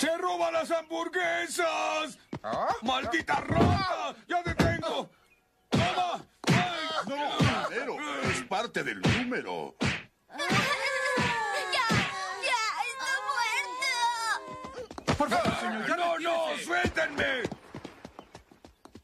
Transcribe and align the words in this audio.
¡Se 0.00 0.16
roba 0.16 0.50
las 0.50 0.70
hamburguesas! 0.70 2.18
¿Ah? 2.42 2.74
¡Maldita 2.80 3.34
rata! 3.42 4.16
¡Ya 4.26 4.42
te 4.42 4.54
tengo! 4.54 5.10
¡Toma! 5.68 6.26
¡Ay! 6.46 7.06
No, 7.06 7.66
pero 7.68 8.00
es 8.22 8.40
parte 8.44 8.82
del 8.82 9.02
número. 9.02 9.76
¡Ya! 10.38 11.86
¡Ya! 12.48 12.62
¡Está 12.88 13.10
muerto! 15.04 15.18
¡Por 15.18 15.28
favor, 15.28 15.60
señor! 15.60 15.86
¡Ya 15.86 15.96
no, 15.96 16.18
no! 16.18 16.58
¡Suéltenme! 16.64 17.42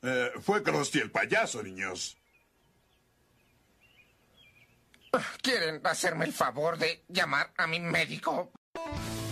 Eh, 0.00 0.32
fue 0.40 0.62
Krusty 0.62 1.00
el 1.00 1.10
payaso, 1.10 1.62
niños. 1.62 2.16
¿Quieren 5.42 5.86
hacerme 5.86 6.24
el 6.24 6.32
favor 6.32 6.78
de 6.78 7.04
llamar 7.08 7.52
a 7.58 7.66
mi 7.66 7.80
médico? 7.80 8.50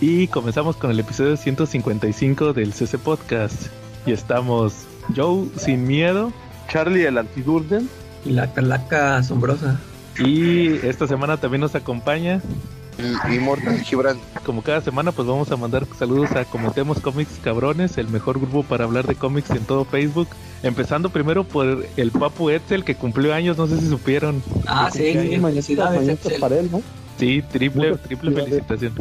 Y 0.07 0.29
comenzamos 0.29 0.77
con 0.77 0.91
el 0.91 1.01
episodio 1.01 1.35
155 1.35 2.53
del 2.53 2.75
CC 2.75 2.99
Podcast. 2.99 3.69
Y 4.05 4.13
estamos 4.13 4.85
Joe 5.17 5.49
sin 5.57 5.87
miedo. 5.87 6.31
Charlie 6.69 7.07
el 7.07 7.17
antidurden. 7.17 7.89
Y 8.23 8.33
la 8.33 8.53
calaca 8.53 9.17
asombrosa. 9.17 9.81
Y 10.19 10.75
esta 10.87 11.07
semana 11.07 11.39
también 11.39 11.63
nos 11.63 11.75
acompaña. 11.75 12.43
Y, 12.99 13.35
y 13.35 13.39
Mortal 13.39 13.81
Gibran. 13.81 14.19
Como 14.45 14.61
cada 14.61 14.83
semana, 14.83 15.11
pues 15.11 15.27
vamos 15.27 15.51
a 15.51 15.57
mandar 15.57 15.87
saludos 15.99 16.33
a 16.33 16.45
Comentemos 16.45 17.01
Cómics 17.01 17.41
Cabrones, 17.43 17.97
el 17.97 18.09
mejor 18.09 18.39
grupo 18.39 18.63
para 18.63 18.85
hablar 18.85 19.07
de 19.07 19.15
cómics 19.15 19.49
en 19.53 19.65
todo 19.65 19.87
Facebook. 19.87 20.29
Empezando 20.63 21.09
primero 21.09 21.45
por 21.45 21.87
el 21.97 22.11
Papu 22.11 22.51
Etzel, 22.51 22.85
que 22.85 22.95
cumplió 22.95 23.33
años, 23.33 23.57
no 23.57 23.67
sé 23.67 23.81
si 23.81 23.89
supieron. 23.89 24.43
Ah, 24.67 24.91
sí, 24.93 25.15
sí, 25.15 25.41
felicidades, 25.41 26.19
para 26.39 26.59
él, 26.59 26.69
¿no? 26.71 26.83
Sí, 27.19 27.43
triple, 27.51 27.97
triple 27.97 28.33
felicitación. 28.33 28.93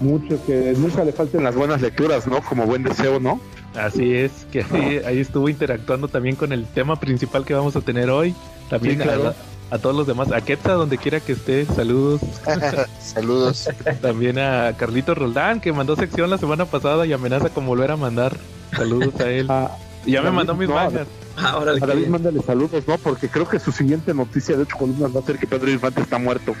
Mucho 0.00 0.44
que 0.46 0.74
nunca 0.76 1.04
le 1.04 1.12
falten 1.12 1.42
las 1.42 1.54
buenas 1.54 1.80
lecturas, 1.80 2.26
¿no? 2.26 2.40
Como 2.42 2.66
buen 2.66 2.82
deseo, 2.82 3.18
¿no? 3.18 3.40
Así 3.74 4.14
es, 4.14 4.46
que 4.52 4.64
ahí, 4.72 5.00
ahí 5.04 5.18
estuvo 5.20 5.48
interactuando 5.48 6.08
también 6.08 6.36
con 6.36 6.52
el 6.52 6.66
tema 6.66 6.96
principal 6.96 7.44
que 7.44 7.54
vamos 7.54 7.76
a 7.76 7.80
tener 7.80 8.10
hoy. 8.10 8.34
También 8.70 8.98
Sí, 8.98 9.02
claro. 9.02 9.34
a, 9.70 9.74
a 9.74 9.78
todos 9.78 9.96
los 9.96 10.06
demás. 10.06 10.32
A 10.32 10.40
Quetza, 10.40 10.72
donde 10.72 10.98
quiera 10.98 11.20
que 11.20 11.32
esté, 11.32 11.64
saludos. 11.64 12.20
Saludos. 13.00 13.68
También 14.00 14.38
a 14.38 14.74
Carlito 14.76 15.14
Roldán, 15.14 15.60
que 15.60 15.72
mandó 15.72 15.96
sección 15.96 16.30
la 16.30 16.38
semana 16.38 16.64
pasada 16.64 17.06
y 17.06 17.12
amenaza 17.12 17.48
con 17.50 17.66
volver 17.66 17.90
a 17.90 17.96
mandar. 17.96 18.36
Saludos 18.76 19.18
a 19.20 19.30
él. 19.30 19.46
A, 19.50 19.70
ya 20.06 20.22
me 20.22 20.30
mandó 20.30 20.54
mis 20.54 20.68
no, 20.68 20.74
mangas. 20.74 21.06
Ahora 21.36 21.72
a 21.72 21.86
David 21.86 22.08
mándale 22.08 22.40
saludos, 22.42 22.84
¿no? 22.86 22.98
Porque 22.98 23.28
creo 23.28 23.48
que 23.48 23.58
su 23.58 23.70
siguiente 23.70 24.12
noticia 24.14 24.56
de 24.56 24.62
ocho 24.62 24.76
columnas 24.76 25.14
va 25.14 25.20
a 25.20 25.22
ser 25.22 25.38
que 25.38 25.46
Pedro 25.46 25.70
Infante 25.70 26.00
está 26.00 26.18
muerto. 26.18 26.54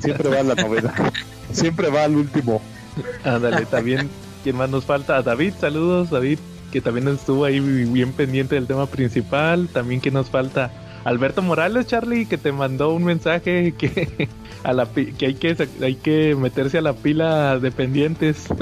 Siempre 0.00 0.28
va 0.28 0.40
a 0.40 0.42
la 0.42 0.54
novela. 0.54 0.94
Siempre 1.52 1.88
va 1.88 2.04
al 2.04 2.16
último. 2.16 2.60
Ándale, 3.24 3.66
también, 3.66 4.08
¿quién 4.42 4.56
más 4.56 4.70
nos 4.70 4.84
falta? 4.84 5.16
A 5.16 5.22
David, 5.22 5.54
saludos, 5.60 6.10
David, 6.10 6.38
que 6.70 6.80
también 6.80 7.08
estuvo 7.08 7.44
ahí 7.44 7.60
bien 7.60 8.12
pendiente 8.12 8.54
del 8.54 8.66
tema 8.66 8.86
principal. 8.86 9.68
También, 9.72 10.00
que 10.00 10.10
nos 10.10 10.30
falta? 10.30 10.70
Alberto 11.04 11.42
Morales, 11.42 11.86
Charlie, 11.86 12.26
que 12.26 12.38
te 12.38 12.52
mandó 12.52 12.92
un 12.92 13.04
mensaje 13.04 13.72
que, 13.78 14.28
a 14.62 14.72
la, 14.72 14.86
que, 14.86 15.26
hay, 15.26 15.34
que 15.34 15.68
hay 15.80 15.94
que 15.96 16.34
meterse 16.36 16.78
a 16.78 16.82
la 16.82 16.92
pila 16.94 17.58
de 17.58 17.70
pendientes. 17.70 18.46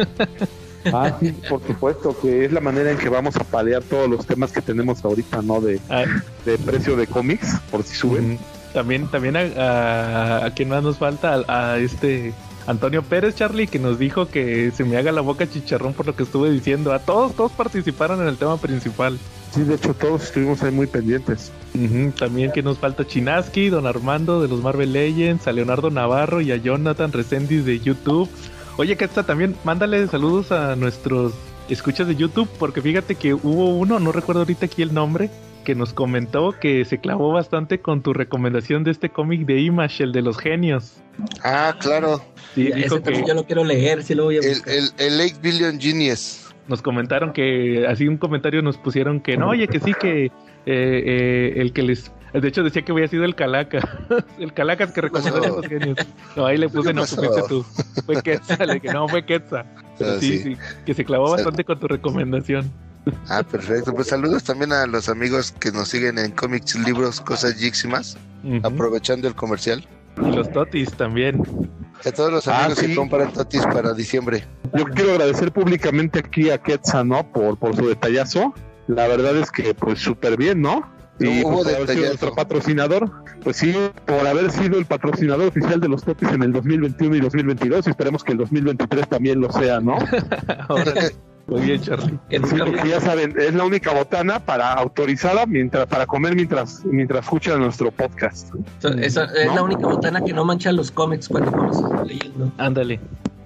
Ah, 0.95 1.15
sí, 1.21 1.33
por 1.47 1.61
supuesto, 1.67 2.19
que 2.23 2.47
es 2.47 2.53
la 2.53 2.61
manera 2.61 2.91
en 2.91 2.97
que 2.97 3.11
vamos 3.11 3.37
a 3.37 3.45
paliar 3.45 3.83
todos 3.83 4.09
los 4.09 4.25
temas 4.25 4.51
que 4.51 4.63
tenemos 4.63 5.05
ahorita, 5.05 5.43
¿no? 5.43 5.61
De, 5.61 5.79
Ah, 5.91 6.05
de 6.47 6.57
precio 6.57 6.97
de 6.97 7.07
cómics, 7.07 7.59
por 7.71 7.83
si 7.83 7.95
suben. 7.95 8.39
También, 8.73 9.07
también 9.09 9.37
a, 9.37 9.41
a, 9.41 10.47
a 10.47 10.55
quién 10.55 10.71
más 10.71 10.83
nos 10.83 10.97
falta, 10.97 11.45
a, 11.47 11.73
a 11.73 11.79
este 11.79 12.33
Antonio 12.71 13.03
Pérez, 13.03 13.35
Charlie, 13.35 13.67
que 13.67 13.79
nos 13.79 13.99
dijo 13.99 14.27
que 14.29 14.71
se 14.71 14.85
me 14.85 14.97
haga 14.97 15.11
la 15.11 15.21
boca 15.21 15.51
chicharrón 15.51 15.93
por 15.93 16.07
lo 16.07 16.15
que 16.15 16.23
estuve 16.23 16.51
diciendo. 16.51 16.93
A 16.93 17.01
todos, 17.01 17.35
todos 17.35 17.53
participaron 17.53 18.21
en 18.23 18.29
el 18.29 18.37
tema 18.37 18.57
principal. 18.59 19.19
Sí, 19.51 19.65
de 19.65 19.75
hecho, 19.75 19.93
todos 19.95 20.23
estuvimos 20.23 20.63
ahí 20.63 20.71
muy 20.71 20.87
pendientes. 20.87 21.51
También 22.19 22.53
que 22.53 22.63
nos 22.63 22.79
falta 22.79 23.05
Chinaski, 23.07 23.69
Don 23.69 23.87
Armando 23.87 24.41
de 24.41 24.49
los 24.49 24.63
Marvel 24.63 24.93
Legends, 24.93 25.49
a 25.49 25.53
Leonardo 25.53 25.91
Navarro 25.91 26.41
y 26.41 26.53
a 26.53 26.57
Jonathan 26.57 27.13
Resendiz 27.13 27.65
de 27.65 27.81
YouTube. 27.81 28.29
Oye, 28.77 28.97
que 28.97 29.05
está 29.05 29.25
también, 29.25 29.57
mándale 29.65 30.07
saludos 30.07 30.53
a 30.53 30.77
nuestros 30.77 31.35
escuchas 31.69 32.07
de 32.07 32.17
YouTube, 32.17 32.49
porque 32.59 32.81
fíjate 32.81 33.17
que 33.17 33.35
hubo 33.35 33.77
uno, 33.77 33.99
no 33.99 34.13
recuerdo 34.13 34.43
ahorita 34.43 34.67
aquí 34.67 34.83
el 34.83 34.95
nombre, 34.95 35.31
que 35.65 35.75
nos 35.75 35.93
comentó 35.93 36.53
que 36.53 36.85
se 36.85 36.99
clavó 36.99 37.33
bastante 37.33 37.81
con 37.81 38.03
tu 38.03 38.13
recomendación 38.13 38.85
de 38.85 38.91
este 38.91 39.11
cómic 39.11 39.47
de 39.47 39.61
Image, 39.61 40.03
el 40.03 40.13
de 40.13 40.23
los 40.23 40.39
genios. 40.39 41.03
Ah, 41.45 41.75
claro. 41.79 42.23
Sí, 42.55 42.71
dijo 42.73 43.01
que 43.03 43.25
yo 43.27 43.35
lo 43.35 43.45
quiero 43.47 43.65
leer, 43.65 44.03
sí 44.03 44.15
lo 44.15 44.25
voy 44.25 44.37
a 44.37 44.41
El, 44.41 44.49
buscar. 44.49 44.75
el, 44.75 44.91
el 44.99 45.21
8 45.21 45.37
Billion 45.43 45.81
Genius. 45.81 46.53
nos 46.69 46.83
comentaron 46.83 47.33
que, 47.33 47.87
así 47.89 48.09
un 48.09 48.17
comentario 48.19 48.61
nos 48.63 48.77
pusieron 48.79 49.21
que 49.21 49.37
no, 49.37 49.49
oye, 49.51 49.69
que 49.69 49.79
sí, 49.81 49.95
que 49.95 50.27
eh, 50.27 50.31
eh, 50.67 51.53
el 51.57 51.73
que 51.73 51.83
les. 51.83 52.11
De 52.33 52.47
hecho, 52.47 52.63
decía 52.63 52.83
que 52.83 52.93
había 52.93 53.09
sido 53.09 53.25
el 53.25 53.35
Calaca. 53.35 53.81
el 54.39 54.53
Calacas 54.53 54.93
que 54.93 55.01
recomendó 55.01 55.41
los 55.41 55.67
genios. 55.67 55.99
No, 56.37 56.47
ahí 56.47 56.57
le 56.59 56.69
puse, 56.69 56.89
¿Qué 56.91 56.95
no, 56.95 57.01
pasó? 57.03 57.17
supiste 57.17 57.43
tú. 57.49 57.65
Fue 58.07 58.23
Quetzal, 58.23 58.69
le 58.69 58.75
dije, 58.75 58.93
no, 58.93 59.09
fue 59.09 59.25
Quetzal. 59.27 59.67
Pero 59.99 60.13
Ah, 60.13 60.17
sí, 60.21 60.39
sí. 60.39 60.55
sí, 60.55 60.57
que 60.87 60.95
se 60.95 61.05
clavó 61.05 61.27
Sal- 61.29 61.37
bastante 61.39 61.65
con 61.65 61.81
tu 61.81 61.89
recomendación. 61.89 62.71
Ah, 63.29 63.43
perfecto. 63.43 63.93
Pues 63.95 64.09
saludos 64.09 64.45
también 64.45 64.73
a 64.73 64.87
los 64.87 65.09
amigos 65.09 65.51
que 65.59 65.73
nos 65.73 65.89
siguen 65.89 66.19
en 66.19 66.31
cómics, 66.33 66.77
libros, 66.87 67.21
cosas 67.21 67.57
y 67.61 67.89
más. 67.89 68.17
Ujú. 68.45 68.61
Aprovechando 68.65 69.27
el 69.27 69.35
comercial. 69.35 69.85
Y 70.25 70.31
los 70.31 70.51
totis 70.53 70.93
también. 70.93 71.43
A 72.05 72.13
todos 72.13 72.33
los 72.33 72.49
Ah, 72.49 72.65
amigos 72.65 72.79
sí. 72.79 72.87
que 72.89 72.95
compran 72.95 73.33
totis 73.33 73.65
para 73.67 73.93
diciembre. 73.93 74.45
Yo 74.75 74.85
quiero 74.85 75.13
agradecer 75.13 75.53
públicamente 75.53 76.21
aquí 76.21 76.51
a 76.51 76.59
Quetzal, 76.59 77.09
¿no? 77.09 77.31
Por, 77.33 77.59
por 77.59 77.77
su 77.77 77.87
detallazo. 77.89 78.55
La 78.87 79.07
verdad 79.07 79.37
es 79.37 79.51
que, 79.51 79.75
pues, 79.75 80.01
súper 80.01 80.37
bien, 80.37 80.63
¿no? 80.63 80.91
Y 81.19 81.43
Hubo 81.45 81.63
pues, 81.63 81.67
por 81.67 81.75
haber 81.77 81.89
sido 81.89 82.07
nuestro 82.07 82.35
patrocinador, 82.35 83.11
pues 83.45 83.57
sí, 83.59 83.75
por 84.07 84.27
haber 84.27 84.51
sido 84.51 84.79
el 84.79 84.87
patrocinador 84.87 85.49
oficial 85.49 85.79
de 85.79 85.89
los 85.89 86.03
Totis 86.03 86.31
en 86.31 86.43
el 86.43 86.53
2021 86.53 87.17
y 87.17 87.21
2022, 87.21 87.87
y 87.87 87.91
esperemos 87.91 88.25
que 88.25 88.33
el 88.33 88.39
2023 88.39 89.07
también 89.07 89.39
lo 89.39 89.53
sea, 89.53 89.81
¿no? 89.81 89.99
Muy 91.47 91.63
bien, 91.63 91.81
Charlie. 91.81 92.19
Ya 92.89 93.01
saben, 93.01 93.35
es 93.39 93.55
la 93.55 93.65
única 93.65 93.93
botana 93.93 94.39
para 94.39 94.73
autorizada 94.73 95.47
mientras 95.47 95.87
para 95.87 96.07
comer 96.07 96.37
mientras 96.37 96.85
mientras 96.85 97.25
escuchan 97.25 97.61
nuestro 97.61 97.91
podcast. 97.91 98.55
Es 99.01 99.17
¿no? 99.17 99.55
la 99.55 99.63
única 99.63 99.87
botana 99.87 100.21
que 100.23 100.33
no 100.33 100.45
mancha 100.45 100.71
los 100.73 100.91
cómics 100.91 101.29
cuando 101.29 101.51
uno 101.51 101.73
se 101.73 101.83
está 101.83 102.05
leyendo. 102.05 102.53
Ándale, 102.59 103.01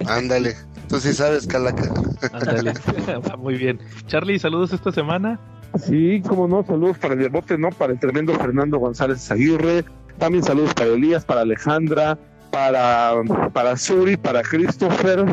Ándale. 0.07 0.55
Tú 0.87 0.99
sí 0.99 1.13
sabes, 1.13 1.47
Calaca. 1.47 1.91
ándale. 2.31 2.73
Muy 3.37 3.57
bien. 3.57 3.79
Charlie, 4.07 4.39
saludos 4.39 4.73
esta 4.73 4.91
semana. 4.91 5.39
Sí, 5.79 6.21
como 6.27 6.47
no, 6.47 6.63
saludos 6.63 6.97
para 6.97 7.15
el 7.15 7.19
Derbote, 7.21 7.57
¿no? 7.57 7.69
Para 7.69 7.93
el 7.93 7.99
tremendo 7.99 8.33
Fernando 8.33 8.77
González 8.77 9.29
Aguirre. 9.31 9.83
También 10.19 10.43
saludos 10.43 10.73
para 10.73 10.91
Elías, 10.91 11.25
para 11.25 11.41
Alejandra, 11.41 12.17
para, 12.51 13.13
para 13.51 13.75
Suri, 13.75 14.15
para 14.15 14.41
Christopher. 14.41 15.25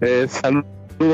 Eh, 0.00 0.26
saludos 0.28 0.64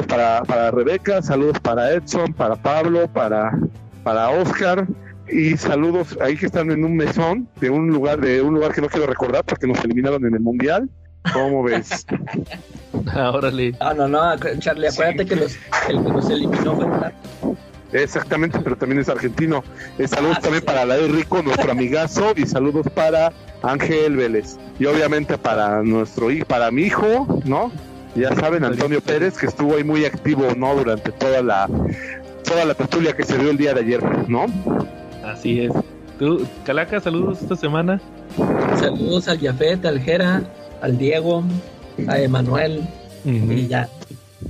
para, 0.07 0.43
para 0.43 0.71
Rebeca, 0.71 1.23
saludos 1.23 1.59
para 1.61 1.93
Edson, 1.93 2.33
para 2.35 2.57
Pablo, 2.57 3.09
para, 3.09 3.59
para 4.03 4.31
Oscar. 4.31 4.87
Y 5.31 5.57
saludos 5.57 6.17
ahí 6.23 6.37
que 6.37 6.47
están 6.47 6.71
en 6.71 6.85
un 6.85 6.97
mesón 6.97 7.49
de 7.61 7.69
un 7.71 7.89
lugar 7.89 8.19
de 8.21 8.41
un 8.41 8.55
lugar 8.55 8.73
que 8.73 8.81
no 8.81 8.89
quiero 8.89 9.07
recordar 9.07 9.45
porque 9.45 9.67
nos 9.67 9.83
eliminaron 9.85 10.25
en 10.25 10.35
el 10.35 10.41
mundial. 10.41 10.89
¿Cómo 11.33 11.63
ves? 11.63 12.07
Ah, 13.15 13.31
órale. 13.31 13.75
Ah, 13.81 13.93
no, 13.95 14.09
no, 14.09 14.21
Charlie, 14.59 14.89
acuérdate 14.89 15.27
que 15.27 15.37
los, 15.37 15.57
el 15.89 16.03
que 16.03 16.11
nos 16.11 16.31
eliminó 16.31 16.75
fue. 16.75 17.57
Exactamente, 17.93 18.59
pero 18.61 18.77
también 18.77 19.01
es 19.01 19.09
argentino. 19.09 19.63
Eh, 19.99 20.09
saludos 20.09 20.39
Ah, 20.39 20.43
también 20.43 20.63
sí. 20.63 20.67
para 20.67 20.85
Lael 20.85 21.13
Rico, 21.15 21.43
nuestro 21.43 21.71
amigazo, 21.71 22.33
y 22.37 22.47
saludos 22.47 22.87
para 22.95 23.33
Ángel 23.63 24.17
Vélez. 24.17 24.59
Y 24.79 24.87
obviamente 24.87 25.39
para 25.39 25.83
nuestro 25.83 26.31
hijo, 26.31 26.47
para 26.47 26.71
mi 26.71 26.83
hijo, 26.83 27.41
¿no? 27.45 27.71
Ya 28.19 28.35
saben, 28.35 28.65
Antonio 28.65 29.01
Pérez, 29.01 29.39
que 29.39 29.47
estuvo 29.47 29.77
ahí 29.77 29.85
muy 29.85 30.05
activo, 30.05 30.47
¿no? 30.57 30.75
Durante 30.75 31.13
toda 31.13 31.41
la 31.43 31.69
toda 32.45 32.65
la 32.65 32.75
tertulia 32.75 33.15
que 33.15 33.25
se 33.25 33.39
dio 33.39 33.51
el 33.51 33.57
día 33.57 33.75
de 33.75 33.81
ayer, 33.81 34.29
¿no? 34.29 34.47
Así 35.25 35.61
es. 35.61 35.73
Tú, 36.19 36.45
Calaca, 36.65 37.01
saludos 37.01 37.43
esta 37.43 37.55
semana. 37.55 38.01
Saludos 38.81 39.29
al 39.29 39.39
Jafet, 39.39 39.85
al 39.85 40.01
Jera, 40.01 40.43
al 40.81 40.99
Diego, 40.99 41.45
a 42.09 42.19
Emanuel 42.19 42.83
y 43.25 43.69
ya, 43.69 43.89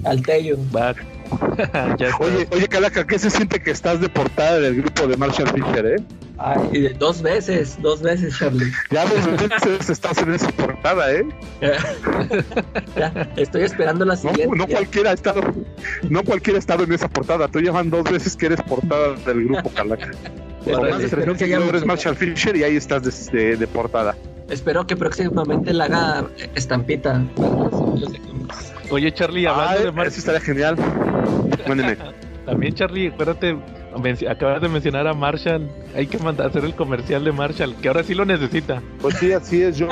al 0.05 0.23
Tello. 0.23 0.57
Va. 0.75 0.95
ya. 1.99 2.11
Oye, 2.21 2.49
oye, 2.53 2.69
Calaca, 2.69 3.07
¿qué 3.07 3.19
se 3.19 3.31
siente 3.31 3.61
que 3.61 3.71
estás 3.71 4.01
de 4.01 4.09
portada 4.09 4.59
del 4.61 4.77
grupo 4.83 5.07
de 5.07 5.17
Marshall 5.17 5.49
Fisher, 5.49 5.87
eh? 5.87 5.97
Ay, 6.39 6.59
y 6.73 6.81
de- 6.83 6.91
dos 6.95 7.21
veces, 7.23 7.77
dos 7.83 8.01
veces, 8.01 8.37
Charlie. 8.39 8.71
Ya 8.91 9.05
dos 9.07 9.27
veces 9.41 9.91
estás 9.91 10.19
en 10.19 10.35
esa 10.35 10.49
portada, 10.51 11.13
¿eh? 11.13 11.25
Ya, 12.97 13.29
estoy 13.37 13.63
esperando 13.63 14.05
la 14.05 14.15
No, 14.15 14.21
siguiente. 14.21 14.57
no 14.57 14.67
cualquiera 14.67 15.11
ha 15.11 15.15
estado, 15.15 15.41
no 16.09 16.23
cualquiera 16.23 16.59
ha 16.59 16.61
estado 16.61 16.85
en 16.85 16.93
esa 16.93 17.09
portada. 17.09 17.49
Tú 17.49 17.61
llevan 17.61 17.91
dos 17.91 18.05
veces 18.05 18.37
que 18.37 18.47
eres 18.47 18.63
portada 18.63 19.15
del 19.27 19.45
grupo 19.47 19.71
Calaca. 19.71 20.11
Por 20.65 20.91
más 20.91 20.99
de 21.01 21.87
Marshall 21.87 22.17
Fisher 22.17 22.57
y 22.57 22.63
ahí 22.65 22.77
estás 22.77 23.03
de, 23.33 23.39
de- 23.39 23.57
de 23.57 23.67
portada. 23.67 24.15
Espero 24.51 24.87
que 24.87 24.97
próximamente 24.97 25.73
la 25.73 25.85
haga 25.85 26.25
estampita. 26.55 27.19
de. 27.19 28.21
Oye, 28.91 29.13
Charlie, 29.13 29.47
Ah, 29.47 29.51
hablando 29.51 29.75
de 29.79 29.85
eso 29.89 29.93
Mar 29.93 30.07
estaría 30.07 30.41
genial. 30.41 30.77
Mándeme. 31.69 31.97
También, 32.45 32.75
Charlie, 32.75 33.09
acuérdate, 33.09 33.59
acabas 34.29 34.63
de 34.63 34.69
mencionar 34.69 35.07
a 35.07 35.13
Marshall. 35.13 35.69
Hay 35.95 36.07
que 36.07 36.19
mandar 36.19 36.49
hacer 36.49 36.65
el 36.65 36.75
comercial 36.75 37.25
de 37.25 37.33
Marshall, 37.33 37.75
que 37.77 37.89
ahora 37.89 38.03
sí 38.03 38.15
lo 38.15 38.25
necesita. 38.25 38.83
Pues 39.01 39.17
sí, 39.17 39.33
así 39.33 39.63
es, 39.63 39.77
yo. 39.77 39.89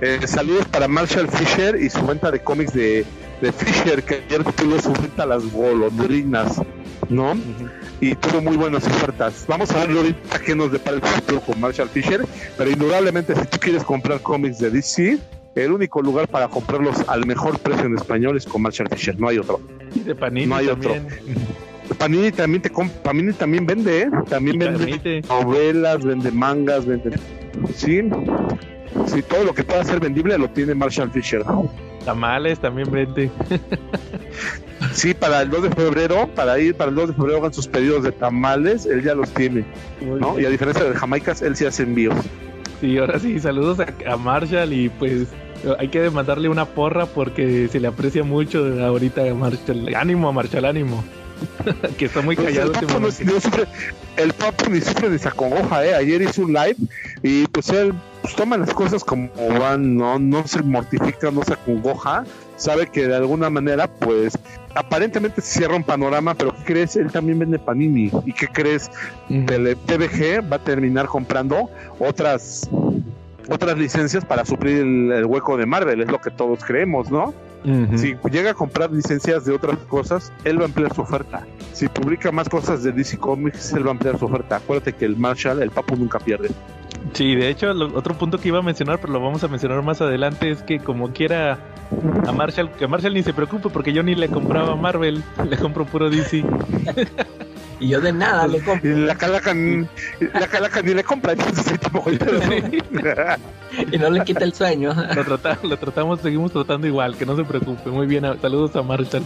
Eh, 0.00 0.18
saludos 0.26 0.66
para 0.68 0.88
Marshall 0.88 1.28
Fisher 1.28 1.76
y 1.80 1.88
su 1.88 2.04
venta 2.04 2.30
de 2.30 2.40
cómics 2.40 2.72
de, 2.72 3.04
de 3.40 3.52
Fisher, 3.52 4.02
que 4.02 4.22
ayer 4.26 4.42
tuvo 4.54 4.80
su 4.80 4.92
venta 4.92 5.24
a 5.24 5.26
las 5.26 5.44
golondrinas, 5.52 6.60
¿no? 7.08 7.34
Y 8.00 8.14
tuvo 8.14 8.40
muy 8.40 8.56
buenas 8.56 8.86
ofertas. 8.86 9.44
Vamos 9.46 9.70
a 9.72 9.86
ver 9.86 9.96
ahorita 9.96 10.38
qué 10.40 10.54
nos 10.54 10.72
depara 10.72 10.96
el 10.96 11.02
futuro 11.02 11.40
con 11.40 11.60
Marshall 11.60 11.88
Fisher, 11.90 12.24
pero 12.56 12.70
indudablemente 12.70 13.34
si 13.34 13.46
tú 13.46 13.58
quieres 13.58 13.84
comprar 13.84 14.20
cómics 14.20 14.58
de 14.58 14.70
DC, 14.70 15.18
el 15.54 15.72
único 15.72 16.00
lugar 16.02 16.28
para 16.28 16.48
comprarlos 16.48 16.96
al 17.08 17.26
mejor 17.26 17.58
precio 17.58 17.86
en 17.86 17.96
español 17.96 18.36
es 18.36 18.46
con 18.46 18.62
Marshall 18.62 18.88
Fisher, 18.90 19.18
no 19.18 19.28
hay 19.28 19.38
otro. 19.38 19.60
Y 19.94 20.00
de 20.00 20.14
Panini 20.14 20.46
No 20.46 20.56
hay 20.56 20.68
otro. 20.68 20.92
también. 20.92 21.18
Panini 21.98 22.30
también 22.30 22.62
te 22.62 22.70
Panini 23.02 23.32
también 23.32 23.66
vende, 23.66 24.02
¿eh? 24.02 24.10
También 24.28 24.56
Y 24.56 24.58
vende 24.60 24.78
permite. 24.78 25.22
novelas, 25.28 26.04
vende 26.04 26.30
mangas, 26.30 26.86
vende... 26.86 27.18
Sí, 27.74 28.00
sí, 29.06 29.22
todo 29.22 29.44
lo 29.44 29.52
que 29.54 29.64
pueda 29.64 29.82
ser 29.84 29.98
vendible 30.00 30.38
lo 30.38 30.48
tiene 30.50 30.74
Marshall 30.74 31.10
Fisher. 31.10 31.42
Tamales 32.04 32.58
también 32.60 32.90
vende. 32.90 33.30
Sí, 34.94 35.12
para 35.14 35.42
el 35.42 35.50
2 35.50 35.64
de 35.64 35.70
febrero, 35.70 36.26
para 36.34 36.58
ir 36.58 36.74
para 36.74 36.88
el 36.88 36.96
2 36.96 37.08
de 37.08 37.14
febrero 37.14 37.38
hagan 37.40 37.52
sus 37.52 37.68
pedidos 37.68 38.02
de 38.02 38.12
tamales, 38.12 38.86
él 38.86 39.02
ya 39.02 39.14
los 39.14 39.28
tiene, 39.34 39.64
¿no? 40.00 40.40
Y 40.40 40.46
a 40.46 40.48
diferencia 40.48 40.82
de 40.84 40.94
Jamaicas, 40.96 41.42
él 41.42 41.54
sí 41.54 41.66
hace 41.66 41.82
envíos. 41.82 42.14
Sí, 42.80 42.96
ahora 42.98 43.18
sí, 43.18 43.38
saludos 43.38 43.78
a, 43.80 43.86
a 44.10 44.16
Marshall 44.16 44.72
y 44.72 44.88
pues 44.88 45.28
hay 45.78 45.88
que 45.88 46.08
mandarle 46.10 46.48
una 46.48 46.64
porra 46.64 47.06
porque 47.06 47.68
se 47.68 47.80
le 47.80 47.88
aprecia 47.88 48.24
mucho 48.24 48.64
ahorita 48.82 49.30
a 49.30 49.34
Marshall. 49.34 49.94
Ánimo 49.94 50.28
a 50.28 50.32
Marshall, 50.32 50.64
ánimo. 50.64 51.04
que 51.98 52.04
está 52.04 52.20
muy 52.20 52.36
Pues 52.36 52.48
callado 52.48 52.66
el, 52.66 52.72
papo 52.72 52.86
últimamente. 52.86 53.24
no 53.24 53.40
sufre, 53.40 53.66
el 54.18 54.32
papo 54.34 54.68
ni 54.68 54.80
sufre 54.80 55.08
ni 55.08 55.18
se 55.18 55.28
acongoja, 55.28 55.84
¿eh? 55.86 55.94
Ayer 55.94 56.20
hizo 56.22 56.42
un 56.42 56.52
live 56.52 56.76
y 57.22 57.46
pues 57.46 57.70
él 57.70 57.94
pues, 58.20 58.34
toma 58.34 58.58
las 58.58 58.74
cosas 58.74 59.02
como 59.04 59.30
van, 59.58 59.96
no, 59.96 60.18
no 60.18 60.46
se 60.46 60.62
mortifica, 60.62 61.30
no 61.30 61.42
se 61.42 61.54
acongoja, 61.54 62.24
sabe 62.60 62.86
que 62.88 63.06
de 63.08 63.16
alguna 63.16 63.50
manera 63.50 63.86
pues 63.88 64.38
aparentemente 64.74 65.40
se 65.40 65.58
cierra 65.58 65.74
un 65.76 65.82
panorama, 65.84 66.34
pero 66.34 66.54
¿qué 66.54 66.62
crees? 66.64 66.94
Él 66.96 67.10
también 67.10 67.38
vende 67.38 67.58
Panini. 67.58 68.10
¿Y 68.24 68.32
qué 68.32 68.46
crees? 68.48 68.90
Tele- 69.46 69.74
TVG 69.76 70.50
va 70.52 70.56
a 70.56 70.58
terminar 70.64 71.06
comprando 71.06 71.68
otras 71.98 72.68
otras 73.48 73.76
licencias 73.76 74.24
para 74.24 74.44
suplir 74.44 74.76
el, 74.78 75.10
el 75.10 75.24
hueco 75.26 75.56
de 75.56 75.66
Marvel, 75.66 76.00
es 76.02 76.08
lo 76.08 76.20
que 76.20 76.30
todos 76.30 76.62
creemos, 76.64 77.10
¿no? 77.10 77.34
Si 77.98 78.16
llega 78.30 78.52
a 78.52 78.54
comprar 78.54 78.90
licencias 78.92 79.44
de 79.44 79.52
otras 79.52 79.76
cosas, 79.88 80.32
él 80.44 80.58
va 80.58 80.62
a 80.62 80.66
ampliar 80.66 80.94
su 80.94 81.00
oferta. 81.02 81.44
Si 81.72 81.88
publica 81.88 82.30
más 82.32 82.48
cosas 82.48 82.82
de 82.84 82.92
DC 82.92 83.18
Comics, 83.18 83.72
él 83.72 83.84
va 83.84 83.88
a 83.88 83.90
ampliar 83.92 84.18
su 84.18 84.26
oferta. 84.26 84.56
Acuérdate 84.56 84.92
que 84.94 85.04
el 85.04 85.16
Marshall, 85.16 85.60
el 85.62 85.70
papu 85.70 85.96
nunca 85.96 86.18
pierde. 86.20 86.48
Sí, 87.14 87.34
de 87.34 87.48
hecho, 87.48 87.72
lo- 87.74 87.96
otro 87.96 88.14
punto 88.16 88.38
que 88.38 88.48
iba 88.48 88.58
a 88.58 88.62
mencionar, 88.62 89.00
pero 89.00 89.12
lo 89.12 89.20
vamos 89.20 89.42
a 89.44 89.48
mencionar 89.48 89.82
más 89.82 90.00
adelante, 90.00 90.50
es 90.50 90.62
que 90.62 90.78
como 90.78 91.12
quiera 91.12 91.58
a 92.26 92.32
Marshall, 92.32 92.70
que 92.72 92.86
Marshall 92.86 93.14
ni 93.14 93.22
se 93.22 93.32
preocupe 93.34 93.68
porque 93.70 93.92
yo 93.92 94.02
ni 94.02 94.14
le 94.14 94.28
compraba 94.28 94.72
a 94.72 94.76
Marvel, 94.76 95.22
le 95.48 95.56
compro 95.58 95.84
puro 95.86 96.08
DC. 96.10 96.44
Y 97.80 97.88
yo 97.88 98.00
de 98.00 98.12
nada 98.12 98.46
le 98.46 98.60
compro. 98.62 98.90
la 98.98 99.14
calaca, 99.16 99.54
ni- 99.54 99.86
la 100.34 100.46
calaca 100.48 100.82
ni 100.82 100.92
le 100.94 101.02
compra, 101.02 101.32
entonces 101.32 101.64
sí, 101.64 101.78
tipo, 101.78 102.04
Y 103.92 103.98
no 103.98 104.10
le 104.10 104.22
quita 104.24 104.44
el 104.44 104.52
sueño. 104.52 104.94
Lo, 105.14 105.24
trata- 105.24 105.58
lo 105.62 105.76
tratamos, 105.78 106.20
seguimos 106.20 106.52
tratando 106.52 106.86
igual, 106.86 107.16
que 107.16 107.24
no 107.26 107.36
se 107.36 107.44
preocupe. 107.44 107.88
Muy 107.90 108.06
bien, 108.06 108.24
saludos 108.42 108.76
a 108.76 108.82
Marshall. 108.82 109.22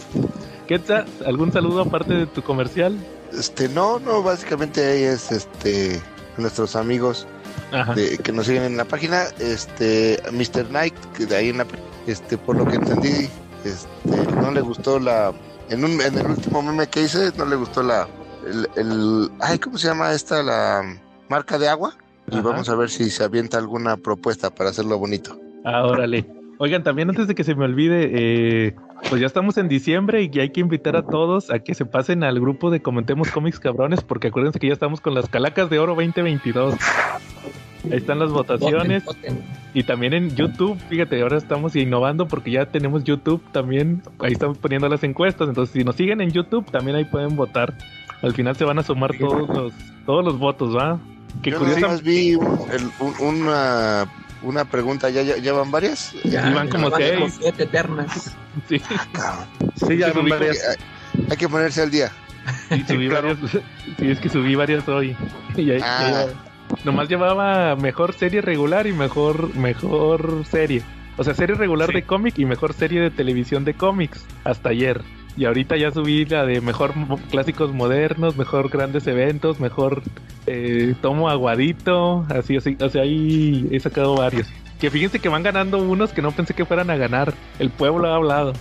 Quetzal, 0.68 1.04
¿algún 1.26 1.52
saludo 1.52 1.80
aparte 1.82 2.14
de 2.14 2.26
tu 2.26 2.42
comercial? 2.42 2.96
Este, 3.36 3.68
no, 3.68 3.98
no, 3.98 4.22
básicamente 4.22 4.84
ahí 4.86 5.02
es 5.02 5.32
este 5.32 6.00
nuestros 6.38 6.76
amigos. 6.76 7.26
De- 7.94 8.18
que 8.18 8.32
nos 8.32 8.46
siguen 8.46 8.62
en 8.64 8.76
la 8.76 8.84
página, 8.84 9.24
este 9.40 10.20
Mr. 10.32 10.66
Knight, 10.68 10.94
que 11.16 11.26
de 11.26 11.36
ahí 11.36 11.48
en 11.50 11.58
la 11.58 11.66
este 12.06 12.36
por 12.38 12.56
lo 12.56 12.66
que 12.66 12.76
entendí, 12.76 13.28
este 13.64 14.32
no 14.40 14.50
le 14.52 14.60
gustó 14.60 14.98
la 15.00 15.32
en 15.70 15.84
un 15.84 16.00
en 16.00 16.18
el 16.18 16.26
último 16.26 16.62
meme 16.62 16.86
que 16.86 17.02
hice, 17.02 17.32
no 17.38 17.44
le 17.46 17.56
gustó 17.56 17.82
la 17.82 18.06
el, 18.46 18.68
el 18.76 19.30
ay, 19.40 19.58
¿cómo 19.58 19.78
se 19.78 19.88
llama 19.88 20.12
esta 20.12 20.42
la 20.42 20.82
marca 21.28 21.58
de 21.58 21.68
agua? 21.68 21.94
Y 22.30 22.34
Ajá. 22.34 22.42
vamos 22.42 22.68
a 22.68 22.74
ver 22.74 22.90
si 22.90 23.10
se 23.10 23.24
avienta 23.24 23.58
alguna 23.58 23.96
propuesta 23.96 24.50
para 24.54 24.70
hacerlo 24.70 24.98
bonito. 24.98 25.38
Ah, 25.64 25.84
órale. 25.86 26.26
Oigan, 26.58 26.82
también 26.84 27.08
antes 27.10 27.26
de 27.26 27.34
que 27.34 27.42
se 27.44 27.54
me 27.54 27.64
olvide, 27.64 28.10
eh, 28.12 28.74
pues 29.10 29.20
ya 29.20 29.26
estamos 29.26 29.58
en 29.58 29.68
diciembre 29.68 30.22
y 30.32 30.38
hay 30.38 30.50
que 30.50 30.60
invitar 30.60 30.94
a 30.96 31.02
todos 31.04 31.50
a 31.50 31.58
que 31.58 31.74
se 31.74 31.84
pasen 31.84 32.22
al 32.22 32.38
grupo 32.40 32.70
de 32.70 32.80
Comentemos 32.80 33.30
Cómics 33.30 33.58
Cabrones, 33.58 34.02
porque 34.02 34.28
acuérdense 34.28 34.58
que 34.60 34.68
ya 34.68 34.72
estamos 34.72 35.00
con 35.00 35.14
las 35.14 35.28
Calacas 35.28 35.68
de 35.68 35.78
Oro 35.80 35.94
2022. 35.96 36.74
Ahí 37.90 37.98
están 37.98 38.18
las 38.18 38.30
votaciones. 38.30 39.04
Voten, 39.04 39.34
voten. 39.36 39.44
Y 39.74 39.82
también 39.82 40.14
en 40.14 40.34
YouTube, 40.36 40.78
fíjate, 40.88 41.20
ahora 41.22 41.36
estamos 41.36 41.74
innovando 41.76 42.26
porque 42.28 42.50
ya 42.50 42.66
tenemos 42.66 43.04
YouTube 43.04 43.42
también. 43.52 44.02
Ahí 44.20 44.32
estamos 44.32 44.58
poniendo 44.58 44.88
las 44.88 45.02
encuestas. 45.04 45.48
Entonces, 45.48 45.72
si 45.72 45.84
nos 45.84 45.96
siguen 45.96 46.20
en 46.20 46.30
YouTube, 46.30 46.70
también 46.70 46.96
ahí 46.96 47.04
pueden 47.04 47.36
votar. 47.36 47.74
Al 48.22 48.32
final 48.34 48.56
se 48.56 48.64
van 48.64 48.78
a 48.78 48.82
sumar 48.82 49.12
todos 49.18 49.48
los, 49.48 49.72
todos 50.06 50.24
los 50.24 50.38
votos, 50.38 50.74
¿va? 50.76 50.98
Que 51.42 51.50
Yo 51.50 51.58
curiosa. 51.58 51.80
nada 51.80 51.92
más 51.94 52.02
vi 52.02 52.34
un- 52.36 52.58
el- 52.72 52.90
un- 53.00 53.14
una 53.36 54.06
una 54.42 54.66
pregunta, 54.66 55.08
¿ya, 55.08 55.22
ya, 55.22 55.38
ya 55.38 55.54
van 55.54 55.70
varias? 55.70 56.14
Ya, 56.22 56.50
Iban 56.50 56.68
como 56.68 56.90
van 56.90 57.00
seis. 57.00 57.38
siete 57.40 57.62
eternas. 57.64 58.36
Sí, 58.68 58.78
Cabrón. 58.78 59.46
sí, 59.74 59.96
ya 59.96 60.12
van 60.12 60.16
subí- 60.26 60.30
varias. 60.30 60.58
Hay, 60.68 61.26
hay 61.30 61.36
que 61.38 61.48
ponerse 61.48 61.80
al 61.82 61.90
día. 61.90 62.12
sí, 62.68 62.84
subí 62.86 63.08
varias. 63.08 63.38
Sí, 63.98 64.10
es 64.10 64.20
que 64.20 64.28
subí 64.28 64.54
varias 64.54 64.86
hoy. 64.88 65.16
Y 65.56 65.70
ahí- 65.70 65.80
Ah. 65.82 66.26
ahí- 66.28 66.34
nomás 66.84 67.08
llevaba 67.08 67.76
mejor 67.76 68.12
serie 68.14 68.40
regular 68.40 68.86
y 68.86 68.92
mejor, 68.92 69.54
mejor 69.56 70.44
serie. 70.46 70.82
O 71.16 71.24
sea, 71.24 71.34
serie 71.34 71.54
regular 71.54 71.88
Sí. 71.90 71.94
de 71.94 72.02
cómic 72.02 72.38
y 72.38 72.44
mejor 72.44 72.72
serie 72.72 73.00
de 73.00 73.10
televisión 73.10 73.64
de 73.64 73.74
cómics. 73.74 74.26
Hasta 74.44 74.70
ayer. 74.70 75.00
Y 75.36 75.44
ahorita 75.46 75.76
ya 75.76 75.90
subí 75.90 76.24
la 76.26 76.44
de 76.46 76.60
mejor 76.60 76.94
mo- 76.96 77.18
clásicos 77.30 77.72
modernos, 77.72 78.36
mejor 78.36 78.68
grandes 78.68 79.06
eventos, 79.06 79.58
mejor 79.60 80.02
eh, 80.46 80.94
tomo 81.02 81.28
aguadito. 81.28 82.24
Así, 82.28 82.56
así. 82.56 82.76
O 82.80 82.88
sea, 82.88 83.02
ahí 83.02 83.68
he 83.70 83.80
sacado 83.80 84.16
varios. 84.16 84.48
Que 84.80 84.90
fíjense 84.90 85.18
que 85.20 85.28
van 85.28 85.42
ganando 85.42 85.78
unos 85.78 86.12
que 86.12 86.20
no 86.22 86.30
pensé 86.32 86.54
que 86.54 86.64
fueran 86.64 86.90
a 86.90 86.96
ganar. 86.96 87.32
El 87.58 87.70
pueblo 87.70 88.08
ha 88.08 88.16
hablado. 88.16 88.52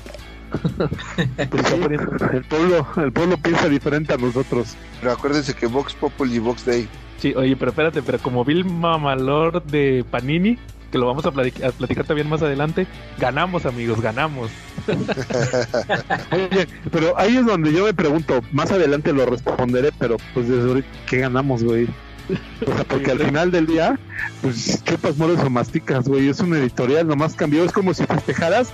El, 1.38 2.44
pueblo, 2.44 2.88
el 2.98 3.12
pueblo 3.12 3.38
piensa 3.38 3.68
diferente 3.70 4.14
a 4.14 4.18
nosotros. 4.18 4.76
Pero 5.00 5.12
acuérdense 5.12 5.54
que 5.56 5.66
Vox 5.68 5.94
Populi 5.96 6.36
y 6.36 6.40
Vox 6.40 6.66
Day. 6.66 6.88
Sí, 7.18 7.34
oye, 7.36 7.56
pero 7.56 7.72
espérate, 7.72 8.02
pero 8.02 8.20
como 8.20 8.44
Bill 8.44 8.66
Mamalor 8.66 9.64
de 9.64 10.06
Panini, 10.10 10.58
que 10.92 10.98
lo 10.98 11.08
vamos 11.08 11.26
a, 11.26 11.32
platicar, 11.32 12.06
también 12.06 12.30
más 12.30 12.42
adelante, 12.42 12.86
ganamos, 13.18 13.66
amigos, 13.66 14.00
ganamos. 14.00 14.52
Oye, 16.32 16.68
pero 16.92 17.18
ahí 17.18 17.38
es 17.38 17.46
donde 17.46 17.74
yo 17.74 17.86
me 17.86 17.94
pregunto, 17.94 18.42
más 18.52 18.72
adelante 18.72 19.12
lo 19.12 19.26
responderé, 19.26 19.92
pero 19.98 20.18
pues 20.34 20.48
desde 20.48 20.68
ahorita, 20.68 20.88
¿qué 21.08 21.18
ganamos, 21.18 21.64
güey? 21.64 21.88
O 22.66 22.76
sea, 22.76 22.84
porque 22.84 23.12
al 23.12 23.20
final 23.20 23.52
del 23.52 23.66
día, 23.66 24.00
pues 24.42 24.84
chupas, 24.84 25.18
mueres 25.18 25.40
o 25.40 25.50
masticas, 25.50 26.08
güey. 26.08 26.30
Es 26.30 26.40
un 26.40 26.56
editorial, 26.56 27.08
nomás 27.08 27.34
cambió. 27.34 27.64
Es 27.66 27.72
como 27.72 27.94
si 27.94 28.06
festejaras 28.06 28.72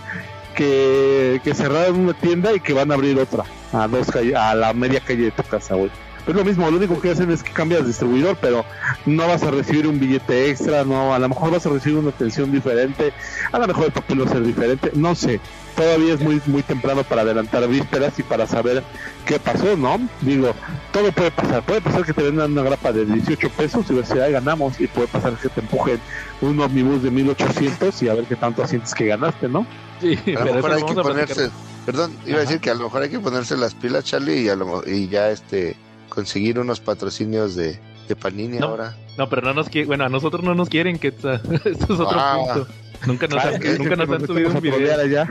que, 0.56 1.42
que 1.44 1.56
cerraran 1.56 1.96
una 1.96 2.14
tienda 2.14 2.54
y 2.54 2.60
que 2.60 2.74
van 2.74 2.92
a 2.92 2.96
abrir 2.96 3.18
otra 3.18 3.46
a 3.74 3.88
dos 3.88 4.08
calle, 4.12 4.36
a 4.36 4.54
la 4.56 4.74
media 4.74 5.00
calle 5.00 5.24
de 5.24 5.32
tu 5.32 5.44
casa, 5.44 5.76
güey. 5.76 5.90
Es 6.30 6.36
lo 6.36 6.46
mismo, 6.46 6.70
lo 6.70 6.78
único 6.78 7.02
que 7.02 7.10
hacen 7.10 7.32
es 7.32 7.42
que 7.42 7.52
cambias 7.52 7.88
distribuidor, 7.88 8.38
pero 8.40 8.64
no 9.08 9.28
vas 9.28 9.42
a 9.42 9.50
recibir 9.50 9.88
un 9.88 10.00
billete 10.00 10.52
extra, 10.52 10.84
no, 10.86 11.12
a 11.12 11.18
lo 11.18 11.28
mejor 11.28 11.50
vas 11.50 11.66
a 11.66 11.70
recibir 11.70 11.98
una 11.98 12.10
atención 12.10 12.52
diferente, 12.52 13.12
a 13.52 13.58
lo 13.58 13.66
mejor 13.66 13.86
el 13.86 13.92
papel 13.92 14.22
va 14.22 14.26
a 14.26 14.30
ser 14.30 14.44
diferente, 14.44 14.92
no 14.94 15.16
sé. 15.16 15.40
Todavía 15.76 16.14
es 16.14 16.20
muy 16.20 16.40
muy 16.46 16.62
temprano 16.62 17.04
para 17.04 17.22
adelantar 17.24 17.68
vísperas 17.68 18.20
y 18.20 18.24
para 18.24 18.46
saber 18.46 18.84
qué 19.26 19.40
pasó, 19.40 19.76
¿no? 19.76 20.00
Digo, 20.22 20.54
todo 20.92 21.12
puede 21.14 21.32
pasar. 21.32 21.64
Puede 21.64 21.82
pasar 21.82 22.06
que 22.06 22.14
te 22.14 22.22
vendan 22.22 22.52
una 22.52 22.64
grapa 22.64 22.92
de 22.92 23.06
18 23.06 23.50
pesos 23.52 23.86
y 23.90 23.94
ver 23.94 24.06
si 24.06 24.20
ahí 24.20 24.34
ganamos. 24.34 24.80
Y 24.82 24.88
puede 24.88 25.08
pasar 25.08 25.34
que 25.38 25.48
te 25.48 25.62
empujen 25.62 26.00
un 26.42 26.60
omnibus 26.60 27.02
de 27.02 27.12
1800 27.12 28.04
y 28.04 28.10
a 28.10 28.14
ver 28.14 28.26
qué 28.26 28.36
tanto 28.36 28.68
sientes 28.68 28.94
que 28.94 29.06
ganaste, 29.06 29.48
¿no? 29.48 29.66
Sí, 30.02 30.16
A 30.36 30.44
lo 30.44 30.44
pero 30.44 30.54
mejor 30.56 30.72
hay 30.74 30.84
que 30.84 30.94
platicar. 30.94 31.04
ponerse, 31.04 31.50
perdón, 31.86 32.14
iba 32.26 32.38
a 32.38 32.42
decir 32.42 32.60
que 32.60 32.70
a 32.70 32.74
lo 32.74 32.84
mejor 32.84 33.04
hay 33.04 33.10
que 33.10 33.20
ponerse 33.20 33.56
las 33.56 33.74
pilas, 33.74 34.04
Charlie, 34.04 34.42
y, 34.42 34.50
a 34.50 34.56
lo, 34.58 34.84
y 34.86 35.08
ya 35.08 35.30
este 35.30 35.78
conseguir 36.10 36.60
unos 36.60 36.80
patrocinios 36.80 37.56
de, 37.56 37.80
de 38.08 38.16
Panini 38.16 38.58
No. 38.60 38.68
ahora. 38.68 38.96
No, 39.18 39.30
pero 39.30 39.42
no 39.44 39.54
nos 39.54 39.70
quieren, 39.70 39.88
bueno, 39.88 40.06
a 40.06 40.10
nosotros 40.10 40.44
no 40.44 40.56
nos 40.56 40.70
quieren, 40.70 40.98
que 41.00 41.10
Eso 41.10 41.30
es 41.66 41.82
otro 41.90 42.08
Ah. 42.12 42.38
punto. 42.54 42.68
Nunca 43.08 43.28
nos, 43.28 43.36
Claro, 43.42 43.56
han, 43.56 43.62
que- 43.62 43.78
nunca 43.78 43.90
que 43.92 43.96
nos 43.96 44.08
nos 44.10 44.22
han 44.22 44.28
subido 44.28 44.50
un 44.50 44.62
video. 44.62 45.00
allá. 45.00 45.28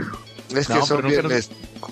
Es 0.55 0.67
que 0.67 0.75
No, 0.75 0.87
son, 0.87 1.07
bien, 1.07 1.27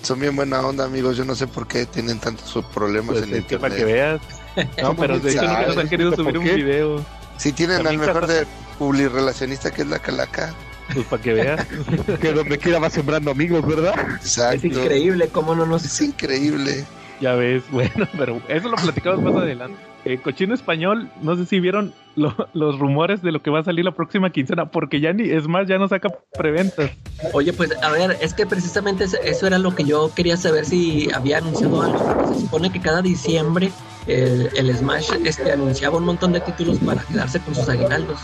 son 0.01 0.19
bien 0.19 0.35
buena 0.35 0.61
onda, 0.61 0.85
amigos. 0.85 1.15
Yo 1.17 1.23
no 1.25 1.35
sé 1.35 1.45
por 1.45 1.67
qué 1.67 1.85
tienen 1.85 2.19
tantos 2.19 2.65
problemas 2.73 3.17
Pues 3.17 3.23
en 3.29 3.35
es 3.35 3.45
que 3.45 3.59
para 3.59 3.75
que 3.75 3.81
internet. 3.81 4.21
veas. 4.55 4.67
No, 4.81 4.95
pero 4.95 5.19
de 5.19 5.29
hecho 5.31 5.41
nunca 5.43 5.67
nos 5.67 5.77
han 5.77 5.87
querido 5.89 6.09
¿Por 6.13 6.19
subir 6.25 6.37
un 6.39 6.43
video. 6.45 7.05
Si 7.37 7.51
tienen 7.53 7.85
al 7.85 7.97
mejor 7.99 8.21
capaz- 8.21 8.27
de 8.27 8.47
publirelacionista 8.79 9.69
que 9.71 9.83
es 9.83 9.87
la 9.87 9.99
calaca. 9.99 10.55
Pues 10.93 11.05
para 11.05 11.21
que 11.21 11.33
veas. 11.33 11.67
Que 12.21 12.31
donde 12.31 12.57
quiera 12.57 12.79
va 12.79 12.89
sembrando 12.89 13.29
amigos, 13.29 13.63
¿verdad? 13.67 13.93
Exacto. 14.15 14.55
Es 14.55 14.63
increíble 14.63 15.27
cómo 15.27 15.53
no 15.53 15.65
nos 15.67 15.83
Es 15.85 16.01
increíble. 16.01 16.85
Ya 17.19 17.33
ves, 17.33 17.63
bueno, 17.71 18.07
pero 18.17 18.41
eso 18.47 18.69
lo 18.69 18.75
platicamos 18.77 19.21
más 19.21 19.35
adelante. 19.35 19.77
Eh, 20.05 20.19
Cochino 20.19 20.53
Español, 20.53 21.09
no 21.21 21.35
sé 21.35 21.45
si 21.45 21.59
vieron 21.59 21.93
los 22.15 22.79
rumores 22.79 23.21
de 23.21 23.31
lo 23.31 23.41
que 23.41 23.49
va 23.49 23.59
a 23.59 23.63
salir 23.63 23.83
la 23.83 23.91
próxima 23.91 24.29
quincena, 24.29 24.71
porque 24.71 25.01
ya 25.01 25.11
ni, 25.11 25.29
es 25.29 25.47
más, 25.47 25.67
ya 25.67 25.77
no 25.77 25.87
saca 25.87 26.09
preventas. 26.37 26.91
Oye, 27.33 27.51
pues 27.51 27.71
a 27.83 27.91
ver, 27.91 28.17
es 28.21 28.33
que 28.33 28.45
precisamente 28.45 29.05
eso 29.23 29.47
era 29.47 29.59
lo 29.59 29.75
que 29.75 29.83
yo 29.83 30.11
quería 30.15 30.37
saber 30.37 30.65
si 30.65 31.09
había 31.13 31.39
anunciado 31.39 31.81
algo. 31.81 32.33
Se 32.33 32.39
supone 32.41 32.71
que 32.71 32.79
cada 32.79 33.01
diciembre 33.01 33.71
el, 34.07 34.49
el, 34.55 34.75
Smash 34.75 35.11
este, 35.25 35.51
anunciaba 35.51 35.97
un 35.97 36.05
montón 36.05 36.31
de 36.31 36.39
títulos 36.39 36.77
para 36.79 37.01
quedarse 37.01 37.41
con 37.41 37.53
sus 37.53 37.67
aguinaldos. 37.67 38.19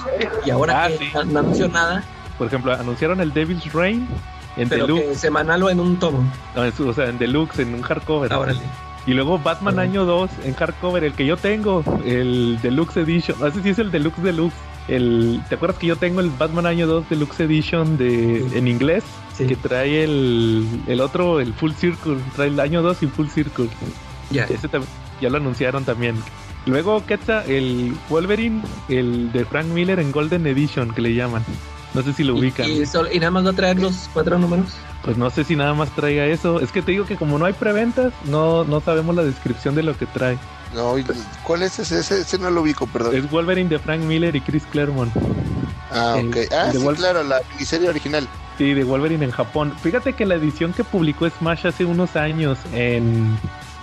Y 0.45 0.51
ahora 0.51 0.85
ah, 0.85 0.89
que 0.89 1.11
no, 1.13 1.25
no, 1.25 1.39
anunció 1.39 1.67
nada. 1.67 2.03
Por 2.37 2.47
ejemplo, 2.47 2.73
anunciaron 2.73 3.19
el 3.19 3.33
Devil's 3.33 3.73
Reign 3.73 4.07
en 4.55 4.69
pero 4.69 4.87
Deluxe. 4.87 5.19
semanal 5.19 5.63
o 5.63 5.69
en 5.69 5.79
un 5.79 5.97
tomo. 5.97 6.23
No, 6.55 6.89
o 6.89 6.93
sea, 6.93 7.09
en 7.09 7.17
Deluxe, 7.17 7.59
en 7.59 7.73
un 7.73 7.81
hardcover. 7.81 8.31
Ahora 8.31 8.53
Y 9.05 9.13
luego 9.13 9.37
Batman 9.37 9.79
Año 9.79 10.05
2 10.05 10.29
en 10.45 10.53
hardcover, 10.53 11.03
el 11.03 11.13
que 11.13 11.25
yo 11.25 11.35
tengo, 11.35 11.83
el 12.05 12.59
Deluxe 12.61 12.97
Edition. 12.97 13.37
No 13.39 13.51
sé 13.51 13.61
si 13.61 13.69
es 13.69 13.79
el 13.79 13.91
Deluxe 13.91 14.23
Deluxe. 14.23 14.55
El, 14.87 15.41
¿Te 15.49 15.55
acuerdas 15.55 15.77
que 15.77 15.87
yo 15.87 15.95
tengo 15.95 16.19
el 16.19 16.29
Batman 16.29 16.65
Año 16.65 16.87
2 16.87 17.09
Deluxe 17.09 17.41
Edition 17.41 17.97
de, 17.97 18.45
en 18.57 18.67
inglés? 18.67 19.03
Que 19.37 19.55
trae 19.55 20.03
el, 20.03 20.67
el 20.87 21.01
otro, 21.01 21.39
el 21.39 21.53
Full 21.53 21.71
Circle. 21.73 22.17
Trae 22.35 22.47
el 22.47 22.59
Año 22.59 22.81
2 22.81 23.03
y 23.03 23.07
Full 23.07 23.27
Circle. 23.27 23.67
Ya. 24.29 24.45
Ese 24.45 24.69
ya 25.21 25.29
lo 25.29 25.37
anunciaron 25.37 25.83
también. 25.83 26.15
Luego, 26.65 27.05
¿qué 27.05 27.15
está? 27.15 27.43
El 27.45 27.93
Wolverine, 28.09 28.61
el 28.87 29.31
de 29.33 29.43
Frank 29.43 29.67
Miller 29.67 29.99
en 29.99 30.11
Golden 30.11 30.47
Edition, 30.47 30.93
que 30.93 31.01
le 31.01 31.13
llaman. 31.13 31.43
No 31.93 32.01
sé 32.01 32.13
si 32.13 32.23
lo 32.23 32.35
ubican. 32.35 32.67
¿Y, 32.69 32.83
y, 33.11 33.19
nada 33.19 33.31
más 33.31 33.45
va 33.45 33.51
a 33.51 33.53
traer 33.53 33.79
los 33.79 34.09
cuatro 34.13 34.39
números? 34.39 34.65
Pues 35.03 35.17
no 35.17 35.29
sé 35.29 35.43
si 35.43 35.55
nada 35.55 35.73
más 35.73 35.93
traiga 35.95 36.25
eso. 36.25 36.59
Es 36.59 36.71
que 36.71 36.81
te 36.81 36.91
digo 36.91 37.05
que 37.05 37.17
como 37.17 37.37
no 37.37 37.45
hay 37.45 37.53
preventas, 37.53 38.13
no, 38.25 38.63
no 38.63 38.81
sabemos 38.81 39.15
la 39.15 39.23
descripción 39.23 39.75
de 39.75 39.83
lo 39.83 39.97
que 39.97 40.05
trae. 40.05 40.37
No, 40.73 40.95
¿cuál 41.43 41.61
es 41.61 41.77
ese? 41.77 41.99
ese? 41.99 42.37
no 42.39 42.49
lo 42.49 42.61
ubico, 42.61 42.87
perdón. 42.87 43.15
Es 43.15 43.29
Wolverine 43.29 43.69
de 43.69 43.77
Frank 43.77 44.01
Miller 44.01 44.35
y 44.35 44.41
Chris 44.41 44.63
Claremont. 44.71 45.13
Ah, 45.91 46.15
ok. 46.17 46.37
Ah, 46.51 46.71
sí, 46.71 46.79
claro, 46.95 47.23
la 47.23 47.41
miniserie 47.51 47.89
original. 47.89 48.27
Sí, 48.57 48.73
de 48.73 48.83
Wolverine 48.83 49.25
en 49.25 49.31
Japón. 49.31 49.73
Fíjate 49.81 50.13
que 50.13 50.25
la 50.25 50.35
edición 50.35 50.73
que 50.73 50.83
publicó 50.83 51.29
Smash 51.29 51.67
hace 51.67 51.85
unos 51.85 52.15
años 52.15 52.57
en 52.73 53.37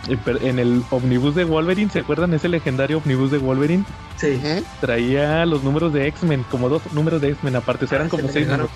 en 0.09 0.59
el 0.59 0.83
omnibus 0.91 1.35
de 1.35 1.45
Wolverine, 1.45 1.91
¿se 1.91 2.01
acuerdan 2.01 2.33
ese 2.35 2.49
legendario 2.49 2.99
omnibus 2.99 3.31
de 3.31 3.39
Wolverine? 3.39 3.85
Sí. 4.17 4.41
Traía 4.81 5.45
los 5.47 5.63
números 5.63 5.93
de 5.93 6.07
X-Men, 6.09 6.45
como 6.51 6.69
dos 6.69 6.83
números 6.93 7.21
de 7.21 7.31
X-Men 7.31 7.57
aparte, 7.57 7.85
o 7.85 7.89
sea, 7.89 7.97
eran 7.97 8.09
ah, 8.09 8.11
como 8.11 8.29
seis 8.29 8.47
números. 8.47 8.71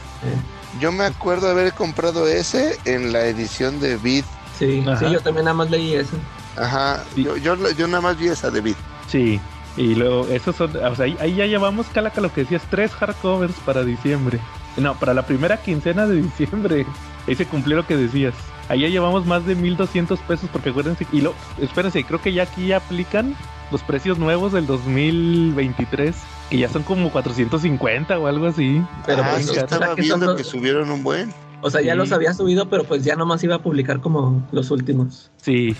Yo 0.80 0.92
me 0.92 1.04
acuerdo 1.04 1.46
de 1.46 1.52
haber 1.52 1.72
comprado 1.72 2.26
ese 2.26 2.78
en 2.84 3.12
la 3.12 3.26
edición 3.26 3.80
de 3.80 3.96
Beat. 3.96 4.24
Sí, 4.58 4.84
sí, 4.98 5.10
yo 5.10 5.20
también 5.20 5.46
nada 5.46 5.56
más 5.56 5.70
leí 5.70 5.94
eso. 5.94 6.16
Ajá, 6.56 7.02
yo, 7.16 7.36
yo, 7.36 7.56
yo, 7.72 7.88
nada 7.88 8.00
más 8.00 8.18
vi 8.18 8.28
esa 8.28 8.50
de 8.50 8.60
Beat. 8.60 8.76
Sí, 9.08 9.40
y 9.76 9.94
luego, 9.94 10.26
esos 10.28 10.54
son, 10.54 10.76
o 10.76 10.94
sea, 10.94 11.06
ahí, 11.06 11.34
ya 11.34 11.46
llevamos, 11.46 11.86
Calaca, 11.92 12.20
lo 12.20 12.32
que 12.32 12.42
decías, 12.42 12.62
tres 12.70 12.92
hardcovers 12.92 13.54
para 13.64 13.82
diciembre. 13.82 14.38
No, 14.76 14.94
para 14.94 15.14
la 15.14 15.22
primera 15.22 15.56
quincena 15.56 16.06
de 16.06 16.22
diciembre. 16.22 16.86
Ahí 17.26 17.34
se 17.34 17.46
cumplió 17.46 17.76
lo 17.76 17.86
que 17.86 17.96
decías. 17.96 18.34
Ahí 18.68 18.80
ya 18.80 18.88
llevamos 18.88 19.26
más 19.26 19.44
de 19.46 19.54
1200 19.54 20.18
pesos 20.20 20.48
porque 20.52 20.70
acuérdense, 20.70 21.06
y 21.12 21.20
lo, 21.20 21.34
espérense, 21.60 22.02
creo 22.04 22.20
que 22.20 22.32
ya 22.32 22.44
aquí 22.44 22.68
ya 22.68 22.78
aplican 22.78 23.36
los 23.70 23.82
precios 23.82 24.18
nuevos 24.18 24.52
del 24.52 24.66
2023, 24.66 26.14
que 26.50 26.58
ya 26.58 26.68
son 26.68 26.82
como 26.82 27.10
450 27.10 28.18
o 28.18 28.26
algo 28.26 28.46
así. 28.46 28.82
Pero 29.06 29.22
ah, 29.22 29.32
pues, 29.32 29.54
estaba 29.54 29.94
viendo 29.94 30.34
que 30.36 30.44
subieron 30.44 30.90
un 30.90 31.02
buen. 31.02 31.32
O 31.60 31.70
sea, 31.70 31.80
ya 31.80 31.94
los 31.94 32.12
había 32.12 32.34
subido, 32.34 32.68
pero 32.68 32.84
pues 32.84 33.04
ya 33.04 33.16
nomás 33.16 33.42
iba 33.42 33.56
a 33.56 33.62
publicar 33.62 34.00
como 34.00 34.46
los 34.52 34.70
últimos. 34.70 35.30
Sí. 35.42 35.74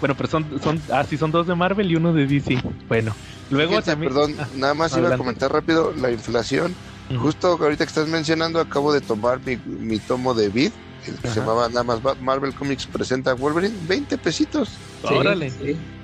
Bueno, 0.00 0.14
pero 0.14 0.28
son, 0.28 0.46
son, 0.62 0.80
ah, 0.92 1.04
sí, 1.08 1.16
son 1.16 1.30
dos 1.30 1.46
de 1.46 1.54
Marvel 1.54 1.90
y 1.90 1.96
uno 1.96 2.12
de 2.12 2.26
DC. 2.26 2.62
Bueno, 2.88 3.14
luego 3.50 3.80
también. 3.82 4.12
Perdón, 4.12 4.34
ah, 4.38 4.46
nada 4.56 4.74
más 4.74 4.96
iba 4.96 5.14
a 5.14 5.18
comentar 5.18 5.52
rápido 5.52 5.92
la 5.96 6.10
inflación. 6.10 6.74
Justo 7.18 7.58
ahorita 7.60 7.84
que 7.84 7.88
estás 7.88 8.06
mencionando, 8.06 8.60
acabo 8.60 8.92
de 8.92 9.00
tomar 9.00 9.40
mi, 9.44 9.56
mi 9.56 9.98
tomo 9.98 10.32
de 10.32 10.48
Vid 10.48 10.70
que 11.04 11.28
se 11.28 11.40
llamaba 11.40 11.68
nada 11.68 11.82
más 11.82 12.00
Marvel 12.20 12.54
Comics 12.54 12.86
presenta 12.86 13.34
Wolverine, 13.34 13.74
20 13.88 14.18
pesitos. 14.18 14.70
Órale, 15.02 15.52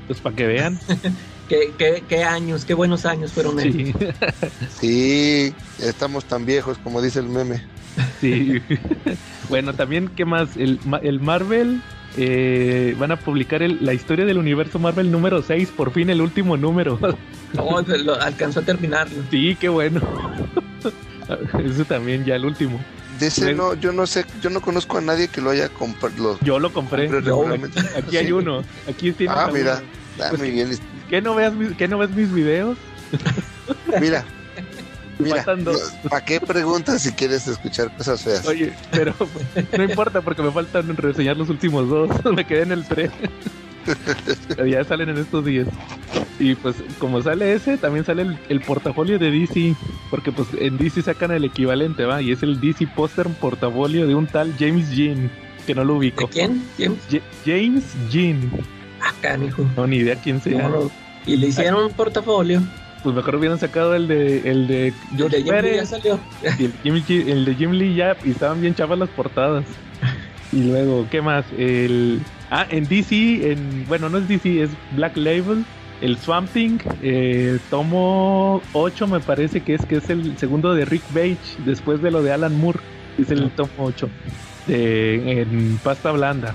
pues 0.06 0.20
para 0.20 0.36
que 0.36 0.46
vean. 0.46 0.78
¿Qué, 1.48 2.02
qué, 2.08 2.24
años, 2.24 2.64
qué 2.64 2.74
buenos 2.74 3.06
años 3.06 3.32
fueron 3.32 3.60
sí. 3.60 3.94
sí, 4.80 5.54
estamos 5.80 6.24
tan 6.24 6.44
viejos 6.44 6.76
como 6.78 7.00
dice 7.00 7.20
el 7.20 7.28
meme. 7.28 7.62
Sí. 8.20 8.60
bueno, 9.48 9.72
también, 9.74 10.08
¿qué 10.08 10.24
más? 10.24 10.56
El, 10.56 10.80
el 11.02 11.20
Marvel 11.20 11.80
eh, 12.16 12.96
van 12.98 13.12
a 13.12 13.16
publicar 13.16 13.60
la 13.60 13.92
historia 13.92 14.24
del 14.24 14.38
universo 14.38 14.78
Marvel 14.78 15.10
número 15.12 15.42
6, 15.42 15.72
por 15.76 15.92
fin 15.92 16.10
el 16.10 16.20
último 16.20 16.56
número. 16.56 16.98
No, 17.52 17.80
lo, 17.82 18.20
alcanzó 18.20 18.60
a 18.60 18.62
terminarlo. 18.62 19.22
Sí, 19.30 19.56
qué 19.60 19.68
bueno. 19.68 20.00
Eso 21.62 21.84
también 21.84 22.24
ya 22.24 22.36
el 22.36 22.44
último. 22.44 22.80
De 23.18 23.28
ese 23.28 23.54
no, 23.54 23.74
yo 23.74 23.92
no 23.92 24.06
sé, 24.06 24.24
yo 24.40 24.50
no 24.50 24.60
conozco 24.60 24.98
a 24.98 25.00
nadie 25.00 25.28
que 25.28 25.40
lo 25.40 25.50
haya 25.50 25.68
comprado. 25.68 26.38
Yo 26.42 26.58
lo 26.58 26.72
compré. 26.72 27.08
aquí 27.96 28.16
hay 28.16 28.32
uno. 28.32 28.62
Aquí 28.88 29.12
tiene 29.12 29.32
Ah, 29.36 29.48
mira. 29.52 29.82
Ah, 30.20 30.32
muy 30.36 30.50
bien. 30.50 30.78
¿Qué 31.08 31.22
no, 31.22 31.34
veas 31.34 31.52
¿Qué 31.78 31.88
no 31.88 31.98
ves 31.98 32.10
mis 32.10 32.32
videos? 32.32 32.76
Mira. 34.00 34.24
Mira, 35.18 35.44
¿para 36.10 36.24
qué 36.24 36.40
preguntas 36.40 37.02
si 37.02 37.12
quieres 37.12 37.48
escuchar 37.48 37.94
cosas 37.96 38.22
feas? 38.22 38.46
Oye, 38.46 38.74
pero 38.90 39.14
no 39.78 39.84
importa 39.84 40.20
porque 40.20 40.42
me 40.42 40.50
faltan 40.50 40.94
reseñar 40.94 41.38
los 41.38 41.48
últimos 41.48 41.88
dos. 41.88 42.10
me 42.34 42.46
quedé 42.46 42.62
en 42.62 42.72
el 42.72 42.84
ya 44.66 44.84
salen 44.84 45.10
en 45.10 45.18
estos 45.18 45.44
días. 45.44 45.66
Y 46.38 46.54
pues 46.54 46.76
como 46.98 47.22
sale 47.22 47.54
ese, 47.54 47.78
también 47.78 48.04
sale 48.04 48.38
el, 48.48 48.60
portafolio 48.60 49.18
de 49.18 49.30
DC, 49.30 49.74
porque 50.10 50.32
pues 50.32 50.48
en 50.58 50.76
DC 50.76 51.02
sacan 51.02 51.30
el 51.30 51.44
equivalente, 51.44 52.04
¿va? 52.04 52.20
Y 52.20 52.32
es 52.32 52.42
el 52.42 52.60
DC 52.60 52.86
Poster 52.88 53.26
portafolio 53.28 54.06
de 54.06 54.14
un 54.14 54.26
tal 54.26 54.54
James 54.58 54.90
Jean, 54.90 55.30
que 55.66 55.74
no 55.74 55.84
lo 55.84 55.96
ubico. 55.96 56.26
¿De 56.26 56.28
quién? 56.28 56.62
James 57.44 57.84
Jean. 58.10 58.50
Acá, 59.00 59.38
hijo. 59.42 59.64
No, 59.76 59.86
ni 59.86 59.96
idea 59.96 60.16
quién 60.16 60.40
sea. 60.40 60.70
y 61.26 61.36
le 61.36 61.48
hicieron 61.48 61.84
un 61.84 61.92
portafolio. 61.92 62.62
Pues 63.02 63.14
mejor 63.14 63.36
hubieran 63.36 63.58
sacado 63.58 63.94
el 63.94 64.08
de 64.08 64.50
el 64.50 64.66
de 64.66 64.92
George 65.16 65.42
Pérez. 65.42 65.76
ya 65.76 65.86
salió. 65.86 66.20
Y 66.58 66.88
el, 66.88 67.28
el 67.28 67.44
de 67.44 67.54
Jim 67.54 67.70
Lee 67.70 67.94
ya, 67.94 68.16
y 68.24 68.30
estaban 68.30 68.60
bien 68.60 68.74
chavas 68.74 68.98
las 68.98 69.08
portadas. 69.10 69.64
Y 70.52 70.62
luego, 70.64 71.06
¿qué 71.10 71.22
más? 71.22 71.44
El 71.56 72.20
Ah, 72.50 72.66
en 72.70 72.86
DC, 72.86 73.50
en, 73.50 73.86
bueno, 73.88 74.08
no 74.08 74.18
es 74.18 74.28
DC, 74.28 74.62
es 74.62 74.70
Black 74.92 75.16
Label. 75.16 75.64
El 76.00 76.18
Swamp 76.18 76.50
Thing, 76.52 76.78
eh, 77.02 77.58
tomo 77.70 78.60
8 78.74 79.06
me 79.06 79.18
parece 79.20 79.62
que 79.62 79.74
es 79.74 79.86
que 79.86 79.96
es 79.96 80.10
el 80.10 80.36
segundo 80.36 80.74
de 80.74 80.84
Rick 80.84 81.02
Page, 81.04 81.38
después 81.64 82.02
de 82.02 82.10
lo 82.10 82.22
de 82.22 82.32
Alan 82.32 82.54
Moore, 82.60 82.80
es 83.16 83.30
el 83.30 83.50
tomo 83.52 83.70
8 83.78 84.08
de, 84.66 85.40
en 85.40 85.78
pasta 85.82 86.12
blanda. 86.12 86.54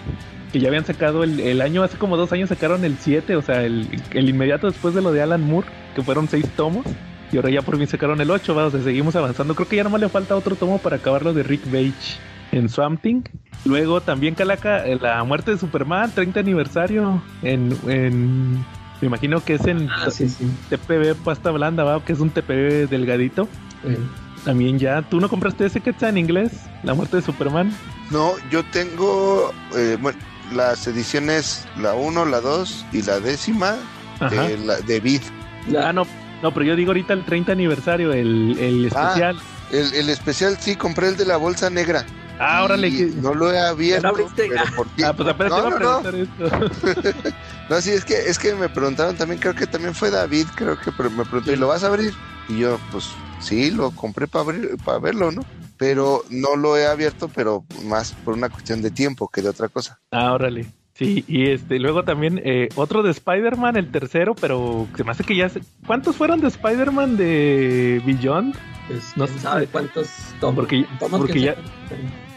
Que 0.53 0.59
ya 0.59 0.67
habían 0.67 0.85
sacado 0.85 1.23
el, 1.23 1.61
año, 1.61 1.81
hace 1.81 1.97
como 1.97 2.17
dos 2.17 2.31
años 2.33 2.49
sacaron 2.49 2.85
el 2.85 2.97
7, 2.99 3.35
o 3.35 3.41
sea, 3.41 3.63
el, 3.63 3.87
inmediato 4.13 4.67
después 4.67 4.93
de 4.93 5.01
lo 5.01 5.11
de 5.11 5.23
Alan 5.23 5.41
Moore, 5.41 5.67
que 5.95 6.03
fueron 6.03 6.27
6 6.27 6.45
tomos. 6.55 6.85
Y 7.31 7.37
ahora 7.37 7.49
ya 7.49 7.61
por 7.61 7.77
fin 7.77 7.87
sacaron 7.87 8.21
el 8.21 8.29
8, 8.29 8.53
vamos, 8.53 8.83
seguimos 8.83 9.15
avanzando. 9.15 9.55
Creo 9.55 9.67
que 9.67 9.77
ya 9.77 9.83
nomás 9.83 10.01
le 10.01 10.09
falta 10.09 10.35
otro 10.35 10.55
tomo 10.55 10.77
para 10.77 10.97
acabar 10.97 11.23
lo 11.23 11.33
de 11.33 11.41
Rick 11.41 11.61
Page 11.63 12.19
en 12.51 12.69
Swamp 12.69 13.01
Thing. 13.01 13.21
Luego 13.65 14.01
también 14.01 14.35
Calaca, 14.35 14.85
eh, 14.85 14.97
la 14.99 15.23
muerte 15.23 15.51
de 15.51 15.57
Superman, 15.57 16.11
30 16.13 16.39
aniversario 16.39 17.21
en, 17.43 17.77
en 17.87 18.65
me 19.01 19.07
imagino 19.07 19.43
que 19.43 19.55
es 19.55 19.65
en 19.65 19.89
ah, 19.89 20.07
TPB 20.69 21.15
pasta 21.23 21.49
blanda, 21.49 21.83
¿va? 21.83 22.03
Que 22.05 22.13
es 22.13 22.19
un 22.19 22.29
TPB 22.29 22.87
delgadito. 22.87 23.47
También 24.45 24.77
ya, 24.77 25.01
¿tú 25.01 25.19
no 25.19 25.27
compraste 25.27 25.65
ese 25.65 25.81
que 25.81 25.89
está 25.89 26.09
en 26.09 26.17
inglés? 26.17 26.51
La 26.83 26.93
muerte 26.93 27.17
de 27.17 27.23
Superman. 27.23 27.71
No, 28.11 28.33
yo 28.51 28.63
tengo 28.65 29.51
eh, 29.75 29.97
bueno, 29.99 30.19
las 30.53 30.85
ediciones, 30.87 31.67
la 31.77 31.93
1, 31.95 32.25
la 32.25 32.41
2 32.41 32.85
y 32.93 33.01
la 33.01 33.19
décima 33.19 33.75
de, 34.29 34.57
la, 34.59 34.79
de 34.81 34.99
Vid. 34.99 35.21
Ah, 35.77 35.93
no, 35.93 36.05
no, 36.43 36.53
pero 36.53 36.65
yo 36.65 36.75
digo 36.75 36.91
ahorita 36.91 37.13
el 37.13 37.25
30 37.25 37.51
aniversario, 37.51 38.13
el, 38.13 38.57
el 38.59 38.91
ah, 38.95 39.09
especial. 39.09 39.39
el, 39.71 39.93
el 39.93 40.09
especial 40.09 40.57
sí, 40.59 40.75
compré 40.75 41.07
el 41.07 41.17
de 41.17 41.25
la 41.25 41.37
bolsa 41.37 41.69
negra. 41.69 42.05
Ah, 42.43 42.63
órale. 42.63 42.89
No 43.21 43.35
lo 43.35 43.53
he 43.53 43.59
abierto. 43.59 44.13
Pero 44.35 44.53
por 44.75 44.87
ah, 45.05 45.13
pues 45.13 45.29
apenas 45.29 45.51
no, 45.51 45.61
te 45.61 45.83
iba 45.83 45.97
a 45.97 46.01
preguntar 46.01 46.15
esto. 46.15 47.29
no, 47.69 47.81
sí, 47.81 47.91
es 47.91 48.03
que, 48.03 48.15
es 48.15 48.39
que 48.39 48.55
me 48.55 48.67
preguntaron 48.67 49.15
también, 49.15 49.39
creo 49.39 49.53
que 49.53 49.67
también 49.67 49.93
fue 49.93 50.09
David, 50.09 50.47
creo 50.55 50.75
que 50.79 50.91
me 50.91 51.23
preguntó, 51.23 51.51
¿y 51.51 51.55
lo 51.55 51.67
vas 51.67 51.83
a 51.83 51.87
abrir? 51.87 52.13
Y 52.49 52.57
yo, 52.57 52.79
pues 52.91 53.11
sí, 53.39 53.69
lo 53.69 53.91
compré 53.91 54.27
para 54.27 54.43
abrir, 54.43 54.75
para 54.83 54.97
verlo, 54.97 55.31
¿no? 55.31 55.45
Pero 55.77 56.23
no 56.31 56.55
lo 56.55 56.77
he 56.77 56.87
abierto, 56.87 57.29
pero 57.29 57.63
más 57.83 58.13
por 58.25 58.33
una 58.33 58.49
cuestión 58.49 58.81
de 58.81 58.89
tiempo 58.89 59.27
que 59.27 59.43
de 59.43 59.49
otra 59.49 59.67
cosa. 59.67 59.99
Ah, 60.09 60.33
órale. 60.33 60.65
Sí, 60.95 61.23
y 61.27 61.49
este, 61.49 61.79
luego 61.79 62.03
también 62.03 62.41
eh, 62.43 62.69
otro 62.75 63.03
de 63.03 63.11
Spider-Man, 63.11 63.77
el 63.77 63.91
tercero, 63.91 64.35
pero 64.35 64.87
se 64.95 65.03
me 65.03 65.11
hace 65.11 65.23
que 65.23 65.35
ya 65.35 65.49
¿Cuántos 65.85 66.15
fueron 66.15 66.41
de 66.41 66.47
Spider-Man 66.47 67.17
de 67.17 68.01
Beyond? 68.05 68.55
Pues, 68.87 69.15
no 69.15 69.25
sé 69.25 69.67
cuántos 69.71 70.09
Porque, 70.39 70.85
porque 70.99 71.39
ya, 71.39 71.55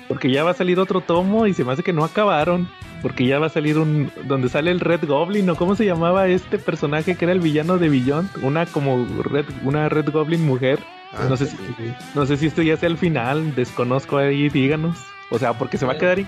porque 0.08 0.30
ya 0.30 0.44
va 0.44 0.50
a 0.50 0.54
salir 0.54 0.78
otro 0.78 1.00
tomo 1.00 1.46
y 1.46 1.54
se 1.54 1.64
me 1.64 1.73
hace 1.73 1.82
que 1.82 1.92
no 1.92 2.04
acabaron. 2.04 2.68
Porque 3.02 3.26
ya 3.26 3.38
va 3.38 3.46
a 3.46 3.50
salir 3.50 3.76
un. 3.78 4.11
donde 4.25 4.49
sale 4.49 4.70
el 4.70 4.80
Red 4.80 5.06
Goblin, 5.06 5.50
o 5.50 5.56
cómo 5.56 5.76
se 5.76 5.84
llamaba 5.84 6.26
este 6.28 6.58
personaje 6.58 7.16
que 7.16 7.26
era 7.26 7.32
el 7.32 7.40
villano 7.40 7.76
de 7.76 7.90
Beyond. 7.90 8.30
Una 8.42 8.64
como 8.64 9.06
Red, 9.25 9.44
una 9.62 9.88
Red 9.90 10.11
Goblin 10.11 10.42
mujer. 10.46 10.78
Ah, 11.12 11.26
no 11.28 11.37
sé 11.37 11.46
si, 11.46 11.56
no 12.14 12.25
sé 12.26 12.37
si 12.38 12.46
esto 12.46 12.62
ya 12.62 12.76
sea 12.78 12.88
el 12.88 12.96
final, 12.96 13.54
desconozco 13.54 14.16
ahí, 14.16 14.49
díganos. 14.49 14.96
O 15.30 15.38
sea, 15.38 15.52
porque 15.52 15.76
se 15.78 15.84
va 15.87 15.92
a 15.92 15.99
quedar. 15.99 16.18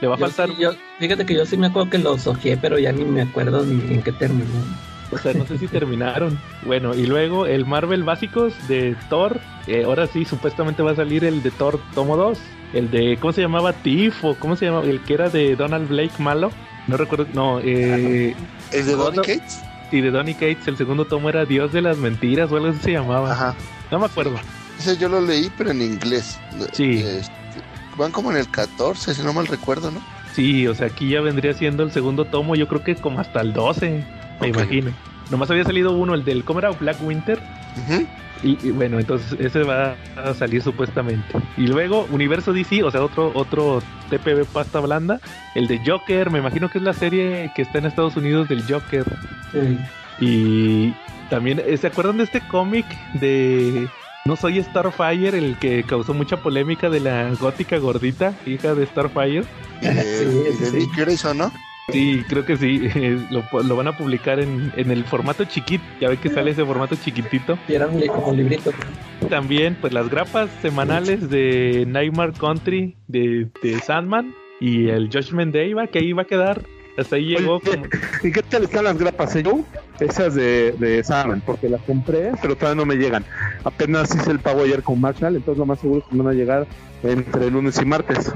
Le 0.00 0.06
va 0.06 0.14
a 0.14 0.18
Yo 0.18 0.26
faltar. 0.26 0.48
sí, 0.50 0.54
yo- 0.62 0.70
fíjate 0.98 1.26
que 1.26 1.34
yo 1.34 1.44
sí 1.44 1.56
me 1.56 1.66
acuerdo 1.66 1.90
que 1.90 1.98
los 1.98 2.26
ojeé, 2.26 2.56
pero 2.56 2.78
ya 2.78 2.92
ni 2.92 3.04
me 3.04 3.22
acuerdo 3.22 3.64
ni 3.66 3.92
en 3.94 4.02
qué 4.02 4.12
terminó. 4.12 4.44
O 5.12 5.18
sea, 5.18 5.32
no 5.34 5.44
sé 5.46 5.58
si 5.58 5.66
terminaron. 5.66 6.38
Bueno, 6.64 6.94
y 6.94 7.06
luego 7.06 7.46
el 7.46 7.66
Marvel 7.66 8.04
básicos 8.04 8.52
de 8.68 8.96
Thor. 9.08 9.40
eh, 9.66 9.84
ahora 9.84 10.06
sí, 10.06 10.24
supuestamente 10.24 10.82
va 10.82 10.92
a 10.92 10.96
salir 10.96 11.24
el 11.24 11.42
de 11.42 11.50
Thor 11.50 11.80
tomo 11.94 12.16
2. 12.16 12.38
El 12.74 12.90
de, 12.90 13.16
¿cómo 13.20 13.32
se 13.32 13.40
llamaba? 13.40 13.72
Tiff 13.72 14.24
o 14.24 14.34
¿cómo 14.36 14.54
se 14.56 14.66
llamaba? 14.66 14.84
El 14.84 15.00
que 15.00 15.14
era 15.14 15.28
de 15.28 15.56
Donald 15.56 15.88
Blake 15.88 16.12
malo. 16.18 16.52
No 16.86 16.96
recuerdo, 16.96 17.26
no, 17.34 17.60
eh, 17.60 18.34
¿Es 18.72 18.86
de 18.86 18.92
Donny. 18.94 19.16
Cates? 19.18 19.60
y 19.92 20.00
de 20.00 20.10
Donny 20.12 20.34
Cates, 20.34 20.68
el 20.68 20.76
segundo 20.76 21.04
tomo 21.04 21.28
era 21.28 21.44
Dios 21.44 21.72
de 21.72 21.82
las 21.82 21.96
Mentiras 21.98 22.50
o 22.52 22.56
algo 22.56 22.68
así 22.68 22.78
se 22.80 22.92
llamaba. 22.92 23.32
Ajá. 23.32 23.54
No 23.90 23.98
me 23.98 24.06
acuerdo. 24.06 24.36
Ese 24.78 24.96
yo 24.96 25.08
lo 25.08 25.20
leí, 25.20 25.50
pero 25.58 25.72
en 25.72 25.82
inglés. 25.82 26.38
Sí. 26.72 27.02
Este, 27.04 27.32
van 27.98 28.12
como 28.12 28.30
en 28.30 28.36
el 28.38 28.48
14, 28.48 29.14
si 29.14 29.22
no 29.22 29.32
mal 29.32 29.48
recuerdo, 29.48 29.90
¿no? 29.90 30.00
Sí, 30.32 30.68
o 30.68 30.74
sea, 30.76 30.86
aquí 30.86 31.08
ya 31.10 31.20
vendría 31.20 31.52
siendo 31.54 31.82
el 31.82 31.90
segundo 31.90 32.24
tomo, 32.24 32.54
yo 32.54 32.68
creo 32.68 32.84
que 32.84 32.94
como 32.94 33.18
hasta 33.20 33.40
el 33.40 33.52
12, 33.52 34.04
me 34.40 34.48
Ok. 34.50 34.56
imagino. 34.56 34.90
Nomás 35.30 35.50
había 35.50 35.64
salido 35.64 35.92
uno, 35.92 36.14
el 36.14 36.24
del, 36.24 36.44
¿cómo 36.44 36.58
era? 36.58 36.70
Black 36.70 36.96
Winter. 37.02 37.38
Y, 38.42 38.58
y 38.66 38.70
bueno, 38.70 38.98
entonces 38.98 39.38
ese 39.38 39.62
va 39.62 39.94
a 40.16 40.34
salir 40.34 40.62
supuestamente. 40.62 41.24
Y 41.56 41.66
luego 41.66 42.06
Universo 42.10 42.52
DC, 42.52 42.82
o 42.82 42.90
sea, 42.90 43.02
otro 43.04 43.30
otro 43.34 43.82
TPB 44.08 44.44
pasta 44.46 44.80
blanda, 44.80 45.20
el 45.54 45.66
de 45.68 45.80
Joker, 45.86 46.30
me 46.30 46.38
imagino 46.38 46.68
que 46.70 46.78
es 46.78 46.84
la 46.84 46.94
serie 46.94 47.52
que 47.54 47.62
está 47.62 47.78
en 47.78 47.86
Estados 47.86 48.16
Unidos 48.16 48.48
del 48.48 48.62
Joker. 48.64 49.04
Sí. 49.52 49.78
Y 50.20 50.94
también, 51.28 51.62
eh, 51.64 51.76
¿se 51.76 51.86
acuerdan 51.86 52.16
de 52.16 52.24
este 52.24 52.40
cómic 52.48 52.86
de 53.20 53.88
No 54.24 54.36
soy 54.36 54.62
Starfire, 54.62 55.36
el 55.38 55.56
que 55.58 55.84
causó 55.84 56.12
mucha 56.14 56.38
polémica 56.38 56.88
de 56.90 57.00
la 57.00 57.30
gótica 57.38 57.76
gordita, 57.78 58.34
hija 58.46 58.74
de 58.74 58.86
Starfire? 58.86 59.44
De, 59.80 60.02
Sí, 60.02 60.24
sí, 60.58 60.64
de 60.64 60.70
sí. 60.70 60.76
Dick 60.78 60.96
Grayson, 60.96 61.38
¿no? 61.38 61.52
Sí, 61.92 62.24
creo 62.28 62.44
que 62.44 62.56
sí, 62.56 62.88
lo, 63.30 63.62
lo 63.62 63.76
van 63.76 63.88
a 63.88 63.96
publicar 63.96 64.38
en, 64.40 64.72
en 64.76 64.90
el 64.90 65.04
formato 65.04 65.44
chiquito, 65.44 65.84
ya 66.00 66.08
ve 66.08 66.16
que 66.16 66.28
sale 66.30 66.50
ese 66.52 66.64
formato 66.64 66.94
chiquitito. 66.96 67.58
Y 67.68 67.74
eran 67.74 67.98
li- 67.98 68.06
como 68.08 68.32
libritos. 68.32 68.74
También, 69.28 69.76
pues 69.80 69.92
las 69.92 70.08
grapas 70.10 70.50
semanales 70.62 71.28
de 71.30 71.84
Nightmare 71.86 72.32
Country 72.32 72.96
de, 73.08 73.48
de 73.62 73.78
Sandman 73.80 74.34
y 74.60 74.88
el 74.88 75.08
Judgment 75.12 75.54
Day, 75.54 75.72
va, 75.74 75.86
que 75.86 75.98
ahí 76.00 76.12
va 76.12 76.22
a 76.22 76.26
quedar. 76.26 76.62
Hasta 76.98 77.16
ahí 77.16 77.26
llegó 77.36 77.60
como... 77.60 77.84
¿Y 78.22 78.32
qué 78.32 78.42
tal 78.42 78.64
están 78.64 78.84
las 78.84 78.98
grapas, 78.98 79.34
eh? 79.36 79.42
Yo, 79.42 79.60
Esas 80.00 80.34
de, 80.34 80.72
de 80.72 81.02
Sandman, 81.04 81.40
porque 81.46 81.68
las 81.68 81.80
compré, 81.82 82.32
pero 82.42 82.56
todavía 82.56 82.76
no 82.82 82.84
me 82.86 82.96
llegan. 82.96 83.24
Apenas 83.64 84.14
hice 84.14 84.30
el 84.30 84.40
pago 84.40 84.62
ayer 84.64 84.82
con 84.82 85.00
Marshall, 85.00 85.36
entonces 85.36 85.58
lo 85.58 85.66
más 85.66 85.80
seguro 85.80 86.00
es 86.00 86.06
que 86.06 86.16
me 86.16 86.22
van 86.24 86.34
a 86.34 86.36
llegar 86.36 86.66
entre 87.02 87.50
lunes 87.50 87.80
y 87.80 87.84
martes. 87.86 88.32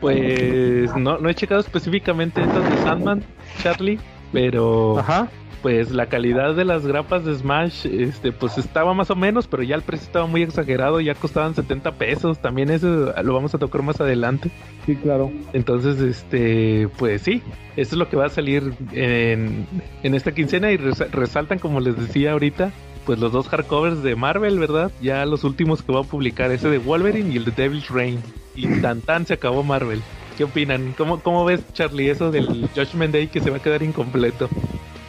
Pues 0.00 0.94
no, 0.96 1.18
no 1.18 1.28
he 1.28 1.34
checado 1.34 1.60
específicamente 1.60 2.40
estas 2.42 2.68
de 2.70 2.76
Sandman, 2.82 3.22
Charlie, 3.62 3.98
pero 4.32 4.98
Ajá. 4.98 5.28
pues 5.62 5.90
la 5.90 6.06
calidad 6.06 6.54
de 6.54 6.64
las 6.64 6.86
grapas 6.86 7.24
de 7.24 7.34
Smash, 7.34 7.86
este, 7.86 8.30
pues 8.32 8.58
estaba 8.58 8.94
más 8.94 9.10
o 9.10 9.16
menos, 9.16 9.46
pero 9.48 9.62
ya 9.64 9.74
el 9.74 9.82
precio 9.82 10.06
estaba 10.06 10.26
muy 10.26 10.42
exagerado, 10.42 11.00
ya 11.00 11.14
costaban 11.14 11.54
70 11.54 11.92
pesos, 11.92 12.38
también 12.38 12.70
eso 12.70 13.12
lo 13.22 13.34
vamos 13.34 13.54
a 13.54 13.58
tocar 13.58 13.82
más 13.82 14.00
adelante. 14.00 14.50
Sí, 14.86 14.94
claro. 14.96 15.30
Entonces, 15.52 16.00
este, 16.00 16.88
pues 16.96 17.22
sí, 17.22 17.42
eso 17.76 17.94
es 17.94 17.98
lo 17.98 18.08
que 18.08 18.16
va 18.16 18.26
a 18.26 18.30
salir 18.30 18.72
en, 18.92 19.66
en 20.02 20.14
esta 20.14 20.32
quincena 20.32 20.70
y 20.70 20.76
resa- 20.78 21.08
resaltan, 21.10 21.58
como 21.58 21.80
les 21.80 21.96
decía 21.96 22.32
ahorita, 22.32 22.70
pues 23.08 23.18
los 23.20 23.32
dos 23.32 23.48
hardcovers 23.48 24.02
de 24.02 24.16
Marvel, 24.16 24.58
¿verdad? 24.58 24.92
Ya 25.00 25.24
los 25.24 25.42
últimos 25.42 25.80
que 25.80 25.90
va 25.94 26.00
a 26.00 26.02
publicar, 26.02 26.50
ese 26.50 26.68
de 26.68 26.76
Wolverine 26.76 27.32
y 27.32 27.38
el 27.38 27.46
de 27.46 27.52
Devil's 27.52 27.88
Reign. 27.88 28.22
Y 28.54 28.68
tan 28.82 29.00
tan 29.00 29.24
se 29.24 29.32
acabó 29.32 29.62
Marvel. 29.62 30.02
¿Qué 30.36 30.44
opinan? 30.44 30.92
¿Cómo, 30.92 31.18
cómo 31.20 31.46
ves, 31.46 31.62
Charlie, 31.72 32.10
eso 32.10 32.30
del 32.30 32.68
Judgment 32.74 33.14
Day 33.14 33.28
que 33.28 33.40
se 33.40 33.48
va 33.48 33.56
a 33.56 33.62
quedar 33.62 33.82
incompleto? 33.82 34.50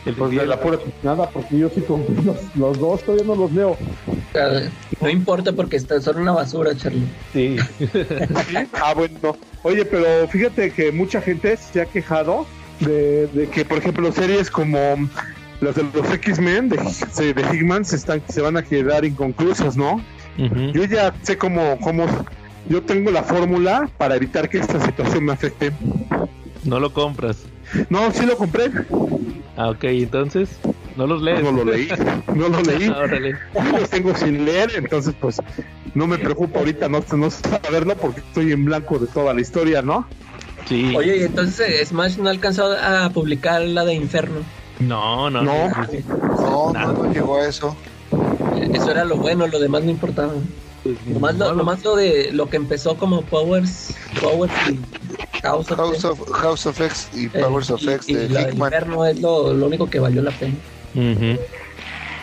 El 0.06 0.16
Pues 0.16 0.32
día 0.32 0.44
de 0.44 0.48
la 0.48 0.62
pura 0.62 0.80
nada, 1.04 1.30
porque 1.30 1.58
yo 1.58 1.70
sí 1.76 1.82
compré 1.82 2.16
los, 2.24 2.38
los 2.56 2.80
dos, 2.80 3.04
todavía 3.04 3.26
no 3.28 3.36
los 3.36 3.52
leo. 3.52 3.78
No 5.02 5.10
importa 5.10 5.52
porque 5.52 5.76
está- 5.76 6.00
son 6.00 6.20
una 6.22 6.32
basura, 6.32 6.74
Charlie. 6.78 7.04
Sí. 7.34 7.58
Ah, 8.82 8.94
bueno. 8.94 9.36
Oye, 9.64 9.84
pero 9.84 10.26
fíjate 10.30 10.72
que 10.72 10.94
mucha 10.94 11.20
gente 11.20 11.58
se 11.58 11.82
ha 11.82 11.86
quejado 11.86 12.46
de, 12.80 13.28
de 13.28 13.50
que, 13.50 13.66
por 13.66 13.80
ejemplo, 13.80 14.10
series 14.14 14.50
como 14.50 14.78
las 15.62 15.76
de 15.76 15.84
los 15.94 16.12
X-Men 16.14 16.70
de, 16.70 16.78
de, 17.18 17.34
de 17.34 17.42
Hickman 17.56 17.84
se, 17.86 17.96
están, 17.98 18.22
se 18.30 18.42
van 18.42 18.58
a 18.58 18.64
quedar 18.64 19.04
inconclusas, 19.06 19.76
¿no? 19.78 20.02
Ujú. 20.38 20.72
Yo 20.74 20.86
ya 20.86 21.14
sé 21.24 21.38
cómo, 21.38 21.78
cómo 21.82 22.06
yo 22.70 22.82
tengo 22.84 23.12
la 23.12 23.24
fórmula 23.24 23.90
para 23.98 24.16
evitar 24.16 24.48
que 24.50 24.60
esta 24.60 24.80
situación 24.84 25.26
me 25.26 25.34
afecte. 25.34 25.72
No 26.64 26.80
lo 26.80 26.94
compras. 26.94 27.38
No, 27.90 28.12
sí 28.12 28.26
lo 28.26 28.36
compré, 28.38 28.72
Ah, 29.58 29.70
ok, 29.72 29.84
entonces, 29.84 30.50
no 30.96 31.06
los 31.06 31.22
lees. 31.22 31.44
no 31.44 31.52
lo 31.52 31.66
leí, 31.66 31.90
no 32.34 32.48
lo 32.48 32.62
leí. 32.62 32.88
Órale. 32.90 33.36
los 33.78 33.90
tengo 33.90 34.16
sin 34.16 34.46
leer, 34.46 34.72
entonces 34.76 35.14
pues 35.20 35.42
no 35.94 36.08
me 36.08 36.18
preocupa 36.18 36.60
ahorita 36.60 36.88
no, 36.88 37.04
no 37.18 37.30
saberlo 37.30 37.96
porque 37.98 38.22
estoy 38.22 38.54
en 38.54 38.64
blanco 38.64 38.98
de 39.00 39.08
toda 39.08 39.34
la 39.34 39.42
historia, 39.42 39.82
¿no? 39.82 40.08
Sí. 40.68 40.94
Oye, 40.96 41.18
y 41.18 41.24
entonces 41.24 41.90
Smash 41.90 42.18
no 42.18 42.30
alcanzó 42.30 42.72
a 42.72 43.10
publicar 43.10 43.62
la 43.62 43.84
de 43.84 43.96
Inferno. 43.96 44.40
No, 44.80 45.30
no, 45.30 45.42
No. 45.44 45.70
no. 45.70 45.86
sí. 45.92 46.04
No, 46.08 46.74
no, 46.74 46.94
no 46.94 47.14
llegó 47.14 47.38
a 47.38 47.48
eso. 47.48 47.76
Eso 48.74 48.92
era 48.92 49.06
lo 49.06 49.18
bueno, 49.18 49.48
lo 49.48 49.60
demás 49.60 49.84
no 49.84 49.92
importaba. 49.92 50.34
Pues, 50.84 50.96
Nomás 51.08 51.36
lo, 51.36 51.50
no, 51.50 51.56
nomás 51.56 51.84
lo 51.84 51.96
de 51.98 52.32
lo 52.32 52.50
que 52.50 52.56
empezó 52.58 52.96
como 52.96 53.22
Powers, 53.24 53.94
Powers 54.22 54.54
y 54.70 54.80
House 55.42 55.70
of, 55.72 55.78
House 55.78 56.06
of, 56.06 56.32
House 56.32 56.66
of 56.66 56.80
X 56.80 57.10
y 57.14 57.26
eh, 57.26 57.30
Powers 57.42 57.70
of 57.70 57.82
y- 57.84 57.90
X 57.90 58.10
y 58.10 58.14
de 58.14 58.30
la 58.30 58.42
de 58.46 58.52
Hickman. 58.52 58.68
Inferno 58.74 59.06
es 59.06 59.20
lo, 59.20 59.54
lo 59.54 59.66
único 59.68 59.90
que 59.90 60.00
valió 60.00 60.22
la 60.22 60.32
pena. 60.32 60.54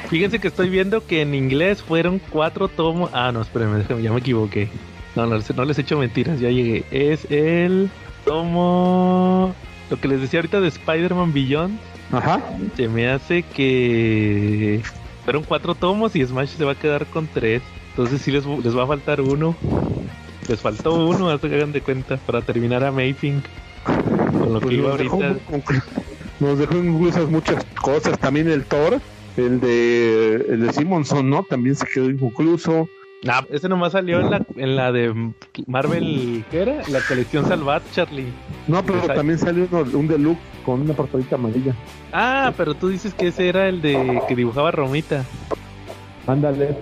Fíjense 0.09 0.39
que 0.39 0.49
estoy 0.49 0.69
viendo 0.71 1.05
que 1.07 1.21
en 1.23 1.35
inglés 1.35 1.83
fueron 1.83 2.21
cuatro 2.31 2.69
tomos. 2.69 3.11
Ah, 3.13 3.31
no, 3.33 3.43
espérenme, 3.43 3.79
déjame, 3.79 4.03
ya 4.03 4.13
me 4.13 4.21
equivoqué. 4.21 4.69
No, 5.17 5.27
no, 5.27 5.37
les- 5.37 5.55
no 5.55 5.65
les 5.65 5.79
echo 5.79 5.99
mentiras, 5.99 6.39
ya 6.41 6.49
llegué. 6.51 6.85
Es 6.91 7.27
el 7.31 7.91
tomo. 8.25 9.55
Lo 9.91 10.01
que 10.01 10.09
les 10.09 10.21
decía 10.21 10.39
ahorita 10.41 10.61
de 10.61 10.69
Spider-Man 10.69 11.33
Beyond. 11.33 11.79
Ajá. 12.13 12.41
Se 12.77 12.89
me 12.89 13.09
hace 13.09 13.43
que 13.43 14.81
fueron 15.25 15.43
cuatro 15.45 15.75
tomos 15.75 16.15
y 16.17 16.25
Smash 16.25 16.51
se 16.57 16.65
va 16.65 16.73
a 16.73 16.77
quedar 16.77 17.07
con 17.07 17.27
tres. 17.27 17.63
Entonces 17.91 18.21
sí 18.23 18.31
les, 18.31 18.45
les 18.47 18.77
va 18.77 18.85
a 18.85 18.87
faltar 18.87 19.21
uno. 19.21 19.57
Les 20.49 20.61
faltó 20.61 21.07
uno, 21.07 21.29
hasta 21.31 21.49
que 21.49 21.57
hagan 21.57 21.73
de 21.73 21.81
cuenta, 21.81 22.19
para 22.19 22.41
terminar 22.43 22.85
Amazing. 22.85 23.43
Con 23.85 24.53
lo 24.53 24.61
que 24.61 24.67
Pues 24.67 24.79
iba 24.79 24.89
nos, 24.91 24.99
dejó, 24.99 25.23
ahorita. 25.23 25.85
nos 26.41 26.59
dejó 26.59 26.77
inclusas 26.77 27.29
muchas 27.29 27.65
cosas. 27.81 28.19
También 28.19 28.49
el 28.49 28.65
Thor, 28.65 29.01
el 29.37 29.61
de 29.61 30.47
el 30.49 30.61
de 30.67 30.73
Simonson, 30.73 31.29
¿no? 31.29 31.43
También 31.43 31.75
se 31.75 31.87
quedó 31.87 32.09
inconcluso. 32.09 32.89
Ah, 33.29 33.45
ese 33.51 33.69
nomás 33.69 33.93
salió 33.93 34.21
en 34.21 34.31
la, 34.31 34.43
en 34.57 34.77
la 34.77 34.93
de 34.93 35.33
Marvel, 35.67 36.45
¿qué 36.51 36.63
era? 36.63 36.83
La 36.89 37.01
colección 37.01 37.47
Salvat, 37.47 37.83
Charlie. 37.93 38.27
No, 38.69 38.85
pero 38.85 39.01
también 39.03 39.39
salió 39.39 39.67
uno- 39.71 39.99
un 39.99 40.07
deluxe 40.07 40.41
con 40.65 40.83
una 40.83 40.95
portadita 40.95 41.35
amarilla. 41.37 41.75
Ah, 42.13 42.53
pero 42.57 42.75
tú 42.75 42.89
dices 42.89 43.15
que 43.15 43.29
ese 43.29 43.49
era 43.49 43.69
el 43.69 43.81
de 43.83 44.21
que 44.29 44.37
dibujaba 44.37 44.71
Romita. 44.71 45.25
Ándale, 46.29 46.77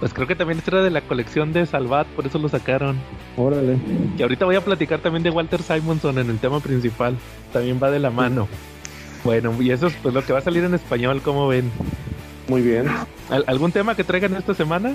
Pues 0.00 0.12
creo 0.12 0.26
que 0.26 0.36
también 0.36 0.58
este 0.58 0.70
era 0.70 0.82
de 0.82 0.90
la 0.90 1.00
colección 1.00 1.52
de 1.54 1.64
Salvat, 1.64 2.06
por 2.08 2.26
eso 2.26 2.38
lo 2.38 2.48
sacaron. 2.48 2.96
órale. 3.36 3.76
Y 4.18 4.22
ahorita 4.22 4.44
voy 4.44 4.56
a 4.56 4.60
platicar 4.62 5.00
también 5.00 5.22
de 5.22 5.30
Walter 5.30 5.62
Simonson 5.62 6.18
en 6.18 6.28
el 6.30 6.38
tema 6.38 6.60
principal. 6.60 7.16
También 7.52 7.78
va 7.82 7.90
de 7.90 7.98
la 7.98 8.10
mano. 8.10 8.48
Bueno, 9.24 9.54
y 9.60 9.70
eso 9.70 9.86
es 9.86 9.94
pues 10.02 10.12
lo 10.14 10.22
que 10.24 10.32
va 10.32 10.40
a 10.40 10.42
salir 10.42 10.64
en 10.64 10.74
español, 10.74 11.22
como 11.22 11.48
ven? 11.48 11.70
Muy 12.48 12.60
bien. 12.62 12.86
¿Al- 13.30 13.44
¿Algún 13.46 13.72
tema 13.72 13.94
que 13.94 14.04
traigan 14.04 14.34
esta 14.34 14.54
semana? 14.54 14.94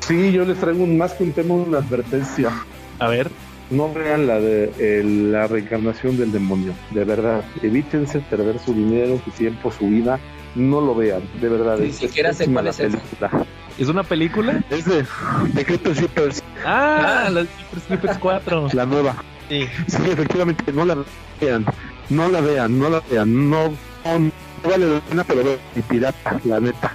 Sí, 0.00 0.32
yo 0.32 0.44
les 0.44 0.58
traigo 0.58 0.82
un, 0.84 0.96
más 0.98 1.12
que 1.14 1.24
un 1.24 1.32
tema, 1.32 1.54
una 1.54 1.78
advertencia. 1.78 2.50
A 2.98 3.08
ver. 3.08 3.30
No 3.70 3.92
vean 3.92 4.26
la 4.28 4.38
de 4.40 4.70
el- 4.78 5.32
la 5.32 5.46
reencarnación 5.48 6.16
del 6.16 6.30
demonio, 6.32 6.72
de 6.92 7.04
verdad. 7.04 7.44
Evítense 7.62 8.20
perder 8.20 8.58
su 8.60 8.72
dinero, 8.72 9.20
su 9.24 9.30
tiempo, 9.32 9.72
su 9.72 9.88
vida. 9.88 10.18
No 10.54 10.80
lo 10.80 10.94
vean, 10.94 11.20
de 11.40 11.48
verdad. 11.48 11.76
Ni 11.78 11.92
siquiera 11.92 12.32
sé 12.32 12.46
cuál 12.46 12.64
la 12.66 12.70
es 12.70 12.80
esa. 12.80 12.96
película. 12.98 13.46
¿Es 13.78 13.88
una 13.88 14.02
película? 14.04 14.64
Es 14.70 14.86
de 14.86 15.04
Decreto 15.52 15.92
Shippers, 15.92 16.42
Ah, 16.64 17.28
la 17.30 17.40
Super 17.42 17.80
Snippets 17.86 18.18
4. 18.20 18.68
la 18.72 18.86
nueva. 18.86 19.16
Sí. 19.50 19.66
Sí, 19.86 19.98
efectivamente, 20.10 20.72
no 20.72 20.84
la 20.86 20.96
vean. 21.40 21.66
No 22.08 22.28
la 22.30 22.40
vean, 22.40 22.78
no 22.78 22.88
la 22.88 23.02
vean. 23.10 23.50
No, 23.50 23.68
no, 24.04 24.18
no 24.18 24.30
vale 24.66 24.94
la 24.94 25.00
pena, 25.00 25.24
pero 25.24 25.56
y 25.74 25.80
pirata, 25.82 26.40
la 26.44 26.60
neta. 26.60 26.92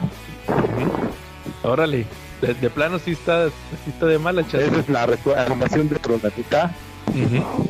Órale. 1.63 2.05
De, 2.41 2.53
de 2.55 2.69
plano 2.69 2.97
sí 2.99 3.11
está, 3.11 3.49
sí 3.49 3.89
está 3.89 4.07
de 4.07 4.17
mala, 4.17 4.41
Esa 4.41 4.51
Charlie. 4.59 4.79
es 4.79 4.89
la 4.89 5.05
recomendación 5.05 5.89
de 5.89 5.95
Tronatita. 5.97 6.71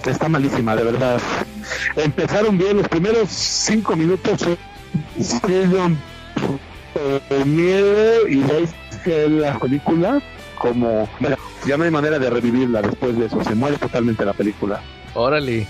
Está 0.06 0.30
malísima, 0.30 0.76
de 0.76 0.84
verdad. 0.84 1.20
Empezaron 1.96 2.58
bien 2.58 2.78
los 2.78 2.88
primeros 2.88 3.30
cinco 3.30 3.96
minutos. 3.96 4.42
sí 5.20 5.40
dieron, 5.48 5.98
eh, 6.96 7.44
miedo 7.46 8.28
y 8.28 8.38
de 8.44 8.54
ahí 8.58 9.30
la 9.30 9.58
película 9.58 10.22
como 10.58 11.10
mira, 11.20 11.38
ya 11.66 11.76
no 11.76 11.84
hay 11.86 11.92
manera 11.92 12.20
de 12.20 12.30
revivirla 12.30 12.84
después 12.84 13.18
de 13.18 13.26
eso. 13.26 13.44
Se 13.44 13.56
muere 13.56 13.78
totalmente 13.78 14.24
la 14.24 14.34
película. 14.34 14.80
Órale. 15.16 15.68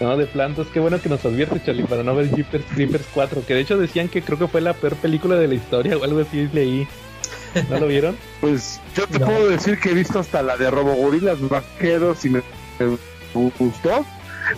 No, 0.00 0.16
de 0.16 0.26
plantas, 0.26 0.68
qué 0.72 0.78
bueno 0.78 1.00
que 1.00 1.08
nos 1.08 1.24
advierte, 1.24 1.60
Charlie, 1.64 1.82
para 1.84 2.04
no 2.04 2.14
ver 2.14 2.30
Jeepers 2.34 2.64
Creepers 2.72 3.06
4, 3.12 3.42
que 3.46 3.54
de 3.54 3.60
hecho 3.60 3.76
decían 3.78 4.08
que 4.08 4.22
creo 4.22 4.38
que 4.38 4.46
fue 4.46 4.60
la 4.60 4.72
peor 4.72 4.94
película 4.94 5.34
de 5.36 5.48
la 5.48 5.54
historia 5.54 5.96
o 5.96 6.04
algo 6.04 6.20
así 6.20 6.48
leí. 6.52 6.86
¿No 7.68 7.80
lo 7.80 7.86
vieron? 7.88 8.16
Pues 8.40 8.80
yo 8.94 9.06
te 9.08 9.18
No. 9.18 9.26
puedo 9.26 9.48
decir 9.48 9.80
que 9.80 9.90
he 9.90 9.94
visto 9.94 10.20
hasta 10.20 10.42
la 10.42 10.56
de 10.56 10.70
Robogorilas 10.70 11.40
Vaqueros 11.48 12.24
y 12.24 12.30
me, 12.30 12.42
gustó, 13.58 14.04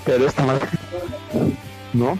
pero 0.04 0.26
esta 0.26 0.44
mal 0.44 0.58
¿no? 1.94 2.18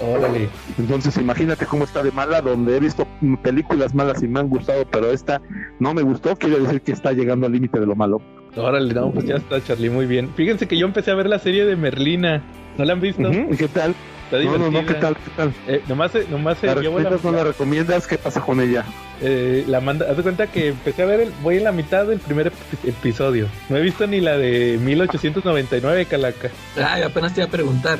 Órale. 0.00 0.48
Entonces 0.78 1.16
imagínate 1.16 1.66
cómo 1.66 1.84
está 1.84 2.02
de 2.02 2.12
mala, 2.12 2.40
donde 2.40 2.76
he 2.76 2.80
visto 2.80 3.06
películas 3.42 3.94
malas 3.94 4.22
y 4.22 4.28
me 4.28 4.40
han 4.40 4.48
gustado, 4.48 4.84
pero 4.90 5.10
esta 5.10 5.40
no 5.80 5.94
me 5.94 6.02
gustó, 6.02 6.36
quiere 6.36 6.60
decir 6.60 6.80
que 6.80 6.92
está 6.92 7.12
llegando 7.12 7.46
al 7.46 7.52
límite 7.52 7.80
de 7.80 7.86
lo 7.86 7.94
malo. 7.96 8.20
Órale, 8.56 8.92
no, 8.92 9.10
pues 9.10 9.24
ya 9.26 9.36
está, 9.36 9.62
Charlie, 9.64 9.88
muy 9.90 10.06
bien. 10.06 10.30
Fíjense 10.34 10.68
que 10.68 10.76
yo 10.76 10.86
empecé 10.86 11.10
a 11.10 11.14
ver 11.14 11.26
la 11.28 11.38
serie 11.38 11.64
de 11.64 11.74
Merlina. 11.76 12.42
¿No 12.76 12.84
la 12.84 12.92
han 12.94 13.00
visto? 13.00 13.22
Ujú, 13.22 13.48
¿Y 13.52 13.56
qué 13.56 13.68
tal? 13.68 13.94
Está 14.24 14.38
No, 14.44 14.56
no, 14.58 14.70
no, 14.70 14.86
¿qué 14.86 14.94
tal? 14.94 15.14
¿Qué 15.16 15.30
tal? 15.36 15.52
Eh, 15.68 15.82
nomás 15.88 16.12
se, 16.12 16.26
nomás 16.28 16.56
se 16.58 16.66
¿La 16.66 16.74
llevo 16.76 16.98
la, 17.00 17.10
no 17.10 17.32
la 17.32 17.44
recomiendas? 17.44 18.06
¿Qué 18.06 18.16
pasa 18.18 18.40
con 18.40 18.60
ella? 18.60 18.84
eh, 19.20 19.64
la 19.68 19.80
manda. 19.80 20.10
Haz 20.10 20.16
de 20.16 20.22
cuenta 20.22 20.46
que 20.46 20.68
empecé 20.68 21.02
a 21.02 21.06
ver, 21.06 21.20
el, 21.20 21.30
voy 21.42 21.58
en 21.58 21.64
la 21.64 21.72
mitad 21.72 22.06
del 22.06 22.18
primer 22.18 22.48
ep- 22.50 22.88
episodio. 22.88 23.46
No 23.68 23.76
he 23.76 23.82
visto 23.82 24.06
ni 24.06 24.20
la 24.20 24.36
de 24.38 24.78
1899, 24.82 26.06
Calaca. 26.06 26.50
Ay, 26.76 27.02
apenas 27.02 27.34
te 27.34 27.40
iba 27.40 27.48
a 27.48 27.50
preguntar. 27.50 27.98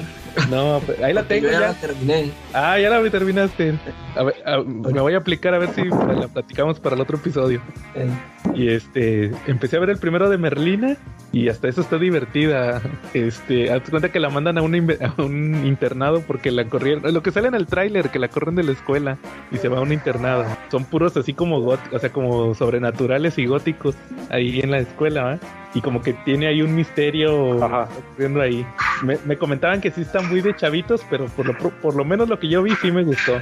No, 0.51 0.81
ahí 1.03 1.12
la 1.12 1.23
tengo 1.25 1.47
yo 1.47 1.53
ya 1.53 1.61
ya. 1.61 1.66
la 1.68 1.75
terminé. 1.75 2.31
Ah, 2.55 2.79
ya 2.79 2.90
la 2.90 3.11
terminaste. 3.11 3.75
A 4.16 4.23
ver, 4.25 4.35
a- 4.47 4.59
me 4.62 5.01
voy 5.01 5.14
a 5.14 5.18
aplicar 5.18 5.55
a 5.55 5.59
ver 5.59 5.71
si 5.75 5.83
la 5.85 6.29
platicamos 6.29 6.81
para 6.81 6.95
el 6.97 7.03
otro 7.03 7.16
episodio. 7.18 7.61
Eh, 7.95 8.09
Y 8.55 8.68
este, 8.68 9.31
empecé 9.47 9.77
a 9.77 9.81
ver 9.81 9.90
el 9.90 9.99
primero 9.99 10.29
de 10.29 10.37
Merlina 10.37 10.97
y 11.33 11.49
hasta 11.49 11.68
eso 11.68 11.81
está 11.81 11.97
divertida. 11.97 12.83
Este, 13.14 13.71
haz 13.73 13.88
cuenta 13.88 14.11
que 14.11 14.21
la 14.21 14.29
mandan 14.31 14.59
a 14.59 14.62
un, 14.62 14.73
inve- 14.73 14.99
a 15.01 15.23
un 15.23 15.64
internado 15.66 16.21
porque 16.27 16.51
la 16.51 16.64
corrieron. 16.66 17.12
Lo 17.14 17.23
que 17.23 17.31
sale 17.31 17.49
en 17.49 17.55
el 17.55 17.66
tráiler, 17.66 18.11
que 18.11 18.18
la 18.18 18.29
corren 18.29 18.55
de 18.55 18.62
la 18.64 18.73
escuela 18.73 19.16
y 19.51 19.57
se 19.59 19.68
va 19.68 19.79
a 19.79 19.81
un 19.81 19.92
internado. 19.92 20.45
Son 20.71 20.85
puros 20.85 21.16
así 21.16 21.33
como 21.33 21.59
o 21.59 21.99
sea, 21.99 22.11
como 22.11 22.55
sobrenaturales 22.55 23.38
y 23.38 23.47
góticos 23.47 23.95
ahí 24.31 24.61
en 24.61 24.71
la 24.71 24.79
escuela, 24.81 25.23
¿va? 25.23 25.38
Y 25.74 25.80
como 25.80 26.02
que 26.02 26.12
tiene 26.12 26.46
ahí 26.48 26.61
un 26.61 26.74
misterio 26.74 27.62
Ajá. 27.64 27.88
ocurriendo 28.11 28.40
ahí. 28.42 28.66
Me, 29.02 29.18
me 29.24 29.38
comentaban 29.38 29.80
que 29.80 29.90
sí 29.90 30.02
están 30.02 30.28
muy 30.28 30.40
de 30.42 30.54
chavitos, 30.54 31.00
pero 31.08 31.26
por 31.26 31.46
lo, 31.46 31.56
por 31.56 31.94
lo 31.96 32.04
menos 32.04 32.28
lo 32.28 32.38
que 32.38 32.48
yo 32.48 32.62
vi 32.62 32.74
sí 32.82 32.90
me 32.92 33.04
gustó. 33.04 33.40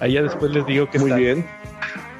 Ahí 0.00 0.12
ya 0.12 0.22
después 0.22 0.52
les 0.52 0.66
digo 0.66 0.90
que 0.90 0.98
Muy 0.98 1.10
está. 1.10 1.18
bien, 1.20 1.46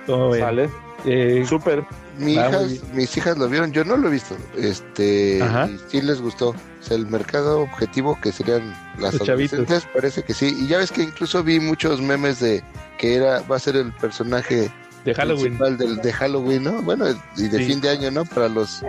¿Cómo 0.07 0.31
ven? 0.31 0.41
sale. 0.41 0.71
Eh, 1.05 1.45
Súper. 1.47 1.85
Mi 2.19 2.33
hijas, 2.33 2.83
mis 2.95 3.15
hijas 3.19 3.37
lo 3.37 3.47
vieron, 3.49 3.71
yo 3.73 3.85
no 3.85 3.99
lo 3.99 4.09
he 4.09 4.11
visto. 4.13 4.35
Este, 4.57 5.43
Ajá. 5.43 5.69
y 5.69 5.79
sí 5.89 6.01
les 6.01 6.23
gustó. 6.23 6.49
O 6.49 6.55
sea, 6.81 6.97
el 6.97 7.07
mercado 7.07 7.61
objetivo 7.61 8.19
que 8.23 8.33
serían 8.33 8.71
las 8.99 9.13
Los 9.15 9.27
chavitos. 9.27 9.53
adolescentes, 9.53 9.87
parece 9.93 10.23
que 10.23 10.33
sí. 10.33 10.57
Y 10.59 10.67
ya 10.69 10.79
ves 10.79 10.91
que 10.91 11.03
incluso 11.03 11.43
vi 11.45 11.61
muchos 11.61 12.01
memes 12.01 12.41
de 12.41 12.63
que 12.97 13.17
era 13.17 13.41
va 13.43 13.57
a 13.57 13.59
ser 13.59 13.77
el 13.77 13.93
personaje 13.93 14.71
de 15.07 15.15
Halloween. 15.15 15.57
principal 15.57 15.79
del, 15.79 15.97
de 15.97 16.13
Halloween, 16.13 16.63
¿no? 16.65 16.83
Bueno, 16.83 17.07
y 17.37 17.49
de 17.49 17.59
Sí. 17.59 17.65
fin 17.65 17.81
de 17.81 17.89
año, 17.91 18.11
¿no? 18.11 18.25
Para 18.25 18.49
los 18.49 18.83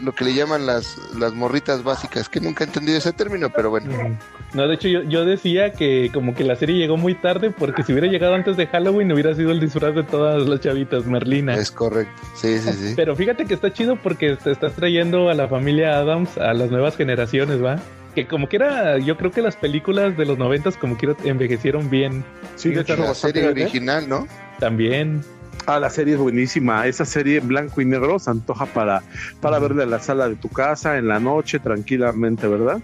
lo 0.00 0.12
que 0.14 0.24
le 0.24 0.32
llaman 0.32 0.64
las 0.64 0.96
las 1.18 1.34
morritas 1.34 1.82
básicas, 1.84 2.28
que 2.30 2.40
nunca 2.40 2.64
he 2.64 2.66
entendido 2.66 2.96
ese 2.96 3.12
término, 3.12 3.50
pero 3.50 3.68
bueno. 3.68 4.16
No, 4.54 4.66
de 4.66 4.74
hecho 4.74 4.88
yo, 4.88 5.02
yo 5.02 5.26
decía 5.26 5.72
que 5.74 6.10
como 6.14 6.34
que 6.34 6.44
la 6.44 6.56
serie 6.56 6.76
llegó 6.78 6.96
muy 6.96 7.14
tarde 7.14 7.50
porque 7.50 7.82
si 7.82 7.92
hubiera 7.92 8.08
llegado 8.08 8.34
antes 8.34 8.56
de 8.56 8.66
Halloween 8.68 9.12
hubiera 9.12 9.34
sido 9.34 9.50
el 9.50 9.60
disfraz 9.60 9.94
de 9.94 10.02
todas 10.04 10.48
las 10.48 10.60
chavitas, 10.60 11.04
Merlina. 11.04 11.56
Es 11.56 11.70
correcto. 11.70 12.14
Sí, 12.34 12.58
sí, 12.58 12.72
sí. 12.72 12.92
Pero 12.96 13.14
fíjate 13.16 13.44
que 13.44 13.52
está 13.52 13.70
chido 13.72 13.96
porque 13.96 14.36
te 14.36 14.52
estás 14.52 14.72
trayendo 14.74 15.28
a 15.28 15.34
la 15.34 15.46
familia 15.48 15.98
Adams 15.98 16.38
a 16.38 16.54
las 16.54 16.70
nuevas 16.70 16.96
generaciones, 16.96 17.62
¿va? 17.62 17.76
Que 18.14 18.26
como 18.26 18.48
que 18.48 18.56
era, 18.56 18.98
yo 18.98 19.16
creo 19.18 19.30
que 19.30 19.42
las 19.42 19.56
películas 19.56 20.16
de 20.16 20.24
los 20.24 20.38
noventas 20.38 20.76
como 20.78 20.96
que 20.96 21.14
envejecieron 21.24 21.90
bien 21.90 22.24
Sí, 22.56 22.70
de 22.70 22.80
hecho, 22.80 22.96
la 22.96 23.14
serie 23.14 23.46
original, 23.48 24.08
¿no? 24.08 24.26
también. 24.58 25.22
Ah, 25.66 25.78
la 25.78 25.90
serie 25.90 26.14
es 26.14 26.20
buenísima. 26.20 26.86
Esa 26.86 27.04
serie 27.04 27.38
en 27.38 27.48
blanco 27.48 27.80
y 27.80 27.84
negro 27.84 28.18
se 28.18 28.30
antoja 28.30 28.66
para, 28.66 29.02
para 29.40 29.58
verla 29.60 29.84
en 29.84 29.90
la 29.90 30.00
sala 30.00 30.28
de 30.28 30.34
tu 30.36 30.48
casa, 30.48 30.98
en 30.98 31.06
la 31.08 31.20
noche, 31.20 31.58
tranquilamente, 31.60 32.46
¿verdad? 32.48 32.80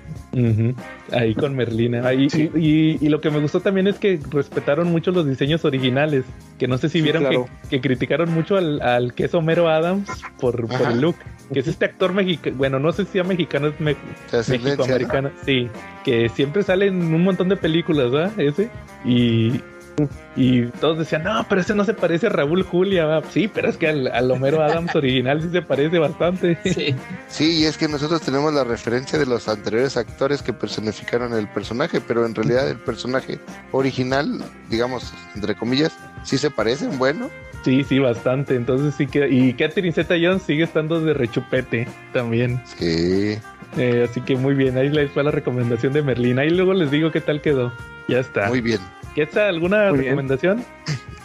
Ahí 1.12 1.34
con 1.34 1.56
Merlina. 1.56 2.06
Ahí, 2.06 2.28
Sí. 2.30 2.50
y, 2.54 3.04
y 3.04 3.08
lo 3.08 3.20
que 3.20 3.30
me 3.30 3.40
gustó 3.40 3.60
también 3.60 3.86
es 3.88 3.96
que 3.98 4.20
respetaron 4.30 4.90
mucho 4.90 5.10
los 5.10 5.26
diseños 5.26 5.64
originales. 5.64 6.24
Que 6.58 6.68
no 6.68 6.78
sé 6.78 6.88
si 6.88 6.98
Sí, 6.98 7.02
vieron 7.02 7.22
claro. 7.24 7.48
que, 7.68 7.76
que 7.76 7.80
criticaron 7.80 8.32
mucho 8.32 8.56
al, 8.56 8.80
al 8.82 9.14
que 9.14 9.24
es 9.24 9.34
Homero 9.34 9.68
Adams 9.68 10.08
por, 10.40 10.66
por 10.68 10.82
el 10.92 11.00
look. 11.00 11.16
Que 11.52 11.60
es 11.60 11.66
este 11.68 11.86
actor 11.86 12.12
mexicano. 12.12 12.56
Bueno, 12.58 12.78
no 12.78 12.92
sé 12.92 13.04
si 13.06 13.12
sea 13.12 13.24
mexicano, 13.24 13.68
es 13.68 13.80
me- 13.80 13.96
De 14.30 14.38
ascendencia, 14.38 14.76
¿no? 14.76 14.84
México-americano. 14.86 15.30
Sí, 15.46 15.68
que 16.04 16.28
siempre 16.28 16.62
sale 16.62 16.86
en 16.88 16.96
un 17.14 17.24
montón 17.24 17.48
de 17.48 17.56
películas, 17.56 18.10
¿verdad? 18.10 18.32
Ese. 18.38 18.68
Y, 19.04 19.60
y 20.36 20.66
todos 20.66 20.98
decían, 20.98 21.24
no, 21.24 21.46
pero 21.48 21.60
ese 21.60 21.74
no 21.74 21.84
se 21.84 21.94
parece 21.94 22.26
a 22.26 22.30
Raúl 22.30 22.62
Julia, 22.62 23.06
¿va? 23.06 23.22
Sí, 23.30 23.48
pero 23.52 23.68
es 23.68 23.76
que 23.76 23.88
al, 23.88 24.08
al 24.08 24.30
Homero 24.30 24.62
Adams 24.62 24.94
original 24.94 25.42
sí 25.42 25.48
se 25.50 25.62
parece 25.62 25.98
bastante. 25.98 26.58
sí. 26.64 26.94
Sí, 27.28 27.60
y 27.60 27.64
es 27.64 27.76
que 27.76 27.88
nosotros 27.88 28.20
tenemos 28.22 28.52
la 28.52 28.64
referencia 28.64 29.18
de 29.18 29.26
los 29.26 29.48
anteriores 29.48 29.96
actores 29.96 30.42
que 30.42 30.52
personificaron 30.52 31.34
el 31.34 31.48
personaje, 31.48 32.00
pero 32.00 32.24
en 32.26 32.34
realidad 32.34 32.68
el 32.68 32.78
personaje 32.78 33.38
original, 33.72 34.42
digamos, 34.70 35.12
entre 35.34 35.54
comillas, 35.54 35.92
sí 36.24 36.38
se 36.38 36.50
parecen, 36.50 36.98
bueno. 36.98 37.28
Sí, 37.64 37.84
sí, 37.84 37.98
bastante. 37.98 38.54
Entonces 38.54 38.94
sí 38.94 39.06
que. 39.06 39.28
Y 39.28 39.52
Catherine 39.54 39.92
Zeta 39.92 40.14
Jones 40.20 40.42
sigue 40.42 40.64
estando 40.64 41.00
de 41.00 41.12
rechupete 41.14 41.86
también. 42.12 42.60
Sí. 42.78 43.38
Eh, 43.78 44.06
así 44.10 44.20
que 44.20 44.36
muy 44.36 44.54
bien, 44.54 44.76
ahí 44.76 44.88
les 44.88 45.10
fue 45.12 45.22
la 45.24 45.30
recomendación 45.30 45.92
de 45.92 46.02
Merlina. 46.02 46.44
Y 46.44 46.50
luego 46.50 46.74
les 46.74 46.90
digo 46.90 47.10
qué 47.12 47.20
tal 47.20 47.40
quedó. 47.40 47.72
Ya 48.08 48.18
está. 48.20 48.48
Muy 48.48 48.60
bien. 48.60 48.80
¿Qué 49.14 49.22
está? 49.22 49.48
¿Alguna 49.48 49.88
Muy 49.90 49.98
bien. 50.00 50.04
recomendación? 50.10 50.64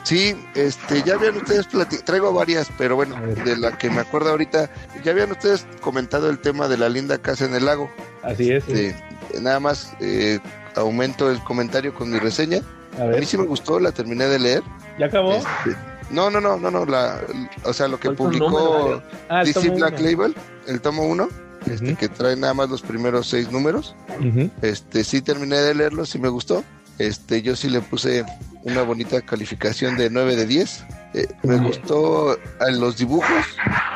Sí, 0.04 0.36
este, 0.56 1.02
ya 1.04 1.14
habían 1.16 1.38
ustedes 1.38 1.66
platicado, 1.68 2.04
traigo 2.06 2.34
varias, 2.34 2.70
pero 2.78 2.96
bueno, 2.98 3.16
A 3.16 3.22
de 3.22 3.56
la 3.56 3.78
que 3.78 3.90
me 3.90 4.02
acuerdo 4.02 4.32
ahorita, 4.32 4.70
ya 5.04 5.12
habían 5.12 5.32
ustedes 5.32 5.66
comentado 5.80 6.30
el 6.30 6.40
tema 6.40 6.68
de 6.68 6.78
la 6.78 6.90
linda 6.90 7.18
casa 7.20 7.46
en 7.46 7.56
el 7.56 7.66
lago. 7.66 7.90
Así 8.22 8.52
es. 8.52 8.68
Este, 8.68 8.96
nada 9.42 9.60
más 9.62 9.94
eh, 10.02 10.40
aumento 10.76 11.32
el 11.32 11.40
comentario 11.44 11.94
con 11.94 12.12
mi 12.12 12.20
reseña. 12.20 12.60
A 13.00 13.04
A 13.04 13.06
ver, 13.06 13.22
mí 13.22 13.26
sí 13.26 13.38
me 13.38 13.46
gustó, 13.46 13.80
la 13.80 13.92
terminé 13.94 14.26
de 14.26 14.40
leer. 14.40 14.64
¿ya 15.00 15.06
acabó? 15.06 15.36
Este, 15.36 15.76
no, 16.12 16.30
no, 16.30 16.42
no, 16.42 16.58
no, 16.58 16.70
no, 16.70 16.86
la, 16.86 17.22
o 17.64 17.72
sea, 17.72 17.88
lo 17.88 17.98
que 18.00 18.12
publicó 18.12 19.02
Ah, 19.30 19.44
DC 19.46 19.54
tomo 19.62 19.76
Black 19.78 19.96
uno. 20.00 20.10
Label, 20.12 20.36
el 20.68 20.82
tomo 20.82 21.04
1, 21.08 21.30
este, 21.68 21.88
Ujú. 21.90 21.96
que 21.98 22.10
trae 22.10 22.36
nada 22.36 22.54
más 22.54 22.70
los 22.70 22.82
primeros 22.82 23.28
seis 23.28 23.52
números. 23.52 23.96
Ujú. 24.20 24.50
Este, 24.62 25.04
sí 25.04 25.22
terminé 25.22 25.58
de 25.58 25.74
leerlo, 25.76 26.06
sí 26.06 26.20
me 26.20 26.30
gustó. 26.30 26.64
Este, 27.00 27.42
yo 27.42 27.56
sí 27.56 27.70
le 27.70 27.82
puse 27.82 28.24
una 28.64 28.84
bonita 28.84 29.20
calificación 29.22 29.98
de 29.98 30.10
9 30.12 30.36
de 30.36 30.46
10. 30.46 30.84
Eh, 31.16 31.28
me 31.44 31.58
gustó 31.58 32.38
a 32.60 32.70
los 32.72 32.98
dibujos, 32.98 33.46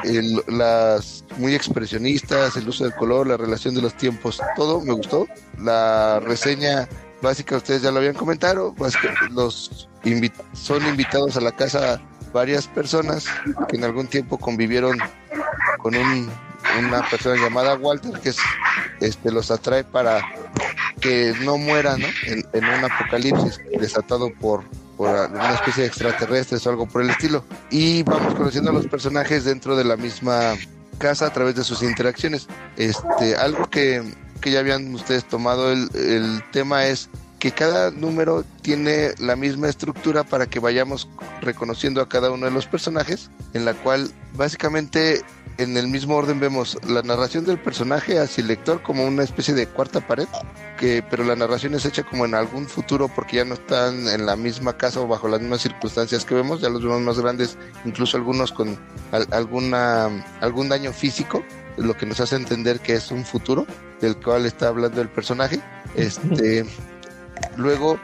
el- 0.04 0.42
las 0.48 1.24
muy 1.38 1.54
expresionistas, 1.56 2.56
el 2.58 2.68
uso 2.68 2.84
del 2.84 2.94
color, 2.96 3.28
la 3.28 3.38
relación 3.38 3.76
de 3.76 3.82
los 3.82 3.96
tiempos, 3.96 4.40
todo 4.56 4.82
me 4.82 4.94
gustó. 4.94 5.28
La 5.60 6.20
reseña 6.20 6.88
básica 7.22 7.58
ustedes 7.58 7.82
ya 7.84 7.92
lo 7.92 8.00
habían 8.00 8.14
comentado, 8.16 8.74
básica- 8.74 9.14
los 9.32 9.88
invi- 10.04 10.32
son 10.54 10.86
invitados 10.88 11.38
a 11.38 11.42
la 11.42 11.52
casa 11.52 12.02
varias 12.34 12.68
personas 12.68 13.26
que 13.70 13.78
en 13.78 13.84
algún 13.84 14.08
tiempo 14.08 14.38
convivieron 14.38 14.98
con 15.80 15.96
un- 15.96 16.30
una 16.80 17.08
persona 17.10 17.36
llamada 17.42 17.76
Walter 17.76 18.20
que 18.20 18.30
es, 18.30 18.38
este 19.00 19.32
los 19.32 19.52
atrae 19.52 19.84
para 19.84 20.22
que 21.00 21.34
no 21.42 21.58
mueran 21.58 22.02
¿no? 22.02 22.08
En, 22.26 22.46
en 22.54 22.66
un 22.66 22.92
apocalipsis 22.92 23.60
desatado 23.80 24.32
por, 24.40 24.64
por 24.98 25.10
una 25.10 25.54
especie 25.54 25.84
de 25.84 25.90
extraterrestres 25.90 26.66
o 26.66 26.70
algo 26.70 26.88
por 26.88 27.02
el 27.02 27.10
estilo. 27.10 27.44
Y 27.70 28.04
vamos 28.04 28.34
conociendo 28.36 28.72
a 28.72 28.74
los 28.74 28.88
personajes 28.88 29.46
dentro 29.46 29.76
de 29.76 29.84
la 29.84 29.96
misma 29.96 30.56
casa 30.98 31.28
a 31.28 31.34
través 31.34 31.56
de 31.56 31.64
sus 31.64 31.84
interacciones. 31.84 32.48
Este, 32.78 33.36
algo 33.36 33.70
que, 33.70 34.04
que 34.42 34.52
ya 34.52 34.60
habían 34.60 34.94
ustedes 34.94 35.26
tomado 35.26 35.72
el, 35.72 35.90
el 35.94 36.44
tema 36.52 36.86
es 36.86 37.10
que 37.40 37.52
cada 37.52 37.92
número 37.92 38.44
tiene 38.64 39.12
la 39.20 39.36
misma 39.36 39.70
estructura 39.70 40.24
para 40.24 40.48
que 40.48 40.60
vayamos 40.60 41.08
reconociendo 41.42 42.02
a 42.02 42.10
cada 42.10 42.32
uno 42.32 42.48
de 42.48 42.52
los 42.52 42.66
personajes, 42.66 43.30
en 43.54 43.64
la 43.64 43.74
cual 43.76 44.12
básicamente 44.34 45.22
en 45.58 45.76
el 45.78 45.88
mismo 45.88 46.16
orden 46.16 46.40
vemos 46.40 46.78
la 46.88 47.02
narración 47.02 47.46
del 47.46 47.58
personaje 47.60 48.20
hacia 48.20 48.42
el 48.42 48.48
lector 48.48 48.82
como 48.84 49.06
una 49.06 49.24
especie 49.24 49.54
de 49.54 49.68
cuarta 49.68 50.06
pared, 50.06 50.28
que 50.80 51.04
pero 51.10 51.24
la 51.24 51.36
narración 51.36 51.74
es 51.74 51.86
hecha 51.86 52.04
como 52.04 52.26
en 52.26 52.36
algún 52.36 52.68
futuro 52.68 53.08
porque 53.08 53.38
ya 53.38 53.46
no 53.46 53.56
están 53.56 54.08
en 54.08 54.26
la 54.26 54.36
misma 54.36 54.78
casa 54.78 55.00
o 55.02 55.08
bajo 55.08 55.28
las 55.28 55.42
mismas 55.42 55.62
circunstancias 55.62 56.26
que 56.26 56.36
vemos, 56.36 56.62
ya 56.62 56.70
los 56.70 56.84
vemos 56.84 57.02
más 57.02 57.20
grandes, 57.20 57.58
incluso 57.86 58.18
algunos 58.18 58.52
con 58.52 58.78
al- 59.12 59.28
alguna 59.32 60.10
algún 60.42 60.70
daño 60.70 60.94
físico 60.94 61.44
lo 61.78 61.96
que 61.96 62.06
nos 62.06 62.20
hace 62.20 62.36
entender 62.36 62.80
que 62.80 62.94
es 62.94 63.12
un 63.12 63.26
futuro 63.26 63.66
del 64.02 64.16
cual 64.18 64.46
está 64.46 64.68
hablando 64.68 65.02
el 65.02 65.10
personaje. 65.10 65.60
Este, 65.96 66.66
luego 67.58 68.00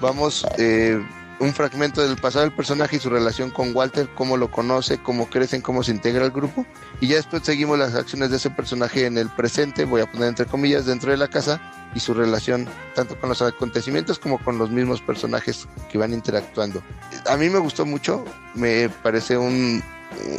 vamos 0.00 0.46
eh, 0.58 1.02
un 1.40 1.54
fragmento 1.54 2.02
del 2.02 2.16
pasado 2.16 2.44
del 2.44 2.54
personaje 2.54 2.96
y 2.96 2.98
su 2.98 3.10
relación 3.10 3.50
con 3.50 3.74
Walter, 3.74 4.08
cómo 4.14 4.36
lo 4.36 4.50
conoce, 4.50 4.98
cómo 4.98 5.30
crecen, 5.30 5.60
cómo 5.60 5.82
se 5.82 5.92
integra 5.92 6.24
al 6.24 6.30
grupo. 6.30 6.66
Y 7.00 7.08
ya 7.08 7.16
después 7.16 7.42
seguimos 7.44 7.78
las 7.78 7.94
acciones 7.94 8.30
de 8.30 8.36
ese 8.36 8.50
personaje 8.50 9.06
en 9.06 9.18
el 9.18 9.28
presente, 9.28 9.84
voy 9.84 10.00
a 10.00 10.10
poner 10.10 10.28
entre 10.28 10.46
comillas, 10.46 10.86
dentro 10.86 11.10
de 11.10 11.16
la 11.16 11.28
casa 11.28 11.60
y 11.94 12.00
su 12.00 12.12
relación 12.12 12.68
tanto 12.94 13.18
con 13.18 13.28
los 13.28 13.40
acontecimientos 13.40 14.18
como 14.18 14.38
con 14.38 14.58
los 14.58 14.70
mismos 14.70 15.00
personajes 15.00 15.66
que 15.90 15.98
van 15.98 16.12
interactuando. 16.12 16.82
A 17.28 17.36
mí 17.36 17.48
me 17.48 17.58
gustó 17.58 17.86
mucho, 17.86 18.24
me 18.54 18.88
parece 18.88 19.38
un, 19.38 19.82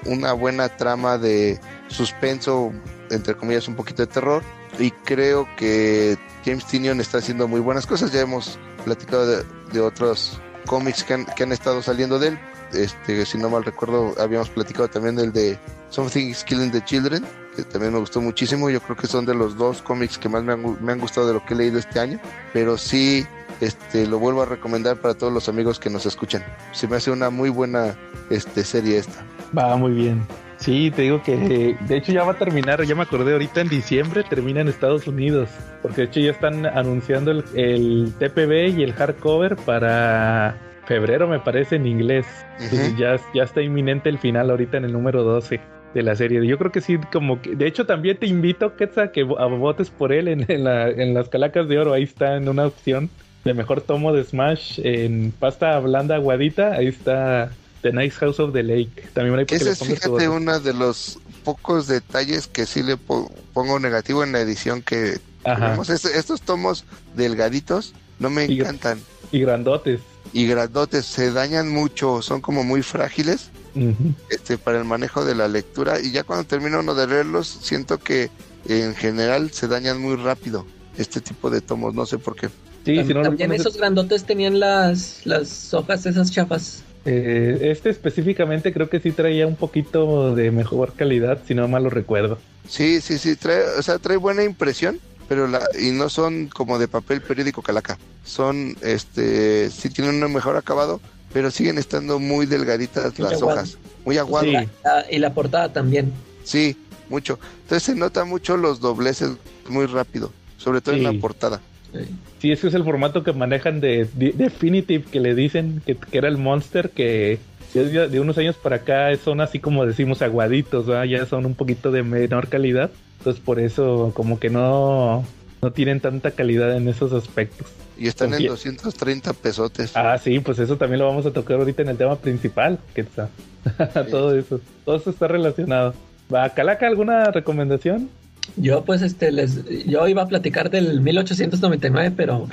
una 0.05 0.33
buena 0.33 0.69
trama 0.69 1.17
de 1.17 1.59
suspenso, 1.87 2.73
entre 3.09 3.35
comillas, 3.35 3.67
un 3.67 3.75
poquito 3.75 4.03
de 4.03 4.07
terror. 4.07 4.43
Y 4.77 4.91
creo 4.91 5.47
que 5.57 6.17
James 6.45 6.65
Tinion 6.65 7.01
está 7.01 7.17
haciendo 7.17 7.47
muy 7.47 7.59
buenas 7.59 7.85
cosas. 7.85 8.11
Ya 8.11 8.21
hemos 8.21 8.57
platicado 8.85 9.25
de, 9.27 9.43
de 9.73 9.81
otros 9.81 10.39
cómics 10.65 11.03
que 11.03 11.13
han, 11.13 11.25
que 11.25 11.43
han, 11.43 11.51
estado 11.51 11.81
saliendo 11.81 12.19
de 12.19 12.29
él. 12.29 12.39
Este, 12.73 13.25
si 13.25 13.37
no 13.37 13.49
mal 13.49 13.65
recuerdo, 13.65 14.13
habíamos 14.19 14.49
platicado 14.49 14.87
también 14.87 15.15
del 15.15 15.33
de 15.33 15.57
Something 15.89 16.27
is 16.27 16.43
Killing 16.43 16.71
the 16.71 16.83
Children, 16.83 17.25
que 17.55 17.63
también 17.63 17.93
me 17.93 17.99
gustó 17.99 18.21
muchísimo. 18.21 18.69
Yo 18.69 18.79
creo 18.81 18.95
que 18.95 19.07
son 19.07 19.25
de 19.25 19.33
los 19.33 19.57
dos 19.57 19.81
cómics 19.81 20.17
que 20.17 20.29
más 20.29 20.43
me 20.43 20.53
han, 20.53 20.83
me 20.83 20.91
han 20.91 20.99
gustado 20.99 21.27
de 21.27 21.33
lo 21.33 21.45
que 21.45 21.53
he 21.53 21.57
leído 21.57 21.79
este 21.79 21.99
año. 21.99 22.19
Pero 22.53 22.77
sí, 22.77 23.25
este, 23.61 24.07
lo 24.07 24.19
vuelvo 24.19 24.43
a 24.43 24.45
recomendar 24.45 24.97
para 24.97 25.15
todos 25.15 25.33
los 25.33 25.49
amigos 25.49 25.79
que 25.79 25.89
nos 25.89 26.05
escuchan. 26.05 26.43
Se 26.71 26.87
me 26.87 26.97
hace 26.97 27.11
una 27.11 27.29
muy 27.29 27.49
buena 27.49 27.95
este, 28.29 28.63
serie 28.63 28.97
esta. 28.97 29.25
Va 29.57 29.75
muy 29.75 29.93
bien. 29.93 30.25
Sí, 30.59 30.91
te 30.91 31.03
digo 31.03 31.23
que 31.23 31.37
de 31.79 31.97
hecho 31.97 32.11
ya 32.11 32.23
va 32.25 32.33
a 32.33 32.37
terminar, 32.37 32.83
ya 32.83 32.93
me 32.93 33.03
acordé 33.03 33.31
ahorita 33.31 33.61
en 33.61 33.69
diciembre 33.69 34.23
termina 34.29 34.59
en 34.59 34.67
Estados 34.67 35.07
Unidos, 35.07 35.49
porque 35.81 36.01
de 36.01 36.07
hecho 36.07 36.19
ya 36.19 36.31
están 36.31 36.65
anunciando 36.65 37.31
el, 37.31 37.45
el 37.55 38.13
TPB 38.19 38.77
y 38.77 38.83
el 38.83 38.91
hardcover 38.93 39.55
para 39.55 40.57
febrero 40.85 41.27
me 41.27 41.39
parece 41.39 41.77
en 41.77 41.87
inglés. 41.87 42.25
Uh 42.59 42.75
-huh. 42.75 42.97
ya, 42.97 43.15
ya 43.33 43.43
está 43.43 43.61
inminente 43.61 44.09
el 44.09 44.17
final 44.17 44.49
ahorita 44.49 44.77
en 44.77 44.85
el 44.85 44.91
número 44.91 45.23
12 45.23 45.61
de 45.93 46.03
la 46.03 46.15
serie. 46.15 46.45
Yo 46.45 46.57
creo 46.57 46.71
que 46.71 46.81
sí, 46.81 46.97
como 47.11 47.41
que, 47.41 47.55
de 47.55 47.65
hecho 47.65 47.85
también 47.85 48.17
te 48.17 48.27
invito, 48.27 48.75
Quetzal, 48.75 49.11
que 49.11 49.21
a 49.21 49.45
votes 49.45 49.89
por 49.89 50.11
él 50.11 50.27
en, 50.27 50.45
en, 50.51 50.63
la, 50.65 50.89
en 50.89 51.13
las 51.13 51.29
calacas 51.29 51.69
de 51.69 51.79
oro, 51.79 51.93
ahí 51.93 52.03
está 52.03 52.35
en 52.35 52.49
una 52.49 52.65
opción 52.65 53.09
de 53.45 53.53
mejor 53.53 53.81
tomo 53.81 54.11
de 54.11 54.23
Smash 54.23 54.81
en 54.83 55.31
pasta 55.31 55.79
blanda 55.79 56.15
aguadita, 56.15 56.73
ahí 56.73 56.87
está 56.87 57.51
The 57.81 57.93
Nice 57.93 58.15
House 58.17 58.39
of 58.39 58.53
the 58.53 58.63
Lake. 58.63 59.09
También 59.13 59.45
Ese 59.49 59.71
es, 59.71 59.79
fíjate, 59.79 60.29
uno 60.29 60.59
de 60.59 60.73
los 60.73 61.19
pocos 61.43 61.87
detalles 61.87 62.47
que 62.47 62.65
sí 62.65 62.83
le 62.83 62.97
po 62.97 63.31
pongo 63.53 63.79
negativo 63.79 64.23
en 64.23 64.31
la 64.31 64.41
edición 64.41 64.81
que 64.81 65.19
tenemos. 65.43 65.89
Est 65.89 66.05
estos 66.05 66.41
tomos 66.41 66.85
delgaditos 67.15 67.93
no 68.19 68.29
me 68.29 68.45
y, 68.45 68.59
encantan. 68.59 68.99
Y 69.31 69.41
grandotes. 69.41 70.01
Y 70.33 70.45
grandotes, 70.45 71.05
se 71.05 71.31
dañan 71.31 71.69
mucho, 71.69 72.21
son 72.21 72.41
como 72.41 72.63
muy 72.63 72.83
frágiles 72.83 73.49
uh 73.75 73.79
-huh. 73.79 74.13
este, 74.29 74.57
para 74.57 74.77
el 74.77 74.85
manejo 74.85 75.25
de 75.25 75.33
la 75.33 75.47
lectura. 75.47 75.99
Y 75.99 76.11
ya 76.11 76.23
cuando 76.23 76.45
termino 76.45 76.81
uno 76.81 76.93
de 76.93 77.07
leerlos, 77.07 77.47
siento 77.47 77.97
que 77.97 78.29
en 78.67 78.93
general 78.95 79.51
se 79.51 79.67
dañan 79.67 79.99
muy 79.99 80.15
rápido 80.17 80.65
este 80.97 81.21
tipo 81.21 81.49
de 81.49 81.61
tomos, 81.61 81.95
no 81.95 82.05
sé 82.05 82.17
por 82.17 82.35
qué. 82.35 82.49
Sí, 82.85 82.95
también, 82.95 83.07
si 83.07 83.13
no 83.13 83.21
también 83.21 83.51
esos 83.53 83.77
grandotes 83.77 84.23
tenían 84.25 84.59
las, 84.59 85.25
las 85.25 85.73
hojas 85.73 86.05
esas 86.05 86.31
chafas. 86.31 86.83
Eh, 87.05 87.59
este 87.71 87.89
específicamente 87.89 88.73
creo 88.73 88.89
que 88.89 88.99
sí 88.99 89.11
traía 89.11 89.47
un 89.47 89.55
poquito 89.55 90.35
de 90.35 90.51
mejor 90.51 90.93
calidad, 90.93 91.39
si 91.47 91.55
no 91.55 91.67
mal 91.67 91.83
lo 91.83 91.89
recuerdo. 91.89 92.37
Sí, 92.67 93.01
sí, 93.01 93.17
sí, 93.17 93.35
trae, 93.35 93.63
o 93.77 93.81
sea, 93.81 93.99
trae 93.99 94.17
buena 94.17 94.43
impresión, 94.43 94.99
pero 95.27 95.47
la, 95.47 95.61
y 95.79 95.91
no 95.91 96.09
son 96.09 96.47
como 96.47 96.77
de 96.77 96.87
papel 96.87 97.21
periódico 97.21 97.61
calaca. 97.61 97.97
Son, 98.25 98.75
este, 98.81 99.69
sí 99.69 99.89
tienen 99.89 100.23
un 100.23 100.33
mejor 100.33 100.57
acabado, 100.57 100.99
pero 101.31 101.51
siguen 101.51 101.77
estando 101.77 102.19
muy 102.19 102.45
delgaditas 102.45 103.17
muy 103.17 103.29
las 103.29 103.41
aguado. 103.41 103.59
hojas, 103.59 103.77
muy 104.05 104.17
aguadas. 104.17 104.65
Sí. 104.65 105.15
y 105.15 105.19
la 105.19 105.33
portada 105.33 105.71
también. 105.71 106.11
Sí, 106.43 106.75
mucho. 107.09 107.39
Entonces 107.63 107.83
se 107.83 107.95
nota 107.95 108.25
mucho 108.25 108.57
los 108.57 108.79
dobleces 108.81 109.31
muy 109.67 109.85
rápido, 109.85 110.31
sobre 110.57 110.81
todo 110.81 110.95
sí. 110.95 111.05
en 111.05 111.15
la 111.15 111.21
portada. 111.21 111.61
Sí, 111.93 111.99
ese 112.41 112.67
es 112.67 112.73
el 112.73 112.83
formato 112.83 113.23
que 113.23 113.33
manejan 113.33 113.79
de, 113.81 114.07
de 114.13 114.31
Definitive, 114.31 115.03
que 115.03 115.19
le 115.19 115.35
dicen 115.35 115.81
que, 115.85 115.95
que, 115.95 116.17
era 116.17 116.27
el 116.27 116.37
Monster, 116.37 116.89
que 116.89 117.39
de 117.73 118.19
unos 118.19 118.37
años 118.37 118.55
para 118.55 118.77
acá 118.77 119.15
son 119.23 119.41
así 119.41 119.59
como 119.59 119.85
decimos 119.85 120.21
aguaditos, 120.21 120.87
¿verdad? 120.87 121.03
ya 121.03 121.25
son 121.25 121.45
un 121.45 121.55
poquito 121.55 121.91
de 121.91 122.03
menor 122.03 122.47
calidad. 122.47 122.89
Entonces 123.19 123.43
por 123.43 123.59
eso 123.59 124.11
como 124.15 124.39
que 124.39 124.49
no, 124.49 125.25
no 125.61 125.71
tienen 125.71 125.99
tanta 125.99 126.31
calidad 126.31 126.75
en 126.75 126.87
esos 126.87 127.13
aspectos. 127.13 127.67
Y 127.97 128.07
están 128.07 128.33
en 128.33 128.47
230 128.47 129.33
pesotes. 129.33 129.91
Ah, 129.93 130.17
sí, 130.17 130.39
pues 130.39 130.57
eso 130.59 130.77
también 130.77 130.99
lo 130.99 131.07
vamos 131.07 131.25
a 131.25 131.31
tocar 131.31 131.57
ahorita 131.57 131.81
en 131.81 131.89
el 131.89 131.97
tema 131.97 132.15
principal, 132.15 132.79
que 132.93 133.01
está. 133.01 133.29
Sí. 133.69 134.09
todo 134.09 134.37
eso, 134.37 134.61
todo 134.85 134.95
eso 134.95 135.09
está 135.09 135.27
relacionado. 135.27 135.93
¿Va, 136.33 136.49
Calaca, 136.49 136.87
alguna 136.87 137.25
recomendación? 137.25 138.09
Yo 138.55 138.83
pues 138.83 139.01
este 139.01 139.31
les 139.31 139.65
yo 139.85 140.07
iba 140.07 140.23
a 140.23 140.27
platicar 140.27 140.69
del 140.69 141.01
1899, 141.01 142.13
pero 142.15 142.39
no, 142.45 142.47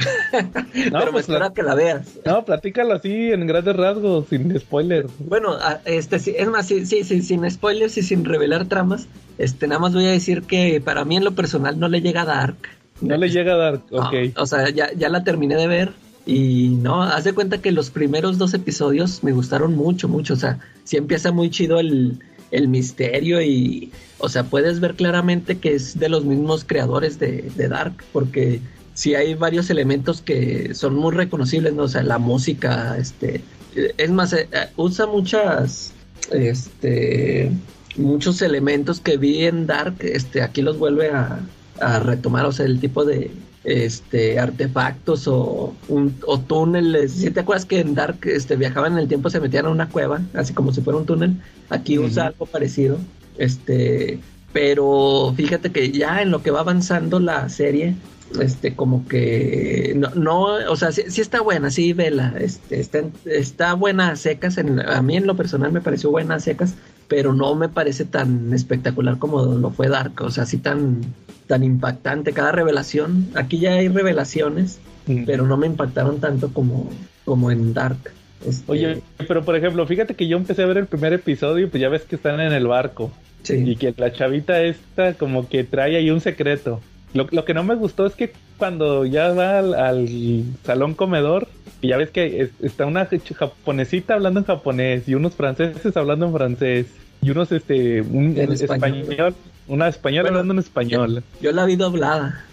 pero 0.74 1.12
pues, 1.12 1.28
me 1.28 1.34
espero 1.34 1.52
que 1.52 1.62
la 1.62 1.74
veas. 1.74 2.06
No, 2.24 2.44
platícalo 2.44 2.94
así 2.94 3.32
en 3.32 3.46
grandes 3.46 3.76
rasgos, 3.76 4.26
sin 4.28 4.58
spoilers. 4.58 5.10
Bueno, 5.18 5.56
este 5.84 6.16
es 6.16 6.48
más 6.48 6.66
sí, 6.66 6.86
sí, 6.86 7.04
sí, 7.04 7.22
sin 7.22 7.48
spoilers 7.50 7.96
y 7.98 8.02
sin 8.02 8.24
revelar 8.24 8.66
tramas, 8.66 9.08
este 9.38 9.66
nada 9.66 9.80
más 9.80 9.94
voy 9.94 10.06
a 10.06 10.10
decir 10.10 10.42
que 10.42 10.80
para 10.80 11.04
mí 11.04 11.16
en 11.16 11.24
lo 11.24 11.32
personal 11.32 11.78
no 11.78 11.88
le 11.88 12.00
llega 12.00 12.22
a 12.22 12.26
Dark. 12.26 12.56
No 13.00 13.16
le 13.16 13.28
llega 13.28 13.54
a 13.54 13.56
Dark, 13.56 13.82
ok. 13.90 14.12
No, 14.34 14.42
o 14.42 14.46
sea, 14.46 14.70
ya, 14.70 14.92
ya 14.94 15.08
la 15.08 15.24
terminé 15.24 15.56
de 15.56 15.66
ver 15.66 15.92
y 16.26 16.70
no, 16.70 17.04
haz 17.04 17.22
de 17.22 17.34
cuenta 17.34 17.58
que 17.58 17.70
los 17.70 17.90
primeros 17.90 18.36
dos 18.36 18.52
episodios 18.52 19.22
me 19.22 19.30
gustaron 19.30 19.76
mucho, 19.76 20.08
mucho, 20.08 20.34
o 20.34 20.36
sea, 20.36 20.58
sí 20.82 20.96
empieza 20.96 21.30
muy 21.30 21.50
chido 21.50 21.78
el 21.78 22.18
el 22.56 22.68
misterio 22.68 23.42
y, 23.42 23.92
o 24.18 24.28
sea, 24.28 24.44
puedes 24.44 24.80
ver 24.80 24.94
claramente 24.94 25.58
que 25.58 25.74
es 25.74 25.98
de 25.98 26.08
los 26.08 26.24
mismos 26.24 26.64
creadores 26.64 27.18
de, 27.18 27.50
Dark, 27.68 28.02
porque 28.12 28.60
sí 28.94 29.14
hay 29.14 29.34
varios 29.34 29.68
elementos 29.68 30.22
que 30.22 30.74
son 30.74 30.94
muy 30.96 31.14
reconocibles, 31.14 31.74
¿no? 31.74 31.82
O 31.82 31.88
sea, 31.88 32.02
la 32.02 32.18
música, 32.18 32.96
este, 32.98 33.42
es 33.74 34.10
más, 34.10 34.32
eh, 34.32 34.48
usa 34.76 35.06
muchas, 35.06 35.92
este, 36.30 37.52
muchos 37.96 38.40
elementos 38.40 39.00
que 39.00 39.18
vi 39.18 39.44
en 39.44 39.66
Dark, 39.66 39.96
este, 40.00 40.40
aquí 40.40 40.62
los 40.62 40.78
vuelve 40.78 41.10
a, 41.10 41.40
a 41.80 41.98
retomar, 41.98 42.46
o 42.46 42.52
sea, 42.52 42.64
el 42.64 42.80
tipo 42.80 43.04
de, 43.04 43.30
este 43.66 44.38
artefactos 44.38 45.26
o, 45.26 45.74
un, 45.88 46.14
o 46.24 46.38
túneles. 46.38 47.12
Si 47.12 47.22
¿Sí 47.22 47.30
te 47.30 47.40
acuerdas 47.40 47.66
que 47.66 47.80
en 47.80 47.94
Dark 47.94 48.18
este, 48.22 48.54
viajaban 48.54 48.92
en 48.92 48.98
el 49.00 49.08
tiempo, 49.08 49.28
se 49.28 49.40
metían 49.40 49.66
a 49.66 49.70
una 49.70 49.88
cueva, 49.88 50.20
así 50.34 50.54
como 50.54 50.72
si 50.72 50.80
fuera 50.80 50.98
un 50.98 51.06
túnel. 51.06 51.36
Aquí 51.68 51.98
uh 51.98 52.02
-huh. 52.02 52.06
usa 52.06 52.26
algo 52.28 52.46
parecido. 52.46 52.96
Este, 53.38 54.20
pero 54.52 55.34
fíjate 55.36 55.70
que 55.72 55.90
ya 55.90 56.22
en 56.22 56.30
lo 56.30 56.42
que 56.42 56.52
va 56.52 56.60
avanzando 56.60 57.18
la 57.18 57.48
serie, 57.48 57.96
este, 58.40 58.74
como 58.74 59.06
que 59.08 59.94
no, 59.96 60.10
no 60.14 60.42
o 60.70 60.76
sea, 60.76 60.92
sí, 60.92 61.02
sí, 61.08 61.20
está 61.20 61.40
buena, 61.40 61.70
sí, 61.70 61.92
vela, 61.92 62.34
este, 62.38 62.80
está, 62.80 63.02
está 63.24 63.74
buena 63.74 64.10
a 64.10 64.16
secas. 64.16 64.58
En, 64.58 64.80
a 64.80 65.02
mí 65.02 65.16
en 65.16 65.26
lo 65.26 65.36
personal 65.36 65.72
me 65.72 65.80
pareció 65.80 66.10
buena 66.10 66.36
a 66.36 66.40
secas, 66.40 66.74
pero 67.08 67.32
no 67.32 67.54
me 67.56 67.68
parece 67.68 68.04
tan 68.04 68.52
espectacular 68.52 69.18
como 69.18 69.44
lo 69.44 69.70
fue 69.70 69.88
Dark, 69.88 70.22
o 70.22 70.30
sea, 70.30 70.44
así 70.44 70.56
tan 70.58 71.00
tan 71.46 71.64
impactante 71.64 72.32
cada 72.32 72.52
revelación. 72.52 73.28
Aquí 73.34 73.58
ya 73.58 73.72
hay 73.74 73.88
revelaciones, 73.88 74.80
mm. 75.06 75.24
pero 75.24 75.46
no 75.46 75.56
me 75.56 75.66
impactaron 75.66 76.20
tanto 76.20 76.52
como, 76.52 76.90
como 77.24 77.50
en 77.50 77.74
Dark. 77.74 77.98
Este... 78.46 78.70
Oye, 78.70 79.02
pero 79.26 79.44
por 79.44 79.56
ejemplo, 79.56 79.86
fíjate 79.86 80.14
que 80.14 80.28
yo 80.28 80.36
empecé 80.36 80.62
a 80.62 80.66
ver 80.66 80.78
el 80.78 80.86
primer 80.86 81.12
episodio 81.12 81.66
y 81.66 81.68
pues 81.68 81.80
ya 81.80 81.88
ves 81.88 82.02
que 82.02 82.16
están 82.16 82.40
en 82.40 82.52
el 82.52 82.66
barco. 82.66 83.10
Sí. 83.42 83.62
Y 83.64 83.76
que 83.76 83.94
la 83.96 84.12
chavita 84.12 84.60
esta 84.62 85.14
como 85.14 85.48
que 85.48 85.64
trae 85.64 85.96
ahí 85.96 86.10
un 86.10 86.20
secreto. 86.20 86.80
Lo, 87.14 87.28
lo 87.30 87.44
que 87.44 87.54
no 87.54 87.62
me 87.62 87.76
gustó 87.76 88.06
es 88.06 88.14
que 88.14 88.32
cuando 88.58 89.06
ya 89.06 89.28
va 89.32 89.58
al, 89.58 89.74
al 89.74 90.42
salón 90.64 90.94
comedor, 90.94 91.48
y 91.80 91.88
ya 91.88 91.96
ves 91.96 92.10
que 92.10 92.42
es, 92.42 92.50
está 92.60 92.86
una 92.86 93.08
japonesita 93.34 94.14
hablando 94.14 94.40
en 94.40 94.46
japonés 94.46 95.08
y 95.08 95.14
unos 95.14 95.34
franceses 95.34 95.96
hablando 95.96 96.26
en 96.26 96.32
francés 96.32 96.86
y 97.22 97.30
unos 97.30 97.52
este 97.52 98.00
un 98.02 98.38
en 98.38 98.52
español. 98.52 99.00
español 99.00 99.34
una 99.68 99.88
española 99.88 100.22
bueno, 100.22 100.38
hablando 100.38 100.54
en 100.54 100.58
español. 100.58 101.22
Yo 101.40 101.52
la 101.52 101.64
vi 101.64 101.76
doblada. 101.76 102.44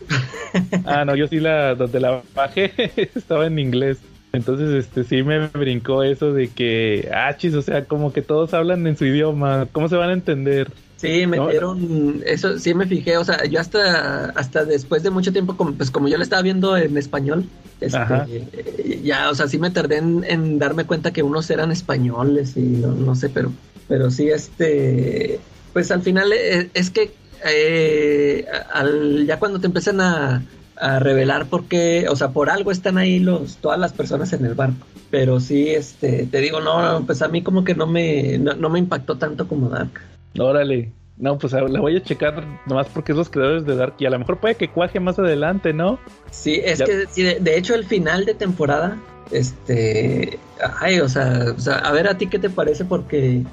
ah, 0.86 1.06
no, 1.06 1.15
yo 1.15 1.28
sí 1.28 1.39
la, 1.39 1.76
donde 1.76 1.99
la 1.99 2.21
bajé 2.36 2.71
estaba 3.15 3.45
en 3.47 3.60
inglés. 3.60 3.99
Entonces, 4.34 4.86
este, 4.86 5.04
sí 5.04 5.21
me 5.21 5.47
brincó 5.47 6.02
eso 6.02 6.34
de 6.34 6.47
que, 6.47 7.10
ah, 7.13 7.38
chis, 7.38 7.54
o 7.54 7.62
sea, 7.62 7.86
como 7.86 8.12
que 8.12 8.23
todos 8.23 8.54
hablan 8.56 8.88
en 8.88 8.97
su 8.97 9.06
idioma, 9.06 9.67
¿cómo 9.71 9.89
se 9.89 9.95
van 9.95 10.10
a 10.10 10.13
entender? 10.13 10.71
Sí, 10.97 11.28
metieron, 11.28 12.19
¿No? 12.19 12.23
eso 12.26 12.58
sí 12.58 12.73
me 12.73 12.88
fijé, 12.88 13.17
o 13.17 13.26
sea, 13.26 13.45
yo 13.45 13.60
hasta, 13.60 14.30
hasta 14.30 14.65
después 14.65 15.04
de 15.04 15.12
mucho 15.12 15.34
tiempo, 15.34 15.56
pues 15.56 15.91
como 15.91 16.08
yo 16.08 16.17
lo 16.17 16.23
estaba 16.23 16.41
viendo 16.41 16.78
en 16.78 16.97
español, 16.97 17.45
este, 17.82 19.02
ya, 19.04 19.30
o 19.30 19.36
sea, 19.36 19.47
sí 19.47 19.60
me 19.60 19.69
tardé 19.69 19.97
en, 19.97 20.23
en, 20.28 20.58
darme 20.58 20.86
cuenta 20.86 21.12
que 21.12 21.21
unos 21.21 21.49
eran 21.52 21.71
españoles 21.71 22.56
y 22.56 22.62
no, 22.62 22.88
no 22.93 23.15
sé, 23.15 23.30
pero, 23.30 23.52
pero 23.88 24.10
sí, 24.10 24.30
este, 24.30 25.41
pues 25.74 25.92
al 25.92 26.02
final 26.02 26.32
es, 26.34 26.68
es 26.74 26.90
que 26.90 27.12
eh, 27.46 28.46
al, 28.72 29.26
ya 29.26 29.40
cuando 29.40 29.60
te 29.60 29.68
empiezan 29.68 30.00
a, 30.02 30.44
a 30.78 31.00
revelar 31.00 31.48
por 31.48 31.66
qué, 31.66 32.06
o 32.10 32.16
sea, 32.16 32.30
por 32.30 32.50
algo 32.50 32.72
están 32.72 32.98
ahí 32.98 33.20
los, 33.20 33.58
todas 33.58 33.80
las 33.80 33.94
personas 33.94 34.32
en 34.34 34.46
el 34.46 34.54
barco. 34.54 34.86
Pero 35.12 35.40
sí, 35.40 35.70
este, 35.70 36.26
te 36.26 36.38
digo, 36.40 36.60
no, 36.62 37.04
pues 37.06 37.22
a 37.22 37.28
mí 37.28 37.42
como 37.44 37.64
que 37.64 37.76
no 37.76 37.86
me, 37.88 38.38
no, 38.38 38.54
no 38.56 38.70
me 38.70 38.80
impactó 38.80 39.18
tanto 39.18 39.48
como 39.48 39.70
Dark. 39.70 39.92
Órale. 40.40 40.92
No, 41.16 41.38
pues 41.38 41.54
la 41.54 41.80
voy 41.80 41.96
a 41.96 42.04
checar 42.04 42.44
nomás 42.66 42.88
porque 42.88 43.12
es 43.12 43.18
los 43.18 43.30
creadores 43.30 43.66
de 43.68 43.76
Dark 43.76 43.94
y 44.00 44.06
a 44.08 44.10
lo 44.10 44.18
mejor 44.18 44.40
puede 44.40 44.56
que 44.56 44.70
cuaje 44.72 45.00
más 45.00 45.20
adelante, 45.20 45.72
¿no? 45.72 46.00
Sí, 46.32 46.60
es 46.64 46.80
Ya- 46.80 46.86
que 46.86 47.06
sí, 47.08 47.22
de, 47.22 47.40
de 47.40 47.56
hecho 47.56 47.76
el 47.76 47.84
final 47.86 48.26
de 48.26 48.34
temporada, 48.34 48.98
este, 49.32 50.40
ay, 50.80 51.00
o 51.00 51.08
sea, 51.08 51.54
o 51.56 51.60
sea, 51.60 51.76
a 51.76 51.92
ver 51.92 52.08
a 52.08 52.18
ti 52.18 52.26
qué 52.28 52.40
te 52.40 52.50
parece 52.50 52.84
porque, 52.84 53.38
eh, 53.38 53.44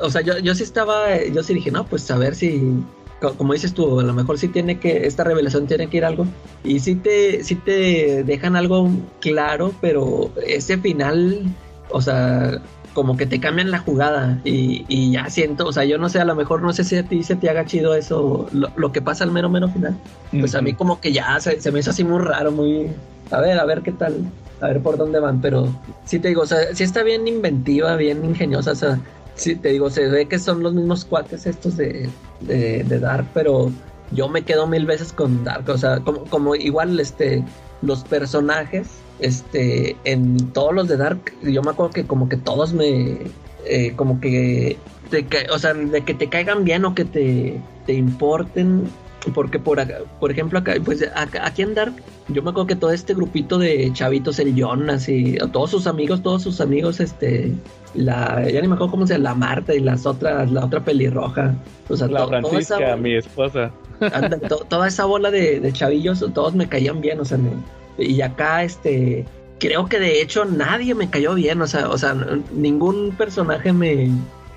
o 0.00 0.10
sea, 0.10 0.20
yo, 0.22 0.38
yo 0.38 0.54
sí 0.54 0.62
estaba, 0.62 1.22
yo 1.24 1.42
sí 1.42 1.54
dije, 1.54 1.70
no, 1.70 1.84
pues 1.84 2.10
a 2.10 2.18
ver 2.18 2.34
si, 2.34 2.62
co- 3.20 3.34
como 3.34 3.52
dices 3.52 3.74
tú, 3.74 4.00
a 4.00 4.02
lo 4.02 4.12
mejor 4.12 4.38
sí 4.38 4.48
tiene 4.48 4.78
que, 4.78 5.06
esta 5.06 5.24
revelación 5.24 5.66
tiene 5.66 5.88
que 5.88 5.96
ir 5.98 6.04
algo 6.04 6.26
y 6.64 6.80
sí 6.80 6.94
te, 6.94 7.42
sí 7.44 7.54
te 7.56 8.24
dejan 8.24 8.56
algo 8.56 8.90
claro, 9.20 9.72
pero 9.80 10.30
ese 10.46 10.78
final, 10.78 11.42
o 11.90 12.00
sea, 12.00 12.60
como 12.94 13.16
que 13.16 13.24
te 13.26 13.40
cambian 13.40 13.70
la 13.70 13.78
jugada 13.78 14.38
y, 14.44 14.84
y 14.86 15.12
ya 15.12 15.30
siento, 15.30 15.66
o 15.66 15.72
sea, 15.72 15.84
yo 15.84 15.96
no 15.96 16.10
sé, 16.10 16.20
a 16.20 16.26
lo 16.26 16.34
mejor 16.34 16.60
no 16.62 16.72
sé 16.74 16.84
si 16.84 16.96
a 16.96 17.02
ti 17.04 17.22
se 17.22 17.36
te 17.36 17.48
haga 17.48 17.64
chido 17.64 17.94
eso, 17.94 18.46
lo, 18.52 18.70
lo 18.76 18.92
que 18.92 19.00
pasa 19.00 19.24
al 19.24 19.32
mero, 19.32 19.48
mero 19.48 19.68
final. 19.68 19.96
Pues 20.38 20.54
a 20.54 20.60
mí 20.60 20.74
como 20.74 21.00
que 21.00 21.10
ya 21.12 21.40
se, 21.40 21.60
se 21.60 21.72
me 21.72 21.80
hizo 21.80 21.90
así 21.90 22.04
muy 22.04 22.20
raro, 22.22 22.52
muy... 22.52 22.88
A 23.30 23.40
ver, 23.40 23.58
a 23.58 23.64
ver 23.64 23.80
qué 23.80 23.92
tal, 23.92 24.16
a 24.60 24.66
ver 24.68 24.82
por 24.82 24.98
dónde 24.98 25.18
van, 25.20 25.40
pero 25.40 25.74
sí 26.04 26.18
te 26.18 26.28
digo, 26.28 26.42
o 26.42 26.46
sea, 26.46 26.58
sí 26.74 26.84
está 26.84 27.02
bien 27.02 27.26
inventiva, 27.26 27.96
bien 27.96 28.22
ingeniosa, 28.26 28.72
o 28.72 28.74
sea, 28.74 29.00
sí 29.34 29.56
te 29.56 29.70
digo, 29.70 29.90
se 29.90 30.08
ve 30.08 30.26
que 30.26 30.38
son 30.38 30.62
los 30.62 30.74
mismos 30.74 31.04
cuates 31.04 31.46
estos 31.46 31.76
de, 31.76 32.08
de, 32.40 32.84
de 32.84 32.98
Dark, 32.98 33.26
pero 33.34 33.70
yo 34.12 34.28
me 34.28 34.42
quedo 34.42 34.66
mil 34.66 34.86
veces 34.86 35.12
con 35.12 35.44
Dark, 35.44 35.68
o 35.68 35.78
sea, 35.78 36.00
como, 36.00 36.24
como 36.24 36.54
igual 36.54 36.98
este, 37.00 37.44
los 37.82 38.04
personajes, 38.04 38.88
este, 39.20 39.96
en 40.04 40.52
todos 40.52 40.74
los 40.74 40.88
de 40.88 40.96
Dark, 40.96 41.32
yo 41.42 41.62
me 41.62 41.70
acuerdo 41.70 41.92
que 41.92 42.04
como 42.04 42.28
que 42.28 42.36
todos 42.36 42.72
me, 42.72 43.18
eh, 43.64 43.92
como 43.96 44.20
que, 44.20 44.78
te 45.10 45.26
o 45.50 45.58
sea, 45.58 45.74
de 45.74 46.02
que 46.02 46.14
te 46.14 46.28
caigan 46.28 46.64
bien 46.64 46.84
o 46.84 46.94
que 46.94 47.04
te, 47.04 47.60
te 47.86 47.94
importen, 47.94 48.88
porque 49.34 49.58
por 49.58 49.78
acá, 49.80 49.98
por 50.20 50.30
ejemplo 50.30 50.58
acá, 50.58 50.74
pues 50.84 51.02
acá- 51.14 51.46
aquí 51.46 51.62
en 51.62 51.74
Dark, 51.74 51.94
yo 52.28 52.42
me 52.42 52.50
acuerdo 52.50 52.66
que 52.66 52.76
todo 52.76 52.90
este 52.90 53.14
grupito 53.14 53.58
de 53.58 53.90
chavitos, 53.92 54.38
el 54.38 54.54
Jonas 54.54 55.08
y 55.08 55.36
todos 55.52 55.70
sus 55.70 55.86
amigos, 55.86 56.22
todos 56.22 56.42
sus 56.42 56.60
amigos, 56.60 56.98
este, 57.00 57.52
la, 57.94 58.42
ya 58.50 58.60
ni 58.60 58.68
me 58.68 58.74
acuerdo 58.74 58.90
cómo 58.90 59.06
se 59.06 59.14
llama, 59.14 59.24
la 59.24 59.34
Marta 59.34 59.74
y 59.74 59.80
las 59.80 60.06
otras, 60.06 60.50
la 60.50 60.64
otra 60.64 60.80
pelirroja, 60.80 61.54
o 61.88 61.96
sea, 61.96 62.08
La 62.08 62.20
to- 62.20 62.24
toda 62.48 62.60
esa 62.60 62.78
mi 62.96 63.14
esposa. 63.14 63.70
Anda, 64.12 64.38
to- 64.38 64.66
toda 64.68 64.88
esa 64.88 65.04
bola 65.04 65.30
de, 65.30 65.60
de 65.60 65.72
chavillos, 65.72 66.24
todos 66.34 66.54
me 66.54 66.68
caían 66.68 67.00
bien, 67.00 67.20
o 67.20 67.24
sea, 67.24 67.38
me- 67.38 67.52
y 68.04 68.20
acá, 68.22 68.64
este, 68.64 69.24
creo 69.60 69.86
que 69.86 70.00
de 70.00 70.20
hecho 70.20 70.44
nadie 70.44 70.94
me 70.96 71.08
cayó 71.10 71.34
bien, 71.34 71.62
o 71.62 71.66
sea, 71.68 71.88
o 71.88 71.96
sea, 71.98 72.16
ningún 72.52 73.12
personaje 73.16 73.72
me, 73.72 74.08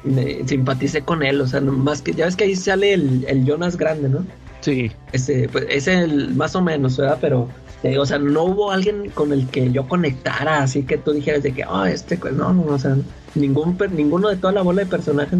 me 0.03 0.47
simpaticé 0.47 1.01
con 1.01 1.21
él, 1.21 1.41
o 1.41 1.47
sea, 1.47 1.61
más 1.61 2.01
que, 2.01 2.13
ya 2.13 2.25
ves 2.25 2.35
que 2.35 2.45
ahí 2.45 2.55
sale 2.55 2.93
el, 2.93 3.25
el 3.27 3.45
Jonas 3.45 3.77
grande, 3.77 4.09
¿no? 4.09 4.25
Sí. 4.65 4.91
Ese, 5.11 5.47
pues, 5.51 5.65
ese 5.69 5.93
el, 5.99 6.33
más 6.33 6.55
o 6.55 6.61
menos, 6.61 6.97
¿verdad? 6.97 7.19
Pero, 7.21 7.47
te 7.83 7.89
digo, 7.89 8.01
o 8.01 8.05
sea, 8.07 8.17
no 8.17 8.43
hubo 8.45 8.71
alguien 8.71 9.11
con 9.11 9.31
el 9.31 9.47
que 9.47 9.71
yo 9.71 9.87
conectara, 9.87 10.63
así 10.63 10.81
que 10.83 10.97
tú 10.97 11.11
dijeras 11.13 11.43
de 11.43 11.51
que, 11.53 11.63
oh, 11.65 11.85
este, 11.85 12.17
pues, 12.17 12.33
no, 12.33 12.51
no, 12.51 12.63
o 12.63 12.79
sea, 12.79 12.97
ningún, 13.35 13.77
per- 13.77 13.91
ninguno 13.91 14.27
de 14.29 14.37
toda 14.37 14.53
la 14.53 14.63
bola 14.63 14.81
de 14.81 14.87
personajes 14.89 15.37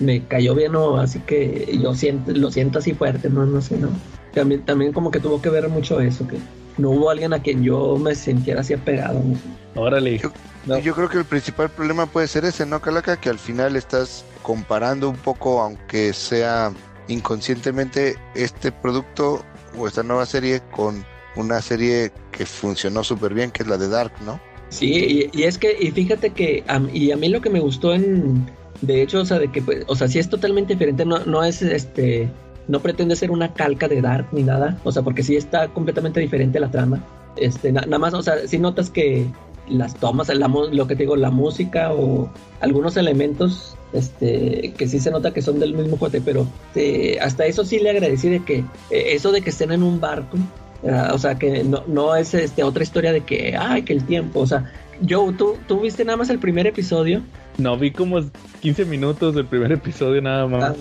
me 0.00 0.24
cayó 0.26 0.54
bien, 0.54 0.74
o 0.74 0.96
así 0.96 1.18
que 1.20 1.78
yo 1.82 1.94
siento, 1.94 2.32
lo 2.32 2.50
siento 2.50 2.78
así 2.78 2.94
fuerte, 2.94 3.28
no, 3.28 3.44
no 3.44 3.60
sé, 3.60 3.76
no. 3.76 3.90
También, 4.32 4.64
también 4.64 4.92
como 4.94 5.10
que 5.10 5.20
tuvo 5.20 5.42
que 5.42 5.50
ver 5.50 5.68
mucho 5.68 6.00
eso, 6.00 6.26
que 6.26 6.38
no 6.78 6.90
hubo 6.92 7.10
alguien 7.10 7.34
a 7.34 7.42
quien 7.42 7.62
yo 7.62 7.98
me 7.98 8.14
sintiera 8.14 8.62
así 8.62 8.72
apegado, 8.72 9.20
no 9.22 9.34
sé. 9.34 9.42
Órale. 9.74 10.18
Yo- 10.18 10.32
No. 10.64 10.78
Yo 10.78 10.94
creo 10.94 11.08
que 11.08 11.18
el 11.18 11.24
principal 11.24 11.68
problema 11.70 12.06
puede 12.06 12.28
ser 12.28 12.44
ese, 12.44 12.64
¿no, 12.64 12.80
Calaca? 12.80 13.16
Que 13.20 13.28
al 13.28 13.38
final 13.40 13.74
estás 13.74 14.24
comparando 14.44 15.10
un 15.10 15.16
poco, 15.16 15.60
aunque 15.60 16.12
sea 16.12 16.72
inconscientemente, 17.08 18.16
este 18.34 18.72
producto 18.72 19.44
o 19.78 19.86
esta 19.88 20.02
nueva 20.02 20.26
serie 20.26 20.60
con 20.74 21.04
una 21.36 21.62
serie 21.62 22.12
que 22.30 22.44
funcionó 22.46 23.02
súper 23.04 23.32
bien, 23.34 23.50
que 23.50 23.62
es 23.62 23.68
la 23.68 23.78
de 23.78 23.88
Dark, 23.88 24.12
¿no? 24.24 24.40
Sí, 24.68 25.28
y, 25.32 25.42
es 25.42 25.58
que, 25.58 25.76
y 25.78 25.90
fíjate 25.90 26.30
que, 26.30 26.64
y 26.92 27.10
a 27.10 27.16
mí 27.16 27.28
lo 27.28 27.40
que 27.42 27.50
me 27.50 27.60
gustó 27.60 27.92
en, 27.94 28.46
de 28.80 29.02
hecho, 29.02 29.20
o 29.20 29.24
sea, 29.24 29.38
de 29.38 29.50
que, 29.50 29.60
pues, 29.62 29.84
o 29.86 29.94
sea, 29.94 30.08
sí 30.08 30.18
es 30.18 30.28
totalmente 30.28 30.74
diferente, 30.74 31.04
no, 31.04 31.18
no 31.26 31.44
es, 31.44 31.60
este, 31.62 32.28
no 32.68 32.80
pretende 32.80 33.16
ser 33.16 33.30
una 33.30 33.52
calca 33.52 33.86
de 33.88 34.00
Dark 34.00 34.28
ni 34.32 34.42
nada, 34.42 34.78
o 34.84 34.90
sea, 34.92 35.02
porque 35.02 35.22
sí 35.22 35.36
está 35.36 35.68
completamente 35.68 36.20
diferente 36.20 36.58
la 36.60 36.70
trama, 36.70 37.04
este, 37.36 37.70
na- 37.72 37.82
nada 37.82 37.98
más, 37.98 38.14
o 38.14 38.22
sea, 38.22 38.46
sí 38.46 38.58
notas 38.58 38.88
que 38.88 39.26
las 39.68 39.94
tomas, 39.94 40.28
la, 40.28 40.48
lo 40.48 40.86
que 40.86 40.96
te 40.96 41.04
digo, 41.04 41.16
la 41.16 41.30
música 41.30 41.92
o 41.92 42.30
algunos 42.60 42.96
elementos, 42.96 43.76
este, 43.92 44.72
que 44.76 44.88
sí 44.88 44.98
se 44.98 45.10
nota 45.10 45.32
que 45.32 45.42
son 45.42 45.60
del 45.60 45.74
mismo 45.74 45.96
cuate, 45.96 46.20
pero 46.20 46.46
eh, 46.74 47.18
hasta 47.20 47.46
eso 47.46 47.64
sí 47.64 47.78
le 47.78 47.90
agradecí 47.90 48.28
de 48.28 48.44
que, 48.44 48.58
eh, 48.90 49.04
eso 49.08 49.32
de 49.32 49.42
que 49.42 49.50
estén 49.50 49.72
en 49.72 49.82
un 49.82 50.00
barco, 50.00 50.38
Ah, 50.88 51.12
o 51.14 51.18
sea, 51.18 51.36
que 51.36 51.62
no, 51.62 51.84
no 51.86 52.16
es 52.16 52.34
este, 52.34 52.64
otra 52.64 52.82
historia 52.82 53.12
de 53.12 53.20
que, 53.20 53.56
ay, 53.56 53.82
que 53.82 53.92
el 53.92 54.04
tiempo, 54.04 54.40
o 54.40 54.46
sea, 54.46 54.72
Joe, 55.08 55.32
¿tú, 55.34 55.56
tú 55.68 55.80
viste 55.80 56.04
nada 56.04 56.16
más 56.16 56.30
el 56.30 56.38
primer 56.38 56.66
episodio. 56.66 57.22
No, 57.58 57.76
vi 57.76 57.92
como 57.92 58.20
15 58.60 58.84
minutos 58.86 59.34
del 59.34 59.46
primer 59.46 59.72
episodio 59.72 60.20
nada 60.20 60.46
más. 60.46 60.64
Ah, 60.64 60.74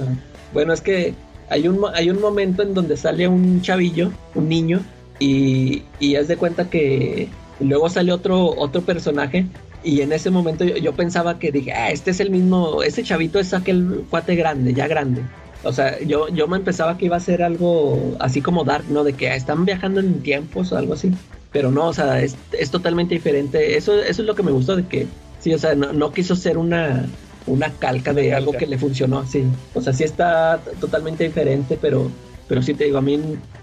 bueno, 0.53 0.73
es 0.73 0.81
que 0.81 1.13
hay 1.49 1.67
un, 1.67 1.79
hay 1.93 2.09
un 2.09 2.19
momento 2.19 2.63
en 2.63 2.73
donde 2.73 2.97
sale 2.97 3.27
un 3.27 3.61
chavillo, 3.61 4.11
un 4.33 4.49
niño, 4.49 4.79
y, 5.19 5.83
y 5.99 6.15
haz 6.15 6.27
de 6.27 6.37
cuenta 6.37 6.69
que 6.69 7.29
luego 7.61 7.89
sale 7.89 8.11
otro, 8.11 8.55
otro 8.57 8.81
personaje, 8.81 9.45
y 9.83 10.01
en 10.01 10.11
ese 10.11 10.29
momento 10.29 10.63
yo, 10.63 10.93
pensaba 10.93 11.39
que 11.39 11.51
dije, 11.51 11.73
ah, 11.73 11.91
este 11.91 12.11
es 12.11 12.19
el 12.19 12.29
mismo, 12.29 12.83
este 12.83 13.03
chavito 13.03 13.39
es 13.39 13.53
aquel 13.53 14.05
cuate 14.09 14.35
grande, 14.35 14.73
ya 14.73 14.87
grande. 14.87 15.21
O 15.63 15.73
sea, 15.73 15.99
yo, 16.01 16.27
yo 16.29 16.47
me 16.47 16.57
empezaba 16.57 16.97
que 16.97 17.05
iba 17.05 17.17
a 17.17 17.19
ser 17.19 17.43
algo 17.43 18.15
así 18.19 18.41
como 18.41 18.63
Dark, 18.63 18.85
¿no? 18.89 19.03
De 19.03 19.13
que 19.13 19.33
están 19.35 19.65
viajando 19.65 19.99
en 19.99 20.21
tiempos 20.21 20.71
o 20.71 20.77
algo 20.77 20.93
así. 20.93 21.11
Pero 21.51 21.71
no, 21.71 21.87
o 21.87 21.93
sea, 21.93 22.21
es, 22.21 22.35
es 22.51 22.71
totalmente 22.71 23.15
diferente. 23.15 23.77
Eso, 23.77 23.93
eso 24.01 24.21
es 24.21 24.27
lo 24.27 24.35
que 24.35 24.43
me 24.43 24.51
gustó 24.51 24.75
de 24.75 24.85
que, 24.85 25.07
sí, 25.39 25.53
o 25.53 25.59
sea, 25.59 25.75
no, 25.75 25.93
no 25.93 26.11
quiso 26.11 26.35
ser 26.35 26.57
una, 26.57 27.05
una 27.47 27.71
calca 27.73 28.13
de 28.13 28.33
algo 28.33 28.53
que 28.53 28.65
le 28.67 28.77
funcionó, 28.77 29.25
sí. 29.25 29.43
O 29.73 29.81
sea, 29.81 29.93
sí 29.93 30.03
está 30.03 30.59
totalmente 30.79 31.23
diferente, 31.23 31.77
pero, 31.79 32.09
pero 32.47 32.61
sí 32.61 32.73
te 32.73 32.85
digo, 32.85 32.97
a 32.97 33.01
mí, 33.01 33.19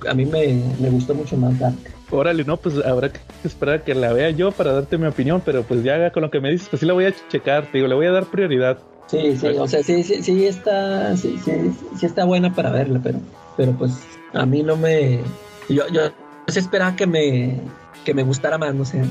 a 0.09 0.15
mí 0.15 0.25
me, 0.25 0.63
me 0.81 0.91
gustó 0.91 1.15
mucho 1.15 1.37
más 1.37 1.59
Dark. 1.59 1.98
Órale, 2.11 2.44
no, 2.44 2.57
pues 2.57 2.77
habrá 2.85 3.11
que 3.12 3.21
esperar 3.44 3.75
a 3.81 3.85
que 3.85 3.94
la 3.94 4.12
vea 4.12 4.31
yo 4.31 4.51
para 4.53 4.73
darte 4.73 4.97
mi 4.97 5.07
opinión, 5.07 5.42
pero 5.44 5.62
pues 5.62 5.83
ya 5.85 6.11
con 6.11 6.23
lo 6.23 6.31
que 6.31 6.40
me 6.40 6.51
dices, 6.51 6.68
pues 6.71 6.81
sí 6.81 6.87
la 6.87 6.94
voy 6.94 7.05
a 7.05 7.12
checar, 7.29 7.66
te 7.66 7.79
digo, 7.79 7.88
le 7.88 7.94
voy 7.94 8.07
a 8.07 8.12
dar 8.12 8.25
prioridad. 8.25 8.79
Sí, 9.09 9.37
sí, 9.37 9.47
o 9.49 9.66
sea, 9.68 9.83
sí, 9.83 10.03
sí, 10.05 10.23
sí 10.23 10.47
está, 10.47 11.16
sí, 11.16 11.38
sí, 11.44 11.53
sí 11.99 12.07
está 12.07 12.25
buena 12.25 12.55
para 12.55 12.71
verla, 12.71 13.01
pero, 13.03 13.18
pero 13.57 13.73
pues 13.73 13.92
a 14.35 14.44
mí 14.47 14.62
no 14.62 14.77
me, 14.77 15.21
yo, 15.68 15.87
yo 15.88 16.03
sí 16.47 16.59
esperaba 16.59 16.94
que 16.97 17.07
me, 17.07 17.59
que 18.05 18.12
me 18.14 18.23
gustara 18.23 18.59
más, 18.59 18.75
no 18.75 18.85
sé, 18.85 19.03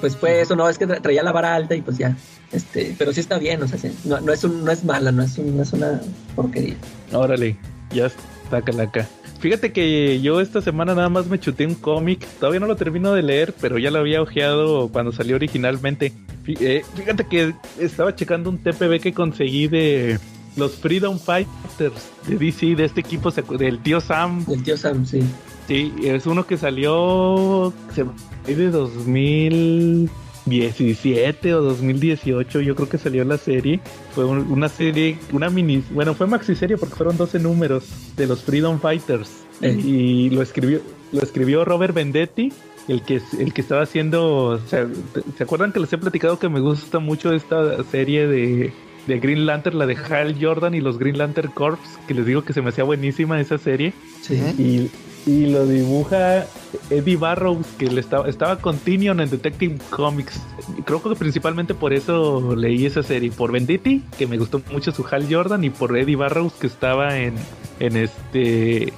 pues 0.00 0.16
fue 0.16 0.40
eso, 0.42 0.54
no, 0.56 0.68
es 0.68 0.76
que 0.78 0.86
tra- 0.86 1.00
traía 1.00 1.22
la 1.22 1.32
vara 1.32 1.54
alta 1.54 1.74
y 1.74 1.80
pues 1.82 1.96
ya, 1.98 2.14
este, 2.52 2.94
pero 2.98 3.12
sí 3.12 3.20
está 3.20 3.38
bien, 3.38 3.62
o 3.62 3.68
sea, 3.68 3.78
sí, 3.78 3.90
no, 4.04 4.20
no 4.20 4.32
es 4.32 4.44
un, 4.44 4.64
no 4.64 4.70
es 4.70 4.84
mala, 4.84 5.12
no 5.12 5.22
es, 5.22 5.36
un- 5.38 5.56
no 5.56 5.62
es 5.62 5.72
una 5.72 6.00
porquería. 6.36 6.74
Órale, 7.12 7.56
ya 7.90 8.06
está 8.06 8.60
calaca. 8.62 9.06
Fíjate 9.42 9.72
que 9.72 10.20
yo 10.20 10.40
esta 10.40 10.62
semana 10.62 10.94
nada 10.94 11.08
más 11.08 11.26
me 11.26 11.40
chuté 11.40 11.66
un 11.66 11.74
cómic, 11.74 12.24
todavía 12.38 12.60
no 12.60 12.68
lo 12.68 12.76
termino 12.76 13.12
de 13.12 13.24
leer, 13.24 13.52
pero 13.60 13.76
ya 13.76 13.90
lo 13.90 13.98
había 13.98 14.22
ojeado 14.22 14.88
cuando 14.88 15.10
salió 15.10 15.34
originalmente. 15.34 16.12
Eh, 16.46 16.84
Fíjate 16.94 17.26
que 17.26 17.52
estaba 17.80 18.14
checando 18.14 18.50
un 18.50 18.58
TPB 18.58 19.00
que 19.00 19.12
conseguí 19.12 19.66
de 19.66 20.20
los 20.54 20.76
Freedom 20.76 21.18
Fighters 21.18 22.12
de 22.28 22.36
DC, 22.36 22.76
de 22.76 22.84
este 22.84 23.00
equipo, 23.00 23.32
del 23.32 23.80
tío 23.82 24.00
Sam. 24.00 24.46
El 24.48 24.62
tío 24.62 24.76
Sam, 24.76 25.04
sí. 25.04 25.24
Sí, 25.66 25.92
es 26.04 26.24
uno 26.26 26.46
que 26.46 26.56
salió 26.56 27.74
de 28.46 28.64
2017 30.46 31.54
o 31.54 31.62
2018, 31.62 32.60
yo 32.60 32.74
creo 32.74 32.88
que 32.88 32.98
salió 32.98 33.24
la 33.24 33.38
serie. 33.38 33.80
Fue 34.14 34.24
un- 34.24 34.50
una 34.50 34.68
serie, 34.68 35.18
una 35.32 35.50
mini, 35.50 35.82
bueno, 35.90 36.14
fue 36.14 36.26
maxi 36.26 36.54
serie 36.54 36.76
porque 36.76 36.94
fueron 36.94 37.16
12 37.16 37.38
números 37.38 37.84
de 38.16 38.26
los 38.26 38.42
Freedom 38.42 38.80
Fighters. 38.80 39.30
Eh. 39.60 39.72
Y 39.84 40.30
lo 40.30 40.42
escribió 40.42 40.80
lo 41.12 41.20
escribió 41.20 41.62
Robert 41.66 41.94
Vendetti, 41.94 42.50
el 42.88 43.02
que 43.02 43.20
el 43.38 43.52
que 43.52 43.60
estaba 43.60 43.82
haciendo, 43.82 44.44
o 44.46 44.58
sea, 44.66 44.88
¿se 45.36 45.42
acuerdan 45.44 45.70
que 45.70 45.78
les 45.78 45.92
he 45.92 45.98
platicado 45.98 46.38
que 46.38 46.48
me 46.48 46.58
gusta 46.60 47.00
mucho 47.00 47.32
esta 47.34 47.82
serie 47.84 48.26
de 48.26 48.72
de 49.06 49.18
Green 49.18 49.46
Lantern, 49.46 49.78
la 49.78 49.86
de 49.86 49.96
Hal 49.96 50.36
Jordan 50.40 50.74
y 50.74 50.80
los 50.80 50.96
Green 50.96 51.18
Lantern 51.18 51.50
Corps, 51.50 51.76
que 52.06 52.14
les 52.14 52.24
digo 52.24 52.44
que 52.44 52.52
se 52.52 52.62
me 52.62 52.68
hacía 52.70 52.84
buenísima 52.84 53.40
esa 53.40 53.58
serie. 53.58 53.92
Sí. 54.22 54.34
Y, 54.58 54.90
y 55.26 55.46
lo 55.46 55.66
dibuja 55.66 56.46
Eddie 56.90 57.16
Barrows, 57.16 57.66
que 57.78 57.86
le 57.86 58.00
estaba, 58.00 58.28
estaba 58.28 58.56
con 58.56 58.76
Tinion 58.78 59.20
en 59.20 59.30
Detective 59.30 59.78
Comics. 59.90 60.40
Creo 60.84 61.02
que 61.02 61.14
principalmente 61.14 61.74
por 61.74 61.92
eso 61.92 62.56
leí 62.56 62.86
esa 62.86 63.02
serie, 63.02 63.30
por 63.30 63.52
Venditti, 63.52 64.02
que 64.18 64.26
me 64.26 64.36
gustó 64.36 64.60
mucho 64.72 64.90
su 64.92 65.06
Hal 65.10 65.26
Jordan, 65.30 65.62
y 65.64 65.70
por 65.70 65.96
Eddie 65.96 66.16
Barrows, 66.16 66.54
que 66.54 66.66
estaba 66.66 67.18
en, 67.18 67.34
en 67.78 67.96
este 67.96 68.92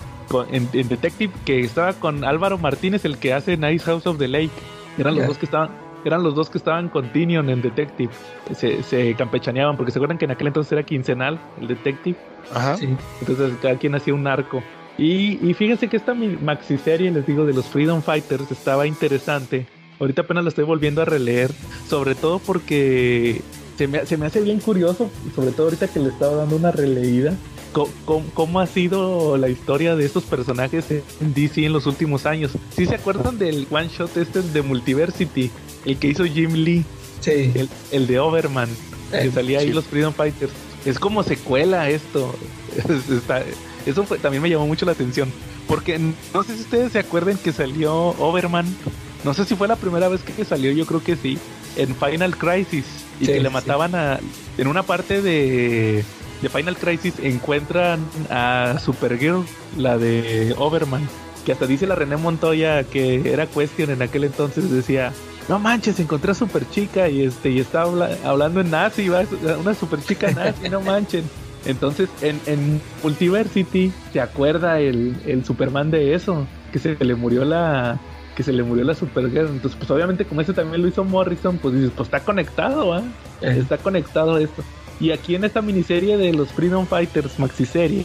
en, 0.51 0.89
Detective, 0.89 1.33
que 1.45 1.61
estaba 1.61 1.93
con 1.95 2.25
Álvaro 2.25 2.59
Martínez, 2.59 3.05
el 3.05 3.18
que 3.18 3.35
hace 3.35 3.57
Nice 3.57 3.85
House 3.85 4.07
of 4.07 4.18
the 4.18 4.29
Lake. 4.29 4.51
Eran 4.97 5.16
los 5.16 5.27
dos 5.27 5.39
que 5.39 5.45
estaban, 5.45 5.70
eran 6.05 6.22
los 6.22 6.35
dos 6.35 6.49
que 6.49 6.59
estaban 6.59 6.89
con 6.89 7.12
Tinion 7.12 7.51
en 7.51 7.61
Detective. 7.61 8.12
Se, 8.55 8.83
se, 8.83 9.14
campechaneaban, 9.14 9.77
porque 9.77 9.93
se 9.93 9.99
acuerdan 9.99 10.16
que 10.16 10.25
en 10.25 10.31
aquel 10.31 10.47
entonces 10.47 10.72
era 10.72 10.85
quincenal 10.85 11.39
el 11.61 11.68
Detective. 11.68 12.16
Ajá. 12.53 12.77
Entonces 13.20 13.53
cada 13.61 13.77
quien 13.77 13.95
hacía 13.95 14.14
un 14.14 14.27
arco. 14.27 14.62
Y, 14.97 15.38
y 15.47 15.55
fíjense 15.55 15.88
que 15.88 15.97
esta 15.97 16.14
maxi 16.14 16.78
serie, 16.78 17.11
les 17.11 17.26
digo, 17.26 17.45
de 17.45 17.53
los 17.53 17.66
Freedom 17.66 18.03
Fighters 18.03 18.51
estaba 18.51 18.86
interesante. 18.86 19.66
Ahorita 19.99 20.22
apenas 20.22 20.45
la 20.45 20.49
estoy 20.51 20.64
volviendo 20.64 21.03
a 21.03 21.05
releer, 21.05 21.51
sobre 21.88 22.14
todo 22.14 22.38
porque 22.38 23.40
se 23.76 23.88
me, 23.88 24.07
se 24.07 24.16
me 24.16 24.26
hace 24.26 24.40
bien 24.40 24.61
curioso, 24.61 25.11
sobre 25.34 25.53
todo 25.53 25.64
ahorita 25.66 25.88
que 25.88 26.01
le 26.01 26.09
estaba 26.09 26.34
dando 26.34 26.57
una 26.57 26.70
releída, 26.70 27.36
cómo, 28.34 28.61
ha 28.61 28.66
sido 28.66 29.36
la 29.36 29.49
historia 29.49 29.97
de 29.97 30.05
estos 30.05 30.24
personajes 30.24 30.90
en 30.90 31.34
DC 31.34 31.66
en 31.66 31.72
los 31.72 31.86
últimos 31.86 32.26
años. 32.26 32.53
¿Sí 32.76 32.86
se 32.86 32.95
acuerdan 32.95 33.38
del 33.38 33.66
one 33.70 33.88
shot 33.88 34.16
este 34.16 34.42
de 34.42 34.62
Multiversity? 34.62 35.51
El 35.84 35.99
que 35.99 36.09
hizo 36.09 36.24
Jim 36.24 36.53
Lee. 36.53 36.84
Sí. 37.20 37.53
El, 37.90 38.07
de 38.07 38.18
Overman. 38.18 38.68
que 39.11 39.30
salía 39.30 39.61
ahí 39.61 39.72
los 39.72 39.84
Freedom 39.84 40.12
Fighters. 40.12 40.53
Es 40.84 40.99
como 40.99 41.22
secuela 41.22 41.88
esto. 41.90 42.34
eso 43.87 44.03
también 44.20 44.43
me 44.43 44.51
llamó 44.51 44.66
mucho 44.66 44.87
la 44.87 44.93
atención. 44.93 45.32
Porque 45.66 45.99
no 45.99 46.43
sé 46.43 46.55
si 46.57 46.62
ustedes 46.62 46.93
se 46.93 46.99
acuerdan 46.99 47.39
que 47.39 47.53
salió 47.53 47.95
Overman. 48.18 48.66
No 49.24 49.32
sé 49.32 49.45
si 49.45 49.57
fue 49.57 49.68
la 49.68 49.76
primera 49.76 50.09
vez 50.09 50.22
que 50.22 50.45
salió, 50.45 50.70
yo 50.72 50.87
creo 50.87 51.03
que 51.03 51.16
sí. 51.16 51.39
En 51.76 51.95
Final 51.97 52.37
Crisis. 52.37 52.85
Y 53.20 53.26
que 53.26 53.41
le 53.41 53.51
mataban 53.51 53.95
a. 53.95 54.20
En 54.59 54.66
una 54.66 54.82
parte 54.82 55.22
de 55.22 56.05
de 56.45 56.51
Final 56.51 56.76
Crisis 56.76 57.14
encuentran 57.22 58.05
a 58.30 58.76
Supergirl, 58.78 59.45
la 59.78 59.97
de 59.97 60.55
Overman, 60.59 61.09
que 61.47 61.53
hasta 61.53 61.66
dice 61.66 61.87
la 61.87 61.95
René 61.95 62.18
Montoya 62.18 62.85
que 62.85 63.32
era 63.32 63.47
cuestión 63.47 63.91
en 63.91 64.03
aquel 64.03 64.24
entonces, 64.24 64.70
decía, 64.70 65.14
no 65.49 65.59
manches, 65.59 65.99
encontré 66.01 66.32
a 66.32 66.35
super 66.35 66.68
chica 66.68 67.09
y 67.09 67.22
este 67.22 67.51
y 67.51 67.61
estaba 67.61 68.11
hablando 68.24 68.61
en 68.61 68.70
nazi, 68.70 69.09
una 69.09 69.74
super 69.74 70.03
chica 70.03 70.30
nazi, 70.32 70.68
no 70.68 70.80
manchen. 70.82 71.24
Entonces 71.67 72.09
en, 72.21 72.41
en 72.47 72.81
Multiversity 73.03 73.93
se 74.12 74.21
acuerda 74.21 74.81
el, 74.81 75.15
el 75.27 75.45
Superman 75.45 75.91
de 75.91 76.15
eso, 76.15 76.47
que 76.73 76.79
se 76.79 76.97
le 77.03 77.15
murió 77.15 77.45
la 77.45 77.99
que 78.35 78.43
se 78.43 78.53
le 78.53 78.62
murió 78.62 78.85
la 78.85 78.95
Supergirl. 78.95 79.47
Entonces, 79.47 79.77
pues 79.79 79.91
obviamente 79.91 80.25
como 80.25 80.41
ese 80.41 80.53
también 80.53 80.83
lo 80.83 80.89
hizo 80.89 81.05
Morrison, 81.05 81.59
pues 81.59 81.75
dices, 81.75 81.93
pues 81.97 82.09
está 82.09 82.21
conectado, 82.21 82.93
¿ah? 82.93 83.03
Está 83.41 83.79
conectado 83.79 84.39
esto. 84.39 84.62
Y 85.01 85.11
aquí 85.12 85.35
en 85.35 85.45
esta 85.45 85.62
miniserie 85.62 86.17
de 86.17 86.33
los 86.33 86.53
Freedom 86.53 86.87
Fighters 86.87 87.39
maxiserie, 87.39 88.05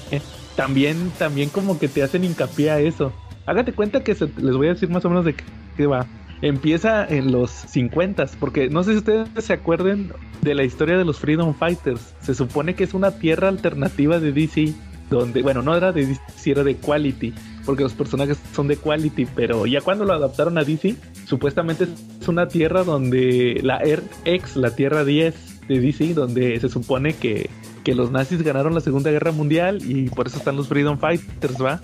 también, 0.56 1.12
también 1.18 1.50
como 1.50 1.80
que 1.80 1.88
te 1.88 2.04
hacen 2.04 2.24
hincapié 2.24 2.72
a 2.72 2.80
eso. 2.80 3.12
Hágate 3.46 3.74
cuenta 3.74 4.04
que 4.04 4.14
les 4.14 4.56
voy 4.56 4.68
a 4.68 4.74
decir 4.74 4.90
más 4.90 5.04
o 5.06 5.10
menos 5.10 5.26
de 5.26 5.36
qué 5.78 5.88
va. 5.88 6.06
Empieza 6.42 7.06
en 7.06 7.32
los 7.32 7.52
50, 7.52 8.26
porque 8.40 8.70
no 8.70 8.84
sé 8.84 8.92
si 8.94 8.98
ustedes 9.00 9.28
se 9.40 9.54
acuerden 9.54 10.14
de 10.42 10.56
la 10.56 10.64
historia 10.64 10.98
de 10.98 11.06
los 11.06 11.20
Freedom 11.20 11.54
Fighters. 11.54 12.14
Se 12.22 12.34
supone 12.34 12.76
que 12.76 12.86
es 12.86 12.94
una 12.94 13.12
tierra 13.12 13.50
alternativa 13.50 14.20
de 14.20 14.32
DC, 14.32 14.74
donde, 15.10 15.42
bueno, 15.42 15.62
no 15.62 15.76
era 15.76 15.92
de 15.92 16.06
DC, 16.06 16.52
era 16.52 16.64
de 16.64 16.76
Quality, 16.76 17.34
porque 17.66 17.84
los 17.84 17.94
personajes 17.94 18.40
son 18.54 18.68
de 18.68 18.78
Quality, 18.78 19.28
pero 19.36 19.66
ya 19.66 19.82
cuando 19.82 20.06
lo 20.06 20.14
adaptaron 20.14 20.58
a 20.58 20.64
DC, 20.64 20.96
supuestamente 21.26 21.88
es 22.22 22.28
una 22.28 22.48
tierra 22.48 22.84
donde 22.84 23.60
la 23.64 23.80
Earth 23.84 24.12
X, 24.26 24.56
la 24.56 24.76
Tierra 24.76 25.04
10, 25.04 25.68
de 25.68 25.80
DC, 25.80 26.14
donde 26.14 26.60
se 26.60 26.70
supone 26.70 27.14
que, 27.14 27.50
que 27.84 27.96
los 27.96 28.12
nazis 28.12 28.42
ganaron 28.42 28.74
la 28.74 28.82
Segunda 28.82 29.12
Guerra 29.12 29.32
Mundial 29.32 29.80
y 29.86 30.10
por 30.10 30.28
eso 30.28 30.38
están 30.38 30.56
los 30.56 30.68
Freedom 30.68 30.98
Fighters, 30.98 31.62
¿va? 31.62 31.80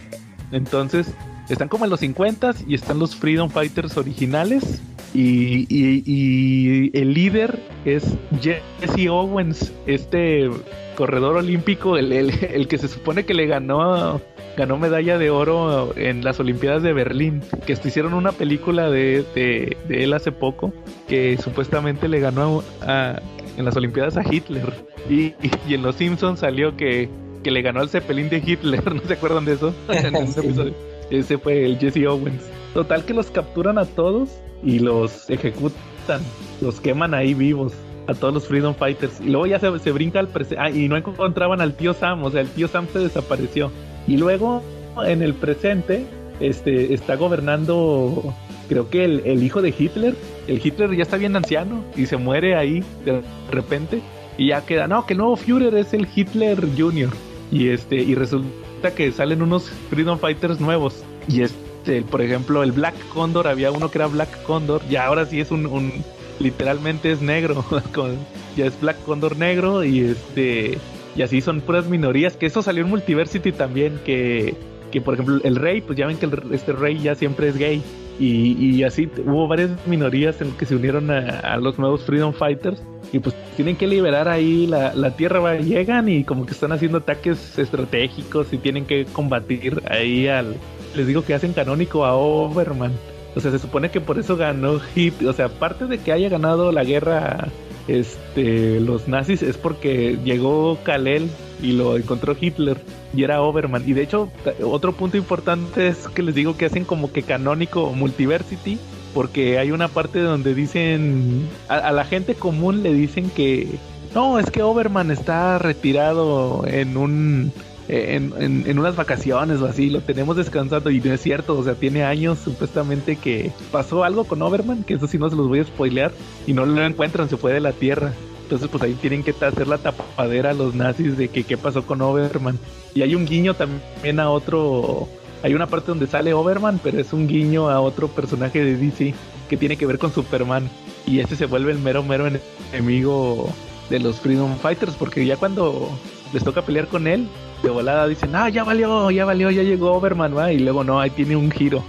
Entonces, 0.52 1.14
están 1.54 1.68
como 1.68 1.86
en 1.86 1.92
los 1.92 2.00
50 2.00 2.56
y 2.68 2.76
están 2.76 3.00
los 3.00 3.16
Freedom 3.16 3.50
Fighters 3.50 3.98
originales. 3.98 4.82
Y, 5.14 5.66
y, 5.70 6.92
el 6.98 7.14
líder 7.14 7.58
es 7.86 8.04
Jesse 8.42 9.08
Owens, 9.10 9.72
este 9.86 10.50
corredor 10.98 11.38
olímpico, 11.38 11.98
el, 11.98 12.12
el, 12.12 12.68
que 12.68 12.78
se 12.78 12.90
supone 12.90 13.24
que 13.24 13.34
le 13.34 13.46
ganó 13.48 14.22
ganó 14.58 14.78
medalla 14.78 15.18
de 15.18 15.30
oro 15.30 15.94
en 15.98 16.24
las 16.24 16.40
Olimpiadas 16.40 16.82
de 16.84 16.94
Berlín, 16.94 17.42
que 17.66 17.74
hicieron 17.74 18.14
una 18.14 18.32
película 18.32 18.90
de, 18.90 19.26
de, 19.36 19.78
de 19.88 20.04
él 20.04 20.14
hace 20.14 20.32
poco, 20.32 20.74
que 21.08 21.38
supuestamente 21.38 22.08
le 22.08 22.20
ganó 22.20 22.64
a, 22.82 23.22
en 23.58 23.66
las 23.66 23.76
Olimpiadas 23.76 24.18
a 24.18 24.24
Hitler. 24.30 24.74
Y, 25.10 25.34
en 25.70 25.82
Los 25.82 25.96
Simpsons 25.96 26.40
salió 26.40 26.76
que, 26.76 27.10
que 27.44 27.52
le 27.52 27.62
ganó 27.62 27.82
al 27.82 27.90
Zeppelin 27.90 28.30
de 28.30 28.42
Hitler. 28.46 28.94
¿No 28.96 29.02
se 29.02 29.14
acuerdan 29.14 29.46
de 29.46 29.54
eso? 29.54 29.74
Ese 31.10 31.38
fue 31.38 31.66
el 31.66 31.78
Jesse 31.78 32.06
Owens. 32.08 32.44
Total 32.74 33.06
que 33.06 33.14
los 33.14 33.32
capturan 33.32 33.78
a 33.78 33.86
todos 33.86 34.30
y 34.64 34.80
los 34.80 35.30
ejecutan. 35.30 36.22
Los 36.62 36.80
queman 36.80 37.14
ahí 37.14 37.34
vivos 37.34 37.74
a 38.08 38.14
todos 38.14 38.34
los 38.34 38.48
Freedom 38.48 38.76
Fighters. 38.76 39.22
Y 39.22 39.30
luego 39.30 39.48
ya 39.48 39.60
se, 39.60 39.92
brinca 39.92 40.20
al 40.20 40.28
presente. 40.28 40.62
Ah, 40.62 40.70
y 40.70 40.88
no 40.88 40.98
encontraban 40.98 41.62
al 41.62 41.76
tío 41.76 41.94
Sam. 41.94 42.24
O 42.24 42.32
sea, 42.32 42.42
el 42.42 42.50
tío 42.50 42.68
Sam 42.68 42.88
se 42.92 43.00
desapareció. 43.00 43.72
Y 44.08 44.18
luego 44.18 44.62
en 45.06 45.22
el 45.22 45.34
presente 45.34 46.06
este, 46.40 46.94
está 46.94 47.16
gobernando 47.16 48.34
creo 48.68 48.90
que 48.90 49.06
el, 49.06 49.44
hijo 49.44 49.62
de 49.62 49.74
Hitler, 49.78 50.16
el 50.48 50.66
Hitler 50.66 50.96
ya 50.96 51.04
está 51.04 51.18
bien 51.18 51.36
anciano 51.36 51.84
y 51.96 52.08
se 52.08 52.18
muere 52.18 52.56
ahí 52.56 52.84
de 53.04 53.22
repente 53.52 54.02
y 54.38 54.48
ya 54.48 54.66
queda, 54.66 54.88
no, 54.88 55.06
que 55.06 55.14
el 55.14 55.20
nuevo 55.20 55.36
Führer 55.36 55.76
es 55.76 55.94
el 55.94 56.08
Hitler 56.14 56.60
Jr. 56.78 57.10
Y 57.52 57.70
este, 57.70 57.98
y 57.98 58.16
resulta 58.16 58.50
que 58.96 59.12
salen 59.12 59.42
unos 59.42 59.70
Freedom 59.90 60.20
Fighters 60.20 60.60
nuevos. 60.60 61.04
Y 61.28 61.42
este, 61.42 62.02
por 62.04 62.22
ejemplo, 62.22 62.64
el 62.64 62.72
Black 62.72 62.96
Condor, 63.10 63.48
había 63.48 63.72
uno 63.72 63.90
que 63.90 63.98
era 63.98 64.08
Black 64.08 64.44
Condor, 64.44 64.82
y 64.90 64.96
ahora 64.96 65.26
sí 65.26 65.40
es 65.40 65.52
un, 65.52 65.66
un 65.66 65.92
literalmente 66.40 67.12
es 67.12 67.22
negro, 67.22 67.66
ya 68.56 68.66
es 68.66 68.80
Black 68.80 69.04
Condor 69.04 69.38
negro, 69.38 69.84
y 69.84 70.00
este, 70.02 70.78
y 71.16 71.22
así 71.22 71.42
son 71.42 71.62
puras 71.62 71.88
minorías, 71.88 72.38
que 72.38 72.46
eso 72.46 72.62
salió 72.62 72.84
en 72.84 72.90
Multiversity 72.90 73.52
también, 73.52 74.00
que, 74.06 74.56
que 74.92 75.02
por 75.02 75.16
ejemplo 75.16 75.40
el 75.44 75.56
rey, 75.56 75.82
pues 75.82 75.98
ya 75.98 76.08
ven 76.08 76.18
que 76.18 76.30
este 76.52 76.74
rey 76.74 77.00
ya 77.00 77.16
siempre 77.16 77.48
es 77.48 77.58
gay, 77.58 77.82
y, 78.20 78.84
así 78.84 79.10
hubo 79.26 79.48
varias 79.48 79.72
minorías 79.86 80.40
en 80.42 80.52
que 80.52 80.66
se 80.66 80.76
unieron 80.76 81.12
a, 81.12 81.58
los 81.58 81.78
nuevos 81.78 82.04
Freedom 82.04 82.34
Fighters 82.34 82.82
y 83.12 83.20
pues 83.20 83.36
tienen 83.56 83.76
que 83.76 83.88
liberar 83.88 84.28
ahí 84.28 84.68
la, 84.68 84.94
la 84.94 85.16
tierra, 85.16 85.58
llegan 85.58 86.10
y 86.10 86.24
como 86.24 86.46
que 86.46 86.54
están 86.54 86.72
haciendo 86.72 87.00
ataques 87.00 87.58
estratégicos 87.58 88.52
y 88.54 88.58
tienen 88.58 88.86
que 88.86 89.06
combatir 89.06 89.82
ahí 89.90 90.28
al, 90.28 90.56
les 90.96 91.08
digo 91.08 91.24
que 91.24 91.34
hacen 91.34 91.54
canónico 91.54 92.06
a 92.06 92.16
Overman. 92.16 92.94
O 93.36 93.42
sea, 93.42 93.52
se 93.52 93.60
supone 93.60 93.92
que 93.92 94.00
por 94.00 94.18
eso 94.18 94.38
ganó 94.38 94.80
Hit, 94.80 95.22
o 95.24 95.34
sea, 95.34 95.48
aparte 95.48 95.88
de 95.88 95.98
que 95.98 96.14
haya 96.14 96.30
ganado 96.30 96.72
la 96.72 96.86
guerra 96.86 97.50
este, 97.88 98.80
los 98.80 99.08
nazis 99.08 99.44
es 99.44 99.58
porque 99.58 100.18
llegó 100.24 100.80
Kalel 100.84 101.30
y 101.62 101.74
lo 101.74 101.98
encontró 101.98 102.36
Hitler 102.40 102.78
y 103.16 103.24
era 103.24 103.42
Overman. 103.42 103.84
Y 103.88 103.94
de 103.94 104.04
hecho, 104.04 104.30
otro 104.64 104.94
punto 104.94 105.18
importante 105.18 105.88
es 105.88 106.08
que 106.08 106.24
les 106.24 106.36
digo 106.36 106.58
que 106.58 106.66
hacen 106.66 106.86
como 106.86 107.12
que 107.12 107.24
canónico 107.24 107.92
Multiversity, 107.94 108.78
porque 109.14 109.58
hay 109.58 109.72
una 109.72 109.88
parte 109.88 110.20
donde 110.20 110.54
dicen, 110.54 111.48
a, 111.70 111.92
la 111.92 112.06
gente 112.06 112.36
común 112.36 112.84
le 112.84 112.94
dicen 112.94 113.30
que, 113.30 113.80
no, 114.14 114.40
es 114.40 114.52
que 114.52 114.62
Overman 114.64 115.12
está 115.12 115.58
retirado 115.58 116.66
en 116.68 116.98
un... 116.98 117.52
En, 117.88 118.34
en, 118.40 118.80
unas 118.80 118.96
vacaciones 118.96 119.62
o 119.62 119.68
así, 119.68 119.92
lo 119.92 120.02
tenemos 120.02 120.36
descansando 120.36 120.90
y 120.90 121.00
no 121.00 121.14
es 121.14 121.22
cierto, 121.22 121.56
o 121.56 121.64
sea, 121.64 121.76
tiene 121.76 122.04
años 122.04 122.40
supuestamente 122.40 123.16
que 123.16 123.52
pasó 123.72 124.04
algo 124.04 124.24
con 124.24 124.42
Overman, 124.42 124.84
que 124.84 124.96
eso 124.96 125.06
sí 125.06 125.20
no 125.20 125.30
se 125.30 125.36
los 125.36 125.48
voy 125.48 125.60
a 125.60 125.66
spoilear, 125.66 126.12
y 126.48 126.54
no 126.54 126.66
lo 126.66 126.84
encuentran, 126.84 127.30
se 127.30 127.38
fue 127.38 127.54
de 127.54 127.60
la 127.60 127.74
Tierra. 127.74 128.12
Entonces, 128.46 128.70
pues 128.70 128.84
ahí 128.84 128.94
tienen 128.94 129.24
que 129.24 129.32
hacer 129.32 129.68
la 129.68 129.80
tapadera 129.80 130.52
a 130.52 130.54
los 130.54 130.76
nazis 130.76 131.18
de 131.18 131.30
que 131.30 131.44
qué 131.44 131.58
pasó 131.58 131.84
con 131.84 132.00
Overman. 132.04 132.60
Y 132.94 133.02
hay 133.02 133.16
un 133.16 133.26
guiño 133.26 133.56
también 133.56 134.20
a 134.20 134.30
otro. 134.30 135.08
Hay 135.42 135.56
una 135.56 135.66
parte 135.66 135.88
donde 135.88 136.06
sale 136.06 136.32
Overman, 136.32 136.80
pero 136.84 137.00
es 137.00 137.12
un 137.12 137.28
guiño 137.28 137.72
a 137.72 137.82
otro 137.82 138.08
personaje 138.08 138.64
de 138.64 138.78
DC 138.78 139.16
que 139.50 139.58
tiene 139.58 139.78
que 139.78 139.88
ver 139.88 139.98
con 139.98 140.14
Superman. 140.14 140.70
Y 141.08 141.22
este 141.22 141.36
se 141.36 141.48
vuelve 141.48 141.72
el 141.72 141.80
mero, 141.80 142.04
mero 142.04 142.30
enemigo 142.72 143.50
de 143.90 144.00
los 144.00 144.18
Freedom 144.18 144.56
Fighters, 144.58 144.94
porque 144.94 145.26
ya 145.26 145.38
cuando 145.38 145.90
les 146.32 146.44
toca 146.44 146.62
pelear 146.62 146.88
con 146.88 147.08
él, 147.08 147.28
de 147.64 147.72
volada 147.72 148.08
dicen, 148.08 148.36
ah, 148.36 148.50
ya 148.50 148.64
valió, 148.64 149.10
ya 149.10 149.26
valió, 149.26 149.50
ya 149.50 149.64
llegó 149.64 149.94
Overman, 149.94 150.38
¿va? 150.38 150.54
y 150.54 150.60
luego 150.60 150.84
no, 150.84 151.00
ahí 151.00 151.10
tiene 151.10 151.36
un 151.36 151.50
giro. 151.50 151.84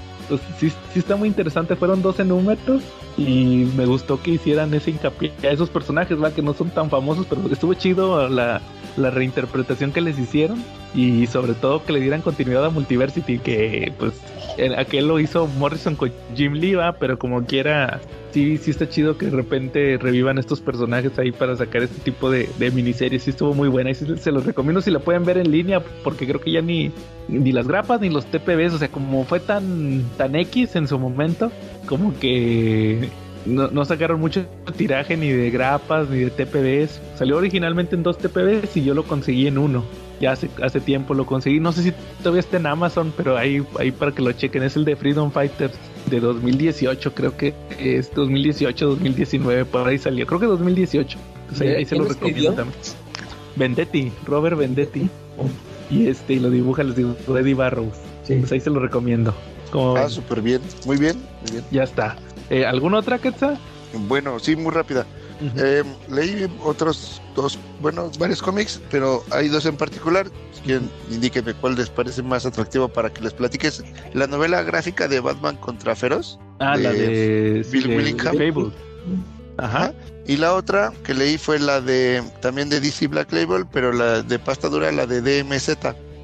Sí, 0.59 0.71
sí 0.93 0.99
está 0.99 1.17
muy 1.17 1.29
interesante, 1.29 1.77
fueron 1.77 2.03
12 2.03 2.25
números 2.25 2.83
y 3.17 3.69
me 3.77 3.87
gustó 3.87 4.21
que 4.21 4.33
hicieran 4.33 4.73
ese 4.75 4.91
hincapié 4.91 5.33
a 5.43 5.49
esos 5.49 5.71
personajes, 5.71 6.23
¿va? 6.23 6.33
que 6.33 6.43
no 6.43 6.55
son 6.55 6.71
tan 6.71 6.91
famosos, 6.91 7.27
pero 7.29 7.43
estuvo 7.51 7.75
chido 7.75 8.29
la, 8.29 8.61
la 8.97 9.11
reinterpretación 9.11 9.93
que 9.93 10.01
les 10.01 10.19
hicieron 10.19 10.63
y 10.95 11.27
sobre 11.27 11.55
todo 11.55 11.85
que 11.85 11.93
le 11.93 12.01
dieran 12.01 12.23
continuidad 12.23 12.65
a 12.65 12.71
Multiversity, 12.71 13.39
que 13.39 13.93
pues 13.99 14.15
aquel 14.77 15.09
lo 15.09 15.21
hizo 15.21 15.47
Morrison 15.47 15.97
con 15.97 16.13
Jim 16.35 16.55
Lee, 16.55 16.75
¿va? 16.75 16.93
pero 16.93 17.19
como 17.19 17.45
quiera, 17.45 18.01
sí, 18.33 18.59
sí 18.59 18.71
está 18.71 18.89
chido 18.89 19.19
que 19.19 19.27
de 19.27 19.37
repente 19.37 19.99
revivan 19.99 20.39
estos 20.39 20.61
personajes 20.61 21.19
ahí 21.19 21.33
para 21.33 21.57
sacar 21.57 21.83
este 21.83 22.01
tipo 22.01 22.31
de, 22.31 22.49
miniseries. 22.73 23.23
Sí 23.23 23.31
estuvo 23.31 23.55
muy 23.55 23.69
buena 23.69 23.91
y 23.91 23.95
se 23.95 24.33
los 24.33 24.47
recomiendo 24.47 24.81
si 24.81 24.91
la 24.91 24.99
pueden 24.99 25.25
ver 25.25 25.39
en 25.39 25.51
línea, 25.51 25.81
porque 26.03 26.27
creo 26.27 26.41
que 26.41 26.53
ya 26.53 26.63
ni, 26.63 26.91
ni 27.29 27.53
las 27.53 27.67
grapas 27.67 28.01
ni 28.01 28.09
los 28.09 28.27
TPBs, 28.27 28.75
o 28.75 28.79
sea, 28.79 28.89
como 28.89 29.25
fue 29.25 29.41
tan, 29.41 30.03
tan 30.17 30.35
X 30.37 30.77
en 30.77 30.89
su 30.89 30.99
momento, 30.99 31.51
como 31.87 32.19
que 32.19 33.09
no, 33.45 33.69
no, 33.69 33.85
sacaron 33.85 34.21
mucho 34.21 34.45
tiraje 34.77 35.17
ni 35.17 35.31
de 35.31 35.51
grapas 35.51 36.09
ni 36.09 36.19
de 36.19 36.31
TPBs. 36.31 37.01
Salió 37.17 37.37
originalmente 37.37 37.95
en 37.95 38.03
dos 38.03 38.19
TPBs 38.19 38.77
y 38.77 38.85
yo 38.85 38.95
lo 38.95 39.05
conseguí 39.05 39.47
en 39.47 39.59
uno. 39.59 39.85
Ya 40.21 40.33
hace, 40.33 40.49
hace 40.63 40.81
tiempo 40.81 41.15
lo 41.15 41.27
conseguí. 41.27 41.61
No 41.61 41.73
sé 41.73 41.83
si 41.83 41.93
todavía 42.19 42.41
está 42.41 42.57
en 42.57 42.67
Amazon, 42.67 43.13
pero 43.17 43.37
ahí, 43.37 43.63
ahí 43.79 43.91
para 43.91 44.13
que 44.13 44.23
lo 44.23 44.33
chequen. 44.33 44.63
Es 44.63 44.77
el 44.77 44.85
de 44.85 44.97
Freedom 44.97 45.31
Fighters 45.31 45.75
de 46.07 46.21
2018, 46.21 47.15
creo 47.15 47.37
que 47.37 47.55
es 47.79 48.13
2018, 48.15 48.87
2019, 48.87 49.65
por 49.67 49.87
ahí 49.87 49.99
salió. 49.99 50.27
Creo 50.27 50.41
que 50.41 50.47
2018. 50.47 51.19
Entonces 51.43 51.61
ahí, 51.61 51.75
ahí 51.77 51.85
se 51.85 51.97
lo 51.97 52.05
recomiendo 52.05 52.55
también. 52.55 52.79
Vendetti, 53.57 54.13
Robert 54.27 54.57
Vendetti. 54.57 55.09
Y 55.91 56.09
este, 56.09 56.35
y 56.35 56.41
lo 56.41 56.51
dibuja, 56.51 56.83
les 56.83 56.97
digo, 56.97 57.17
Eddie 57.29 57.55
Barrows. 57.55 57.95
Sí. 58.25 58.37
Pues 58.37 58.53
ahí 58.53 58.61
se 58.61 58.71
lo 58.71 58.81
recomiendo. 58.81 59.35
Como 59.71 59.97
ah, 59.97 60.09
súper 60.09 60.41
bien. 60.43 60.61
Muy 60.85 60.97
bien, 60.97 61.17
muy 61.43 61.53
bien. 61.53 61.65
Ya 61.71 61.85
está. 61.85 62.17
Eh, 62.51 62.65
¿Alguna 62.65 62.99
otra, 62.99 63.19
Quetzal? 63.19 63.59
Bueno, 64.09 64.39
sí, 64.39 64.57
muy 64.57 64.73
rápida. 64.73 65.07
Uh 65.41 65.45
-huh. 65.45 65.53
eh, 65.57 65.85
leí 66.09 66.51
otros 66.65 67.21
dos, 67.35 67.59
bueno, 67.81 68.11
varios 68.19 68.43
cómics, 68.43 68.81
pero 68.91 69.23
hay 69.31 69.49
dos 69.49 69.67
en 69.67 69.77
particular. 69.77 70.29
Quien 70.65 70.91
indíqueme 71.11 71.55
cuál 71.55 71.77
les 71.77 71.91
parece 71.91 72.23
más 72.23 72.47
atractivo 72.47 72.89
para 72.89 73.13
que 73.13 73.21
les 73.23 73.33
platiques. 73.35 73.85
La 74.15 74.27
novela 74.27 74.63
gráfica 74.63 75.07
de 75.09 75.21
Batman 75.21 75.57
contra 75.57 75.95
Feroz. 75.95 76.39
Ah, 76.59 76.77
de 76.77 76.83
la 76.83 76.93
de 76.93 77.67
Bill 77.71 77.89
de, 77.89 77.97
Willingham. 77.97 78.37
de 78.37 78.53
Fable. 78.53 78.73
Ajá. 79.59 79.85
Ajá. 79.85 79.95
Y 80.27 80.37
la 80.37 80.55
otra 80.55 80.93
que 81.05 81.15
leí 81.15 81.39
fue 81.39 81.59
la 81.59 81.81
de 81.81 82.23
también 82.41 82.69
de 82.69 82.81
DC 82.81 83.07
Black 83.07 83.33
Label, 83.33 83.65
pero 83.71 83.93
la 83.93 84.23
de 84.23 84.39
pasta 84.39 84.69
dura, 84.69 84.91
la 84.91 85.07
de 85.07 85.21
DMZ, 85.21 85.77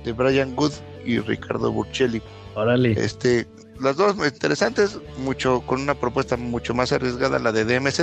de 0.04 0.12
Brian 0.12 0.56
Good 0.56 0.72
y 1.04 1.20
Ricardo 1.20 1.70
Burchelli. 1.70 2.20
Órale. 2.54 2.92
Este, 2.92 3.46
las 3.80 3.96
dos 3.96 4.16
interesantes, 4.16 4.98
mucho 5.18 5.60
con 5.66 5.80
una 5.80 5.94
propuesta 5.94 6.36
mucho 6.36 6.74
más 6.74 6.92
arriesgada, 6.92 7.38
la 7.38 7.52
de 7.52 7.64
DMZ 7.64 8.00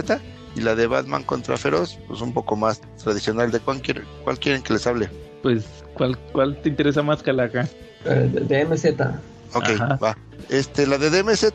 y 0.59 0.61
la 0.61 0.75
de 0.75 0.87
Batman 0.87 1.23
contra 1.23 1.57
Feroz, 1.57 1.97
pues 2.07 2.21
un 2.21 2.33
poco 2.33 2.55
más 2.55 2.81
tradicional 3.01 3.51
de 3.51 3.59
cuál, 3.59 3.81
quiere, 3.81 4.03
cuál 4.23 4.39
quieren 4.39 4.61
que 4.61 4.73
les 4.73 4.85
hable. 4.85 5.09
Pues, 5.41 5.65
¿cuál, 5.95 6.17
cuál 6.33 6.61
te 6.61 6.69
interesa 6.69 7.01
más, 7.01 7.23
Calaca? 7.23 7.67
Uh, 8.05 8.27
DMZ. 8.45 8.85
Ok, 9.53 9.69
Ajá. 9.69 9.97
va. 10.03 10.17
Este, 10.49 10.85
la 10.85 10.97
de 10.97 11.09
DMZ, 11.09 11.45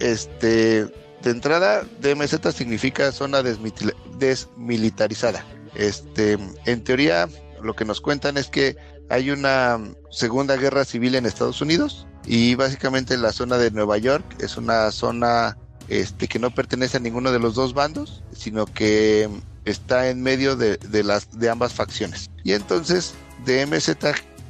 este, 0.00 0.84
de 0.84 1.30
entrada, 1.30 1.84
DMZ 2.00 2.52
significa 2.54 3.12
zona 3.12 3.42
desmilitarizada. 3.42 5.44
Este, 5.74 6.38
en 6.64 6.82
teoría, 6.82 7.28
lo 7.62 7.74
que 7.74 7.84
nos 7.84 8.00
cuentan 8.00 8.38
es 8.38 8.48
que 8.48 8.76
hay 9.10 9.30
una 9.30 9.78
segunda 10.10 10.56
guerra 10.56 10.84
civil 10.84 11.14
en 11.14 11.26
Estados 11.26 11.60
Unidos 11.60 12.06
y 12.24 12.54
básicamente 12.54 13.16
la 13.18 13.32
zona 13.32 13.58
de 13.58 13.70
Nueva 13.70 13.98
York 13.98 14.24
es 14.40 14.56
una 14.56 14.90
zona 14.90 15.58
este, 15.88 16.28
que 16.28 16.38
no 16.38 16.50
pertenece 16.50 16.96
a 16.96 17.00
ninguno 17.00 17.32
de 17.32 17.38
los 17.38 17.54
dos 17.54 17.74
bandos, 17.74 18.22
sino 18.32 18.66
que 18.66 19.28
está 19.64 20.08
en 20.08 20.22
medio 20.22 20.56
de, 20.56 20.76
de 20.76 21.04
las 21.04 21.38
de 21.38 21.50
ambas 21.50 21.74
facciones. 21.74 22.30
Y 22.44 22.52
entonces 22.52 23.14
DMZ 23.44 23.88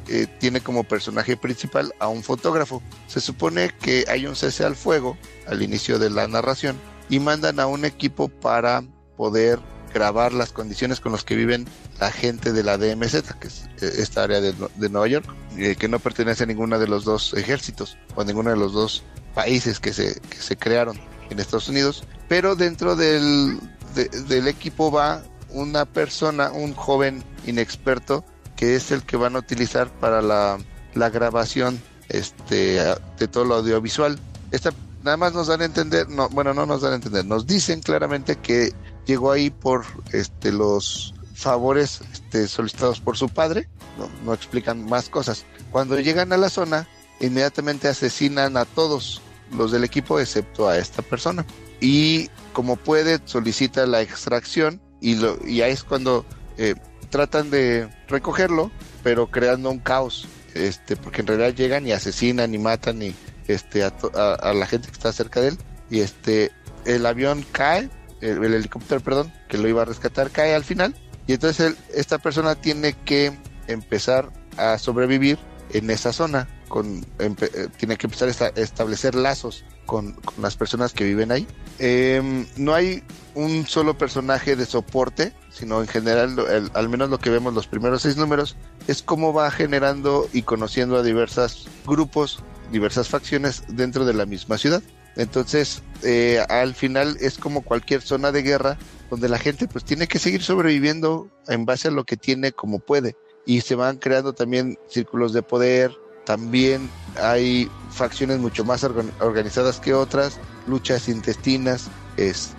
eh, 0.08 0.28
tiene 0.38 0.60
como 0.60 0.84
personaje 0.84 1.36
principal 1.36 1.92
a 1.98 2.08
un 2.08 2.22
fotógrafo. 2.22 2.82
Se 3.08 3.20
supone 3.20 3.70
que 3.80 4.04
hay 4.08 4.26
un 4.26 4.36
cese 4.36 4.64
al 4.64 4.76
fuego 4.76 5.16
al 5.48 5.62
inicio 5.62 5.98
de 5.98 6.10
la 6.10 6.28
narración 6.28 6.76
y 7.08 7.18
mandan 7.18 7.58
a 7.58 7.66
un 7.66 7.84
equipo 7.84 8.28
para 8.28 8.84
poder 9.16 9.58
grabar 9.92 10.32
las 10.32 10.52
condiciones 10.52 11.00
con 11.00 11.12
las 11.12 11.24
que 11.24 11.34
viven 11.34 11.66
la 11.98 12.12
gente 12.12 12.52
de 12.52 12.62
la 12.62 12.76
DMZ, 12.76 13.22
que 13.40 13.48
es 13.48 13.66
esta 13.80 14.24
área 14.24 14.40
de, 14.40 14.54
de 14.76 14.88
Nueva 14.90 15.08
York, 15.08 15.26
eh, 15.56 15.74
que 15.76 15.88
no 15.88 15.98
pertenece 15.98 16.44
a 16.44 16.46
ninguno 16.46 16.78
de 16.78 16.86
los 16.86 17.04
dos 17.04 17.34
ejércitos 17.34 17.96
o 18.14 18.20
a 18.20 18.24
ninguno 18.24 18.50
de 18.50 18.56
los 18.56 18.72
dos 18.74 19.02
países 19.34 19.80
que 19.80 19.92
se, 19.92 20.20
que 20.20 20.36
se 20.36 20.56
crearon 20.56 21.00
en 21.30 21.40
Estados 21.40 21.68
Unidos. 21.68 22.04
Pero 22.28 22.56
dentro 22.56 22.96
del, 22.96 23.58
de, 23.94 24.08
del 24.08 24.48
equipo 24.48 24.90
va 24.90 25.22
una 25.50 25.84
persona, 25.84 26.50
un 26.50 26.74
joven 26.74 27.22
inexperto, 27.46 28.24
que 28.56 28.76
es 28.76 28.90
el 28.90 29.02
que 29.02 29.16
van 29.16 29.36
a 29.36 29.40
utilizar 29.40 29.90
para 30.00 30.22
la, 30.22 30.58
la 30.94 31.10
grabación 31.10 31.80
este, 32.08 32.80
de 33.18 33.28
todo 33.28 33.44
lo 33.44 33.56
audiovisual. 33.56 34.18
Esta, 34.50 34.72
nada 35.02 35.16
más 35.16 35.34
nos 35.34 35.46
dan 35.46 35.62
a 35.62 35.66
entender, 35.66 36.08
no, 36.08 36.28
bueno, 36.30 36.54
no 36.54 36.66
nos 36.66 36.82
dan 36.82 36.92
a 36.92 36.96
entender, 36.96 37.24
nos 37.24 37.46
dicen 37.46 37.80
claramente 37.80 38.36
que 38.36 38.72
llegó 39.06 39.32
ahí 39.32 39.50
por 39.50 39.84
este, 40.12 40.52
los 40.52 41.14
favores 41.34 42.00
este, 42.12 42.48
solicitados 42.48 43.00
por 43.00 43.16
su 43.16 43.28
padre, 43.28 43.68
no, 43.98 44.08
no, 44.24 44.34
explican 44.34 44.84
más 44.88 45.08
cosas. 45.08 45.44
Cuando 45.70 45.98
llegan 46.00 46.32
a 46.32 46.36
la 46.36 46.50
zona, 46.50 46.88
inmediatamente 47.20 47.88
asesinan 47.88 48.56
a 48.56 48.64
todos 48.64 49.22
los 49.52 49.72
del 49.72 49.84
equipo 49.84 50.18
excepto 50.20 50.68
a 50.68 50.78
esta 50.78 51.02
persona. 51.02 51.44
Y 51.80 52.28
como 52.52 52.76
puede, 52.76 53.20
solicita 53.24 53.86
la 53.86 54.02
extracción 54.02 54.80
y, 55.00 55.16
lo, 55.16 55.38
y 55.46 55.60
ahí 55.62 55.72
es 55.72 55.84
cuando 55.84 56.24
eh, 56.56 56.74
tratan 57.10 57.50
de 57.50 57.88
recogerlo, 58.08 58.70
pero 59.02 59.28
creando 59.28 59.70
un 59.70 59.78
caos, 59.78 60.26
este, 60.54 60.96
porque 60.96 61.20
en 61.20 61.26
realidad 61.26 61.54
llegan 61.54 61.86
y 61.86 61.92
asesinan 61.92 62.54
y 62.54 62.58
matan 62.58 63.02
y 63.02 63.14
este 63.46 63.84
a, 63.84 63.92
a, 64.14 64.34
a 64.34 64.54
la 64.54 64.66
gente 64.66 64.88
que 64.88 64.94
está 64.94 65.12
cerca 65.12 65.40
de 65.40 65.48
él 65.48 65.58
y 65.90 66.00
este 66.00 66.50
el 66.84 67.06
avión 67.06 67.44
cae 67.52 67.90
el, 68.20 68.42
el, 68.44 68.54
helicóptero, 68.54 69.00
perdón, 69.00 69.32
que 69.48 69.58
lo 69.58 69.68
iba 69.68 69.82
a 69.82 69.84
rescatar, 69.84 70.30
cae 70.30 70.54
al 70.54 70.64
final. 70.64 70.94
Y 71.26 71.34
entonces 71.34 71.66
él, 71.66 71.76
esta 71.94 72.18
persona 72.18 72.54
tiene 72.54 72.94
que 73.04 73.32
empezar 73.66 74.30
a 74.56 74.78
sobrevivir 74.78 75.38
en 75.72 75.90
esa 75.90 76.12
zona. 76.12 76.48
Con, 76.68 77.06
eh, 77.18 77.68
tiene 77.76 77.96
que 77.96 78.06
empezar 78.06 78.28
a 78.28 78.30
esta, 78.30 78.48
establecer 78.48 79.14
lazos 79.14 79.64
con, 79.86 80.16
las 80.40 80.56
personas 80.56 80.92
que 80.92 81.04
viven 81.04 81.30
ahí. 81.32 81.46
Eh, 81.78 82.46
no 82.56 82.74
hay 82.74 83.02
un 83.34 83.66
solo 83.66 83.96
personaje 83.96 84.56
de 84.56 84.66
soporte, 84.66 85.32
sino 85.50 85.80
en 85.80 85.88
general, 85.88 86.70
al 86.74 86.88
menos 86.88 87.10
lo 87.10 87.18
que 87.18 87.30
vemos 87.30 87.54
los 87.54 87.66
primeros 87.66 88.02
seis 88.02 88.16
números, 88.16 88.56
es 88.88 89.02
cómo 89.02 89.32
va 89.32 89.50
generando 89.50 90.28
y 90.32 90.42
conociendo 90.42 90.96
a 90.96 91.02
diversos 91.02 91.68
grupos, 91.86 92.42
diversas 92.72 93.08
facciones 93.08 93.62
dentro 93.68 94.04
de 94.04 94.14
la 94.14 94.26
misma 94.26 94.58
ciudad. 94.58 94.82
Entonces, 95.16 95.82
eh, 96.02 96.44
al 96.48 96.74
final 96.74 97.16
es 97.20 97.38
como 97.38 97.62
cualquier 97.62 98.02
zona 98.02 98.32
de 98.32 98.42
guerra 98.42 98.76
donde 99.10 99.28
la 99.28 99.38
gente 99.38 99.66
pues 99.66 99.84
tiene 99.84 100.08
que 100.08 100.18
seguir 100.18 100.42
sobreviviendo 100.42 101.28
en 101.48 101.64
base 101.64 101.88
a 101.88 101.90
lo 101.90 102.04
que 102.04 102.16
tiene 102.16 102.52
como 102.52 102.78
puede. 102.78 103.16
Y 103.46 103.60
se 103.60 103.76
van 103.76 103.98
creando 103.98 104.34
también 104.34 104.76
círculos 104.88 105.32
de 105.32 105.42
poder, 105.42 105.92
también 106.26 106.90
hay 107.22 107.70
facciones 107.90 108.38
mucho 108.38 108.64
más 108.64 108.84
organizadas 109.20 109.80
que 109.80 109.94
otras, 109.94 110.38
luchas 110.66 111.08
intestinas, 111.08 111.88
es, 112.18 112.54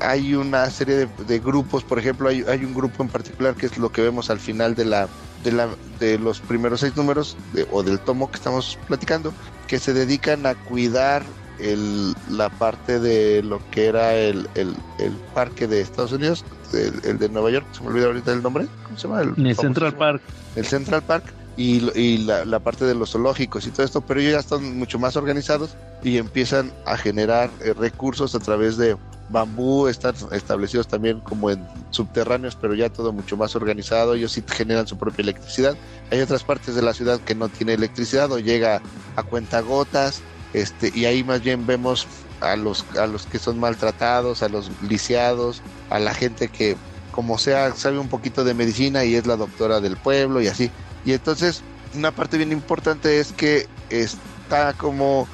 hay 0.00 0.34
una 0.34 0.70
serie 0.70 0.94
de, 0.94 1.08
de 1.26 1.38
grupos, 1.40 1.84
por 1.84 1.98
ejemplo, 1.98 2.28
hay, 2.28 2.44
hay, 2.48 2.64
un 2.64 2.72
grupo 2.72 3.02
en 3.02 3.10
particular 3.10 3.54
que 3.54 3.66
es 3.66 3.76
lo 3.76 3.92
que 3.92 4.00
vemos 4.00 4.30
al 4.30 4.38
final 4.38 4.74
de 4.74 4.86
la 4.86 5.08
de, 5.44 5.52
la, 5.52 5.68
de 6.00 6.18
los 6.18 6.40
primeros 6.40 6.80
seis 6.80 6.96
números 6.96 7.36
de, 7.52 7.66
o 7.70 7.82
del 7.82 8.00
tomo 8.00 8.30
que 8.30 8.36
estamos 8.36 8.78
platicando, 8.86 9.34
que 9.66 9.78
se 9.78 9.92
dedican 9.92 10.46
a 10.46 10.54
cuidar 10.54 11.22
el, 11.58 12.14
la 12.30 12.48
parte 12.48 13.00
de 13.00 13.42
lo 13.42 13.60
que 13.70 13.86
era 13.86 14.14
el, 14.14 14.48
el, 14.54 14.74
el 14.98 15.12
parque 15.34 15.66
de 15.66 15.80
Estados 15.80 16.12
Unidos, 16.12 16.44
el, 16.72 17.18
de 17.18 17.28
Nueva 17.28 17.50
York, 17.50 17.66
se 17.72 17.82
me 17.82 17.88
olvida 17.88 18.06
ahorita 18.06 18.32
el 18.32 18.42
nombre, 18.42 18.66
¿cómo 18.84 18.96
se 18.96 19.08
llama? 19.08 19.22
El 19.22 19.56
Central 19.56 19.94
Park. 19.96 20.22
El 20.54 20.66
Central 20.66 21.02
Park 21.02 21.34
y, 21.58 21.90
y 21.98 22.18
la, 22.18 22.60
parte 22.60 22.84
de 22.84 22.94
los 22.94 23.10
zoológicos 23.10 23.66
y 23.66 23.70
todo 23.70 23.84
esto, 23.84 24.00
pero 24.00 24.20
ellos 24.20 24.32
ya 24.34 24.38
están 24.38 24.78
mucho 24.78 25.00
más 25.00 25.16
organizados 25.16 25.74
y 26.04 26.16
empiezan 26.16 26.72
a 26.86 26.96
generar 26.96 27.50
eh, 27.60 27.74
recursos 27.74 28.36
a 28.36 28.38
través 28.38 28.76
de 28.76 28.96
bambú, 29.28 29.88
están 29.88 30.14
establecidos 30.30 30.86
también 30.86 31.18
como 31.18 31.50
en 31.50 31.66
subterráneos, 31.90 32.54
pero 32.54 32.74
ya 32.74 32.88
todo 32.90 33.12
mucho 33.12 33.36
más 33.36 33.56
organizado, 33.56 34.14
ellos 34.14 34.30
sí 34.30 34.44
generan 34.46 34.86
su 34.86 34.96
propia 34.96 35.24
electricidad. 35.24 35.76
Hay 36.12 36.20
otras 36.20 36.44
partes 36.44 36.76
de 36.76 36.82
la 36.82 36.94
ciudad 36.94 37.18
que 37.20 37.34
no 37.34 37.48
tiene 37.48 37.74
electricidad 37.74 38.30
o 38.30 38.38
llega 38.38 38.80
a 39.16 39.22
cuentagotas, 39.24 40.22
este, 40.52 40.92
y 40.94 41.06
ahí 41.06 41.24
más 41.24 41.42
bien 41.42 41.66
vemos 41.66 42.06
a 42.40 42.54
los, 42.54 42.86
a 42.96 43.08
los 43.08 43.26
que 43.26 43.40
son 43.40 43.58
maltratados, 43.58 44.44
a 44.44 44.48
los 44.48 44.70
lisiados, 44.88 45.60
a 45.90 45.98
la 45.98 46.14
gente 46.14 46.46
que 46.46 46.76
como 47.10 47.36
sea 47.36 47.74
sabe 47.74 47.98
un 47.98 48.08
poquito 48.08 48.44
de 48.44 48.54
medicina 48.54 49.04
y 49.04 49.16
es 49.16 49.26
la 49.26 49.34
doctora 49.34 49.80
del 49.80 49.96
pueblo 49.96 50.40
y 50.40 50.46
así. 50.46 50.70
Y 51.04 51.12
entonces 51.12 51.62
una 51.94 52.12
parte 52.12 52.36
bien 52.36 52.52
importante 52.52 53.20
es 53.20 53.32
que 53.32 53.66
está 53.90 54.72
como 54.74 55.26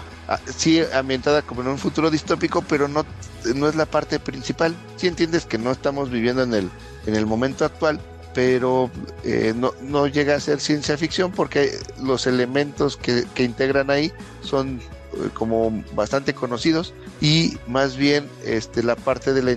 sí 0.57 0.83
ambientada 0.93 1.43
como 1.43 1.63
en 1.63 1.69
un 1.69 1.79
futuro 1.79 2.11
distópico, 2.11 2.63
pero 2.63 2.89
no, 2.89 3.05
no 3.55 3.69
es 3.69 3.75
la 3.75 3.87
parte 3.87 4.19
principal. 4.19 4.75
Sí 4.97 5.07
entiendes 5.07 5.47
que 5.47 5.59
no 5.59 5.71
estamos 5.71 6.11
viviendo 6.11 6.43
en 6.43 6.55
el, 6.55 6.71
en 7.07 7.15
el 7.15 7.27
momento 7.27 7.65
actual, 7.65 8.01
pero 8.35 8.91
eh, 9.23 9.53
no, 9.57 9.73
no 9.83 10.07
llega 10.07 10.35
a 10.35 10.41
ser 10.41 10.61
ciencia 10.61 10.97
ficción 10.97 11.31
porque 11.31 11.71
los 12.03 12.27
elementos 12.27 12.97
que, 12.97 13.25
que 13.35 13.45
integran 13.45 13.91
ahí 13.91 14.13
son 14.43 14.81
eh, 15.13 15.29
como 15.35 15.85
bastante 15.95 16.35
conocidos 16.35 16.95
y 17.21 17.57
más 17.67 17.97
bien 17.97 18.29
este, 18.45 18.83
la 18.83 18.97
parte 18.97 19.33
de 19.33 19.43
la 19.43 19.57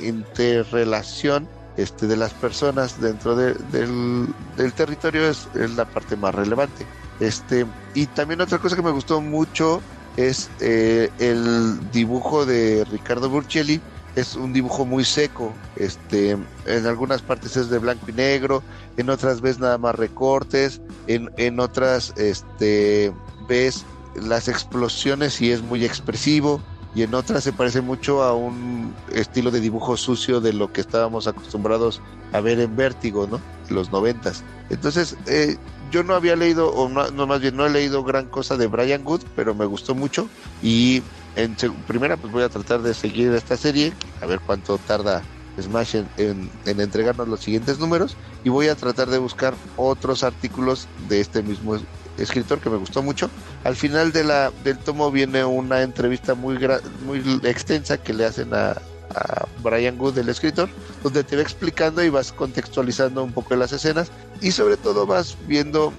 interrelación 0.00 1.48
este, 1.78 2.08
de 2.08 2.16
las 2.16 2.34
personas 2.34 3.00
dentro 3.00 3.36
del, 3.36 3.56
del, 3.70 4.72
territorio 4.74 5.28
es, 5.28 5.48
es, 5.54 5.70
la 5.76 5.84
parte 5.84 6.16
más 6.16 6.34
relevante. 6.34 6.84
Este, 7.20 7.66
y 7.94 8.06
también 8.06 8.40
otra 8.40 8.58
cosa 8.58 8.74
que 8.74 8.82
me 8.82 8.90
gustó 8.90 9.20
mucho 9.20 9.80
es 10.16 10.50
eh, 10.60 11.08
el 11.20 11.90
dibujo 11.92 12.44
de 12.44 12.84
Ricardo 12.90 13.30
Burchelli. 13.30 13.80
Es 14.16 14.34
un 14.34 14.52
dibujo 14.52 14.84
muy 14.84 15.04
seco. 15.04 15.54
Este, 15.76 16.36
en 16.66 16.86
algunas 16.86 17.22
partes 17.22 17.56
es 17.56 17.70
de 17.70 17.78
blanco 17.78 18.06
y 18.08 18.12
negro, 18.12 18.64
en 18.96 19.08
otras 19.08 19.40
ves 19.40 19.60
nada 19.60 19.78
más 19.78 19.94
recortes, 19.94 20.80
en, 21.06 21.30
en 21.36 21.60
otras 21.60 22.12
este, 22.16 23.12
ves 23.48 23.86
las 24.16 24.48
explosiones 24.48 25.40
y 25.40 25.52
es 25.52 25.62
muy 25.62 25.84
expresivo 25.84 26.60
y 26.94 27.02
en 27.02 27.14
otras 27.14 27.44
se 27.44 27.52
parece 27.52 27.80
mucho 27.80 28.22
a 28.22 28.34
un 28.34 28.94
estilo 29.12 29.50
de 29.50 29.60
dibujo 29.60 29.96
sucio 29.96 30.40
de 30.40 30.52
lo 30.52 30.72
que 30.72 30.80
estábamos 30.80 31.26
acostumbrados 31.26 32.00
a 32.32 32.40
ver 32.40 32.60
en 32.60 32.74
Vértigo, 32.76 33.26
¿no? 33.26 33.40
Los 33.68 33.92
noventas. 33.92 34.42
Entonces, 34.70 35.16
eh, 35.26 35.56
yo 35.90 36.02
no 36.02 36.14
había 36.14 36.36
leído, 36.36 36.70
o 36.70 36.88
no, 36.88 37.26
más 37.26 37.40
bien 37.40 37.56
no 37.56 37.66
he 37.66 37.70
leído 37.70 38.04
gran 38.04 38.26
cosa 38.26 38.56
de 38.56 38.66
Brian 38.66 39.04
Good, 39.04 39.22
pero 39.36 39.54
me 39.54 39.66
gustó 39.66 39.94
mucho. 39.94 40.28
Y 40.62 41.02
en 41.36 41.56
primera, 41.86 42.16
pues 42.16 42.32
voy 42.32 42.42
a 42.42 42.48
tratar 42.48 42.82
de 42.82 42.94
seguir 42.94 43.32
esta 43.32 43.56
serie, 43.56 43.92
a 44.20 44.26
ver 44.26 44.40
cuánto 44.40 44.78
tarda 44.78 45.22
Smash 45.60 45.96
en, 45.96 46.50
en, 46.64 46.80
entregarnos 46.80 47.28
los 47.28 47.40
siguientes 47.40 47.78
números. 47.78 48.16
Y 48.44 48.48
voy 48.48 48.68
a 48.68 48.74
tratar 48.74 49.08
de 49.08 49.18
buscar 49.18 49.54
otros 49.76 50.22
artículos 50.24 50.88
de 51.08 51.20
este 51.20 51.42
mismo 51.42 51.76
escritor 52.18 52.60
que 52.60 52.70
me 52.70 52.76
gustó 52.76 53.02
mucho. 53.02 53.30
Al 53.64 53.76
final 53.76 54.12
de 54.12 54.24
la, 54.24 54.52
del 54.64 54.78
tomo 54.78 55.10
viene 55.10 55.44
una 55.44 55.82
entrevista 55.82 56.34
muy, 56.34 56.58
muy 57.04 57.22
extensa 57.44 57.98
que 57.98 58.12
le 58.12 58.24
hacen 58.24 58.54
a, 58.54 58.70
a 59.14 59.46
Brian 59.62 59.96
Good, 59.96 60.18
el 60.18 60.28
escritor, 60.28 60.68
donde 61.02 61.24
te 61.24 61.36
va 61.36 61.42
explicando 61.42 62.02
y 62.02 62.08
vas 62.08 62.32
contextualizando 62.32 63.22
un 63.22 63.32
poco 63.32 63.56
las 63.56 63.72
escenas 63.72 64.10
y 64.40 64.52
sobre 64.52 64.76
todo 64.76 65.06
vas 65.06 65.36
viendo 65.46 65.92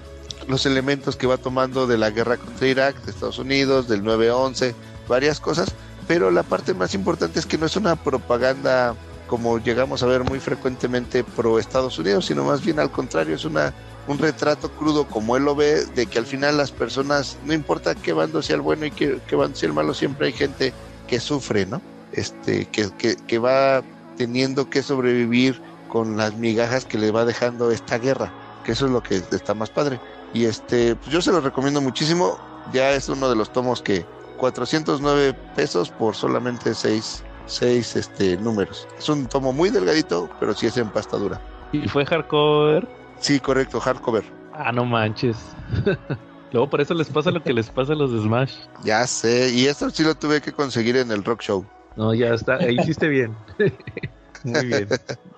los 0.48 0.66
elementos 0.66 1.16
que 1.16 1.26
va 1.26 1.36
tomando 1.36 1.86
de 1.86 1.98
la 1.98 2.10
guerra 2.10 2.36
contra 2.36 2.66
Irak, 2.66 3.02
de 3.04 3.10
Estados 3.10 3.38
Unidos, 3.38 3.88
del 3.88 4.02
9-11, 4.02 4.74
varias 5.08 5.40
cosas, 5.40 5.72
pero 6.08 6.30
la 6.30 6.42
parte 6.42 6.74
más 6.74 6.94
importante 6.94 7.38
es 7.38 7.46
que 7.46 7.58
no 7.58 7.66
es 7.66 7.76
una 7.76 7.96
propaganda 7.96 8.94
como 9.26 9.58
llegamos 9.58 10.02
a 10.02 10.06
ver 10.06 10.24
muy 10.24 10.40
frecuentemente 10.40 11.22
pro 11.22 11.60
Estados 11.60 11.98
Unidos, 12.00 12.26
sino 12.26 12.42
más 12.42 12.64
bien 12.64 12.80
al 12.80 12.90
contrario, 12.90 13.36
es 13.36 13.44
una 13.44 13.72
un 14.06 14.18
retrato 14.18 14.70
crudo 14.70 15.06
como 15.06 15.36
él 15.36 15.44
lo 15.44 15.54
ve, 15.54 15.84
de 15.86 16.06
que 16.06 16.18
al 16.18 16.26
final 16.26 16.56
las 16.56 16.72
personas, 16.72 17.38
no 17.44 17.52
importa 17.52 17.94
qué 17.94 18.12
bando 18.12 18.42
sea 18.42 18.56
el 18.56 18.62
bueno 18.62 18.86
y 18.86 18.90
qué, 18.90 19.18
qué 19.26 19.36
bando 19.36 19.56
sea 19.56 19.68
el 19.68 19.72
malo, 19.74 19.94
siempre 19.94 20.28
hay 20.28 20.32
gente 20.32 20.72
que 21.06 21.20
sufre, 21.20 21.66
¿no? 21.66 21.80
Este, 22.12 22.66
que, 22.66 22.90
que, 22.98 23.16
que 23.16 23.38
va 23.38 23.82
teniendo 24.16 24.68
que 24.68 24.82
sobrevivir 24.82 25.60
con 25.88 26.16
las 26.16 26.36
migajas 26.36 26.84
que 26.84 26.98
le 26.98 27.10
va 27.10 27.24
dejando 27.24 27.70
esta 27.70 27.98
guerra, 27.98 28.32
que 28.64 28.72
eso 28.72 28.86
es 28.86 28.92
lo 28.92 29.02
que 29.02 29.16
está 29.16 29.54
más 29.54 29.70
padre. 29.70 30.00
Y 30.32 30.44
este, 30.44 30.96
pues 30.96 31.10
yo 31.10 31.20
se 31.20 31.32
lo 31.32 31.40
recomiendo 31.40 31.80
muchísimo, 31.80 32.38
ya 32.72 32.92
es 32.92 33.08
uno 33.08 33.28
de 33.28 33.36
los 33.36 33.52
tomos 33.52 33.82
que 33.82 34.04
409 34.38 35.34
pesos 35.54 35.90
por 35.90 36.14
solamente 36.14 36.74
6 36.74 37.24
seis 37.50 37.96
este 37.96 38.36
números. 38.38 38.88
Es 38.98 39.08
un 39.08 39.26
tomo 39.26 39.52
muy 39.52 39.70
delgadito, 39.70 40.30
pero 40.38 40.54
sí 40.54 40.66
es 40.66 40.76
en 40.76 40.88
pastadura. 40.88 41.40
¿Y 41.72 41.86
fue 41.88 42.06
hardcore? 42.06 42.86
Sí, 43.20 43.38
correcto, 43.38 43.78
hardcover. 43.80 44.24
Ah, 44.52 44.72
no 44.72 44.84
manches. 44.84 45.36
Luego 46.52 46.68
por 46.68 46.80
eso 46.80 46.94
les 46.94 47.08
pasa 47.08 47.30
lo 47.30 47.42
que 47.42 47.52
les 47.52 47.70
pasa 47.70 47.92
a 47.92 47.96
los 47.96 48.12
de 48.12 48.20
Smash. 48.20 48.54
Ya 48.82 49.06
sé, 49.06 49.52
y 49.54 49.66
esto 49.66 49.88
sí 49.90 50.02
lo 50.02 50.14
tuve 50.16 50.40
que 50.40 50.52
conseguir 50.52 50.96
en 50.96 51.12
el 51.12 51.22
Rock 51.22 51.42
Show. 51.42 51.64
No, 51.96 52.12
ya 52.14 52.34
está, 52.34 52.58
hiciste 52.70 53.08
bien. 53.08 53.34
Muy 54.44 54.66
bien, 54.66 54.88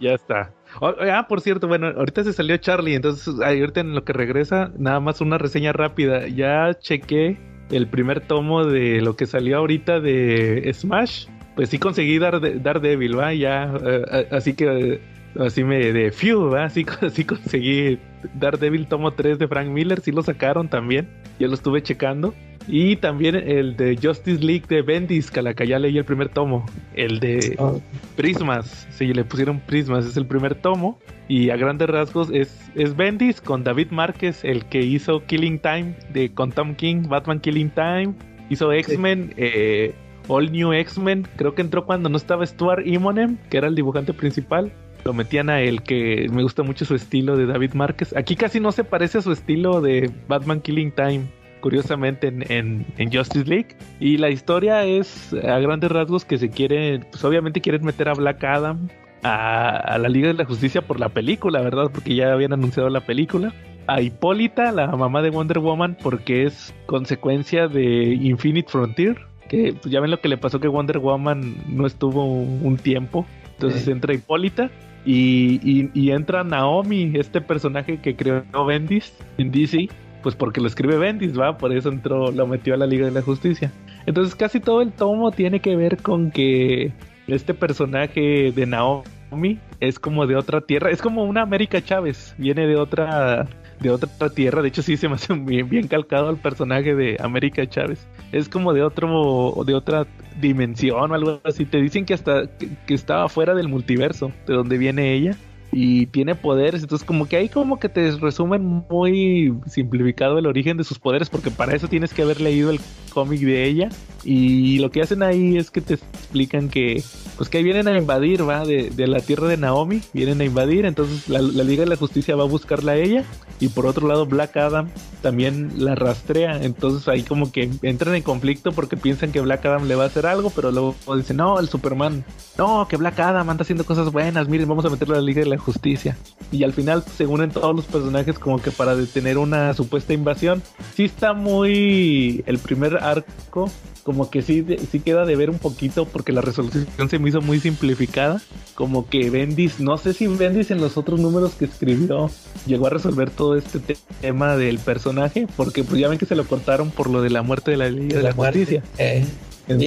ya 0.00 0.12
está. 0.12 0.52
ah, 0.80 1.26
por 1.28 1.40
cierto, 1.40 1.66
bueno, 1.68 1.88
ahorita 1.88 2.24
se 2.24 2.32
salió 2.32 2.56
Charlie, 2.56 2.94
entonces 2.94 3.34
ahorita 3.44 3.80
en 3.80 3.94
lo 3.94 4.04
que 4.04 4.12
regresa, 4.12 4.70
nada 4.78 5.00
más 5.00 5.20
una 5.20 5.38
reseña 5.38 5.72
rápida. 5.72 6.28
Ya 6.28 6.72
chequé 6.78 7.38
el 7.70 7.88
primer 7.88 8.26
tomo 8.26 8.64
de 8.64 9.00
lo 9.00 9.16
que 9.16 9.26
salió 9.26 9.58
ahorita 9.58 10.00
de 10.00 10.70
Smash. 10.72 11.26
Pues 11.56 11.68
sí 11.68 11.78
conseguí 11.78 12.18
dar 12.18 12.40
Daredevil, 12.62 13.18
¿va? 13.18 13.34
Ya, 13.34 13.74
eh, 13.84 14.28
así 14.30 14.54
que 14.54 15.02
así 15.38 15.64
me 15.64 15.92
de 15.92 16.10
few, 16.10 16.54
Así, 16.56 16.86
así 17.00 17.24
conseguí 17.24 17.98
Daredevil 18.34 18.86
tomo 18.86 19.12
3 19.12 19.38
de 19.38 19.48
Frank 19.48 19.68
Miller, 19.68 20.00
sí 20.00 20.12
lo 20.12 20.22
sacaron 20.22 20.68
también. 20.68 21.08
Ya 21.38 21.48
lo 21.48 21.54
estuve 21.54 21.82
checando. 21.82 22.34
Y 22.68 22.96
también 22.96 23.34
el 23.34 23.76
de 23.76 23.98
Justice 24.00 24.42
League 24.42 24.66
de 24.68 24.82
Bendis, 24.82 25.30
que 25.30 25.42
la 25.42 25.54
que 25.54 25.66
ya 25.66 25.78
leí 25.78 25.98
el 25.98 26.04
primer 26.04 26.28
tomo. 26.28 26.64
El 26.94 27.18
de 27.18 27.56
ah. 27.58 27.72
Prismas, 28.16 28.86
sí, 28.90 29.12
le 29.12 29.24
pusieron 29.24 29.60
Prismas, 29.60 30.06
es 30.06 30.16
el 30.16 30.26
primer 30.26 30.54
tomo. 30.54 30.98
Y 31.28 31.50
a 31.50 31.56
grandes 31.56 31.88
rasgos 31.88 32.30
es, 32.32 32.70
es 32.74 32.96
Bendis 32.96 33.40
con 33.40 33.64
David 33.64 33.88
Márquez, 33.90 34.44
el 34.44 34.64
que 34.66 34.80
hizo 34.80 35.24
Killing 35.26 35.58
Time 35.58 35.96
de 36.12 36.32
con 36.32 36.52
Tom 36.52 36.74
King, 36.74 37.08
Batman 37.08 37.40
Killing 37.40 37.70
Time. 37.70 38.14
Hizo 38.48 38.72
X-Men, 38.72 39.34
eh, 39.36 39.94
All 40.28 40.52
New 40.52 40.72
X-Men. 40.72 41.26
Creo 41.36 41.54
que 41.54 41.62
entró 41.62 41.84
cuando 41.84 42.08
no 42.08 42.16
estaba 42.16 42.46
Stuart 42.46 42.86
Immonen, 42.86 43.38
que 43.50 43.56
era 43.56 43.68
el 43.68 43.74
dibujante 43.74 44.12
principal. 44.12 44.72
Lo 45.04 45.12
metían 45.12 45.50
a 45.50 45.60
él, 45.60 45.82
que 45.82 46.28
me 46.30 46.42
gusta 46.42 46.62
mucho 46.62 46.84
su 46.84 46.94
estilo 46.94 47.36
de 47.36 47.46
David 47.46 47.74
Márquez. 47.74 48.14
Aquí 48.16 48.36
casi 48.36 48.60
no 48.60 48.72
se 48.72 48.84
parece 48.84 49.18
a 49.18 49.22
su 49.22 49.32
estilo 49.32 49.80
de 49.80 50.10
Batman 50.28 50.60
Killing 50.60 50.92
Time 50.92 51.26
curiosamente 51.62 52.28
en, 52.28 52.84
Justice 53.10 53.46
League. 53.46 53.76
Y 53.98 54.18
la 54.18 54.28
historia 54.28 54.84
es 54.84 55.32
a 55.32 55.58
grandes 55.60 55.90
rasgos 55.90 56.26
que 56.26 56.36
se 56.36 56.50
quiere, 56.50 57.00
pues 57.10 57.24
obviamente 57.24 57.62
quieren 57.62 57.84
meter 57.84 58.10
a 58.10 58.14
Black 58.14 58.44
Adam 58.44 58.88
a, 59.22 59.96
la 59.98 60.08
Liga 60.10 60.28
de 60.28 60.34
la 60.34 60.44
Justicia 60.44 60.82
por 60.82 61.00
la 61.00 61.08
película, 61.08 61.62
¿verdad? 61.62 61.90
Porque 61.92 62.14
ya 62.14 62.32
habían 62.32 62.52
anunciado 62.52 62.90
la 62.90 63.00
película. 63.00 63.54
A 63.86 64.00
Hipólita, 64.00 64.72
la 64.72 64.88
mamá 64.88 65.22
de 65.22 65.30
Wonder 65.30 65.60
Woman, 65.60 65.96
porque 66.02 66.44
es 66.44 66.74
consecuencia 66.86 67.68
de 67.68 68.14
Infinite 68.14 68.70
Frontier. 68.70 69.18
Que 69.48 69.74
pues, 69.80 69.90
ya 69.92 70.00
ven 70.00 70.10
lo 70.10 70.20
que 70.20 70.28
le 70.28 70.38
pasó 70.38 70.60
que 70.60 70.68
Wonder 70.68 70.98
Woman 70.98 71.56
no 71.68 71.86
estuvo 71.86 72.24
un 72.24 72.76
tiempo. 72.76 73.26
Entonces 73.52 73.86
entra 73.88 74.14
Hipólita. 74.14 74.70
Y, 75.04 76.10
entra 76.10 76.44
Naomi, 76.44 77.12
este 77.14 77.40
personaje 77.40 78.00
que 78.00 78.14
creó 78.14 78.44
Bendis 78.66 79.12
en 79.38 79.50
DC, 79.50 79.88
pues 80.22 80.36
porque 80.36 80.60
lo 80.60 80.68
escribe 80.68 80.96
Bendis, 80.96 81.38
¿va? 81.38 81.58
Por 81.58 81.74
eso 81.74 81.88
entró, 81.88 82.30
lo 82.30 82.46
metió 82.46 82.74
a 82.74 82.76
la 82.76 82.86
Liga 82.86 83.06
de 83.06 83.12
la 83.12 83.22
Justicia. 83.22 83.72
Entonces 84.06 84.34
casi 84.34 84.60
todo 84.60 84.82
el 84.82 84.92
tomo 84.92 85.30
tiene 85.32 85.60
que 85.60 85.76
ver 85.76 85.98
con 86.02 86.30
que 86.30 86.92
este 87.26 87.54
personaje 87.54 88.52
de 88.52 88.66
Naomi 88.66 89.58
es 89.80 89.98
como 89.98 90.26
de 90.26 90.36
otra 90.36 90.60
tierra, 90.60 90.90
es 90.90 91.02
como 91.02 91.24
una 91.24 91.42
América 91.42 91.82
Chávez, 91.82 92.34
viene 92.38 92.66
de 92.66 92.76
otra 92.76 93.48
de 93.82 93.90
otra 93.90 94.30
tierra, 94.30 94.62
de 94.62 94.68
hecho 94.68 94.82
sí 94.82 94.96
se 94.96 95.08
me 95.08 95.16
hace 95.16 95.34
bien, 95.38 95.88
calcado 95.88 96.28
al 96.28 96.36
personaje 96.36 96.94
de 96.94 97.16
América 97.20 97.68
Chávez. 97.68 98.06
Es 98.30 98.48
como 98.48 98.72
de 98.72 98.82
otro 98.82 99.62
de 99.66 99.74
otra 99.74 100.06
dimensión 100.40 101.10
o 101.10 101.14
algo 101.14 101.40
así. 101.44 101.66
Te 101.66 101.78
dicen 101.78 102.06
que 102.06 102.14
hasta 102.14 102.48
que 102.86 102.94
estaba 102.94 103.28
fuera 103.28 103.54
del 103.54 103.68
multiverso, 103.68 104.32
de 104.46 104.54
donde 104.54 104.78
viene 104.78 105.12
ella 105.12 105.36
y 105.72 106.06
tiene 106.06 106.34
poderes, 106.34 106.82
entonces 106.82 107.06
como 107.06 107.26
que 107.26 107.36
ahí 107.36 107.48
como 107.48 107.80
que 107.80 107.88
te 107.88 108.10
resumen 108.12 108.84
muy 108.90 109.54
simplificado 109.66 110.38
el 110.38 110.46
origen 110.46 110.76
de 110.76 110.84
sus 110.84 110.98
poderes 110.98 111.30
porque 111.30 111.50
para 111.50 111.74
eso 111.74 111.88
tienes 111.88 112.12
que 112.12 112.22
haber 112.22 112.42
leído 112.42 112.70
el 112.70 112.78
cómic 113.12 113.40
de 113.40 113.64
ella 113.64 113.88
y 114.22 114.78
lo 114.78 114.90
que 114.90 115.00
hacen 115.00 115.22
ahí 115.22 115.56
es 115.56 115.70
que 115.70 115.80
te 115.80 115.94
explican 115.94 116.68
que 116.68 117.02
pues 117.36 117.48
que 117.48 117.58
ahí 117.58 117.64
vienen 117.64 117.88
a 117.88 117.96
invadir, 117.96 118.46
va, 118.48 118.64
de, 118.64 118.90
de 118.90 119.06
la 119.06 119.20
tierra 119.20 119.48
de 119.48 119.56
Naomi, 119.56 120.02
vienen 120.12 120.40
a 120.42 120.44
invadir, 120.44 120.84
entonces 120.84 121.28
la, 121.28 121.40
Liga 121.40 121.84
de 121.84 121.88
la 121.88 121.96
Justicia 121.96 122.36
va 122.36 122.44
a 122.44 122.46
buscarla 122.46 122.92
a 122.92 122.96
ella 122.96 123.24
y 123.58 123.68
por 123.68 123.86
otro 123.86 124.06
lado 124.06 124.26
Black 124.26 124.56
Adam 124.58 124.90
también 125.22 125.72
la 125.78 125.94
rastrea, 125.94 126.62
entonces 126.62 127.08
ahí 127.08 127.22
como 127.22 127.50
que 127.50 127.70
entran 127.82 128.14
en 128.14 128.22
conflicto 128.22 128.72
porque 128.72 128.96
piensan 128.96 129.32
que 129.32 129.40
Black 129.40 129.64
Adam 129.64 129.86
le 129.86 129.94
va 129.94 130.04
a 130.04 130.08
hacer 130.08 130.26
algo, 130.26 130.50
pero 130.50 130.70
luego 130.70 130.94
dicen, 131.16 131.38
no, 131.38 131.58
el 131.58 131.68
Superman, 131.68 132.24
no, 132.58 132.86
que 132.88 132.96
Black 132.96 133.18
Adam 133.20 133.48
anda 133.48 133.62
haciendo 133.62 133.84
cosas 133.84 134.12
buenas, 134.12 134.48
miren, 134.48 134.68
vamos 134.68 134.84
a 134.84 134.90
meterlo 134.90 135.14
a 135.14 135.18
la 135.18 135.24
Liga 135.24 135.40
de 135.40 135.46
la 135.46 135.61
justicia. 135.62 136.16
Y 136.50 136.64
al 136.64 136.72
final 136.72 137.02
se 137.02 137.26
unen 137.26 137.50
todos 137.50 137.74
los 137.74 137.86
personajes 137.86 138.38
como 138.38 138.60
que 138.60 138.70
para 138.70 138.94
detener 138.94 139.38
una 139.38 139.72
supuesta 139.72 140.12
invasión. 140.12 140.62
Sí 140.94 141.04
está 141.04 141.32
muy... 141.32 142.44
El 142.46 142.58
primer 142.58 142.98
arco 142.98 143.70
como 144.02 144.30
que 144.30 144.42
sí, 144.42 144.64
sí 144.90 145.00
queda 145.00 145.24
de 145.24 145.36
ver 145.36 145.48
un 145.48 145.58
poquito 145.58 146.06
porque 146.06 146.32
la 146.32 146.40
resolución 146.40 146.86
se 147.08 147.18
me 147.18 147.28
hizo 147.28 147.40
muy 147.40 147.60
simplificada. 147.60 148.40
Como 148.74 149.08
que 149.08 149.30
Bendis, 149.30 149.80
no 149.80 149.96
sé 149.96 150.12
si 150.12 150.26
Bendis 150.26 150.70
en 150.70 150.80
los 150.80 150.96
otros 150.96 151.20
números 151.20 151.52
que 151.54 151.66
escribió 151.66 152.30
llegó 152.66 152.86
a 152.88 152.90
resolver 152.90 153.30
todo 153.30 153.56
este 153.56 153.96
tema 154.20 154.56
del 154.56 154.78
personaje, 154.78 155.46
porque 155.56 155.84
pues 155.84 156.00
ya 156.00 156.08
ven 156.08 156.18
que 156.18 156.26
se 156.26 156.34
lo 156.34 156.44
cortaron 156.46 156.90
por 156.90 157.08
lo 157.08 157.22
de 157.22 157.30
la 157.30 157.42
muerte 157.42 157.70
de 157.70 157.76
la 157.76 157.88
Liga 157.88 158.18
de, 158.18 158.22
la, 158.22 158.32
Justicia. 158.32 158.82
Eh. 158.98 159.24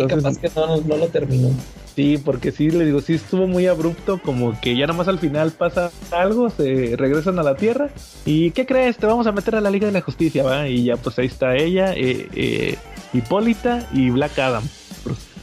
capaz 0.08 0.38
que 0.38 0.50
no, 0.56 0.78
no 0.78 0.98
lo 0.98 1.08
terminó. 1.08 1.52
Sí, 1.96 2.18
porque 2.18 2.52
sí, 2.52 2.70
le 2.70 2.84
digo, 2.84 3.00
sí 3.00 3.14
estuvo 3.14 3.48
muy 3.48 3.68
abrupto, 3.68 4.22
como 4.22 4.60
que 4.60 4.76
ya 4.76 4.86
nada 4.86 4.98
más 4.98 5.08
al 5.08 5.18
final 5.18 5.52
pasa 5.52 5.92
algo, 6.12 6.50
se 6.50 6.96
regresan 6.98 7.40
a 7.40 7.44
la 7.44 7.56
Tierra 7.56 7.90
y 8.26 8.52
¿qué 8.52 8.66
crees? 8.66 8.98
Te 8.98 9.06
vamos 9.06 9.28
a 9.28 9.32
meter 9.32 9.56
a 9.56 9.62
la 9.62 9.72
Liga 9.72 9.88
de 9.88 9.94
la 9.94 10.02
Justicia, 10.02 10.44
¿va? 10.44 10.68
Y 10.68 10.84
ya 10.84 10.98
pues 10.98 11.18
ahí 11.20 11.28
está 11.28 11.56
ella, 11.56 11.94
eh, 11.94 12.28
eh, 12.36 12.78
Hipólita 13.14 13.88
y 13.94 14.10
Black 14.10 14.38
Adam. 14.40 14.64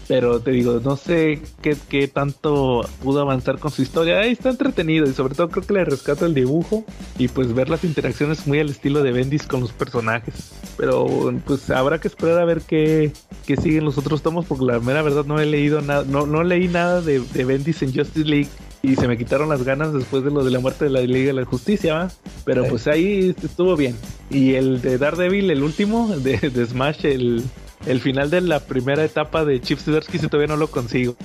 Pero 0.09 0.41
te 0.41 0.51
digo, 0.51 0.81
no 0.85 0.97
sé 0.97 1.41
qué, 1.63 1.77
qué 1.89 2.09
tanto 2.09 2.85
pudo 3.03 3.21
avanzar 3.21 3.59
con 3.59 3.71
su 3.71 3.83
historia. 3.83 4.19
Ahí 4.19 4.33
está 4.33 4.51
entretenido 4.51 5.07
y 5.07 5.13
sobre 5.13 5.35
todo 5.35 5.49
creo 5.49 5.67
que 5.67 5.75
le 5.75 5.85
rescata 5.85 6.27
el 6.27 6.35
dibujo 6.35 6.85
y 7.19 7.29
pues 7.29 7.55
ver 7.55 7.69
las 7.69 7.85
interacciones 7.85 8.47
muy 8.47 8.59
al 8.59 8.69
estilo 8.69 9.03
de 9.03 9.13
Bendis 9.13 9.47
con 9.47 9.61
los 9.61 9.73
personajes. 9.73 10.53
Pero 10.77 11.33
pues 11.47 11.71
habrá 11.71 12.01
que 12.01 12.09
esperar 12.09 12.41
a 12.41 12.45
ver 12.45 12.63
qué, 12.63 13.13
qué 13.47 13.57
siguen 13.57 13.85
los 13.85 13.97
otros 13.97 14.23
tomos 14.23 14.45
porque 14.47 14.65
la 14.65 14.81
mera 14.81 15.03
verdad 15.03 15.25
no 15.25 15.39
he 15.39 15.47
leído 15.47 15.81
nada, 15.81 16.05
no, 16.07 16.27
no 16.27 16.43
leí 16.43 16.69
nada 16.69 17.01
de, 17.01 17.21
de 17.21 17.45
Bendis 17.45 17.83
en 17.83 17.95
Justice 17.95 18.29
League 18.29 18.49
y 18.83 18.97
se 18.97 19.07
me 19.07 19.17
quitaron 19.17 19.49
las 19.49 19.63
ganas 19.63 19.93
después 19.93 20.25
de 20.25 20.31
lo 20.33 20.43
de 20.43 20.51
la 20.51 20.59
muerte 20.59 20.87
de 20.87 20.91
la 20.91 21.01
Liga 21.03 21.29
de 21.29 21.41
la 21.41 21.45
Justicia, 21.45 21.95
¿va? 21.95 22.11
Pero 22.45 22.67
pues 22.67 22.89
ahí 22.89 23.33
estuvo 23.41 23.77
bien. 23.77 23.97
Y 24.29 24.55
el 24.55 24.83
de 24.83 24.99
Daredevil, 24.99 25.51
el 25.53 25.63
último, 25.63 26.09
de, 26.17 26.39
de 26.39 26.67
Smash, 26.67 27.07
el, 27.07 27.45
el 27.87 28.01
final 28.01 28.31
de 28.31 28.41
la 28.41 28.61
primera 28.61 29.05
etapa 29.05 29.45
de 29.45 29.61
Chip 29.61 29.79
Zdarsky 29.79 30.19
si 30.19 30.29
todavía 30.29 30.49
no 30.49 30.57
lo 30.57 30.69
consigo. 30.69 31.17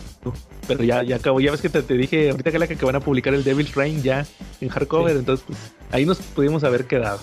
Pero 0.68 0.84
ya, 0.84 1.04
ya 1.04 1.18
acabó. 1.18 1.40
Ya 1.40 1.52
ves 1.52 1.62
que 1.62 1.70
te, 1.70 1.82
te 1.82 1.94
dije 1.94 2.30
ahorita 2.30 2.52
que, 2.52 2.60
la 2.60 2.68
que 2.68 2.76
van 2.86 2.96
a 2.96 3.00
publicar 3.00 3.34
el 3.34 3.44
Devil's 3.44 3.76
Reign 3.76 4.04
ya 4.04 4.26
en 4.60 4.70
hardcover. 4.70 5.16
Entonces, 5.16 5.46
pues 5.48 5.60
ahí 5.92 6.06
nos 6.06 6.18
pudimos 6.20 6.64
haber 6.64 6.86
quedado. 6.86 7.20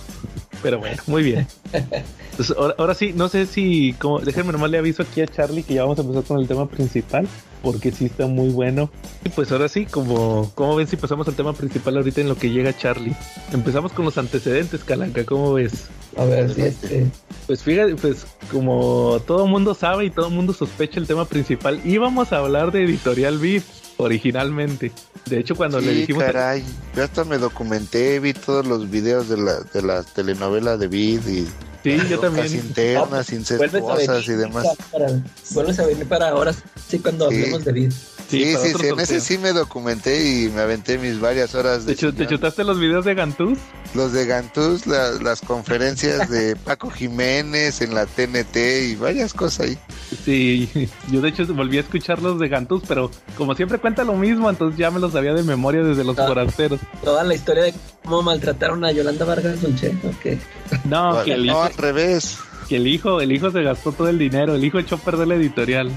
Pero 0.63 0.79
bueno, 0.79 1.03
muy 1.07 1.23
bien. 1.23 1.47
Entonces, 1.73 2.57
ahora, 2.57 2.75
ahora 2.79 2.95
sí, 2.95 3.13
no 3.15 3.29
sé 3.29 3.47
si. 3.47 3.93
Como, 3.95 4.21
déjenme 4.21 4.53
nomás 4.53 4.71
le 4.71 4.79
aviso 4.79 5.03
aquí 5.03 5.21
a 5.21 5.27
Charlie 5.27 5.63
que 5.63 5.75
ya 5.75 5.83
vamos 5.83 5.99
a 5.99 6.03
empezar 6.03 6.25
con 6.25 6.41
el 6.41 6.49
tema 6.49 6.67
principal. 6.67 7.29
Porque 7.63 7.91
sí 7.93 8.07
está 8.07 8.27
muy 8.27 8.51
bueno. 8.51 8.91
Y 9.25 9.31
pues 9.31 9.51
ahora 9.51 9.69
sí, 9.69 9.87
como, 9.87 10.53
como 10.55 10.77
ven 10.77 10.87
si 10.87 10.97
pasamos 10.97 11.27
al 11.29 11.35
tema 11.35 11.55
principal 11.55 11.97
ahorita 11.97 12.21
en 12.21 12.29
lo 12.29 12.37
que 12.37 12.51
llega 12.51 12.77
Charlie. 12.77 13.17
Empezamos 13.53 13.93
con 13.93 14.05
los 14.05 14.19
antecedentes, 14.19 14.85
Calanca, 14.85 15.25
¿cómo 15.25 15.55
ves? 15.55 15.89
A 16.17 16.25
ver, 16.25 16.55
si 16.55 16.61
este. 16.63 17.07
Pues 17.47 17.63
fíjate, 17.63 17.97
pues 17.97 18.27
como 18.51 19.21
todo 19.27 19.47
mundo 19.47 19.75
sabe 19.75 20.07
y 20.07 20.11
todo 20.11 20.31
mundo 20.31 20.53
sospecha 20.53 20.99
el 21.01 21.07
tema 21.07 21.25
principal, 21.27 21.81
íbamos 21.85 22.33
a 22.33 22.39
hablar 22.39 22.73
de 22.73 22.85
Editorial 22.85 23.39
Beat 23.39 23.63
originalmente. 23.97 24.93
De 25.27 25.39
hecho, 25.41 25.55
cuando 25.57 25.81
le 25.81 25.93
Sí, 25.93 26.01
dijimos... 26.01 26.23
a- 26.23 26.27
caray. 26.27 26.65
Yo 26.97 27.03
hasta 27.05 27.25
me 27.25 27.39
documenté, 27.39 28.21
vi 28.21 28.33
todos 28.35 28.67
los 28.67 28.91
videos 28.91 29.29
de 29.29 29.37
la, 29.39 29.61
de 29.61 29.83
la 29.83 30.03
telenovela 30.03 30.77
de 30.77 30.89
Vid 30.89 31.27
y 31.27 31.47
Sí, 31.83 31.99
yo 32.09 32.19
también. 32.19 32.47
internas, 32.55 33.09
Vuelves 33.11 33.31
a 33.31 33.35
incestuosas 33.35 34.27
y 34.29 34.33
demás. 34.33 34.67
para- 34.91 35.21
vuelves 35.51 35.79
a 35.79 35.87
venir 35.87 36.07
para 36.07 36.29
ahora 36.31 36.55
sí 36.89 36.99
cuando 36.99 37.29
Sí. 37.31 37.37
hablemos 37.37 37.65
de 37.65 37.73
Vid. 37.73 37.93
Sí, 38.31 38.43
sí, 38.45 38.57
sí, 38.57 38.75
otro 38.75 38.89
en 38.89 39.01
ese 39.01 39.21
sí 39.21 39.37
me 39.37 39.53
documenté 39.53 40.27
y 40.45 40.49
me 40.49 40.63
aventé 40.63 40.97
mis 40.97 41.21
varias 41.21 41.55
horas 41.55 41.81
¿Te, 41.85 41.91
de 41.91 41.95
te 41.97 42.11
señal. 42.11 42.27
chutaste 42.29 42.65
los 42.65 42.81
videos 42.81 43.05
de 43.05 43.15
Gantús? 43.15 43.59
Los 43.95 44.13
de 44.13 44.27
Gantús, 44.27 44.87
la- 44.87 45.13
las 45.23 45.41
conferencias 45.41 46.29
de 46.29 46.57
Paco 46.65 46.91
Jiménez 46.91 47.81
en 47.81 47.95
la 47.95 48.07
TNT 48.07 48.57
y 48.91 48.95
varias 48.97 49.33
cosas 49.35 49.67
ahí. 49.69 49.79
Sí, 50.25 50.69
yo 51.11 51.21
de 51.21 51.29
hecho 51.29 51.47
volví 51.55 51.77
a 51.79 51.81
escuchar 51.81 52.21
los 52.23 52.39
de 52.39 52.49
Gantús, 52.49 52.83
pero 52.89 53.11
como 53.37 53.55
siempre 53.55 53.79
cuenta 53.79 54.05
lo 54.05 54.15
mismo, 54.15 54.51
entonces 54.51 54.79
ya 54.79 54.91
me 54.91 55.01
los 55.01 55.13
sabía 55.13 55.33
de 55.35 55.43
memoria 55.43 55.83
desde 55.83 56.05
los 56.05 56.19
Ah. 56.19 56.27
forasteros. 56.27 56.81
Toda 57.03 57.23
la 57.25 57.35
historia 57.35 57.65
de 57.65 57.75
cómo 58.05 58.23
maltrataron 58.23 58.85
a 58.85 58.93
Yolanda 58.93 59.25
Vargas 59.25 59.61
Dulce. 59.63 59.95
Ok. 60.05 60.39
No, 60.85 61.23
que 61.25 61.33
el, 61.35 61.47
no, 61.47 61.53
hijo, 61.53 61.63
al 61.63 61.75
revés. 61.75 62.39
que 62.69 62.77
el 62.77 62.87
hijo, 62.87 63.21
el 63.21 63.33
hijo 63.33 63.51
se 63.51 63.63
gastó 63.63 63.93
todo 63.93 64.09
el 64.09 64.19
dinero, 64.19 64.55
el 64.55 64.65
hijo 64.65 64.79
echó 64.79 64.97
a 64.97 64.99
perder 64.99 65.29
la 65.29 65.35
editorial. 65.37 65.91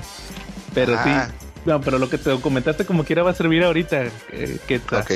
Pero 0.74 0.96
Ah. 0.98 1.30
sí, 1.30 1.47
no, 1.68 1.82
pero 1.82 2.00
lo 2.00 2.10
que 2.10 2.18
te 2.18 2.34
comentaste 2.40 2.86
como 2.86 3.04
quiera 3.04 3.24
va 3.24 3.32
a 3.32 3.34
servir 3.34 3.62
ahorita, 3.62 4.06
eh, 4.32 4.58
que 4.68 4.78
Ok, 4.78 5.12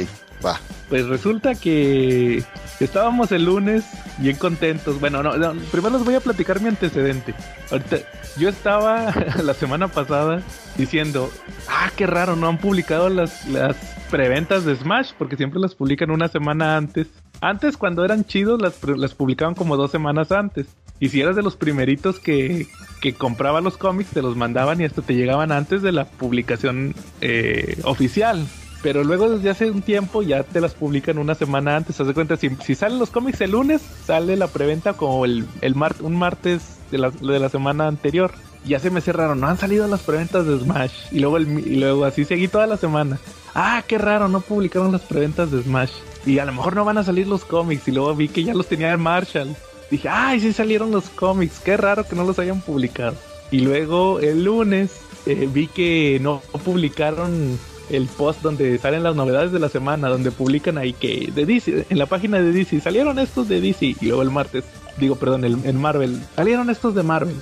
va. 0.45 0.60
Pues 0.89 1.08
resulta 1.08 1.56
que 1.56 2.43
estábamos 2.82 3.32
el 3.32 3.45
lunes 3.45 3.86
bien 4.18 4.36
contentos. 4.36 4.99
Bueno, 4.99 5.24
no, 5.24 5.38
no, 5.38 5.54
primero 5.72 5.95
les 5.95 6.04
voy 6.04 6.16
a 6.16 6.20
platicar 6.20 6.60
mi 6.60 6.68
antecedente. 6.68 7.34
Ahorita, 7.72 7.99
yo 8.38 8.49
estaba 8.49 9.14
la 9.43 9.54
semana 9.54 9.88
pasada 9.88 10.41
diciendo, 10.76 11.32
ah, 11.70 11.89
qué 11.95 12.06
raro, 12.06 12.36
no 12.36 12.49
han 12.49 12.58
publicado 12.58 13.08
las, 13.08 13.47
las 13.47 13.78
preventas 14.10 14.66
de 14.66 14.76
Smash, 14.76 15.14
porque 15.18 15.38
siempre 15.38 15.62
las 15.62 15.74
publican 15.74 16.12
una 16.12 16.28
semana 16.28 16.76
antes. 16.76 17.08
Antes, 17.39 17.78
cuando 17.78 18.04
eran 18.04 18.26
chidos, 18.26 18.62
las, 18.62 18.84
las 18.84 19.16
publicaban 19.16 19.56
como 19.56 19.78
dos 19.78 19.89
semanas 19.89 20.34
antes. 20.34 20.68
Y 21.02 21.10
si 21.10 21.20
eras 21.20 21.36
de 21.36 21.41
los 21.41 21.58
primeritos 21.58 22.20
que, 22.20 22.68
que 23.02 23.14
compraba 23.14 23.60
los 23.60 23.76
cómics, 23.76 24.12
te 24.12 24.22
los 24.22 24.38
mandaban 24.38 24.80
y 24.80 24.86
hasta 24.86 25.02
te 25.02 25.16
llegaban 25.16 25.52
antes 25.52 25.82
de 25.82 25.91
la 25.91 26.06
publicación 26.06 26.93
eh, 27.22 27.82
oficial. 27.84 28.47
Pero 28.84 29.04
luego 29.04 29.30
desde 29.30 29.49
hace 29.49 29.72
un 29.72 29.82
tiempo 29.82 30.22
ya 30.22 30.43
te 30.43 30.62
las 30.62 30.76
publican 30.76 31.18
una 31.18 31.34
semana 31.34 31.76
antes. 31.76 31.99
Haz 31.99 32.08
de 32.08 32.14
cuenta, 32.14 32.38
si, 32.38 32.52
si 32.64 32.76
salen 32.76 32.99
los 32.99 33.10
cómics 33.10 33.41
el 33.41 33.52
lunes, 33.52 33.82
sale 34.06 34.36
la 34.38 34.47
preventa 34.47 34.93
como 34.93 35.26
el, 35.26 35.45
el 35.62 35.76
un 36.02 36.16
martes 36.16 36.78
de 36.91 36.99
la, 36.99 37.10
de 37.10 37.39
la 37.39 37.49
semana 37.49 37.88
anterior. 37.88 38.32
Ya 38.64 38.80
se 38.80 38.91
me 38.91 39.02
cerraron, 39.02 39.39
no 39.39 39.47
han 39.47 39.58
salido 39.58 39.88
las 39.88 40.02
preventas 40.02 40.45
de 40.45 40.60
Smash. 40.60 40.93
Y 41.12 41.20
luego, 41.20 41.38
el, 41.38 41.68
y 41.68 41.78
luego 41.78 42.06
así 42.06 42.26
seguí 42.26 42.47
toda 42.47 42.68
la 42.68 42.78
semana. 42.78 43.20
Ah, 43.56 43.84
qué 43.88 43.97
raro, 43.97 44.28
no 44.28 44.41
publicaron 44.41 44.91
las 44.91 45.02
preventas 45.02 45.52
de 45.52 45.64
Smash. 45.64 45.93
Y 46.28 46.38
a 46.38 46.45
lo 46.45 46.54
mejor 46.54 46.76
no 46.76 46.86
van 46.86 46.99
a 46.99 47.04
salir 47.04 47.28
los 47.28 47.43
cómics. 47.43 47.88
Y 47.88 47.91
luego 47.91 48.16
vi 48.16 48.28
que 48.28 48.43
ya 48.43 48.54
los 48.54 48.68
tenía 48.68 48.91
en 48.91 49.02
Marshall. 49.02 49.56
Dije, 49.92 50.08
ay, 50.10 50.39
sí 50.39 50.54
salieron 50.54 50.92
los 50.92 51.10
cómics. 51.10 51.60
Qué 51.60 51.78
raro 51.78 52.08
que 52.08 52.16
no 52.16 52.24
los 52.24 52.39
hayan 52.39 52.62
publicado. 52.62 53.16
Y 53.52 53.60
luego 53.60 54.20
el 54.22 54.46
lunes 54.46 55.02
eh, 55.26 55.48
vi 55.52 55.68
que 55.68 56.18
no 56.22 56.42
publicaron 56.64 57.60
el 57.89 58.08
post 58.08 58.42
donde 58.42 58.78
salen 58.78 59.04
las 59.04 59.16
novedades 59.16 59.52
de 59.52 59.60
la 59.60 59.68
semana, 59.68 60.08
donde 60.08 60.32
publican 60.32 60.78
ahí 60.78 60.94
que 60.94 61.30
de 61.36 61.46
DC, 61.46 61.88
en 61.89 61.98
la 61.98 62.06
página 62.06 62.39
de 62.39 62.54
DC, 62.54 62.80
salieron 62.80 63.20
estos 63.20 63.50
de 63.50 63.60
DC. 63.60 63.98
Y 64.00 64.06
luego 64.06 64.22
el 64.22 64.32
martes, 64.32 64.64
digo, 64.98 65.18
perdón, 65.18 65.44
el, 65.44 65.58
en 65.66 65.80
Marvel, 65.80 66.22
salieron 66.38 66.70
estos 66.70 66.96
de 66.96 67.04
Marvel. 67.04 67.36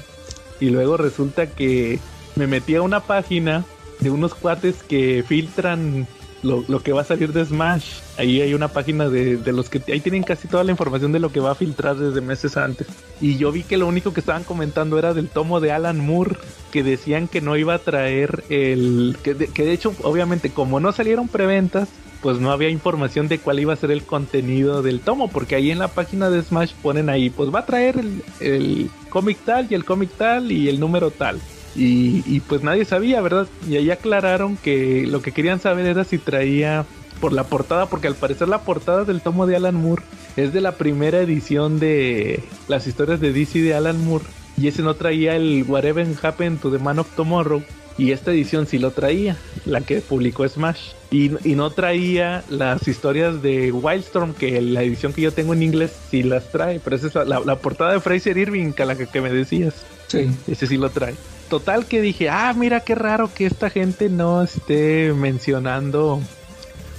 Y 0.60 0.70
luego 0.72 0.98
resulta 0.98 1.48
que 1.48 2.00
me 2.36 2.48
metí 2.48 2.76
a 2.76 2.82
una 2.82 3.02
página 3.02 3.64
de 4.00 4.10
unos 4.10 4.34
cuates 4.34 4.82
que 4.82 5.24
filtran 5.28 6.08
lo, 6.44 6.64
lo 6.68 6.82
que 6.82 6.94
va 6.94 7.02
a 7.02 7.06
salir 7.06 7.34
de 7.34 7.46
Smash. 7.46 8.00
Ahí 8.18 8.42
hay 8.42 8.54
una 8.54 8.68
página 8.68 9.10
de, 9.10 9.38
de 9.38 9.52
los 9.52 9.70
que 9.70 9.82
ahí 9.92 10.00
tienen 10.00 10.24
casi 10.24 10.48
toda 10.48 10.64
la 10.64 10.72
información 10.72 11.12
de 11.12 11.20
lo 11.20 11.32
que 11.32 11.40
va 11.40 11.52
a 11.52 11.56
filtrar 11.56 11.98
desde 11.98 12.22
meses 12.22 12.58
antes. 12.58 12.88
Y 13.22 13.38
yo 13.38 13.52
vi 13.52 13.64
que 13.64 13.78
lo 13.78 13.88
único 13.88 14.14
que 14.14 14.20
estaban 14.20 14.44
comentando 14.44 14.98
era 15.00 15.14
del 15.14 15.30
tomo 15.30 15.60
de 15.60 15.72
Alan 15.72 16.00
Moore, 16.00 16.38
que 16.72 16.84
decían 16.84 17.28
que 17.28 17.42
no 17.42 17.58
iba 17.58 17.74
a 17.74 17.80
traer 17.80 18.44
el... 18.50 19.18
Que 19.24 19.34
de, 19.34 19.48
que 19.48 19.66
de 19.66 19.74
hecho, 19.74 19.94
obviamente, 20.04 20.50
como 20.52 20.80
no 20.80 20.92
salieron 20.92 21.28
preventas, 21.28 21.90
pues 22.22 22.40
no 22.40 22.52
había 22.52 22.70
información 22.70 23.30
de 23.30 23.40
cuál 23.40 23.60
iba 23.60 23.74
a 23.74 23.78
ser 23.78 23.92
el 23.92 24.04
contenido 24.04 24.82
del 24.82 25.00
tomo, 25.00 25.30
porque 25.30 25.56
ahí 25.56 25.72
en 25.72 25.80
la 25.80 25.88
página 25.88 26.30
de 26.30 26.42
Smash 26.42 26.74
ponen 26.82 27.10
ahí, 27.10 27.30
pues 27.30 27.54
va 27.54 27.60
a 27.60 27.66
traer 27.66 27.98
el, 27.98 28.24
el 28.42 28.90
cómic 29.10 29.38
tal 29.46 29.68
y 29.70 29.76
el 29.76 29.86
cómic 29.86 30.10
tal 30.18 30.52
y 30.52 30.68
el 30.68 30.80
número 30.80 31.12
tal. 31.12 31.40
Y, 31.76 32.24
y 32.26 32.40
pues 32.42 32.64
nadie 32.64 32.86
sabía, 32.86 33.22
¿verdad? 33.22 33.48
Y 33.70 33.78
ahí 33.78 33.92
aclararon 33.92 34.58
que 34.58 35.06
lo 35.08 35.22
que 35.22 35.32
querían 35.32 35.60
saber 35.60 35.86
era 35.86 36.04
si 36.04 36.18
traía 36.18 36.86
por 37.20 37.34
la 37.34 37.44
portada, 37.44 37.88
porque 37.88 38.08
al 38.08 38.16
parecer 38.16 38.48
la 38.48 38.62
portada 38.62 39.04
del 39.04 39.22
tomo 39.22 39.46
de 39.46 39.56
Alan 39.56 39.76
Moore 39.76 40.04
es 40.38 40.54
de 40.54 40.62
la 40.62 40.74
primera 40.74 41.20
edición 41.22 41.80
de 41.80 42.42
las 42.68 42.88
historias 42.88 43.20
de 43.20 43.34
DC 43.34 43.60
de 43.62 43.74
Alan 43.76 44.04
Moore. 44.04 44.26
Y 44.58 44.68
ese 44.68 44.82
no 44.82 44.94
traía 44.96 45.36
el 45.36 45.64
Whatever 45.68 46.06
Happened 46.22 46.60
to 46.60 46.72
the 46.72 46.80
Man 46.80 47.00
of 47.00 47.08
Tomorrow. 47.16 47.62
Y 47.98 48.12
esta 48.14 48.32
edición 48.32 48.66
sí 48.66 48.78
lo 48.80 48.92
traía, 48.92 49.36
la 49.66 49.82
que 49.82 50.00
publicó 50.00 50.48
Smash. 50.48 50.92
Y, 51.12 51.32
y 51.50 51.56
no 51.56 51.70
traía 51.72 52.44
las 52.50 52.88
historias 52.88 53.42
de 53.42 53.74
Wildstorm, 53.74 54.34
que 54.34 54.62
la 54.62 54.84
edición 54.84 55.12
que 55.12 55.22
yo 55.22 55.34
tengo 55.34 55.54
en 55.54 55.64
inglés 55.64 55.92
sí 56.10 56.24
las 56.24 56.50
trae. 56.52 56.80
Pero 56.82 56.96
esa 56.96 57.08
es 57.08 57.16
la, 57.16 57.42
la- 57.42 57.56
portada 57.58 57.92
de 57.92 58.00
Fraser 58.00 58.38
Irving, 58.38 58.72
que 58.72 58.86
la 58.86 58.96
que, 58.96 59.06
que 59.08 59.20
me 59.20 59.30
decías. 59.32 59.74
Sí. 60.08 60.30
Ese 60.48 60.68
sí 60.68 60.78
lo 60.78 60.90
trae. 60.90 61.16
Total 61.50 61.88
que 61.88 62.00
dije, 62.00 62.30
ah, 62.30 62.54
mira 62.56 62.82
qué 62.82 62.94
raro 62.94 63.32
que 63.34 63.48
esta 63.48 63.72
gente 63.72 64.08
no 64.08 64.44
esté 64.44 65.14
mencionando, 65.14 66.22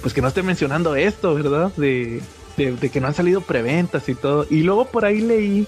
pues 0.01 0.13
que 0.13 0.21
no 0.21 0.27
esté 0.27 0.43
mencionando 0.43 0.95
esto, 0.95 1.33
¿verdad? 1.35 1.71
De, 1.77 2.21
que 2.57 2.99
no 2.99 3.07
han 3.07 3.13
salido 3.13 3.41
preventas 3.41 4.09
y 4.09 4.15
todo. 4.15 4.45
Y 4.49 4.63
luego 4.63 4.85
por 4.85 5.05
ahí 5.05 5.21
leí 5.21 5.67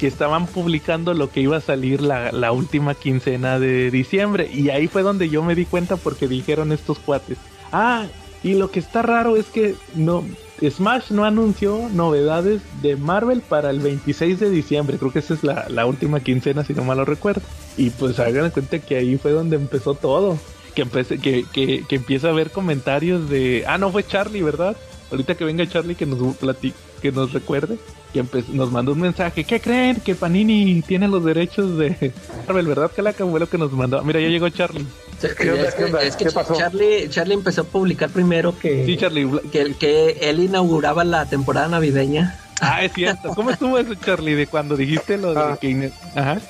que 0.00 0.08
estaban 0.08 0.48
publicando 0.48 1.14
lo 1.14 1.30
que 1.30 1.40
iba 1.40 1.56
a 1.56 1.60
salir 1.60 2.00
la, 2.00 2.32
la 2.32 2.50
última 2.50 2.94
quincena 2.94 3.60
de 3.60 3.92
diciembre. 3.92 4.50
Y 4.52 4.70
ahí 4.70 4.88
fue 4.88 5.02
donde 5.02 5.28
yo 5.28 5.44
me 5.44 5.54
di 5.54 5.64
cuenta 5.64 5.96
porque 5.96 6.26
dijeron 6.26 6.72
estos 6.72 6.98
cuates. 6.98 7.38
Ah, 7.70 8.06
y 8.44 8.54
lo 8.54 8.70
que 8.70 8.78
está 8.78 9.00
raro 9.00 9.36
es 9.36 9.46
que 9.46 9.74
no, 9.94 10.22
Smash 10.62 11.10
no 11.10 11.24
anunció 11.24 11.88
novedades 11.94 12.60
de 12.82 12.94
Marvel 12.94 13.40
para 13.40 13.70
el 13.70 13.80
26 13.80 14.38
de 14.38 14.50
diciembre. 14.50 14.98
Creo 14.98 15.10
que 15.10 15.20
esa 15.20 15.32
es 15.32 15.42
la, 15.42 15.86
última 15.86 16.20
quincena, 16.20 16.62
si 16.62 16.74
no 16.74 16.84
mal 16.84 16.98
lo 16.98 17.06
recuerdo. 17.06 17.40
Y 17.78 17.88
pues 17.88 18.20
hagan 18.20 18.50
cuenta 18.50 18.78
que 18.78 18.96
ahí 18.96 19.16
fue 19.16 19.32
donde 19.32 19.56
empezó 19.56 19.94
todo. 19.94 20.38
Que, 20.74 21.46
que 21.52 21.96
empieza 21.96 22.28
a 22.28 22.30
haber 22.32 22.50
comentarios 22.50 23.30
de... 23.30 23.64
Ah, 23.66 23.78
no, 23.78 23.90
fue 23.90 24.06
Charlie, 24.06 24.42
¿verdad? 24.42 24.76
Ahorita 25.10 25.36
que 25.36 25.44
venga 25.44 25.66
Charlie 25.66 25.94
que 25.94 26.04
nos 26.04 26.36
platique, 26.36 26.76
que 27.00 27.12
nos 27.12 27.32
recuerde. 27.32 27.78
Que 28.14 28.22
empe- 28.22 28.46
nos 28.48 28.70
mandó 28.70 28.92
un 28.92 29.00
mensaje. 29.00 29.42
¿Qué 29.44 29.60
creen? 29.60 29.96
Que 29.96 30.14
Panini 30.14 30.80
tiene 30.82 31.08
los 31.08 31.22
derechos 31.24 31.76
de 31.76 32.12
Marvel, 32.46 32.66
¿verdad? 32.68 32.90
Que 32.92 33.02
la 33.02 33.12
fue 33.12 33.40
lo 33.40 33.48
que 33.48 33.58
nos 33.58 33.72
mandó. 33.72 34.02
Mira, 34.04 34.20
ya 34.20 34.28
llegó 34.28 34.48
Charlie. 34.48 34.86
¿Qué 35.20 35.50
onda, 35.50 35.68
es 35.68 35.74
qué 35.74 35.78
que, 35.78 35.84
onda? 35.86 36.02
es 36.02 36.16
que 36.16 36.24
¿Qué 36.26 36.30
pasó? 36.30 36.54
Charlie, 36.54 37.08
Charlie 37.10 37.34
empezó 37.34 37.62
a 37.62 37.64
publicar 37.64 38.10
primero 38.10 38.56
que, 38.58 38.86
Sí, 38.86 38.96
Charlie. 38.96 39.28
que, 39.50 39.74
que 39.74 40.10
él 40.22 40.38
inauguraba 40.40 41.02
la 41.04 41.26
temporada 41.26 41.66
navideña. 41.68 42.38
Ah, 42.60 42.84
es 42.84 42.92
cierto. 42.92 43.30
¿Cómo 43.34 43.50
estuvo 43.50 43.76
eso, 43.78 43.94
Charlie? 43.96 44.34
De 44.36 44.46
cuando 44.46 44.76
dijiste 44.76 45.18
lo 45.18 45.34
de 45.34 45.40
Ah. 45.40 45.58
que. 45.60 45.90
Ajá. 46.14 46.40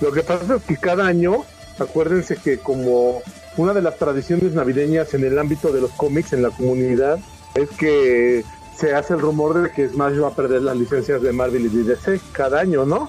Lo 0.00 0.10
que 0.12 0.22
pasa 0.22 0.56
es 0.56 0.62
que 0.62 0.76
cada 0.78 1.06
año, 1.06 1.44
acuérdense 1.78 2.36
que 2.36 2.58
como 2.58 3.20
una 3.58 3.72
de 3.74 3.82
las 3.82 3.98
tradiciones 3.98 4.52
navideñas 4.52 5.12
en 5.14 5.24
el 5.24 5.38
ámbito 5.38 5.70
de 5.72 5.80
los 5.82 5.90
cómics 5.92 6.32
en 6.32 6.42
la 6.42 6.50
comunidad 6.50 7.18
es 7.54 7.68
que 7.78 8.42
se 8.76 8.94
hace 8.94 9.14
el 9.14 9.20
rumor 9.20 9.60
de 9.62 9.70
que 9.70 9.88
Smash 9.88 10.20
va 10.22 10.28
a 10.28 10.34
perder 10.34 10.62
las 10.62 10.76
licencias 10.76 11.22
de 11.22 11.32
Marvel 11.32 11.66
y 11.66 11.68
DC 11.82 12.20
cada 12.32 12.60
año, 12.60 12.84
¿no? 12.84 13.08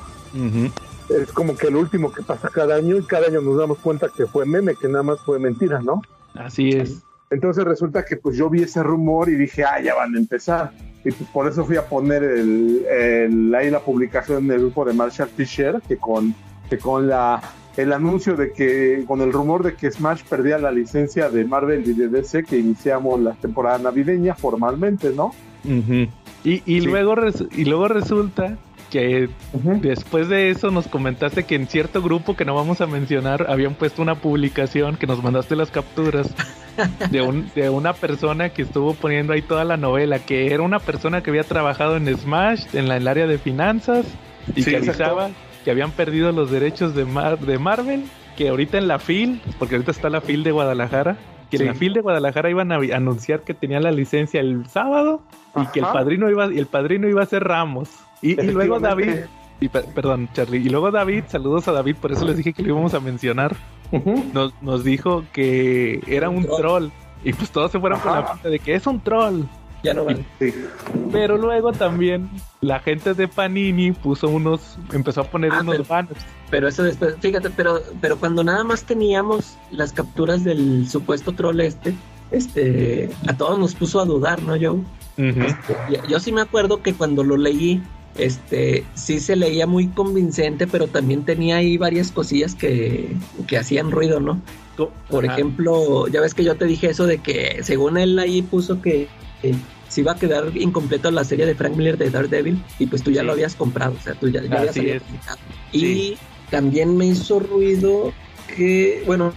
Es 1.09 1.31
como 1.31 1.55
que 1.55 1.67
el 1.67 1.75
último 1.75 2.11
que 2.11 2.21
pasa 2.21 2.49
cada 2.49 2.75
año 2.75 2.97
y 2.97 3.03
cada 3.03 3.27
año 3.27 3.41
nos 3.41 3.57
damos 3.57 3.77
cuenta 3.79 4.09
que 4.15 4.25
fue 4.25 4.45
meme, 4.45 4.75
que 4.75 4.87
nada 4.87 5.03
más 5.03 5.19
fue 5.21 5.39
mentira, 5.39 5.81
¿no? 5.81 6.01
Así 6.35 6.69
es. 6.69 7.01
Entonces 7.29 7.63
resulta 7.65 8.05
que 8.05 8.17
pues 8.17 8.37
yo 8.37 8.49
vi 8.49 8.63
ese 8.63 8.81
rumor 8.83 9.29
y 9.29 9.35
dije, 9.35 9.63
ah, 9.63 9.81
ya 9.81 9.95
van 9.95 10.15
a 10.15 10.17
empezar. 10.17 10.71
Y 11.03 11.11
pues 11.11 11.29
por 11.31 11.47
eso 11.47 11.65
fui 11.65 11.77
a 11.77 11.85
poner 11.87 12.23
el, 12.23 12.85
el- 12.89 13.55
ahí 13.55 13.69
la 13.69 13.79
publicación 13.79 14.47
del 14.47 14.59
grupo 14.59 14.85
de 14.85 14.93
Marshall 14.93 15.29
Fisher, 15.35 15.81
que 15.87 15.97
con, 15.97 16.33
que 16.69 16.77
con 16.77 17.07
la 17.07 17.41
el 17.77 17.93
anuncio 17.93 18.35
de 18.35 18.51
que, 18.53 19.03
con 19.07 19.21
el 19.21 19.31
rumor 19.31 19.61
de 19.63 19.75
que 19.75 19.91
Smash 19.91 20.23
perdía 20.27 20.57
la 20.57 20.71
licencia 20.71 21.29
de 21.29 21.45
Marvel 21.45 21.87
y 21.87 21.93
de 21.93 22.07
DC, 22.07 22.43
que 22.43 22.57
iniciamos 22.57 23.19
la 23.21 23.33
temporada 23.33 23.77
navideña 23.77 24.33
formalmente, 24.33 25.11
¿no? 25.11 25.31
Y, 25.67 26.09
y, 26.43 26.61
Sí. 26.65 26.81
luego 26.81 27.15
y 27.55 27.65
luego 27.65 27.87
resulta 27.87 28.57
que 28.89 29.27
después 29.81 30.29
de 30.29 30.49
eso 30.49 30.71
nos 30.71 30.87
comentaste 30.87 31.43
que 31.43 31.55
en 31.55 31.67
cierto 31.67 32.01
grupo 32.01 32.37
que 32.37 32.45
no 32.45 32.55
vamos 32.55 32.79
a 32.79 32.87
mencionar 32.87 33.47
habían 33.49 33.73
puesto 33.75 34.01
una 34.01 34.15
publicación 34.15 34.95
que 34.95 35.05
nos 35.07 35.21
mandaste 35.21 35.57
las 35.57 35.71
capturas 35.71 36.33
de, 37.11 37.21
un, 37.21 37.49
de 37.53 37.69
una 37.69 37.91
persona 37.93 38.49
que 38.49 38.61
estuvo 38.61 38.93
poniendo 38.93 39.33
ahí 39.33 39.41
toda 39.41 39.65
la 39.65 39.75
novela, 39.75 40.19
que 40.19 40.53
era 40.53 40.63
una 40.63 40.79
persona 40.79 41.21
que 41.21 41.31
había 41.31 41.43
trabajado 41.43 41.97
en 41.97 42.07
Smash, 42.17 42.63
en 42.73 42.87
la- 42.87 42.95
el 42.97 43.07
área 43.09 43.27
de 43.27 43.37
finanzas, 43.39 44.05
y 44.55 44.63
Sí, 44.63 44.71
que 44.71 44.77
exacto. 44.77 45.03
avisaba 45.03 45.29
que 45.65 45.71
habían 45.71 45.91
perdido 45.91 46.31
los 46.31 46.49
derechos 46.49 46.95
de, 46.95 47.03
Mar- 47.03 47.39
de 47.39 47.57
Marvel, 47.59 48.05
que 48.37 48.47
ahorita 48.47 48.77
en 48.77 48.87
la 48.87 48.99
FIL, 48.99 49.41
porque 49.59 49.75
ahorita 49.75 49.91
está 49.91 50.09
la 50.09 50.21
FIL 50.21 50.43
de 50.43 50.51
Guadalajara, 50.51 51.17
que 51.49 51.57
Sí. 51.57 51.63
en 51.63 51.69
la 51.69 51.75
FIL 51.75 51.93
de 51.93 52.01
Guadalajara 52.01 52.49
iban 52.49 52.71
a 52.71 52.75
anunciar 52.75 53.41
que 53.41 53.53
tenía 53.53 53.79
la 53.79 53.91
licencia 53.91 54.39
el 54.39 54.67
sábado 54.67 55.21
y 55.55 55.65
que 55.67 55.79
el 55.79 55.85
Ajá. 55.85 55.93
padrino 55.93 56.29
iba 56.29 56.51
y 56.53 56.57
el 56.59 56.67
padrino 56.67 57.07
iba 57.07 57.23
a 57.23 57.25
ser 57.25 57.43
Ramos. 57.43 57.89
Y, 58.21 58.39
y 58.41 58.51
luego 58.51 58.79
David, 58.79 59.15
y 59.61 59.69
pe- 59.69 59.83
perdón, 59.95 60.29
Charlie, 60.33 60.57
y 60.59 60.69
luego 60.69 60.91
David, 60.91 61.23
saludos 61.27 61.67
a 61.67 61.71
David, 61.71 61.95
por 62.01 62.11
eso 62.11 62.25
les 62.25 62.37
dije 62.37 62.53
que 62.53 62.61
lo 62.63 62.69
íbamos 62.69 62.93
a 62.93 62.99
mencionar. 62.99 63.55
Nos, 64.33 64.53
nos 64.61 64.83
dijo 64.83 65.23
que 65.33 66.01
era 66.07 66.29
un 66.29 66.45
troll. 66.45 66.89
Y 67.23 67.33
pues 67.33 67.49
todos 67.51 67.71
se 67.71 67.79
fueron 67.79 67.99
con 67.99 68.11
la 68.11 68.19
Ajá. 68.19 68.33
pinta 68.33 68.49
de 68.49 68.59
que 68.59 68.75
es 68.75 68.85
un 68.87 68.99
troll. 68.99 69.41
Ya 69.83 69.93
no 69.93 70.05
vale. 70.05 70.25
Sí. 70.39 70.53
Pero 71.11 71.37
luego 71.37 71.71
también 71.71 72.29
la 72.61 72.79
gente 72.79 73.13
de 73.13 73.27
Panini 73.27 73.91
puso 73.91 74.27
unos, 74.27 74.77
empezó 74.91 75.21
a 75.21 75.23
poner 75.23 75.51
Ah, 75.53 75.61
unos 75.61 75.75
pero- 75.77 75.85
banners. 75.87 76.25
Pero 76.49 76.67
eso 76.67 76.83
después, 76.83 77.15
fíjate, 77.19 77.49
pero, 77.49 77.81
pero 77.99 78.17
cuando 78.17 78.43
nada 78.43 78.63
más 78.63 78.83
teníamos 78.83 79.55
las 79.71 79.91
capturas 79.91 80.43
del 80.43 80.87
supuesto 80.89 81.33
troll 81.33 81.59
este, 81.59 81.93
este, 82.31 83.09
a 83.27 83.35
todos 83.35 83.59
nos 83.59 83.75
puso 83.75 83.99
a 83.99 84.05
dudar, 84.05 84.41
¿no, 84.43 84.53
Joe? 84.53 84.79
Ujú. 85.29 85.41
Yo, 85.91 86.03
yo 86.07 86.19
sí 86.19 86.31
me 86.31 86.41
acuerdo 86.41 86.81
que 86.81 86.93
cuando 86.93 87.23
lo 87.23 87.35
leí, 87.37 87.81
este, 88.17 88.83
sí 88.95 89.19
se 89.19 89.35
leía 89.35 89.67
muy 89.67 89.87
convincente, 89.87 90.67
pero 90.67 90.87
también 90.87 91.23
tenía 91.25 91.57
ahí 91.57 91.77
varias 91.77 92.11
cosillas 92.11 92.55
que, 92.55 93.11
que 93.47 93.57
hacían 93.57 93.91
ruido, 93.91 94.19
¿no? 94.19 94.41
Por 95.09 95.25
Ajá. 95.25 95.33
ejemplo, 95.33 96.07
ya 96.07 96.21
ves 96.21 96.33
que 96.33 96.43
yo 96.43 96.55
te 96.55 96.65
dije 96.65 96.89
eso 96.89 97.07
de 97.07 97.17
que 97.17 97.59
según 97.63 97.97
él 97.97 98.17
ahí 98.19 98.41
puso 98.43 98.79
que, 98.81 99.07
que 99.41 99.55
se 99.89 100.01
iba 100.01 100.11
a 100.11 100.15
quedar 100.15 100.55
incompleto 100.55 101.09
la 101.11 101.23
serie 101.23 101.45
de 101.47 101.55
Frank 101.55 101.75
Miller 101.75 101.97
de 101.97 102.11
Daredevil 102.11 102.61
y 102.77 102.85
pues 102.85 103.01
tú 103.03 103.09
ya 103.11 103.21
Sí. 103.21 103.25
lo 103.27 103.33
habías 103.33 103.55
comprado, 103.55 103.95
o 103.99 104.03
sea, 104.03 104.13
tú 104.13 104.27
ya, 104.29 104.43
ya 104.43 104.59
habías. 104.59 105.01
Y 105.71 106.15
también 106.49 106.95
me 106.97 107.05
hizo 107.07 107.39
ruido 107.39 108.13
que, 108.55 109.03
bueno, 109.05 109.33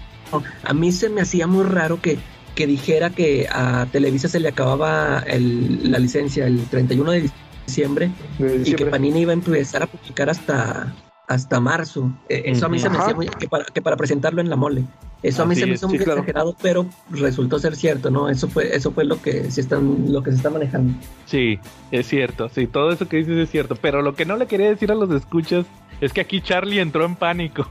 a 0.64 0.72
mí 0.74 0.92
se 0.92 1.08
me 1.08 1.20
hacía 1.22 1.46
muy 1.46 1.64
raro 1.64 2.00
que, 2.00 2.18
que 2.54 2.66
dijera 2.66 3.10
que 3.10 3.48
a 3.50 3.86
Televisa 3.90 4.28
se 4.28 4.40
le 4.40 4.48
acababa 4.48 5.20
el- 5.26 5.90
la 5.90 5.98
licencia 5.98 6.46
el 6.46 6.64
31 6.66 7.10
de 7.12 7.30
diciembre 7.66 8.10
De 8.38 8.46
y 8.46 8.50
que 8.50 8.58
diciembre. 8.58 8.90
Panini 8.90 9.20
iba 9.22 9.30
a 9.32 9.34
empezar 9.34 9.82
a 9.82 9.86
publicar 9.86 10.30
hasta 10.30 10.94
hasta 11.28 11.60
marzo. 11.60 12.12
Eh, 12.28 12.42
Eso 12.46 12.66
a 12.66 12.68
mí 12.68 12.80
se 12.80 12.90
me 12.90 12.98
hacía 12.98 13.14
muy, 13.14 13.28
que 13.28 13.46
para, 13.48 13.64
que 13.64 13.80
para 13.80 13.96
presentarlo 13.96 14.40
en 14.40 14.50
la 14.50 14.56
mole. 14.56 14.82
Eso 15.22 15.42
a 15.42 15.46
mí 15.46 15.52
Así 15.52 15.60
se 15.60 15.66
me 15.66 15.72
es, 15.74 15.80
hizo 15.80 15.88
sí, 15.88 15.96
muy 15.96 16.04
claro. 16.04 16.20
exagerado, 16.20 16.56
pero 16.62 16.86
resultó 17.10 17.58
ser 17.58 17.76
cierto, 17.76 18.10
¿no? 18.10 18.28
Eso 18.30 18.48
fue 18.48 18.74
eso 18.74 18.90
fue 18.92 19.04
lo 19.04 19.20
que 19.20 19.50
se 19.50 19.60
están 19.60 20.10
lo 20.12 20.22
que 20.22 20.30
se 20.30 20.36
está 20.38 20.48
manejando. 20.50 20.94
Sí, 21.26 21.58
es 21.90 22.06
cierto, 22.08 22.48
sí, 22.48 22.66
todo 22.66 22.90
eso 22.90 23.06
que 23.08 23.18
dices 23.18 23.36
es 23.36 23.50
cierto, 23.50 23.76
pero 23.76 24.00
lo 24.02 24.14
que 24.14 24.24
no 24.24 24.36
le 24.36 24.46
quería 24.46 24.68
decir 24.70 24.90
a 24.90 24.94
los 24.94 25.10
escuchas 25.10 25.66
es 26.00 26.12
que 26.14 26.22
aquí 26.22 26.40
Charlie 26.40 26.80
entró 26.80 27.04
en 27.04 27.16
pánico. 27.16 27.66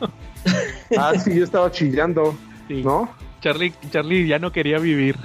Ah, 0.96 1.12
sí, 1.18 1.34
yo 1.34 1.42
estaba 1.42 1.70
chillando, 1.72 2.36
Sí. 2.68 2.82
¿no? 2.84 3.10
Charlie, 3.40 3.72
Charlie 3.90 4.26
ya 4.28 4.38
no 4.38 4.52
quería 4.52 4.78
vivir 4.78 5.16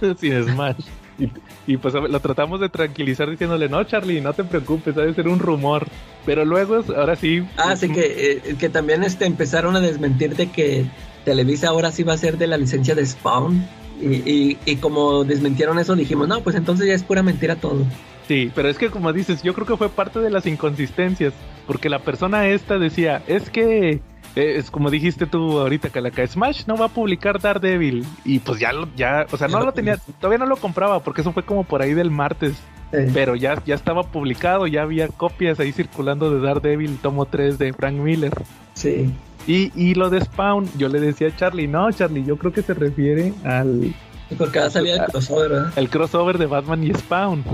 sin 0.18 0.42
Smash. 0.44 0.84
Y, 1.18 1.30
y 1.66 1.76
pues 1.76 1.94
lo 1.94 2.20
tratamos 2.20 2.60
de 2.60 2.68
tranquilizar 2.68 3.28
diciéndole, 3.28 3.68
no 3.68 3.82
Charlie, 3.84 4.20
no 4.20 4.32
te 4.32 4.44
preocupes, 4.44 4.96
ha 4.96 5.02
de 5.02 5.14
ser 5.14 5.28
un 5.28 5.38
rumor. 5.38 5.86
Pero 6.24 6.44
luego, 6.44 6.84
ahora 6.96 7.16
sí... 7.16 7.42
Ah, 7.56 7.76
sí 7.76 7.88
que, 7.88 8.42
eh, 8.46 8.56
que 8.58 8.68
también 8.68 9.02
este 9.02 9.26
empezaron 9.26 9.76
a 9.76 9.80
desmentir 9.80 10.36
de 10.36 10.50
que 10.50 10.86
Televisa 11.24 11.68
ahora 11.68 11.90
sí 11.90 12.02
va 12.02 12.14
a 12.14 12.18
ser 12.18 12.38
de 12.38 12.46
la 12.46 12.56
licencia 12.56 12.94
de 12.94 13.04
Spawn. 13.04 13.66
Y, 14.00 14.06
y, 14.30 14.58
y 14.64 14.76
como 14.76 15.24
desmentieron 15.24 15.78
eso, 15.78 15.96
dijimos, 15.96 16.28
no, 16.28 16.40
pues 16.40 16.54
entonces 16.54 16.86
ya 16.86 16.94
es 16.94 17.02
pura 17.02 17.22
mentira 17.22 17.56
todo. 17.56 17.84
Sí, 18.28 18.50
pero 18.54 18.68
es 18.68 18.76
que 18.78 18.90
como 18.90 19.12
dices, 19.12 19.42
yo 19.42 19.54
creo 19.54 19.66
que 19.66 19.76
fue 19.76 19.88
parte 19.88 20.18
de 20.20 20.30
las 20.30 20.46
inconsistencias, 20.46 21.32
porque 21.66 21.88
la 21.88 22.00
persona 22.00 22.48
esta 22.48 22.78
decía, 22.78 23.22
es 23.26 23.50
que 23.50 24.00
es 24.36 24.70
como 24.70 24.90
dijiste 24.90 25.26
tú 25.26 25.58
ahorita 25.58 25.88
que 25.90 26.00
la 26.00 26.10
que 26.10 26.26
Smash 26.26 26.64
no 26.66 26.76
va 26.76 26.86
a 26.86 26.88
publicar 26.88 27.40
Daredevil 27.40 28.04
y 28.24 28.38
pues 28.40 28.60
ya 28.60 28.72
lo 28.72 28.86
ya, 28.94 29.26
o 29.32 29.36
sea, 29.36 29.48
no 29.48 29.60
lo 29.64 29.72
tenía, 29.72 29.96
todavía 30.20 30.38
no 30.38 30.46
lo 30.46 30.56
compraba 30.56 31.00
porque 31.00 31.22
eso 31.22 31.32
fue 31.32 31.42
como 31.42 31.64
por 31.64 31.80
ahí 31.82 31.94
del 31.94 32.10
martes, 32.10 32.54
Eh, 32.92 33.10
pero 33.12 33.34
ya 33.34 33.60
ya 33.64 33.74
estaba 33.74 34.04
publicado, 34.04 34.66
ya 34.66 34.82
había 34.82 35.08
copias 35.08 35.58
ahí 35.58 35.72
circulando 35.72 36.30
de 36.30 36.40
Daredevil 36.46 36.98
tomo 36.98 37.24
3 37.26 37.58
de 37.58 37.72
Frank 37.72 37.94
Miller. 37.96 38.32
sí. 38.74 39.12
Y, 39.48 39.70
y 39.76 39.94
lo 39.94 40.10
de 40.10 40.20
Spawn, 40.22 40.68
yo 40.76 40.88
le 40.88 40.98
decía 40.98 41.28
a 41.28 41.36
Charlie, 41.36 41.68
no, 41.68 41.88
Charlie, 41.92 42.24
yo 42.24 42.36
creo 42.36 42.52
que 42.52 42.62
se 42.62 42.74
refiere 42.74 43.32
al, 43.44 43.94
Porque 44.36 44.58
va 44.58 44.66
a 44.66 44.70
salir 44.70 44.94
el 44.94 45.04
crossover, 45.06 45.50
¿verdad? 45.50 45.72
el 45.76 45.88
crossover 45.88 46.36
de 46.36 46.46
Batman 46.46 46.82
y 46.82 46.92
Spawn. 46.92 47.44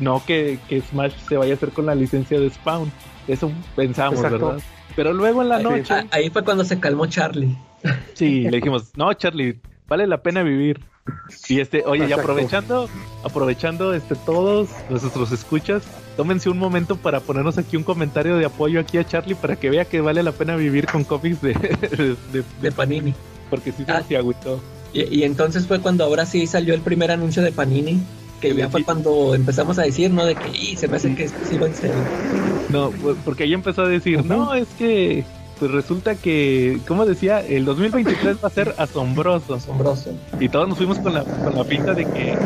No 0.00 0.20
que, 0.26 0.58
que 0.68 0.80
Smash 0.80 1.12
se 1.28 1.36
vaya 1.36 1.52
a 1.52 1.56
hacer 1.56 1.70
con 1.70 1.86
la 1.86 1.94
licencia 1.94 2.40
de 2.40 2.50
Spawn. 2.50 2.90
Eso 3.28 3.52
pensamos, 3.76 4.16
Exacto. 4.18 4.46
¿verdad? 4.48 4.62
Pero 4.98 5.12
luego 5.12 5.42
en 5.42 5.48
la 5.48 5.60
noche, 5.60 5.94
Ah, 5.94 6.04
Ahí 6.10 6.28
fue 6.28 6.42
cuando 6.42 6.64
se 6.64 6.80
calmó 6.80 7.06
Charlie. 7.06 7.56
sí, 8.14 8.40
le 8.40 8.56
dijimos, 8.56 8.90
no, 8.96 9.14
Charlie, 9.14 9.60
vale 9.86 10.08
la 10.08 10.20
pena 10.22 10.42
vivir. 10.42 10.80
Y 11.48 11.60
este, 11.60 11.84
oye, 11.86 12.08
y 12.08 12.12
aprovechando, 12.12 12.88
aprovechando 13.22 13.94
este 13.94 14.16
todos 14.16 14.68
nuestros 14.90 15.30
escuchas, 15.30 15.84
tómense 16.16 16.50
un 16.50 16.58
momento 16.58 16.96
para 16.96 17.20
ponernos 17.20 17.58
aquí 17.58 17.76
un 17.76 17.84
comentario 17.84 18.36
de 18.38 18.44
apoyo 18.46 18.80
aquí 18.80 18.98
a 18.98 19.04
Charlie 19.06 19.36
para 19.36 19.54
que 19.54 19.70
vea 19.70 19.84
que 19.84 20.00
vale 20.00 20.24
la 20.24 20.32
pena 20.32 20.56
vivir 20.56 20.86
con 20.86 21.04
cómics 21.04 21.40
de, 21.42 21.52
de- 21.54 22.16
de- 22.32 22.44
de 22.60 22.72
Panini. 22.72 23.14
porque 23.50 23.70
sí 23.70 23.84
se 23.84 24.16
Ah. 24.16 24.18
agüitó. 24.18 24.60
Y, 24.92 25.20
y 25.20 25.22
entonces 25.22 25.68
fue 25.68 25.78
cuando 25.80 26.02
ahora 26.02 26.26
sí 26.26 26.44
salió 26.48 26.74
el 26.74 26.80
primer 26.80 27.12
anuncio 27.12 27.40
de 27.44 27.52
Panini, 27.52 28.00
que 28.40 28.54
ya 28.54 28.68
fue 28.68 28.84
cuando 28.84 29.34
empezamos 29.34 29.78
a 29.78 29.82
decir, 29.82 30.10
¿no? 30.10 30.24
De 30.24 30.34
que 30.34 30.48
"Y, 30.56 30.76
se 30.76 30.88
me 30.88 30.96
hace 30.96 31.14
que 31.14 31.24
esto 31.24 31.38
sí 31.48 31.58
va 31.58 31.66
en 31.66 31.74
serio. 31.74 31.96
No, 32.68 32.90
pues, 32.90 33.16
porque 33.24 33.44
ella 33.44 33.54
empezó 33.54 33.82
a 33.82 33.88
decir, 33.88 34.24
no, 34.24 34.54
es 34.54 34.68
que 34.78 35.24
pues 35.58 35.70
resulta 35.72 36.14
que, 36.14 36.78
como 36.86 37.04
decía, 37.04 37.40
el 37.40 37.64
2023 37.64 38.36
va 38.42 38.48
a 38.48 38.50
ser 38.50 38.74
asombroso. 38.78 39.54
Asombroso. 39.54 40.10
Y 40.38 40.48
todos 40.48 40.68
nos 40.68 40.78
fuimos 40.78 40.98
con 40.98 41.14
la, 41.14 41.24
con 41.24 41.54
la 41.54 41.64
pinta 41.64 41.94
de 41.94 42.04
que. 42.04 42.38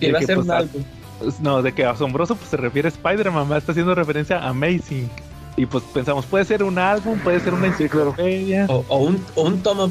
Que 0.00 0.08
iba 0.08 0.18
a 0.18 0.22
ser 0.22 0.36
pues, 0.36 0.46
un 0.46 0.52
ah, 0.52 0.58
álbum. 0.58 0.82
pues, 1.18 1.40
no, 1.40 1.62
de 1.62 1.72
que 1.72 1.84
asombroso 1.84 2.36
pues 2.36 2.50
se 2.50 2.56
refiere 2.56 2.88
a 2.88 2.90
Spider-Man, 2.90 3.50
está 3.52 3.72
haciendo 3.72 3.94
referencia 3.94 4.38
a 4.38 4.50
Amazing. 4.50 5.08
Y 5.56 5.66
pues 5.66 5.84
pensamos, 5.84 6.26
puede 6.26 6.44
ser 6.44 6.64
un 6.64 6.78
álbum, 6.78 7.18
puede 7.20 7.38
ser 7.40 7.54
una 7.54 7.68
enciclopedia. 7.68 8.66
O, 8.68 8.84
o 8.88 8.98
un, 8.98 9.24
o 9.36 9.42
un 9.42 9.62
tomo, 9.62 9.88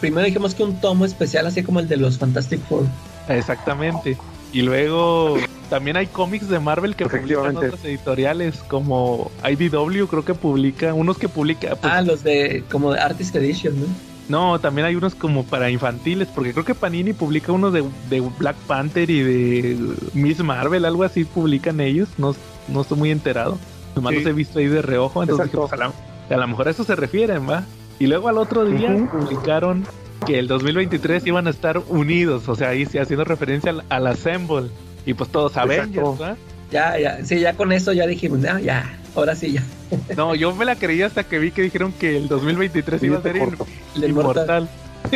primero 0.00 0.26
dijimos 0.26 0.54
que 0.54 0.64
un 0.64 0.80
tomo 0.80 1.04
especial, 1.04 1.46
así 1.46 1.62
como 1.62 1.78
el 1.78 1.88
de 1.88 1.96
los 1.96 2.18
Fantastic 2.18 2.60
Four. 2.68 2.82
Exactamente. 3.28 4.18
Y 4.54 4.62
luego 4.62 5.36
también 5.68 5.96
hay 5.96 6.06
cómics 6.06 6.48
de 6.48 6.60
Marvel 6.60 6.94
que 6.94 7.06
publican 7.06 7.56
otras 7.56 7.84
editoriales, 7.84 8.60
como 8.68 9.30
IDW, 9.42 10.06
creo 10.06 10.24
que 10.24 10.34
publica, 10.34 10.94
unos 10.94 11.18
que 11.18 11.28
publica, 11.28 11.74
pues, 11.74 11.92
Ah, 11.92 12.00
los 12.02 12.22
de, 12.22 12.62
como 12.70 12.92
de 12.92 13.00
Artist 13.00 13.34
Edition, 13.34 13.74
¿no? 13.80 13.86
No, 14.28 14.58
también 14.60 14.86
hay 14.86 14.94
unos 14.94 15.14
como 15.16 15.44
para 15.44 15.70
infantiles, 15.70 16.28
porque 16.34 16.52
creo 16.52 16.64
que 16.64 16.74
Panini 16.74 17.12
publica 17.12 17.50
unos 17.52 17.72
de, 17.74 17.84
de 18.08 18.20
Black 18.38 18.56
Panther 18.66 19.10
y 19.10 19.20
de 19.20 19.78
Miss 20.14 20.42
Marvel, 20.42 20.84
algo 20.86 21.02
así 21.02 21.24
publican 21.24 21.80
ellos, 21.80 22.08
no, 22.16 22.34
no 22.68 22.82
estoy 22.82 22.96
muy 22.96 23.10
enterado, 23.10 23.58
nomás 23.96 24.12
Sí. 24.12 24.20
los 24.20 24.26
he 24.28 24.32
visto 24.32 24.58
ahí 24.60 24.66
de 24.68 24.80
reojo, 24.82 25.20
entonces 25.22 25.46
dije, 25.46 25.58
pues, 25.58 25.72
a, 25.72 25.76
la- 25.76 25.92
a 26.30 26.36
lo 26.38 26.46
mejor 26.46 26.68
a 26.68 26.70
eso 26.70 26.84
se 26.84 26.94
refieren, 26.96 27.46
¿va? 27.50 27.64
Y 27.98 28.06
luego 28.06 28.28
al 28.28 28.38
otro 28.38 28.64
día 28.64 28.96
publicaron 29.10 29.84
que 30.26 30.38
el 30.38 30.48
2023 30.48 31.26
iban 31.26 31.46
a 31.46 31.50
estar 31.50 31.78
unidos, 31.88 32.48
o 32.48 32.54
sea, 32.54 32.70
ahí 32.70 32.86
sí 32.86 32.98
haciendo 32.98 33.24
referencia 33.24 33.70
al, 33.70 33.84
al 33.88 34.06
Assemble, 34.06 34.68
y 35.06 35.14
pues 35.14 35.30
todos 35.30 35.56
Avengers. 35.56 36.06
¿va? 36.20 36.36
Ya, 36.70 36.98
ya, 36.98 37.24
sí, 37.24 37.38
ya 37.40 37.54
con 37.54 37.72
eso 37.72 37.92
ya 37.92 38.06
dijimos, 38.06 38.38
no, 38.40 38.58
ya, 38.58 38.98
ahora 39.14 39.34
sí 39.34 39.52
ya. 39.52 39.62
No, 40.16 40.34
yo 40.34 40.54
me 40.54 40.64
la 40.64 40.76
creí 40.76 41.02
hasta 41.02 41.24
que 41.24 41.38
vi 41.38 41.50
que 41.52 41.62
dijeron 41.62 41.92
que 41.92 42.16
el 42.16 42.28
2023 42.28 43.02
iba 43.02 43.18
a 43.18 43.22
ser 43.22 43.36
in- 43.36 43.56
El 43.96 44.10
inmortal. 44.10 44.68
inmortal. 44.68 44.68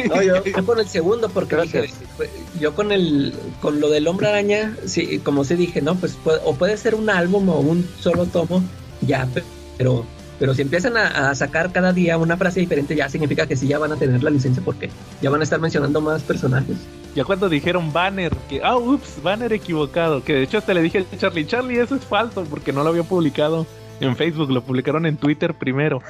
No, 0.09 0.23
yo, 0.23 0.45
yo 0.57 0.65
con 0.67 0.79
el 0.79 0.87
segundo, 0.89 1.29
porque 1.31 1.57
dije, 1.63 1.89
pues, 2.17 2.31
yo 2.61 2.75
con 2.75 2.93
el 2.93 3.33
con 3.61 3.81
lo 3.81 3.89
del 3.89 4.07
hombre 4.07 4.29
araña, 4.29 4.77
sí, 4.85 5.19
como 5.21 5.45
se 5.45 5.57
dije, 5.57 5.81
¿no? 5.81 5.95
Pues 5.97 6.13
puede- 6.23 6.41
o 6.45 6.55
puede 6.55 6.77
ser 6.77 6.95
un 6.95 7.09
álbum 7.11 7.49
o 7.49 7.59
un 7.61 7.89
solo 7.99 8.27
tomo, 8.27 8.63
ya, 9.01 9.27
pe- 9.33 9.43
pero 9.79 10.05
pero 10.39 10.55
si 10.55 10.62
empiezan 10.62 10.97
a, 10.97 11.30
a 11.30 11.34
sacar 11.34 11.72
cada 11.72 11.93
día 11.93 12.16
una 12.18 12.36
frase 12.36 12.61
diferente, 12.61 12.95
ya 12.95 13.09
significa 13.09 13.47
que 13.47 13.57
sí 13.57 13.66
ya 13.66 13.78
van 13.78 13.93
a 13.93 13.97
tener 13.97 14.22
la 14.22 14.30
licencia 14.30 14.62
porque 14.64 14.91
ya 15.20 15.30
van 15.30 15.41
a 15.41 15.45
estar 15.45 15.61
mencionando 15.61 16.01
más 16.01 16.22
personajes. 16.22 16.76
Ya 17.14 17.24
cuando 17.24 17.49
dijeron 17.49 17.93
banner, 17.93 18.32
que, 18.49 18.61
ah, 18.62 18.76
ups, 18.76 19.20
banner 19.22 19.53
equivocado, 19.53 20.22
que 20.22 20.34
de 20.34 20.43
hecho 20.43 20.59
hasta 20.59 20.74
le 20.74 20.82
dije 20.82 21.05
a 21.12 21.16
Charlie, 21.16 21.47
Charlie, 21.47 21.80
eso 21.80 21.97
es 21.97 22.05
falso, 22.05 22.45
porque 22.45 22.72
no 22.72 22.84
lo 22.84 22.91
había 22.91 23.03
publicado 23.03 23.66
en 24.01 24.16
Facebook, 24.16 24.51
lo 24.51 24.62
publicaron 24.62 25.07
en 25.07 25.16
Twitter 25.16 25.55
primero. 25.55 26.01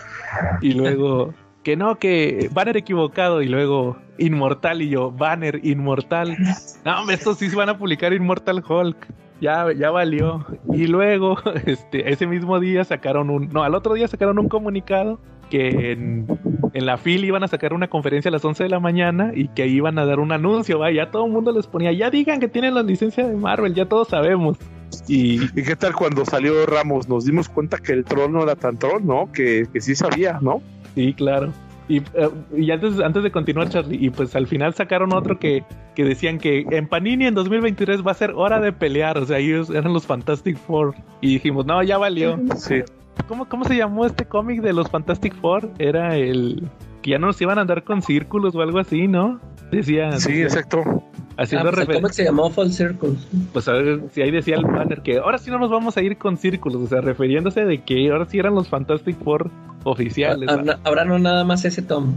Y 0.61 0.73
luego, 0.73 1.33
que 1.63 1.77
no, 1.77 1.99
que 1.99 2.51
banner 2.53 2.77
equivocado, 2.77 3.43
y 3.43 3.49
luego 3.49 3.97
inmortal, 4.19 4.83
y 4.83 4.91
yo, 4.91 5.11
banner 5.11 5.61
inmortal. 5.65 6.37
No, 6.85 7.09
estos 7.11 7.39
sí 7.39 7.49
se 7.49 7.57
van 7.57 7.69
a 7.69 7.79
publicar 7.79 8.13
Immortal 8.13 8.63
Hulk. 8.67 9.07
Ya, 9.41 9.73
ya 9.73 9.91
valió. 9.91 10.45
Y 10.73 10.87
luego, 10.87 11.37
este, 11.67 12.11
ese 12.11 12.27
mismo 12.27 12.59
día 12.61 12.85
sacaron 12.85 13.31
un, 13.31 13.49
no, 13.49 13.63
al 13.63 13.75
otro 13.75 13.95
día 13.95 14.09
sacaron 14.09 14.39
un 14.39 14.49
comunicado 14.49 15.21
que 15.51 15.93
en, 15.93 16.27
en 16.75 16.87
la 16.87 16.99
FIL 16.99 17.25
iban 17.25 17.43
a 17.43 17.49
sacar 17.49 17.73
una 17.73 17.89
conferencia 17.89 18.29
a 18.29 18.33
las 18.33 18.45
11 18.45 18.65
de 18.65 18.69
la 18.69 18.81
mañana 18.81 19.33
y 19.35 19.49
que 19.49 19.67
iban 19.67 19.99
a 19.99 20.05
dar 20.05 20.21
un 20.21 20.33
anuncio, 20.33 20.79
¿va? 20.79 20.91
ya 20.91 21.11
todo 21.11 21.25
el 21.25 21.33
mundo 21.33 21.53
les 21.53 21.67
ponía, 21.67 21.91
ya 21.93 22.11
digan 22.11 22.39
que 22.39 22.49
tienen 22.49 22.75
la 22.75 22.83
licencia 22.83 23.27
de 23.27 23.35
Marvel, 23.35 23.75
ya 23.75 23.87
todos 23.87 24.09
sabemos. 24.09 24.59
Y 25.07 25.43
¿Y 25.59 25.63
qué 25.63 25.77
tal 25.77 25.95
cuando 25.95 26.25
salió 26.25 26.67
Ramos? 26.67 27.09
Nos 27.09 27.25
dimos 27.25 27.49
cuenta 27.49 27.79
que 27.79 27.93
el 27.93 28.05
troll 28.05 28.33
no 28.33 28.43
era 28.43 28.57
tan 28.57 28.79
troll, 28.79 29.05
¿no? 29.05 29.31
Que, 29.33 29.67
que 29.73 29.81
sí 29.81 29.95
sabía, 29.95 30.39
¿no? 30.43 30.61
sí, 30.95 31.15
claro. 31.15 31.53
Y, 31.89 31.99
eh, 31.99 32.31
y 32.55 32.71
antes, 32.71 33.01
antes 33.01 33.23
de 33.23 33.31
continuar, 33.31 33.69
Charlie, 33.71 33.99
y 33.99 34.11
pues 34.11 34.37
al 34.37 34.47
final 34.47 34.75
sacaron 34.75 35.15
otro 35.15 35.39
que, 35.39 35.65
que 35.95 36.05
decían 36.05 36.39
que 36.39 36.67
en 36.71 36.87
Panini 36.87 37.27
en 37.27 37.35
2023 37.35 38.07
va 38.07 38.11
a 38.11 38.15
ser 38.15 38.33
hora 38.33 38.61
de 38.61 38.73
pelear, 38.73 39.17
o 39.19 39.25
sea, 39.25 39.39
ellos 39.39 39.71
eran 39.71 39.93
los 39.93 40.07
Fantastic 40.07 40.59
Four. 40.59 40.95
Y 41.21 41.35
dijimos, 41.35 41.65
no, 41.65 41.83
ya 41.83 41.97
valió. 41.97 42.39
Sí. 42.57 42.83
¿Cómo, 43.27 43.49
¿Cómo 43.49 43.65
se 43.65 43.77
llamó 43.77 44.07
este 44.07 44.27
cómic 44.27 44.61
de 44.61 44.73
los 44.73 44.91
Fantastic 44.91 45.35
Four? 45.35 45.71
Era 45.79 46.17
el 46.17 46.69
que 47.03 47.13
ya 47.13 47.19
no 47.19 47.29
nos 47.29 47.41
iban 47.41 47.59
a 47.59 47.63
andar 47.63 47.85
con 47.85 48.03
círculos 48.03 48.55
o 48.55 48.61
algo 48.61 48.79
así, 48.79 49.09
¿no? 49.09 49.41
Decía, 49.71 50.13
Sí, 50.13 50.43
exacto. 50.43 51.03
Ah, 51.39 51.43
haciendo 51.45 51.71
pues 51.71 51.81
el 51.83 51.87
refer- 51.89 52.01
cómic 52.01 52.13
se 52.13 52.25
llamó 52.25 52.51
Full 52.51 52.69
Circle. 52.71 53.11
pues 53.53 53.69
a 53.69 53.73
ver 53.75 54.01
si 54.11 54.23
ahí 54.23 54.31
decía 54.33 54.57
el 54.57 54.65
banner 54.65 55.03
que 55.03 55.19
ahora 55.19 55.39
sí 55.39 55.51
no 55.53 55.59
nos 55.61 55.71
vamos 55.71 55.97
a 55.97 56.03
ir 56.03 56.19
con 56.19 56.37
círculos, 56.37 56.83
o 56.83 56.87
sea, 56.89 57.01
refiriéndose 57.01 57.65
de 57.65 57.79
que 57.85 58.11
ahora 58.11 58.27
sí 58.27 58.39
eran 58.41 58.55
los 58.57 58.69
Fantastic 58.69 59.17
Four 59.23 59.49
oficiales. 59.85 60.49
ahora 60.85 61.05
no 61.05 61.19
nada 61.21 61.45
más 61.45 61.65
ese 61.65 61.81
tom. 61.83 62.13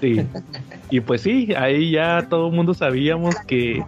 Sí. 0.00 0.20
Y 0.90 1.00
pues 1.00 1.22
sí, 1.22 1.52
ahí 1.56 1.90
ya 1.90 2.28
todo 2.28 2.46
el 2.48 2.52
mundo 2.54 2.72
sabíamos 2.72 3.34
que 3.48 3.82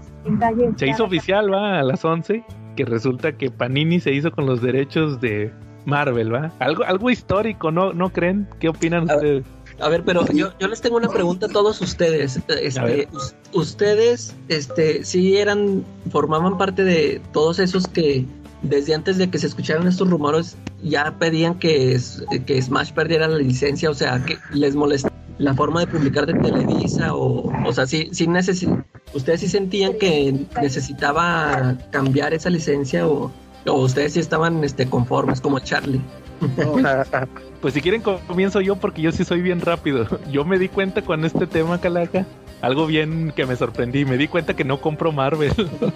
se 0.77 0.89
hizo 0.89 1.05
oficial, 1.05 1.53
va, 1.53 1.79
a 1.79 1.83
las 1.85 2.05
11, 2.05 2.43
que 2.75 2.85
resulta 2.85 3.33
que 3.33 3.51
Panini 3.53 4.01
se 4.01 4.13
hizo 4.13 4.33
con 4.33 4.47
los 4.47 4.61
derechos 4.61 5.21
de 5.21 5.53
Marvel, 5.85 6.35
va. 6.35 6.51
Algo, 6.59 6.83
algo 6.83 7.09
histórico, 7.09 7.71
¿no, 7.71 7.93
¿no 7.93 8.11
creen? 8.11 8.49
¿Qué 8.59 8.69
opinan 8.69 9.09
A- 9.09 9.15
ustedes? 9.15 9.45
A 9.81 9.89
ver, 9.89 10.03
pero 10.05 10.27
yo, 10.33 10.51
yo 10.59 10.67
les 10.69 10.81
tengo 10.81 10.97
una 10.97 11.09
pregunta 11.09 11.47
a 11.47 11.49
todos 11.49 11.81
ustedes. 11.81 12.39
Este, 12.49 13.09
us- 13.13 13.35
ustedes, 13.53 14.35
este, 14.49 15.05
sí 15.05 15.37
eran, 15.37 15.85
formaban 16.11 16.59
parte 16.59 16.83
de 16.85 17.21
todos 17.33 17.59
esos 17.61 17.87
que 17.87 18.25
desde 18.63 18.93
antes 18.95 19.19
de 19.19 19.31
que 19.31 19.39
se 19.39 19.47
escucharan 19.47 19.87
estos 19.87 20.11
rumores 20.11 20.57
ya 20.83 21.15
pedían 21.19 21.59
que, 21.61 21.97
que 22.45 22.61
Smash 22.61 22.93
perdiera 22.93 23.29
la 23.29 23.39
licencia, 23.39 23.89
o 23.89 23.95
sea, 23.95 24.25
que 24.25 24.37
les 24.53 24.75
molestaba 24.75 25.15
la 25.39 25.55
forma 25.55 25.79
de 25.79 25.87
publicar 25.87 26.27
de 26.27 26.35
Televisa 26.35 27.15
o, 27.15 27.53
o 27.65 27.73
sea, 27.73 27.87
sí, 27.87 28.09
sí 28.11 28.27
necesi- 28.27 28.85
ustedes 29.15 29.39
sí 29.41 29.49
sentían 29.49 29.93
que 30.01 30.35
necesitaba 30.61 31.77
cambiar 31.93 32.35
esa 32.35 32.51
licencia 32.51 33.07
o, 33.07 33.31
o 33.67 33.73
ustedes 33.75 34.15
sí 34.15 34.21
estaban, 34.21 34.65
este, 34.65 34.89
conformes 34.91 35.41
como 35.41 35.61
Charlie. 35.61 36.01
Pues 37.61 37.75
si 37.75 37.81
quieren 37.83 38.03
comienzo 38.03 38.61
yo 38.61 38.77
porque 38.77 39.03
yo 39.03 39.11
sí 39.11 39.25
soy 39.25 39.43
bien 39.43 39.61
rápido. 39.61 40.07
Yo 40.31 40.45
me 40.45 40.59
di 40.61 40.69
cuenta 40.69 41.03
con 41.03 41.25
este 41.25 41.47
tema, 41.49 41.81
Calaca, 41.81 42.25
algo 42.61 42.87
bien 42.87 43.33
que 43.35 43.47
me 43.47 43.57
sorprendí. 43.57 44.05
Me 44.05 44.17
di 44.17 44.29
cuenta 44.29 44.55
que 44.55 44.63
no 44.63 44.81
compro 44.81 45.11
Marvel, 45.11 45.53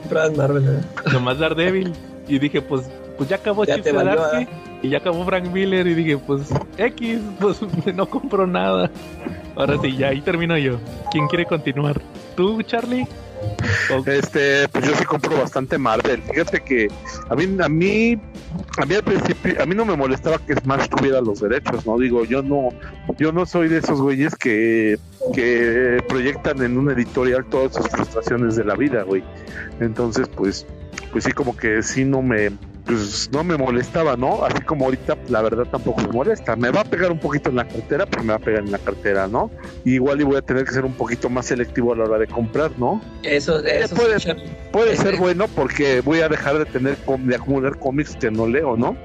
Fran 0.08 0.36
Marvel, 0.36 0.64
¿verdad? 0.64 0.84
nomás 1.12 1.38
Daredevil. 1.38 1.92
Y 2.26 2.38
dije, 2.40 2.62
pues, 2.62 2.82
pues 3.16 3.28
ya 3.28 3.36
acabó 3.36 3.64
Ya 3.64 3.76
Chip 3.76 3.86
Zdarsky 3.86 4.48
y 4.82 4.88
ya 4.88 4.98
acabó 4.98 5.24
Frank 5.24 5.46
Miller. 5.52 5.86
Y 5.86 5.94
dije, 5.94 6.18
pues, 6.18 6.48
X, 6.78 7.20
pues 7.40 7.60
no 7.94 8.06
compro 8.06 8.44
nada. 8.46 8.90
Ahora 9.54 9.76
sí, 9.80 9.96
ya 9.96 10.08
ahí 10.08 10.20
termino 10.20 10.58
yo. 10.58 10.78
¿Quién 11.12 11.28
quiere 11.28 11.46
continuar? 11.46 12.00
¿Tú, 12.36 12.60
Charlie? 12.62 13.06
¿O- 13.94 14.08
Este, 14.10 14.66
pues 14.68 14.84
yo 14.86 14.94
sí 14.96 15.04
compro 15.04 15.36
bastante 15.38 15.78
Marvel. 15.78 16.22
Fíjate 16.22 16.60
que 16.62 16.88
a 17.28 17.34
mí, 17.36 17.44
a 17.62 17.68
mí, 17.68 18.18
a 18.78 18.86
mí 18.86 18.94
al 18.94 19.02
principio, 19.02 19.62
a 19.62 19.66
mí 19.66 19.74
no 19.74 19.84
me 19.84 19.96
molestaba 19.96 20.38
que 20.38 20.54
Smash 20.54 20.88
tuviera 20.88 21.20
los 21.20 21.40
derechos, 21.40 21.86
¿no? 21.86 21.98
Digo, 21.98 22.24
yo 22.24 22.42
no, 22.42 22.70
yo 23.18 23.32
no 23.32 23.46
soy 23.46 23.68
de 23.68 23.78
esos 23.78 24.00
güeyes 24.00 24.34
que, 24.36 24.98
que 25.34 26.02
proyectan 26.08 26.62
en 26.62 26.78
un 26.78 26.90
editorial 26.90 27.44
todas 27.46 27.74
sus 27.74 27.88
frustraciones 27.88 28.56
de 28.56 28.64
la 28.64 28.74
vida, 28.74 29.02
güey. 29.02 29.22
Entonces, 29.80 30.28
pues, 30.28 30.66
pues 31.12 31.24
sí, 31.24 31.32
como 31.32 31.56
que 31.56 31.82
sí 31.82 32.04
no 32.04 32.22
me, 32.22 32.50
pues 32.84 33.28
no 33.32 33.44
me 33.44 33.56
molestaba, 33.56 34.16
¿no? 34.16 34.44
Así 34.44 34.60
como 34.64 34.86
ahorita, 34.86 35.16
la 35.28 35.42
verdad 35.42 35.64
tampoco 35.70 36.00
me 36.02 36.08
molesta. 36.08 36.56
Me 36.56 36.70
va 36.70 36.80
a 36.80 36.84
pegar 36.84 37.12
un 37.12 37.18
poquito 37.18 37.50
en 37.50 37.56
la 37.56 37.64
cartera, 37.64 38.06
pero 38.06 38.22
me 38.24 38.30
va 38.30 38.36
a 38.36 38.40
pegar 38.40 38.64
en 38.64 38.72
la 38.72 38.78
cartera, 38.78 39.28
¿no? 39.28 39.50
Y 39.84 39.94
igual 39.94 40.20
y 40.20 40.24
voy 40.24 40.36
a 40.36 40.42
tener 40.42 40.64
que 40.64 40.72
ser 40.72 40.84
un 40.84 40.94
poquito 40.94 41.28
más 41.30 41.46
selectivo 41.46 41.92
a 41.92 41.96
la 41.96 42.04
hora 42.04 42.18
de 42.18 42.26
comprar, 42.26 42.72
¿no? 42.78 43.00
Eso, 43.22 43.62
eso 43.64 43.94
puede- 43.94 44.18
sí. 44.18 44.30
Puede 44.72 44.96
ser 44.96 45.16
bueno 45.18 45.46
porque 45.48 46.00
voy 46.00 46.20
a 46.20 46.28
dejar 46.28 46.58
de 46.58 46.64
tener 46.64 46.96
de 46.96 47.36
acumular 47.36 47.78
cómics 47.78 48.16
que 48.16 48.30
no 48.30 48.46
leo, 48.46 48.76
¿no? 48.76 48.96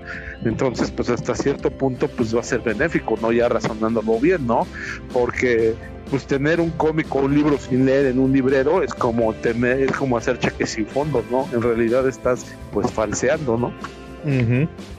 Entonces, 0.45 0.91
pues 0.91 1.10
hasta 1.10 1.36
cierto 1.36 1.70
punto, 1.72 2.08
pues 2.08 2.34
va 2.36 2.39
a 2.39 2.43
ser 2.43 2.62
benéfico, 2.62 3.16
¿no? 3.22 3.32
Ya 3.32 3.49
razonándolo 3.49 4.18
bien, 4.20 4.47
¿no? 4.47 4.66
Porque 5.12 5.76
pues 6.10 6.26
tener 6.26 6.60
un 6.62 6.70
cómic 6.72 7.14
o 7.16 7.20
un 7.20 7.34
libro 7.36 7.58
sin 7.58 7.86
leer 7.86 8.05
en 8.08 8.20
un 8.20 8.32
librero 8.32 8.82
es 8.84 8.93
como 8.93 9.34
tener, 9.34 9.82
es 9.82 9.91
como 9.91 10.18
hacer 10.18 10.39
cheques 10.39 10.70
sin 10.72 10.86
fondos, 10.88 11.24
¿no? 11.30 11.47
En 11.53 11.62
realidad 11.62 12.08
estás 12.08 12.45
pues 12.72 12.89
falseando, 12.91 13.58
¿no? 13.58 13.74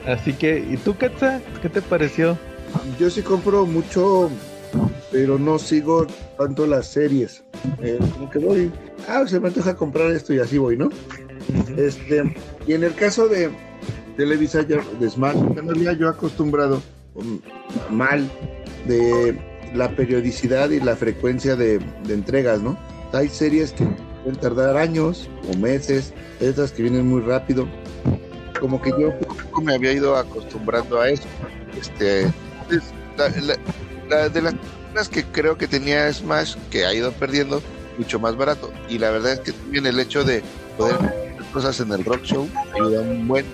Así 0.06 0.32
que, 0.32 0.58
¿y 0.58 0.76
tú, 0.78 0.96
Katza? 0.96 1.40
¿Qué 1.60 1.68
te 1.68 1.82
pareció? 1.82 2.38
Yo 2.98 3.10
sí 3.10 3.22
compro 3.22 3.66
mucho, 3.66 4.30
pero 5.10 5.38
no 5.38 5.58
sigo 5.58 6.06
tanto 6.38 6.66
las 6.66 6.86
series. 6.86 7.42
Eh, 7.82 7.98
como 8.14 8.30
que 8.30 8.38
voy, 8.38 8.72
ah, 9.08 9.24
se 9.26 9.40
me 9.40 9.48
antoja 9.48 9.74
comprar 9.74 10.10
esto 10.12 10.32
y 10.34 10.38
así 10.38 10.58
voy, 10.58 10.76
¿no? 10.76 10.88
Este, 11.76 12.34
y 12.66 12.72
en 12.74 12.84
el 12.84 12.94
caso 12.94 13.28
de 13.28 13.50
Televisa, 14.16 14.62
ya- 14.66 14.82
de 14.98 15.08
Smash, 15.10 15.36
en 15.56 15.66
realidad 15.66 15.96
yo 15.98 16.08
acostumbrado 16.08 16.82
um, 17.14 17.38
mal 17.90 18.28
de 18.86 19.38
la 19.74 19.90
periodicidad 19.90 20.70
y 20.70 20.80
la 20.80 20.96
frecuencia 20.96 21.56
de, 21.56 21.78
de 22.04 22.14
entregas, 22.14 22.60
¿no? 22.60 22.78
Hay 23.12 23.28
series 23.28 23.72
que 23.72 23.84
pueden 24.22 24.38
tardar 24.40 24.76
años 24.76 25.28
o 25.52 25.56
meses, 25.56 26.12
estas 26.40 26.72
que 26.72 26.82
vienen 26.82 27.06
muy 27.06 27.22
rápido. 27.22 27.66
Como 28.60 28.80
que 28.82 28.90
yo 28.98 29.16
poco 29.20 29.62
me 29.62 29.74
había 29.74 29.92
ido 29.92 30.16
acostumbrando 30.16 31.00
a 31.00 31.10
eso. 31.10 31.24
Este, 31.80 32.22
es 32.22 32.32
la, 33.16 33.28
la- 33.40 33.56
la 34.08 34.28
de 34.28 34.42
las 34.42 34.54
cosas 34.92 35.08
que 35.08 35.22
creo 35.24 35.56
que 35.56 35.68
tenía 35.68 36.12
Smash, 36.12 36.56
que 36.70 36.84
ha 36.84 36.92
ido 36.94 37.12
perdiendo, 37.12 37.62
mucho 37.98 38.18
más 38.18 38.36
barato. 38.36 38.72
Y 38.88 38.98
la 38.98 39.10
verdad 39.10 39.32
es 39.34 39.40
que 39.40 39.52
también 39.52 39.86
el 39.86 39.98
hecho 40.00 40.24
de 40.24 40.42
poder 40.76 40.96
hacer 40.96 41.34
cosas 41.52 41.80
en 41.80 41.92
el 41.92 42.04
rock 42.04 42.22
show 42.24 42.48
ayuda 42.74 43.00
un 43.02 43.28
buen. 43.28 43.46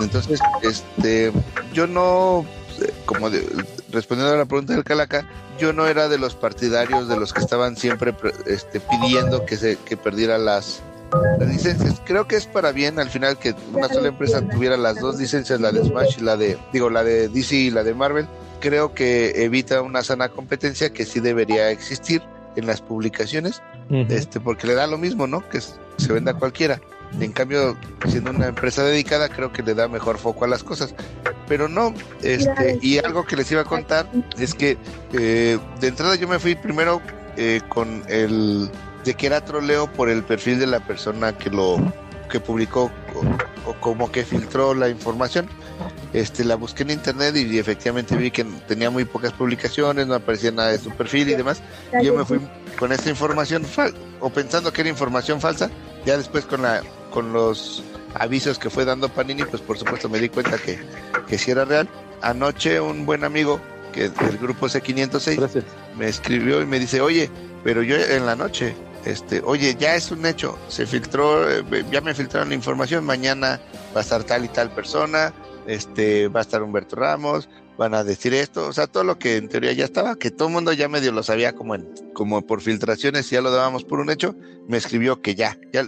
Entonces, 0.00 0.40
este, 0.62 1.32
yo 1.72 1.86
no, 1.86 2.44
eh, 2.82 2.92
como 3.06 3.30
de- 3.30 3.46
respondiendo 3.94 4.34
a 4.34 4.38
la 4.38 4.44
pregunta 4.44 4.74
del 4.74 4.84
Calaca, 4.84 5.26
yo 5.58 5.72
no 5.72 5.86
era 5.86 6.08
de 6.08 6.18
los 6.18 6.34
partidarios 6.34 7.08
de 7.08 7.16
los 7.16 7.32
que 7.32 7.40
estaban 7.40 7.76
siempre 7.76 8.12
pre- 8.12 8.32
este, 8.46 8.80
pidiendo 8.80 9.46
que 9.46 9.56
se 9.56 9.76
que 9.76 9.96
perdiera 9.96 10.36
las, 10.36 10.82
las 11.38 11.48
licencias. 11.48 12.02
Creo 12.04 12.26
que 12.28 12.36
es 12.36 12.46
para 12.46 12.72
bien 12.72 12.98
al 12.98 13.08
final 13.08 13.38
que 13.38 13.54
una 13.72 13.88
sola 13.88 14.08
empresa 14.08 14.42
tuviera 14.48 14.76
las 14.76 14.98
dos 15.00 15.18
licencias, 15.18 15.60
la 15.60 15.72
de 15.72 15.84
Smash 15.84 16.18
y 16.18 16.22
la 16.22 16.36
de, 16.36 16.58
digo, 16.72 16.90
la 16.90 17.02
de 17.04 17.28
DC 17.28 17.54
y 17.56 17.70
la 17.70 17.82
de 17.84 17.94
Marvel. 17.94 18.26
Creo 18.60 18.94
que 18.94 19.44
evita 19.44 19.80
una 19.82 20.02
sana 20.02 20.28
competencia 20.28 20.90
que 20.92 21.04
sí 21.06 21.20
debería 21.20 21.70
existir 21.70 22.22
en 22.56 22.66
las 22.66 22.80
publicaciones, 22.80 23.62
este, 24.10 24.40
porque 24.40 24.66
le 24.66 24.74
da 24.74 24.86
lo 24.86 24.96
mismo, 24.96 25.26
¿no? 25.26 25.46
Que 25.48 25.60
se 25.60 26.12
venda 26.12 26.34
cualquiera. 26.34 26.80
En 27.20 27.32
cambio, 27.32 27.76
siendo 28.08 28.30
una 28.30 28.48
empresa 28.48 28.82
dedicada, 28.82 29.28
creo 29.28 29.52
que 29.52 29.62
le 29.62 29.74
da 29.74 29.88
mejor 29.88 30.18
foco 30.18 30.44
a 30.44 30.48
las 30.48 30.64
cosas. 30.64 30.94
Pero 31.46 31.68
no, 31.68 31.94
este, 32.22 32.78
y 32.80 32.98
algo 32.98 33.24
que 33.24 33.36
les 33.36 33.50
iba 33.52 33.62
a 33.62 33.64
contar 33.64 34.10
es 34.38 34.54
que 34.54 34.78
eh, 35.12 35.58
de 35.80 35.88
entrada 35.88 36.14
yo 36.16 36.26
me 36.26 36.38
fui 36.38 36.54
primero 36.54 37.00
eh, 37.36 37.60
con 37.68 38.02
el 38.08 38.70
de 39.04 39.14
que 39.14 39.26
era 39.26 39.44
troleo 39.44 39.92
por 39.92 40.08
el 40.08 40.22
perfil 40.22 40.58
de 40.58 40.66
la 40.66 40.80
persona 40.80 41.36
que 41.36 41.50
lo 41.50 41.76
que 42.30 42.40
publicó 42.40 42.90
o, 43.14 43.70
o 43.70 43.74
como 43.80 44.10
que 44.10 44.24
filtró 44.24 44.72
la 44.72 44.88
información 44.88 45.46
este, 46.12 46.44
la 46.44 46.54
busqué 46.54 46.84
en 46.84 46.90
internet 46.90 47.34
y, 47.36 47.58
efectivamente 47.58 48.16
vi 48.16 48.30
que 48.30 48.44
tenía 48.44 48.88
muy 48.88 49.04
pocas 49.04 49.32
publicaciones, 49.32 50.06
no 50.06 50.14
aparecía 50.14 50.52
nada 50.52 50.70
de 50.70 50.78
su 50.78 50.90
perfil 50.90 51.28
y 51.28 51.34
demás. 51.34 51.60
Y 52.00 52.04
yo 52.04 52.14
me 52.14 52.24
fui 52.24 52.40
con 52.78 52.92
esta 52.92 53.10
información 53.10 53.64
o 54.20 54.30
pensando 54.30 54.72
que 54.72 54.82
era 54.82 54.90
información 54.90 55.40
falsa, 55.40 55.70
ya 56.06 56.16
después 56.16 56.44
con 56.44 56.62
la 56.62 56.82
con 57.14 57.32
los 57.32 57.84
avisos 58.14 58.58
que 58.58 58.70
fue 58.70 58.84
dando 58.84 59.08
Panini, 59.08 59.44
pues 59.44 59.62
por 59.62 59.78
supuesto 59.78 60.08
me 60.08 60.18
di 60.18 60.28
cuenta 60.28 60.58
que, 60.58 60.80
que 61.28 61.38
sí 61.38 61.52
era 61.52 61.64
real. 61.64 61.88
Anoche 62.22 62.80
un 62.80 63.06
buen 63.06 63.22
amigo 63.22 63.60
que 63.92 64.08
del 64.08 64.36
grupo 64.36 64.66
C506 64.66 65.62
me 65.96 66.08
escribió 66.08 66.60
y 66.60 66.66
me 66.66 66.80
dice, 66.80 67.00
oye, 67.00 67.30
pero 67.62 67.84
yo 67.84 67.94
en 67.94 68.26
la 68.26 68.34
noche, 68.34 68.74
este, 69.04 69.40
oye, 69.44 69.76
ya 69.78 69.94
es 69.94 70.10
un 70.10 70.26
hecho, 70.26 70.58
se 70.66 70.86
filtró, 70.86 71.48
eh, 71.48 71.62
ya 71.92 72.00
me 72.00 72.14
filtraron 72.14 72.48
la 72.48 72.56
información, 72.56 73.04
mañana 73.04 73.60
va 73.94 74.00
a 74.00 74.02
estar 74.02 74.24
tal 74.24 74.44
y 74.44 74.48
tal 74.48 74.70
persona, 74.70 75.32
este, 75.68 76.26
va 76.26 76.40
a 76.40 76.42
estar 76.42 76.64
Humberto 76.64 76.96
Ramos, 76.96 77.48
van 77.76 77.94
a 77.94 78.04
decir 78.04 78.34
esto, 78.34 78.66
o 78.68 78.72
sea, 78.72 78.86
todo 78.86 79.04
lo 79.04 79.18
que 79.18 79.36
en 79.36 79.48
teoría 79.48 79.72
ya 79.72 79.84
estaba, 79.84 80.16
que 80.16 80.30
todo 80.30 80.48
el 80.48 80.54
mundo 80.54 80.72
ya 80.72 80.88
medio 80.88 81.12
lo 81.12 81.22
sabía 81.22 81.54
como 81.54 81.74
en, 81.74 81.88
como 82.12 82.46
por 82.46 82.60
filtraciones, 82.60 83.30
ya 83.30 83.40
lo 83.40 83.50
dábamos 83.50 83.84
por 83.84 84.00
un 84.00 84.10
hecho, 84.10 84.36
me 84.68 84.76
escribió 84.76 85.20
que 85.20 85.34
ya, 85.34 85.58
ya 85.72 85.84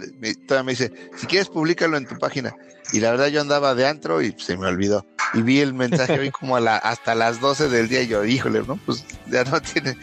todavía 0.47 0.63
me 0.63 0.71
dice, 0.73 0.91
si 1.15 1.27
quieres 1.27 1.49
públicalo 1.49 1.97
en 1.97 2.07
tu 2.07 2.17
página. 2.17 2.55
Y 2.93 3.01
la 3.01 3.11
verdad 3.11 3.27
yo 3.27 3.41
andaba 3.41 3.75
de 3.75 3.85
antro 3.85 4.21
y 4.21 4.33
se 4.37 4.55
me 4.55 4.67
olvidó. 4.67 5.05
Y 5.33 5.41
vi 5.41 5.59
el 5.59 5.73
mensaje 5.73 6.19
hoy 6.19 6.31
como 6.31 6.55
a 6.55 6.61
la, 6.61 6.77
hasta 6.77 7.15
las 7.15 7.41
12 7.41 7.67
del 7.67 7.89
día 7.89 8.01
y 8.03 8.07
yo, 8.07 8.23
híjole, 8.23 8.63
¿no? 8.65 8.79
Pues 8.85 9.03
ya 9.29 9.43
no 9.43 9.59
tiene, 9.61 9.97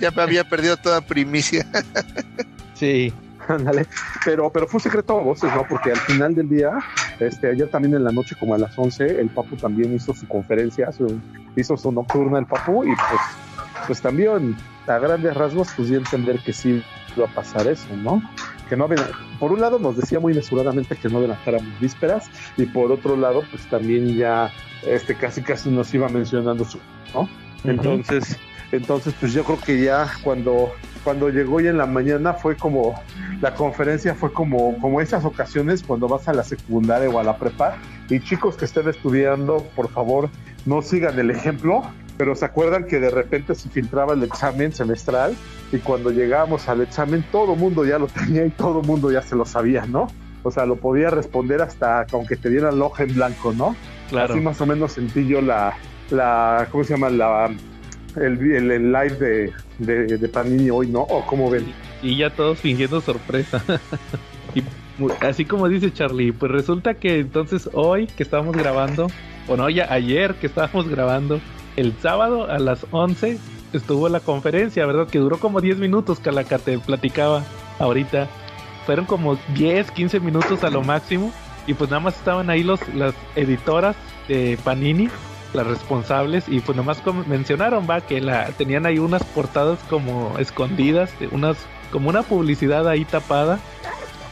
ya 0.00 0.10
me 0.10 0.22
había 0.22 0.48
perdido 0.48 0.76
toda 0.78 1.02
primicia. 1.02 1.66
Sí, 2.74 3.12
Ándale, 3.48 3.86
pero, 4.24 4.50
pero 4.50 4.66
fue 4.66 4.80
secreto 4.80 5.18
a 5.18 5.22
voces, 5.22 5.50
¿no? 5.54 5.66
Porque 5.68 5.90
al 5.90 5.98
final 5.98 6.34
del 6.34 6.48
día, 6.48 6.78
este, 7.18 7.50
ayer 7.50 7.68
también 7.68 7.94
en 7.94 8.04
la 8.04 8.12
noche, 8.12 8.34
como 8.38 8.54
a 8.54 8.58
las 8.58 8.78
11, 8.78 9.20
el 9.20 9.30
Papu 9.30 9.56
también 9.56 9.94
hizo 9.94 10.14
su 10.14 10.26
conferencia, 10.28 10.90
hizo 11.56 11.76
su 11.76 11.92
nocturna 11.92 12.38
el 12.38 12.46
Papu, 12.46 12.84
y 12.84 12.94
pues, 12.94 13.20
pues 13.86 14.00
también 14.00 14.56
a 14.86 14.98
grandes 14.98 15.34
rasgos, 15.34 15.68
pues 15.76 15.88
ya 15.88 15.96
entender 15.96 16.38
que 16.40 16.52
sí 16.52 16.82
iba 17.16 17.26
a 17.26 17.34
pasar 17.34 17.66
eso, 17.66 17.88
¿no? 17.96 18.22
Que 18.68 18.76
no 18.76 18.88
por 19.38 19.52
un 19.52 19.60
lado 19.60 19.78
nos 19.78 19.96
decía 19.96 20.20
muy 20.20 20.34
mesuradamente 20.34 20.96
que 20.96 21.08
no 21.08 21.18
adelantáramos 21.18 21.78
vísperas, 21.80 22.30
y 22.56 22.66
por 22.66 22.90
otro 22.92 23.16
lado, 23.16 23.42
pues 23.50 23.66
también 23.68 24.14
ya, 24.14 24.50
este, 24.86 25.14
casi 25.14 25.42
casi 25.42 25.70
nos 25.70 25.92
iba 25.94 26.08
mencionando 26.08 26.64
su, 26.64 26.78
¿no? 27.14 27.28
Entonces, 27.64 28.38
entonces, 28.72 29.14
pues 29.20 29.32
yo 29.32 29.44
creo 29.44 29.60
que 29.60 29.82
ya 29.82 30.10
cuando 30.24 30.72
cuando 31.04 31.28
llegó 31.28 31.60
y 31.60 31.66
en 31.66 31.78
la 31.78 31.86
mañana 31.86 32.34
fue 32.34 32.56
como, 32.56 32.94
la 33.40 33.54
conferencia 33.54 34.14
fue 34.14 34.32
como, 34.32 34.78
como 34.78 35.00
esas 35.00 35.24
ocasiones 35.24 35.82
cuando 35.82 36.08
vas 36.08 36.28
a 36.28 36.32
la 36.32 36.44
secundaria 36.44 37.08
o 37.10 37.18
a 37.18 37.24
la 37.24 37.36
prepa 37.36 37.76
y 38.08 38.20
chicos 38.20 38.56
que 38.56 38.64
estén 38.64 38.88
estudiando, 38.88 39.66
por 39.74 39.90
favor, 39.90 40.28
no 40.66 40.82
sigan 40.82 41.18
el 41.18 41.30
ejemplo, 41.30 41.82
pero 42.16 42.34
se 42.34 42.44
acuerdan 42.44 42.84
que 42.84 43.00
de 43.00 43.10
repente 43.10 43.54
se 43.54 43.68
filtraba 43.68 44.14
el 44.14 44.22
examen 44.22 44.72
semestral 44.72 45.34
y 45.72 45.78
cuando 45.78 46.10
llegábamos 46.10 46.68
al 46.68 46.82
examen 46.82 47.24
todo 47.32 47.56
mundo 47.56 47.84
ya 47.84 47.98
lo 47.98 48.06
tenía 48.06 48.44
y 48.46 48.50
todo 48.50 48.82
mundo 48.82 49.10
ya 49.10 49.22
se 49.22 49.34
lo 49.34 49.44
sabía, 49.44 49.86
¿no? 49.86 50.08
O 50.44 50.50
sea, 50.50 50.66
lo 50.66 50.76
podía 50.76 51.10
responder 51.10 51.62
hasta 51.62 52.04
aunque 52.12 52.36
te 52.36 52.50
dieran 52.50 52.74
el 52.74 52.82
ojo 52.82 53.02
en 53.02 53.14
blanco, 53.14 53.52
¿no? 53.52 53.76
Claro. 54.08 54.34
Así 54.34 54.42
más 54.42 54.60
o 54.60 54.66
menos 54.66 54.92
sentí 54.92 55.26
yo 55.26 55.40
la, 55.40 55.74
la 56.10 56.68
¿cómo 56.70 56.84
se 56.84 56.94
llama? 56.94 57.10
La, 57.10 57.50
el, 58.16 58.70
el, 58.70 58.92
live 58.92 59.52
de, 59.78 60.18
de, 60.18 60.28
Panini 60.28 60.70
hoy, 60.70 60.88
¿no? 60.88 61.00
¿O 61.00 61.24
cómo 61.26 61.50
ven? 61.50 61.72
Y 62.02 62.16
ya 62.16 62.30
todos 62.30 62.58
fingiendo 62.58 63.00
sorpresa. 63.00 63.62
y 64.54 64.62
así 65.20 65.44
como 65.44 65.68
dice 65.68 65.92
Charlie, 65.92 66.32
pues 66.32 66.50
resulta 66.52 66.94
que 66.94 67.20
entonces 67.20 67.68
hoy 67.72 68.06
que 68.06 68.22
estábamos 68.22 68.56
grabando, 68.56 69.08
o 69.48 69.56
no, 69.56 69.68
ya 69.70 69.92
ayer 69.92 70.34
que 70.34 70.46
estábamos 70.46 70.88
grabando, 70.88 71.40
el 71.76 71.94
sábado 72.00 72.50
a 72.50 72.58
las 72.58 72.86
11 72.90 73.38
estuvo 73.72 74.08
la 74.08 74.20
conferencia, 74.20 74.84
¿verdad? 74.86 75.08
Que 75.08 75.18
duró 75.18 75.38
como 75.38 75.60
10 75.60 75.78
minutos, 75.78 76.20
que 76.20 76.30
te 76.30 76.78
platicaba 76.78 77.44
ahorita. 77.78 78.28
Fueron 78.86 79.06
como 79.06 79.38
10, 79.54 79.90
15 79.92 80.20
minutos 80.20 80.64
a 80.64 80.70
lo 80.70 80.82
máximo. 80.82 81.32
Y 81.66 81.74
pues 81.74 81.90
nada 81.90 82.00
más 82.00 82.16
estaban 82.16 82.50
ahí 82.50 82.64
los, 82.64 82.80
las 82.94 83.14
editoras 83.36 83.94
de 84.28 84.58
Panini 84.64 85.08
las 85.54 85.66
responsables 85.66 86.44
y 86.48 86.60
pues 86.60 86.76
nomás 86.76 87.02
mencionaron 87.26 87.86
va 87.88 88.00
que 88.00 88.20
la 88.20 88.46
tenían 88.52 88.86
ahí 88.86 88.98
unas 88.98 89.22
portadas 89.24 89.78
como 89.88 90.38
escondidas 90.38 91.10
unas 91.30 91.56
como 91.90 92.08
una 92.08 92.22
publicidad 92.22 92.88
ahí 92.88 93.04
tapada 93.04 93.60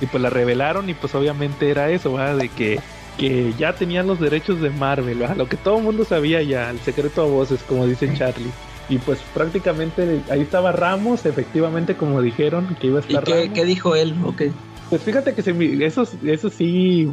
y 0.00 0.06
pues 0.06 0.22
la 0.22 0.30
revelaron 0.30 0.88
y 0.88 0.94
pues 0.94 1.14
obviamente 1.14 1.70
era 1.70 1.90
eso 1.90 2.12
va 2.12 2.34
de 2.34 2.48
que 2.48 2.80
que 3.18 3.52
ya 3.58 3.74
tenían 3.74 4.06
los 4.06 4.18
derechos 4.18 4.60
de 4.60 4.70
Marvel 4.70 5.22
¿va? 5.22 5.34
lo 5.34 5.48
que 5.48 5.56
todo 5.56 5.78
el 5.78 5.84
mundo 5.84 6.04
sabía 6.04 6.42
ya 6.42 6.70
el 6.70 6.80
secreto 6.80 7.22
a 7.22 7.26
voces 7.26 7.62
como 7.62 7.86
dice 7.86 8.12
Charlie 8.14 8.50
y 8.88 8.98
pues 8.98 9.20
prácticamente 9.34 10.22
ahí 10.30 10.40
estaba 10.40 10.72
Ramos 10.72 11.26
efectivamente 11.26 11.94
como 11.94 12.20
dijeron 12.22 12.76
que 12.80 12.88
iba 12.88 12.98
a 12.98 13.02
estar 13.02 13.22
¿Y 13.22 13.32
qué, 13.32 13.52
¿qué 13.52 13.64
dijo 13.64 13.94
él? 13.94 14.14
Okay. 14.24 14.52
Pues 14.88 15.02
fíjate 15.02 15.34
que 15.34 15.42
se, 15.42 15.84
eso, 15.84 16.04
eso 16.24 16.50
sí 16.50 17.08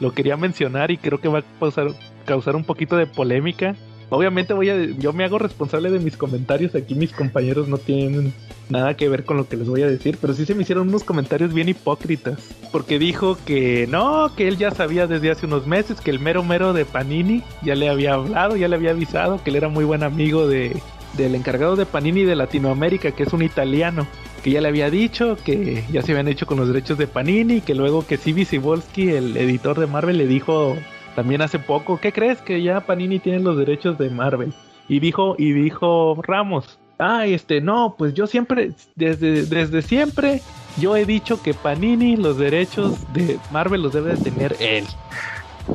lo 0.00 0.12
quería 0.12 0.36
mencionar 0.36 0.90
y 0.90 0.96
creo 0.98 1.20
que 1.20 1.28
va 1.28 1.38
a 1.38 1.42
pasar 1.60 1.86
causar 2.24 2.56
un 2.56 2.64
poquito 2.64 2.96
de 2.96 3.06
polémica. 3.06 3.76
Obviamente 4.10 4.52
voy 4.52 4.70
a, 4.70 4.76
yo 4.76 5.12
me 5.12 5.24
hago 5.24 5.38
responsable 5.38 5.90
de 5.90 5.98
mis 5.98 6.16
comentarios. 6.16 6.74
Aquí 6.74 6.94
mis 6.94 7.12
compañeros 7.12 7.68
no 7.68 7.78
tienen 7.78 8.32
nada 8.68 8.94
que 8.96 9.08
ver 9.08 9.24
con 9.24 9.36
lo 9.36 9.48
que 9.48 9.56
les 9.56 9.68
voy 9.68 9.82
a 9.82 9.86
decir, 9.86 10.18
pero 10.20 10.34
sí 10.34 10.44
se 10.46 10.54
me 10.54 10.62
hicieron 10.62 10.88
unos 10.88 11.04
comentarios 11.04 11.52
bien 11.52 11.68
hipócritas. 11.68 12.38
Porque 12.70 12.98
dijo 12.98 13.38
que 13.44 13.86
no, 13.88 14.34
que 14.36 14.48
él 14.48 14.56
ya 14.56 14.70
sabía 14.70 15.06
desde 15.06 15.30
hace 15.30 15.46
unos 15.46 15.66
meses 15.66 16.00
que 16.00 16.10
el 16.10 16.20
mero 16.20 16.44
mero 16.44 16.72
de 16.72 16.84
Panini 16.84 17.42
ya 17.62 17.74
le 17.74 17.88
había 17.88 18.14
hablado, 18.14 18.56
ya 18.56 18.68
le 18.68 18.76
había 18.76 18.90
avisado 18.90 19.42
que 19.42 19.50
él 19.50 19.56
era 19.56 19.68
muy 19.68 19.84
buen 19.84 20.02
amigo 20.02 20.46
de, 20.46 20.76
del 21.16 21.34
encargado 21.34 21.76
de 21.76 21.86
Panini 21.86 22.24
de 22.24 22.36
Latinoamérica, 22.36 23.12
que 23.12 23.24
es 23.24 23.32
un 23.32 23.42
italiano, 23.42 24.06
que 24.42 24.50
ya 24.50 24.60
le 24.60 24.68
había 24.68 24.90
dicho 24.90 25.36
que 25.42 25.84
ya 25.90 26.02
se 26.02 26.12
habían 26.12 26.28
hecho 26.28 26.46
con 26.46 26.58
los 26.58 26.68
derechos 26.68 26.98
de 26.98 27.06
Panini, 27.06 27.60
que 27.60 27.74
luego 27.74 28.06
que 28.06 28.16
Sibi 28.16 28.44
Sibolsky, 28.44 29.10
el 29.10 29.36
editor 29.36 29.78
de 29.78 29.86
Marvel, 29.86 30.18
le 30.18 30.26
dijo 30.26 30.76
también 31.14 31.42
hace 31.42 31.58
poco, 31.58 31.98
¿qué 32.00 32.12
crees 32.12 32.40
que 32.40 32.62
ya 32.62 32.80
Panini 32.80 33.18
tiene 33.18 33.40
los 33.40 33.56
derechos 33.56 33.98
de 33.98 34.10
Marvel? 34.10 34.52
Y 34.88 35.00
dijo, 35.00 35.34
y 35.38 35.52
dijo 35.52 36.20
Ramos, 36.22 36.78
ah, 36.98 37.26
este, 37.26 37.60
no, 37.60 37.94
pues 37.96 38.14
yo 38.14 38.26
siempre, 38.26 38.72
desde, 38.94 39.46
desde 39.46 39.82
siempre, 39.82 40.42
yo 40.78 40.96
he 40.96 41.04
dicho 41.04 41.42
que 41.42 41.54
Panini 41.54 42.16
los 42.16 42.38
derechos 42.38 43.12
de 43.12 43.38
Marvel 43.50 43.82
los 43.82 43.92
debe 43.92 44.14
de 44.14 44.22
tener 44.22 44.56
él. 44.60 44.84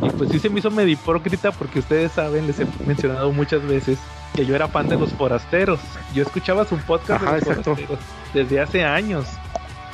Y 0.01 0.09
pues 0.11 0.29
sí 0.29 0.39
se 0.39 0.49
me 0.49 0.59
hizo 0.59 0.69
medio 0.69 0.93
hipócrita 0.93 1.51
porque 1.51 1.79
ustedes 1.79 2.11
saben, 2.11 2.45
les 2.45 2.59
he 2.59 2.67
mencionado 2.85 3.31
muchas 3.31 3.65
veces 3.65 3.97
que 4.35 4.45
yo 4.45 4.55
era 4.55 4.67
fan 4.67 4.87
de 4.87 4.97
los 4.97 5.11
forasteros. 5.13 5.79
Yo 6.13 6.21
escuchaba 6.21 6.65
su 6.65 6.77
podcast 6.77 7.23
de 7.23 7.31
los 7.31 7.63
forasteros 7.63 7.99
desde 8.33 8.59
hace 8.59 8.83
años. 8.83 9.25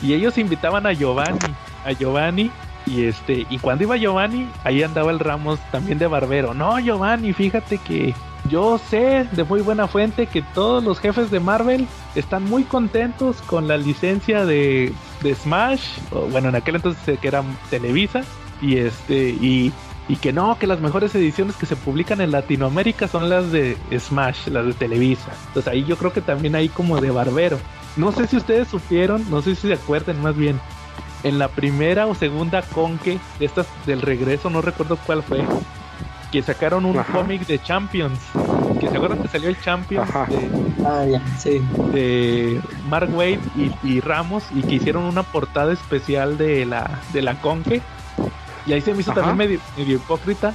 Y 0.02 0.14
ellos 0.14 0.38
invitaban 0.38 0.86
a 0.86 0.92
Giovanni, 0.92 1.56
a 1.86 1.94
Giovanni 1.94 2.52
y 2.86 3.06
este, 3.06 3.46
y 3.50 3.58
cuando 3.60 3.84
iba 3.84 3.98
Giovanni, 3.98 4.48
ahí 4.64 4.84
andaba 4.84 5.12
el 5.12 5.20
Ramos 5.20 5.60
también 5.72 5.98
de 5.98 6.08
barbero. 6.08 6.54
No, 6.54 6.80
Giovanni, 6.80 7.34
fíjate 7.34 7.78
que 7.80 8.14
yo 8.50 8.78
sé 8.78 9.28
de 9.32 9.44
muy 9.44 9.62
buena 9.62 9.88
fuente 9.88 10.28
que 10.28 10.42
todos 10.42 10.84
los 10.84 11.00
jefes 11.00 11.32
de 11.32 11.40
Marvel 11.40 11.88
están 12.14 12.44
muy 12.44 12.64
contentos 12.64 13.42
con 13.42 13.68
la 13.68 13.78
licencia 13.78 14.46
de, 14.46 14.94
de 15.24 15.36
Smash, 15.36 15.98
bueno, 16.32 16.50
en 16.50 16.56
aquel 16.56 16.76
entonces 16.76 17.20
que 17.20 17.28
era 17.28 17.44
Televisa, 17.72 18.24
y 18.62 18.78
este, 18.78 19.30
y, 19.30 19.74
y 20.08 20.16
que 20.18 20.32
no, 20.32 20.58
que 20.60 20.68
las 20.68 20.80
mejores 20.80 21.16
ediciones 21.16 21.56
que 21.56 21.66
se 21.66 21.76
publican 21.76 22.22
en 22.22 22.32
Latinoamérica 22.32 23.08
son 23.08 23.30
las 23.30 23.52
de 23.52 23.78
Smash, 23.98 24.48
las 24.48 24.66
de 24.68 24.74
Televisa. 24.74 25.32
Entonces 25.48 25.72
ahí 25.72 25.84
yo 25.84 25.98
creo 25.98 26.14
que 26.14 26.22
también 26.22 26.56
hay 26.56 26.70
como 26.70 27.02
de 27.02 27.10
barbero. 27.10 27.58
No 27.98 28.12
sé 28.12 28.28
si 28.28 28.38
ustedes 28.38 28.68
supieron, 28.68 29.28
no 29.32 29.42
sé 29.42 29.56
si 29.56 29.68
se 29.68 29.74
acuerdan 29.74 30.22
más 30.22 30.36
bien, 30.36 30.60
en 31.26 31.40
la 31.40 31.48
primera 31.48 32.06
o 32.06 32.14
segunda 32.14 32.62
conque 32.62 33.20
de 33.40 33.46
estas 33.46 33.66
del 33.88 34.02
regreso, 34.02 34.52
no 34.52 34.62
recuerdo 34.62 34.96
cuál 35.08 35.24
fue, 35.24 35.44
que 36.32 36.44
sacaron 36.44 36.86
un 36.86 37.02
cómic 37.12 37.48
de 37.48 37.62
Champions. 37.62 38.20
Que 38.80 38.88
se 38.88 38.96
acuerdan 38.96 39.24
que 39.24 39.28
salió 39.30 39.50
el 39.50 39.60
Champions 39.60 40.08
de, 40.14 40.50
ah, 40.86 41.06
de, 41.94 42.62
Mark 42.88 43.10
Wade 43.12 43.40
y, 43.84 44.00
Ramos 44.02 44.44
y 44.54 44.62
que 44.62 44.76
hicieron 44.76 45.04
una 45.06 45.24
portada 45.24 45.74
especial 45.74 46.38
de 46.38 46.66
la, 46.66 47.02
de 47.12 47.24
la 47.24 47.42
conque. 47.42 47.82
Y 48.68 48.74
ahí 48.74 48.82
se 48.82 48.94
me 48.94 49.00
hizo 49.02 49.14
también 49.14 49.38
medio, 49.38 49.60
medio, 49.78 49.96
hipócrita 49.96 50.54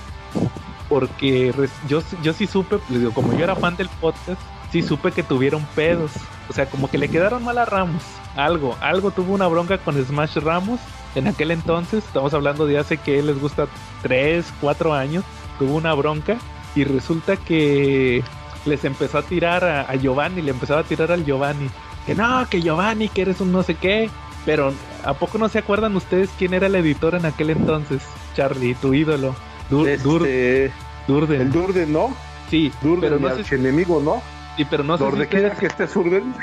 porque 0.89 1.53
yo, 1.89 2.03
yo 2.23 2.33
sí 2.33 2.47
supe, 2.47 2.79
pues, 2.79 3.01
digo, 3.01 3.13
como 3.13 3.33
yo 3.33 3.43
era 3.43 3.57
fan 3.57 3.77
del 3.77 3.89
podcast, 3.89 4.41
sí 4.71 4.83
supe 4.83 5.13
que 5.13 5.23
tuvieron 5.23 5.65
pedos. 5.75 6.13
O 6.49 6.53
sea, 6.53 6.67
como 6.67 6.91
que 6.91 6.99
le 6.99 7.09
quedaron 7.09 7.45
mal 7.45 7.59
a 7.59 7.65
Ramos 7.65 8.03
algo, 8.37 8.77
algo 8.81 9.11
tuvo 9.11 9.35
una 9.35 9.47
bronca 9.49 9.79
con 9.79 10.03
Smash 10.03 10.37
Ramos 10.37 10.81
en 11.15 11.27
aquel 11.27 11.51
entonces, 11.51 12.05
estamos 12.05 12.33
hablando 12.35 12.67
de 12.67 12.79
hace 12.79 12.97
que 12.97 13.21
les 13.23 13.41
gusta 13.41 13.67
3, 14.03 14.47
4 14.61 14.95
años, 14.95 15.25
tuvo 15.59 15.75
una 15.75 15.93
bronca 15.95 16.39
y 16.77 16.85
resulta 16.85 17.37
que 17.37 18.23
les 18.65 18.85
empezó 18.85 19.19
a 19.19 19.23
tirar 19.23 19.65
a, 19.65 19.95
Giovanni, 19.97 20.41
le 20.43 20.53
empezaba 20.53 20.81
a 20.81 20.85
tirar 20.85 21.11
al 21.11 21.25
Giovanni, 21.25 21.69
que 22.07 22.15
no, 22.15 22.47
que 22.49 22.63
Giovanni, 22.63 23.09
que 23.09 23.23
eres 23.23 23.41
un 23.41 23.51
no 23.51 23.65
sé 23.65 23.75
qué, 23.75 24.09
pero 24.47 24.73
¿a 25.05 25.15
poco 25.15 25.39
no 25.39 25.49
se 25.49 25.59
acuerdan 25.59 25.97
ustedes 25.97 26.31
quién 26.39 26.55
era 26.55 26.69
el 26.69 26.77
editor 26.77 27.17
en 27.17 27.27
aquel 27.27 27.51
entonces? 27.51 28.03
Charlie, 28.37 28.75
tu 28.75 28.95
ídolo. 28.95 29.35
Dur, 29.69 29.89
este, 29.89 30.73
Durden. 31.09 31.41
El 31.41 31.53
Durden, 31.53 31.93
¿no? 31.93 32.15
Sí, 32.49 32.73
Durden, 32.83 33.01
pero 33.01 33.19
no 33.19 33.43
sé, 33.43 33.55
enemigo, 33.57 34.01
¿no? 34.01 34.23
Sí, 34.57 34.65
pero 34.65 34.85
no 34.85 34.97
Donde 34.97 35.25
si 35.25 35.29
quiera 35.29 35.49
ustedes- 35.53 35.77
que 35.77 35.85
esté 35.85 35.99
Durden, 35.99 36.35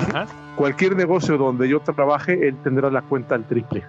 Ajá. 0.00 0.26
cualquier 0.56 0.96
negocio 0.96 1.36
donde 1.38 1.68
yo 1.68 1.80
trabaje, 1.80 2.48
él 2.48 2.56
tendrá 2.62 2.90
la 2.90 3.02
cuenta 3.02 3.34
al 3.34 3.46
triple. 3.46 3.84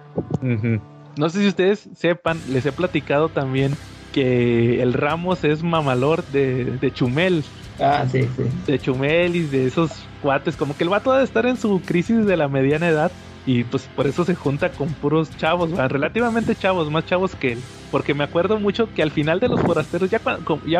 No 1.16 1.28
sé 1.28 1.40
si 1.40 1.48
ustedes 1.48 1.88
sepan, 1.94 2.42
les 2.46 2.64
he 2.66 2.72
platicado 2.72 3.28
también 3.30 3.72
que 4.12 4.82
el 4.82 4.92
Ramos 4.92 5.44
es 5.44 5.62
mamalor 5.62 6.26
de, 6.28 6.64
de 6.78 6.92
Chumel, 6.92 7.44
Ah, 7.78 8.06
sí, 8.06 8.22
sí. 8.36 8.42
de 8.66 8.78
Chumel 8.78 9.36
y 9.36 9.46
de 9.46 9.66
esos 9.66 10.06
cuates, 10.20 10.56
como 10.56 10.76
que 10.76 10.84
el 10.84 10.90
vato 10.90 11.12
debe 11.12 11.24
estar 11.24 11.46
en 11.46 11.56
su 11.56 11.80
crisis 11.80 12.26
de 12.26 12.36
la 12.36 12.48
mediana 12.48 12.88
edad 12.88 13.12
y 13.46 13.64
pues 13.64 13.88
por 13.96 14.06
eso 14.06 14.24
se 14.24 14.34
junta 14.34 14.70
con 14.70 14.88
puros 14.88 15.34
chavos, 15.36 15.76
¿va? 15.76 15.88
relativamente 15.88 16.54
chavos, 16.54 16.90
más 16.90 17.06
chavos 17.06 17.34
que 17.34 17.52
él. 17.52 17.58
Porque 17.90 18.14
me 18.14 18.24
acuerdo 18.24 18.60
mucho 18.60 18.92
que 18.92 19.02
al 19.02 19.10
final 19.10 19.40
de 19.40 19.48
los 19.48 19.60
forasteros, 19.62 20.10
ya, 20.10 20.20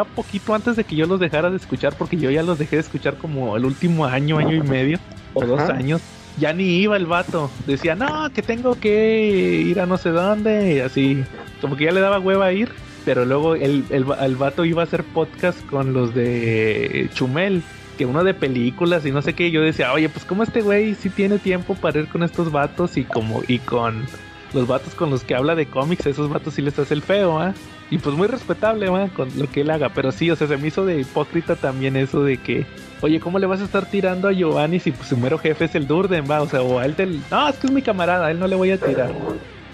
poquito 0.04 0.54
antes 0.54 0.76
de 0.76 0.84
que 0.84 0.94
yo 0.94 1.06
los 1.06 1.18
dejara 1.18 1.50
de 1.50 1.56
escuchar, 1.56 1.94
porque 1.96 2.16
yo 2.16 2.30
ya 2.30 2.42
los 2.42 2.58
dejé 2.58 2.76
de 2.76 2.82
escuchar 2.82 3.16
como 3.16 3.56
el 3.56 3.64
último 3.64 4.04
año, 4.04 4.38
año 4.38 4.54
y 4.54 4.62
medio, 4.62 4.98
o 5.34 5.44
dos 5.44 5.60
años, 5.62 6.00
ya 6.38 6.52
ni 6.52 6.64
iba 6.64 6.96
el 6.96 7.06
vato. 7.06 7.50
Decía, 7.66 7.94
no, 7.94 8.30
que 8.32 8.42
tengo 8.42 8.78
que 8.78 9.62
ir 9.66 9.80
a 9.80 9.86
no 9.86 9.96
sé 9.96 10.10
dónde, 10.10 10.74
y 10.74 10.80
así, 10.80 11.24
como 11.60 11.76
que 11.76 11.86
ya 11.86 11.92
le 11.92 12.00
daba 12.00 12.18
hueva 12.20 12.52
ir. 12.52 12.70
Pero 13.04 13.24
luego 13.24 13.54
el, 13.54 13.84
el, 13.88 14.04
el 14.20 14.36
vato 14.36 14.66
iba 14.66 14.82
a 14.82 14.84
hacer 14.84 15.04
podcast 15.04 15.58
con 15.66 15.94
los 15.94 16.14
de 16.14 17.08
Chumel, 17.14 17.62
que 18.00 18.06
uno 18.06 18.24
de 18.24 18.32
películas 18.32 19.04
y 19.04 19.10
no 19.10 19.20
sé 19.20 19.34
qué. 19.34 19.50
Yo 19.50 19.60
decía, 19.60 19.92
oye, 19.92 20.08
pues 20.08 20.24
como 20.24 20.42
este 20.42 20.62
güey 20.62 20.94
sí 20.94 21.10
tiene 21.10 21.38
tiempo 21.38 21.74
para 21.74 22.00
ir 22.00 22.08
con 22.08 22.22
estos 22.22 22.50
vatos 22.50 22.96
y 22.96 23.04
como 23.04 23.42
y 23.46 23.58
con 23.58 24.06
los 24.54 24.66
vatos 24.66 24.94
con 24.94 25.10
los 25.10 25.22
que 25.22 25.34
habla 25.34 25.54
de 25.54 25.66
cómics, 25.66 26.06
esos 26.06 26.30
vatos 26.30 26.54
sí 26.54 26.62
les 26.62 26.78
hace 26.78 26.94
el 26.94 27.02
feo, 27.02 27.38
¿ah? 27.38 27.52
Y 27.90 27.98
pues 27.98 28.16
muy 28.16 28.26
respetable, 28.26 28.88
¿va? 28.88 29.08
Con 29.08 29.28
lo 29.36 29.50
que 29.50 29.60
él 29.60 29.70
haga. 29.70 29.90
Pero 29.90 30.12
sí, 30.12 30.30
o 30.30 30.36
sea, 30.36 30.46
se 30.46 30.56
me 30.56 30.68
hizo 30.68 30.86
de 30.86 31.02
hipócrita 31.02 31.56
también 31.56 31.94
eso 31.94 32.24
de 32.24 32.38
que, 32.38 32.64
oye, 33.02 33.20
¿cómo 33.20 33.38
le 33.38 33.44
vas 33.44 33.60
a 33.60 33.64
estar 33.64 33.84
tirando 33.84 34.28
a 34.28 34.32
Giovanni 34.32 34.80
si 34.80 34.92
pues, 34.92 35.10
su 35.10 35.18
mero 35.18 35.36
jefe 35.36 35.66
es 35.66 35.74
el 35.74 35.86
Durden, 35.86 36.24
va? 36.24 36.40
O 36.40 36.48
sea, 36.48 36.62
o 36.62 36.78
a 36.78 36.86
él 36.86 36.96
del... 36.96 37.20
No, 37.30 37.50
es 37.50 37.56
que 37.56 37.66
es 37.66 37.72
mi 37.72 37.82
camarada, 37.82 38.28
a 38.28 38.30
él 38.30 38.38
no 38.38 38.46
le 38.46 38.56
voy 38.56 38.70
a 38.70 38.78
tirar. 38.78 39.12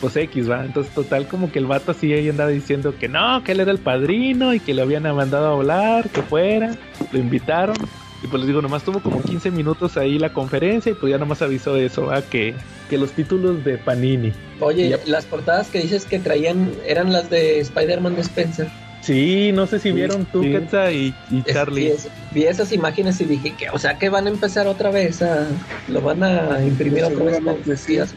Pues 0.01 0.17
X, 0.17 0.51
va. 0.51 0.65
Entonces, 0.65 0.93
total, 0.93 1.29
como 1.29 1.53
que 1.53 1.61
el 1.61 1.67
vato 1.67 1.93
así 1.93 2.13
ahí 2.13 2.29
andaba 2.29 2.51
diciendo 2.51 2.93
que 2.99 3.07
no, 3.07 3.45
que 3.45 3.53
él 3.53 3.61
era 3.61 3.71
el 3.71 3.79
padrino 3.79 4.53
y 4.53 4.59
que 4.59 4.75
le 4.75 4.83
habían 4.83 5.05
mandado 5.05 5.47
a 5.47 5.53
hablar, 5.53 6.09
que 6.09 6.23
fuera. 6.23 6.73
Lo 7.13 7.21
invitaron. 7.21 7.77
Y 8.27 8.29
pues 8.29 8.41
les 8.41 8.49
digo, 8.49 8.61
nomás 8.61 8.83
tuvo 8.83 8.99
como 8.99 9.23
15 9.23 9.53
minutos 9.53 9.97
ahí 9.97 10.19
la 10.19 10.33
conferencia 10.33 10.91
y 10.91 10.95
pues 10.97 11.13
ya 11.13 11.19
nomás 11.19 11.43
avisó 11.43 11.77
eso, 11.77 12.07
¿va? 12.07 12.23
Que, 12.23 12.57
que 12.91 12.99
los 12.99 13.13
títulos 13.13 13.63
de 13.65 13.79
Panini. 13.79 14.33
Oye, 14.59 14.89
Ya. 14.89 14.99
las 15.07 15.27
portadas 15.27 15.69
que 15.69 15.79
dices 15.79 16.05
que 16.07 16.19
traían 16.19 16.73
eran 16.89 17.13
las 17.13 17.31
de 17.31 17.61
Spider-Man 17.61 18.17
de 18.17 18.23
Spencer. 18.23 18.69
Sí, 19.01 19.53
no 19.53 19.69
sé 19.69 19.79
si 19.79 19.93
vieron 19.93 20.25
tú, 20.25 20.43
sí. 20.43 20.51
Quetza 20.51 20.91
y, 20.91 21.15
y 21.31 21.39
Es- 21.47 21.55
Charlie. 21.55 21.83
vi, 21.85 21.87
es- 21.93 22.09
vi 22.33 22.43
esas 22.47 22.73
imágenes 22.73 23.21
y 23.21 23.27
dije 23.27 23.55
que, 23.57 23.71
o 23.71 23.79
sea, 23.79 23.97
que 23.97 24.09
van 24.09 24.27
a 24.27 24.31
empezar 24.31 24.67
otra 24.67 24.91
vez 24.91 25.23
a. 25.23 25.47
Lo 25.87 26.01
van 26.01 26.25
a 26.25 26.61
imprimir 26.67 27.05
otra 27.05 27.23
vez. 27.27 27.39
con 27.41 27.77
sí. 27.77 27.93
días, 27.93 28.13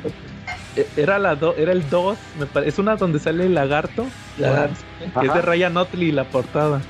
E- 0.76 0.88
Era, 0.98 1.20
la 1.20 1.36
do- 1.36 1.56
era 1.56 1.72
el 1.72 1.88
2, 1.92 2.18
me 2.40 2.48
pare- 2.48 2.68
es 2.68 2.80
una 2.80 2.96
donde 2.96 3.20
sale 3.20 3.46
el 3.46 3.54
lagarto, 3.54 4.08
que 4.38 5.28
es 5.28 5.34
de. 5.36 5.42
Ryan 5.44 5.78
Otley 5.78 6.12
la 6.12 6.24
portada. 6.24 6.82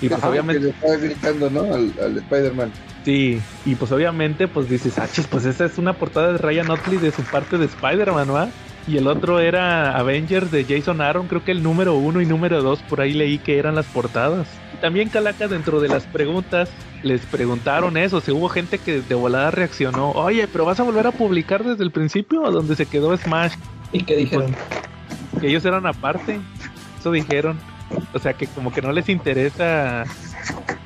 Y 0.00 0.08
pues 0.08 0.12
Ajá, 0.20 0.28
obviamente- 0.30 0.60
que 0.60 0.66
le 0.66 0.70
estaba 0.72 0.96
gritando, 0.96 1.50
¿no? 1.50 1.60
Al, 1.74 1.92
al 2.02 2.16
Spider-Man. 2.18 2.72
Sí, 3.04 3.40
y 3.64 3.74
pues 3.76 3.90
obviamente 3.92 4.48
pues 4.48 4.68
dices, 4.68 4.98
ah, 4.98 5.06
chis, 5.10 5.26
pues 5.26 5.44
esa 5.44 5.64
es 5.64 5.78
una 5.78 5.92
portada 5.94 6.32
de 6.32 6.38
Ryan 6.38 6.70
Otley 6.70 6.98
de 6.98 7.12
su 7.12 7.22
parte 7.22 7.56
de 7.56 7.66
Spider-Man, 7.66 8.34
¿va? 8.34 8.48
Y 8.88 8.98
el 8.98 9.06
otro 9.08 9.40
era 9.40 9.96
Avengers 9.96 10.50
de 10.52 10.64
Jason 10.64 11.00
Aaron, 11.00 11.26
creo 11.26 11.42
que 11.42 11.50
el 11.52 11.62
número 11.62 11.94
uno 11.94 12.20
y 12.20 12.26
número 12.26 12.62
dos, 12.62 12.80
por 12.82 13.00
ahí 13.00 13.12
leí 13.14 13.38
que 13.38 13.58
eran 13.58 13.74
las 13.74 13.86
portadas. 13.86 14.46
También 14.80 15.08
Calaca 15.08 15.48
dentro 15.48 15.80
de 15.80 15.88
las 15.88 16.04
preguntas 16.04 16.68
les 17.02 17.20
preguntaron 17.22 17.96
eso, 17.96 18.20
si 18.20 18.30
hubo 18.32 18.48
gente 18.48 18.78
que 18.78 19.00
de 19.00 19.14
volada 19.14 19.50
reaccionó, 19.50 20.10
oye, 20.12 20.46
pero 20.48 20.64
vas 20.64 20.78
a 20.80 20.82
volver 20.82 21.06
a 21.06 21.12
publicar 21.12 21.64
desde 21.64 21.82
el 21.84 21.90
principio 21.90 22.42
o 22.42 22.50
donde 22.50 22.76
se 22.76 22.86
quedó 22.86 23.16
Smash, 23.16 23.54
y 23.92 24.02
que 24.02 24.16
dijeron. 24.16 24.54
que 25.40 25.48
ellos 25.48 25.64
eran 25.64 25.86
aparte, 25.86 26.40
eso 26.98 27.10
dijeron, 27.12 27.58
o 28.12 28.18
sea 28.18 28.34
que 28.34 28.46
como 28.46 28.72
que 28.72 28.82
no 28.82 28.92
les 28.92 29.08
interesa 29.08 30.04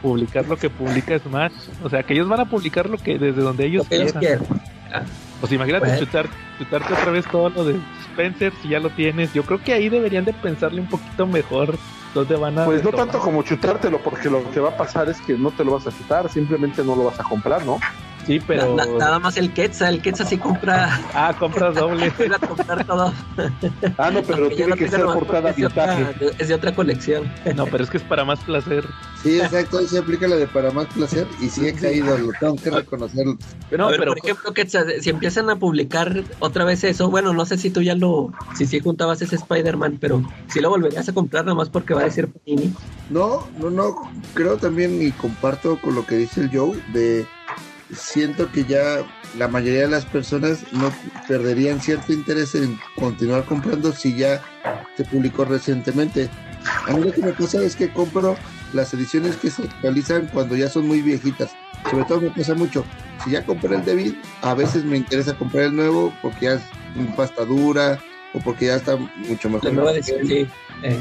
publicar 0.02 0.47
lo 0.47 0.56
que 0.56 0.70
publica 0.70 1.18
Smash, 1.18 1.52
o 1.82 1.89
sea 1.90 2.02
que 2.02 2.14
ellos 2.14 2.28
van 2.28 2.40
a 2.40 2.44
publicar 2.47 2.89
lo 2.89 2.98
que 2.98 3.18
desde 3.18 3.40
donde 3.43 3.66
ellos 3.66 3.86
ellos 3.90 4.12
quieran. 4.12 4.20
quieren. 4.20 4.60
Ah, 4.93 5.02
Pues 5.40 5.52
imagínate 5.52 5.86
Bueno. 5.86 6.01
chutar, 6.01 6.27
chutarte 6.59 6.93
otra 6.93 7.10
vez 7.12 7.27
todo 7.27 7.48
lo 7.51 7.64
de 7.64 7.77
Spencer 8.10 8.52
si 8.62 8.68
ya 8.70 8.81
lo 8.81 8.90
tienes. 8.90 9.32
Yo 9.32 9.43
creo 9.44 9.62
que 9.62 9.72
ahí 9.72 9.89
deberían 9.89 10.24
de 10.24 10.32
pensarle 10.32 10.81
un 10.81 10.89
poquito 10.89 11.27
mejor 11.27 11.77
dónde 12.14 12.36
van 12.36 12.59
a. 12.59 12.64
Pues 12.64 12.82
no 12.82 12.90
tanto 12.90 13.18
como 13.20 13.43
chutártelo, 13.43 13.98
porque 14.02 14.28
lo 14.28 14.51
que 14.51 14.60
va 14.60 14.70
a 14.70 14.77
pasar 14.77 15.09
es 15.09 15.20
que 15.20 15.35
no 15.35 15.51
te 15.51 15.64
lo 15.64 15.72
vas 15.72 15.86
a 15.86 15.90
chutar, 15.97 16.28
simplemente 16.31 16.82
no 16.82 16.97
lo 16.97 17.05
vas 17.05 17.20
a 17.20 17.22
comprar, 17.24 17.64
¿no? 17.64 17.78
Sí, 18.31 18.40
pero. 18.47 18.77
na- 18.77 18.86
na- 18.86 18.98
nada 18.98 19.19
más 19.19 19.36
el 19.36 19.52
Quetzal. 19.52 19.94
El 19.97 20.02
Quetzal 20.02 20.27
sí 20.28 20.39
compra. 20.39 21.01
Ah, 21.15 21.35
compras 21.39 21.74
doble. 21.74 22.11
Vuelve 22.19 22.36
a 22.36 22.39
comprar 22.39 22.85
todo. 22.86 23.12
Ah, 23.98 24.11
no, 24.12 24.23
pero 24.23 24.39
Aunque 24.43 24.55
tiene 24.57 24.70
no 24.70 24.77
que 24.77 24.89
ser 24.89 25.01
nomás 25.01 25.16
portada 25.16 25.40
porque 25.43 25.51
es 25.51 25.57
de 25.57 25.66
otra- 25.66 25.97
vintage. 25.97 26.35
Es 26.39 26.48
de 26.48 26.55
otra 26.55 26.74
colección. 26.74 27.32
No, 27.57 27.66
pero 27.66 27.82
es 27.85 27.90
que 27.90 27.97
es 27.97 28.02
para 28.05 28.24
más 28.24 28.39
placer. 28.40 28.85
Sí, 29.23 29.39
exacto, 29.40 29.78
ahí 29.78 29.86
se 29.86 29.98
aplica 29.98 30.27
la 30.28 30.36
de 30.36 30.47
para 30.47 30.70
más 30.70 30.86
placer 30.86 31.27
y 31.40 31.48
sí 31.48 31.66
he 31.66 31.74
caído, 31.74 32.16
lo 32.16 32.31
tengo 32.40 32.57
que 32.57 32.70
reconocer. 32.70 33.27
No, 33.27 33.86
A 33.86 33.90
ver, 33.90 33.98
pero. 33.98 34.12
por 34.15 34.19
ejemplo, 34.24 34.55
Quetzal, 34.55 34.94
si 35.01 35.11
empiezan 35.11 35.51
a 35.51 35.57
publicar 35.57 36.23
otra 36.39 36.65
vez 36.65 36.85
eso, 36.85 37.11
bueno, 37.11 37.35
no 37.35 37.44
sé 37.44 37.59
si 37.59 37.69
tú 37.70 37.82
ya 37.82 37.94
lo, 37.94 38.32
si 38.57 38.65
sí 38.65 38.81
juntabas 38.81 39.20
ese 39.20 39.35
Spider-Man, 39.36 39.98
pero 40.01 40.23
si 40.48 40.61
lo 40.61 40.70
volverías 40.70 41.07
a 41.09 41.12
comprar 41.12 41.44
nomás 41.44 41.69
porque 41.69 41.93
va 41.94 42.01
a 42.02 42.05
decir 42.05 42.28
Panini. 42.28 42.73
No, 43.11 43.47
no, 43.59 43.69
no, 43.70 44.11
creo 44.35 44.57
también 44.57 45.02
y 45.02 45.11
comparto 45.12 45.78
con 45.81 45.94
lo 45.97 46.07
que 46.07 46.15
dice 46.16 46.40
el 46.43 46.51
Joe 46.57 46.81
de 46.94 47.27
siento 47.95 48.51
que 48.51 48.65
ya 48.65 49.05
la 49.39 49.49
mayoría 49.49 49.83
de 49.83 49.89
las 49.89 50.05
personas 50.07 50.61
no 50.73 50.93
perderían 51.29 51.81
cierto 51.81 52.12
interés 52.12 52.55
en 52.55 52.79
continuar 52.97 53.45
comprando 53.45 53.93
si 53.93 54.17
ya 54.17 54.43
se 54.97 55.05
publicó 55.05 55.45
recientemente. 55.45 56.29
A 56.87 56.93
mí 56.93 57.05
lo 57.05 57.12
que 57.12 57.23
me 57.23 57.33
pasa 57.33 57.62
es 57.62 57.77
que 57.77 57.93
compro 57.93 58.37
las 58.73 58.93
ediciones 58.95 59.37
que 59.37 59.51
se 59.51 59.62
actualizan 59.62 60.29
cuando 60.33 60.57
ya 60.57 60.69
son 60.69 60.87
muy 60.87 61.03
viejitas. 61.03 61.51
Sobre 61.91 62.05
todo 62.05 62.21
me 62.21 62.31
pasa 62.31 62.55
mucho. 62.55 62.85
Si 63.25 63.31
ya 63.31 63.45
compré 63.45 63.77
el 63.77 63.85
David, 63.85 64.15
a 64.43 64.55
veces 64.55 64.85
me 64.85 64.97
interesa 64.97 65.35
comprar 65.35 65.65
el 65.67 65.77
nuevo 65.77 66.12
porque 66.23 66.47
ya 66.47 66.53
es 66.55 66.62
pasta 67.17 67.45
dura 67.45 67.99
o 68.35 68.39
porque 68.41 68.67
ya 68.67 68.77
está 68.77 68.97
mucho 68.97 69.49
mejor. 69.49 69.73
Nueva 69.73 69.93
edición, 69.93 70.27
sí. 70.27 70.47
Eh, 70.83 70.99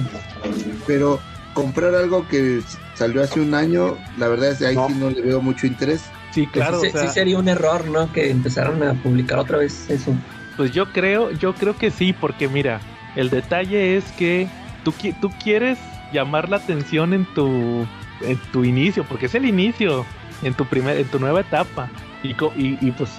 pero 0.88 1.20
comprar 1.53 1.95
algo 1.95 2.28
que 2.28 2.61
salió 2.95 3.22
hace 3.24 3.40
un 3.40 3.53
año, 3.53 3.98
la 4.18 4.28
verdad 4.28 4.52
es 4.52 4.60
que 4.60 4.68
ahí 4.68 4.76
No. 4.76 4.88
sí 4.88 4.94
no 4.95 5.10
le 5.10 5.22
veo 5.22 5.41
mucho 5.41 5.68
interés. 5.68 6.02
Sí, 6.31 6.45
claro. 6.47 6.80
sí, 6.81 6.88
o 6.88 6.91
sea, 6.91 7.01
sí 7.01 7.07
sería 7.14 7.38
un 7.39 7.47
error, 7.49 7.88
¿no? 7.88 8.11
Que 8.14 8.30
empezaran 8.30 8.81
a 8.84 8.93
publicar 8.93 9.39
otra 9.39 9.57
vez 9.57 9.89
eso. 9.89 10.14
Pues 10.57 10.72
yo 10.72 10.91
creo, 10.91 11.31
yo 11.31 11.53
creo 11.56 11.76
que 11.77 11.89
sí, 11.91 12.14
porque 12.14 12.47
mira, 12.47 12.80
el 13.15 13.30
detalle 13.30 13.97
es 13.97 14.03
que 14.11 14.47
tú, 14.84 14.93
tú 15.22 15.31
quieres 15.43 15.80
llamar 16.11 16.49
la 16.49 16.57
atención 16.57 17.14
en 17.14 17.26
tu, 17.34 17.85
en 18.22 18.38
tu 18.51 18.64
inicio, 18.65 19.03
porque 19.06 19.27
es 19.27 19.35
el 19.35 19.45
inicio, 19.45 20.06
en 20.43 20.53
tu 20.53 20.65
primer, 20.65 20.97
en 20.97 21.07
tu 21.07 21.19
nueva 21.19 21.41
etapa. 21.41 21.89
Y, 22.23 22.34
co- 22.34 22.53
y, 22.57 22.77
y, 22.85 22.91
pues 22.91 23.10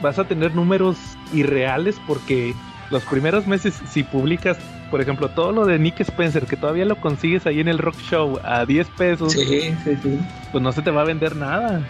vas 0.00 0.18
a 0.18 0.24
tener 0.24 0.54
números 0.54 0.96
irreales 1.34 1.96
porque 2.06 2.54
los 2.90 3.02
primeros 3.04 3.46
meses, 3.46 3.74
si 3.90 4.02
publicas, 4.02 4.56
por 4.90 5.00
ejemplo, 5.02 5.28
todo 5.28 5.52
lo 5.52 5.66
de 5.66 5.78
Nick 5.78 6.00
Spencer, 6.00 6.46
que 6.46 6.56
todavía 6.56 6.84
lo 6.86 6.96
consigues 6.96 7.46
ahí 7.46 7.60
en 7.60 7.68
el 7.68 7.78
Rock 7.78 7.96
Show 8.08 8.38
a 8.44 8.64
10 8.64 8.86
pesos, 8.96 9.32
Sí, 9.32 9.74
sí, 9.84 9.96
sí. 10.02 10.18
pues 10.52 10.62
no 10.62 10.72
se 10.72 10.80
te 10.82 10.90
va 10.90 11.02
a 11.02 11.04
vender 11.04 11.36
nada. 11.36 11.82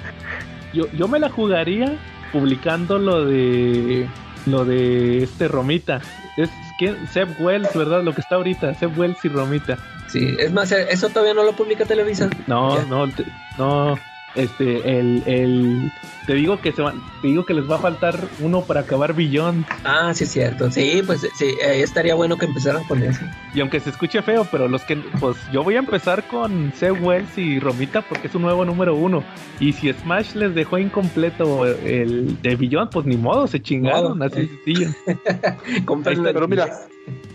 Yo, 0.76 0.84
yo 0.92 1.08
me 1.08 1.18
la 1.18 1.30
jugaría 1.30 1.96
publicando 2.32 2.98
lo 2.98 3.24
de 3.24 4.06
lo 4.46 4.64
de 4.64 5.22
este 5.24 5.48
Romita. 5.48 6.00
Es 6.36 6.50
que 6.78 6.94
Seb 7.12 7.40
Wells, 7.40 7.72
¿verdad? 7.74 8.02
Lo 8.04 8.12
que 8.14 8.20
está 8.20 8.36
ahorita, 8.36 8.74
Seb 8.74 8.96
Wells 8.98 9.24
y 9.24 9.28
Romita. 9.28 9.78
Sí, 10.08 10.36
es 10.38 10.52
más, 10.52 10.70
eh, 10.72 10.86
eso 10.90 11.08
todavía 11.08 11.34
no 11.34 11.42
lo 11.44 11.52
publica 11.54 11.84
Televisa. 11.86 12.28
No, 12.46 12.76
Ya. 12.76 12.84
no, 12.84 13.06
no. 13.58 13.98
Este, 14.36 14.98
el, 14.98 15.22
el, 15.26 15.92
te 16.26 16.34
digo 16.34 16.60
que 16.60 16.72
se 16.72 16.82
van, 16.82 17.02
te 17.22 17.28
digo 17.28 17.46
que 17.46 17.54
les 17.54 17.68
va 17.68 17.76
a 17.76 17.78
faltar 17.78 18.18
uno 18.40 18.62
para 18.62 18.80
acabar 18.80 19.14
billón. 19.14 19.64
Ah, 19.84 20.12
sí, 20.14 20.24
es 20.24 20.30
cierto. 20.30 20.70
Sí, 20.70 21.02
pues 21.06 21.26
sí, 21.36 21.54
estaría 21.60 22.14
bueno 22.14 22.36
que 22.36 22.46
empezaran 22.46 22.84
con 22.84 23.02
eso. 23.02 23.20
Y 23.54 23.60
aunque 23.60 23.80
se 23.80 23.90
escuche 23.90 24.20
feo, 24.22 24.46
pero 24.50 24.68
los 24.68 24.82
que, 24.82 24.96
pues 25.18 25.36
yo 25.52 25.64
voy 25.64 25.76
a 25.76 25.78
empezar 25.78 26.26
con 26.28 26.72
Seb 26.74 27.02
Wells 27.02 27.38
y 27.38 27.58
Romita 27.58 28.02
porque 28.02 28.26
es 28.26 28.34
un 28.34 28.42
nuevo 28.42 28.64
número 28.64 28.94
uno. 28.94 29.24
Y 29.58 29.72
si 29.72 29.92
Smash 29.92 30.34
les 30.34 30.54
dejó 30.54 30.78
incompleto 30.78 31.66
el 31.66 32.40
de 32.42 32.56
Billón, 32.56 32.90
pues 32.90 33.06
ni 33.06 33.16
modo, 33.16 33.46
se 33.46 33.60
chingaron, 33.60 34.18
Modo, 34.18 34.24
así 34.24 34.40
eh. 34.40 34.48
sencillo. 34.64 34.90
Cómprenlo. 35.86 36.32
Pero 36.32 36.48
mira, 36.48 36.86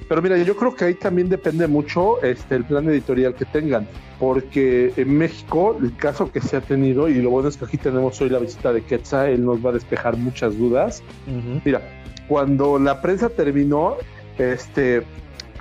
pero 0.07 0.21
mira, 0.21 0.37
yo 0.37 0.55
creo 0.55 0.75
que 0.75 0.85
ahí 0.85 0.93
también 0.93 1.29
depende 1.29 1.67
mucho 1.67 2.21
este 2.21 2.55
el 2.55 2.65
plan 2.65 2.87
editorial 2.89 3.33
que 3.33 3.45
tengan, 3.45 3.87
porque 4.19 4.91
en 4.97 5.17
México 5.17 5.77
el 5.81 5.95
caso 5.95 6.31
que 6.31 6.41
se 6.41 6.57
ha 6.57 6.61
tenido 6.61 7.07
y 7.07 7.21
lo 7.21 7.29
bueno 7.29 7.49
es 7.49 7.57
que 7.57 7.65
aquí 7.65 7.77
tenemos 7.77 8.19
hoy 8.21 8.29
la 8.29 8.39
visita 8.39 8.73
de 8.73 8.81
Quetzal, 8.83 9.29
él 9.29 9.45
nos 9.45 9.65
va 9.65 9.69
a 9.69 9.73
despejar 9.73 10.17
muchas 10.17 10.57
dudas. 10.57 11.01
Mira, 11.63 11.81
cuando 12.27 12.77
la 12.77 13.01
prensa 13.01 13.29
terminó, 13.29 13.95
este 14.37 15.03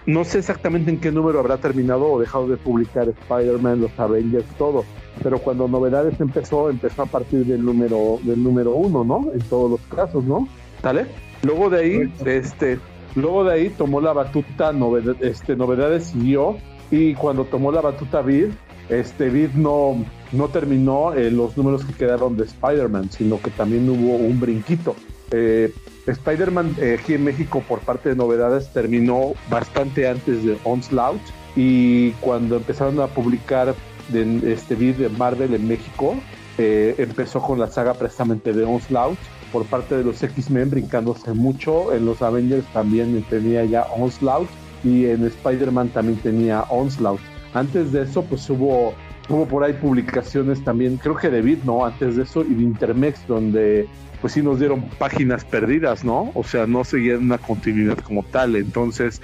no 0.06 0.24
sé 0.24 0.38
exactamente 0.38 0.90
en 0.90 0.98
qué 0.98 1.12
número 1.12 1.38
habrá 1.38 1.58
terminado 1.58 2.10
o 2.10 2.18
dejado 2.18 2.48
de 2.48 2.56
publicar 2.56 3.08
Spider-Man, 3.08 3.82
los 3.82 3.98
Avengers, 3.98 4.46
todo. 4.56 4.84
Pero 5.22 5.38
cuando 5.38 5.68
Novedades 5.68 6.20
empezó, 6.20 6.70
empezó 6.70 7.02
a 7.02 7.06
partir 7.06 7.44
del 7.44 7.64
número, 7.64 8.18
del 8.22 8.42
número 8.42 8.72
uno, 8.74 9.04
¿no? 9.04 9.30
En 9.32 9.40
todos 9.40 9.70
los 9.70 9.80
casos, 9.94 10.24
¿no? 10.24 10.48
¿Sale? 10.82 11.06
Luego 11.42 11.70
de 11.70 11.78
ahí, 11.80 12.12
este, 12.24 12.78
luego 13.14 13.44
de 13.44 13.54
ahí 13.54 13.68
tomó 13.70 14.00
la 14.00 14.12
batuta 14.12 14.72
este, 15.20 15.56
Novedades 15.56 16.06
siguió 16.06 16.56
y 16.90 17.14
cuando 17.14 17.44
tomó 17.44 17.72
la 17.72 17.80
batuta 17.80 18.20
Vid, 18.22 18.48
este 18.88 19.28
Vid 19.28 19.50
no, 19.54 20.04
no 20.32 20.48
terminó 20.48 21.14
eh, 21.14 21.30
los 21.30 21.56
números 21.56 21.84
que 21.84 21.92
quedaron 21.92 22.36
de 22.36 22.44
Spider-Man, 22.44 23.10
sino 23.10 23.40
que 23.40 23.50
también 23.50 23.88
hubo 23.88 24.16
un 24.16 24.40
brinquito. 24.40 24.96
Eh, 25.30 25.72
Spider-Man 26.06 26.76
eh, 26.80 26.98
aquí 27.00 27.14
en 27.14 27.24
México 27.24 27.62
por 27.68 27.80
parte 27.80 28.08
de 28.08 28.16
novedades 28.16 28.72
terminó 28.72 29.34
bastante 29.48 30.08
antes 30.08 30.44
de 30.44 30.58
Onslaught 30.64 31.20
y 31.56 32.10
cuando 32.12 32.56
empezaron 32.56 33.00
a 33.00 33.06
publicar 33.06 33.74
de, 34.08 34.52
este 34.52 34.74
video 34.74 35.08
de 35.08 35.16
Marvel 35.16 35.54
en 35.54 35.68
México 35.68 36.16
eh, 36.58 36.94
empezó 36.98 37.40
con 37.40 37.58
la 37.58 37.68
saga 37.68 37.94
precisamente 37.94 38.52
de 38.52 38.64
Onslaught 38.64 39.18
por 39.52 39.64
parte 39.66 39.96
de 39.96 40.04
los 40.04 40.22
X-Men 40.22 40.70
brincándose 40.70 41.32
mucho 41.32 41.92
en 41.92 42.06
los 42.06 42.22
Avengers 42.22 42.66
también 42.72 43.22
tenía 43.28 43.64
ya 43.64 43.82
Onslaught 43.96 44.48
y 44.84 45.06
en 45.06 45.24
Spider-Man 45.24 45.88
también 45.90 46.18
tenía 46.18 46.62
Onslaught 46.68 47.20
antes 47.54 47.92
de 47.92 48.02
eso 48.02 48.22
pues 48.22 48.48
hubo 48.50 48.94
hubo 49.28 49.46
por 49.46 49.64
ahí 49.64 49.72
publicaciones 49.74 50.62
también 50.64 50.96
creo 50.96 51.16
que 51.16 51.30
de 51.30 51.42
Beat 51.42 51.64
no 51.64 51.84
antes 51.84 52.16
de 52.16 52.22
eso 52.22 52.42
y 52.42 52.54
de 52.54 52.62
Intermex 52.62 53.26
donde 53.26 53.88
pues 54.20 54.34
sí 54.34 54.42
nos 54.42 54.58
dieron 54.58 54.82
páginas 54.98 55.44
perdidas, 55.44 56.04
¿no? 56.04 56.30
O 56.34 56.44
sea, 56.44 56.66
no 56.66 56.84
seguían 56.84 57.24
una 57.24 57.38
continuidad 57.38 57.98
como 57.98 58.22
tal. 58.22 58.56
Entonces, 58.56 59.20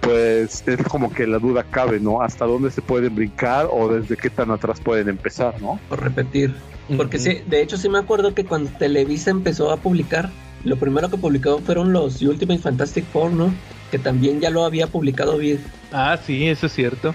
pues 0.00 0.66
es 0.66 0.82
como 0.82 1.12
que 1.12 1.26
la 1.26 1.38
duda 1.38 1.64
cabe, 1.64 2.00
¿no? 2.00 2.22
Hasta 2.22 2.44
dónde 2.44 2.70
se 2.70 2.82
pueden 2.82 3.14
brincar 3.14 3.68
o 3.70 3.88
desde 3.88 4.16
qué 4.16 4.30
tan 4.30 4.50
atrás 4.50 4.80
pueden 4.80 5.08
empezar, 5.08 5.60
¿no? 5.62 5.78
O 5.90 5.96
repetir. 5.96 6.54
Porque 6.96 7.18
sí, 7.18 7.40
de 7.46 7.62
hecho 7.62 7.76
sí 7.76 7.88
me 7.88 7.98
acuerdo 7.98 8.34
que 8.34 8.44
cuando 8.44 8.70
Televisa 8.72 9.30
empezó 9.30 9.70
a 9.70 9.76
publicar, 9.76 10.30
lo 10.64 10.76
primero 10.76 11.08
que 11.08 11.16
publicó 11.16 11.58
fueron 11.60 11.92
los 11.92 12.20
Ultimate 12.22 12.60
Fantastic 12.60 13.04
Four, 13.06 13.32
¿no? 13.32 13.54
Que 13.90 13.98
también 13.98 14.40
ya 14.40 14.50
lo 14.50 14.64
había 14.64 14.86
publicado 14.86 15.38
bien. 15.38 15.64
Ah, 15.92 16.18
sí, 16.22 16.46
eso 16.48 16.66
es 16.66 16.72
cierto. 16.72 17.14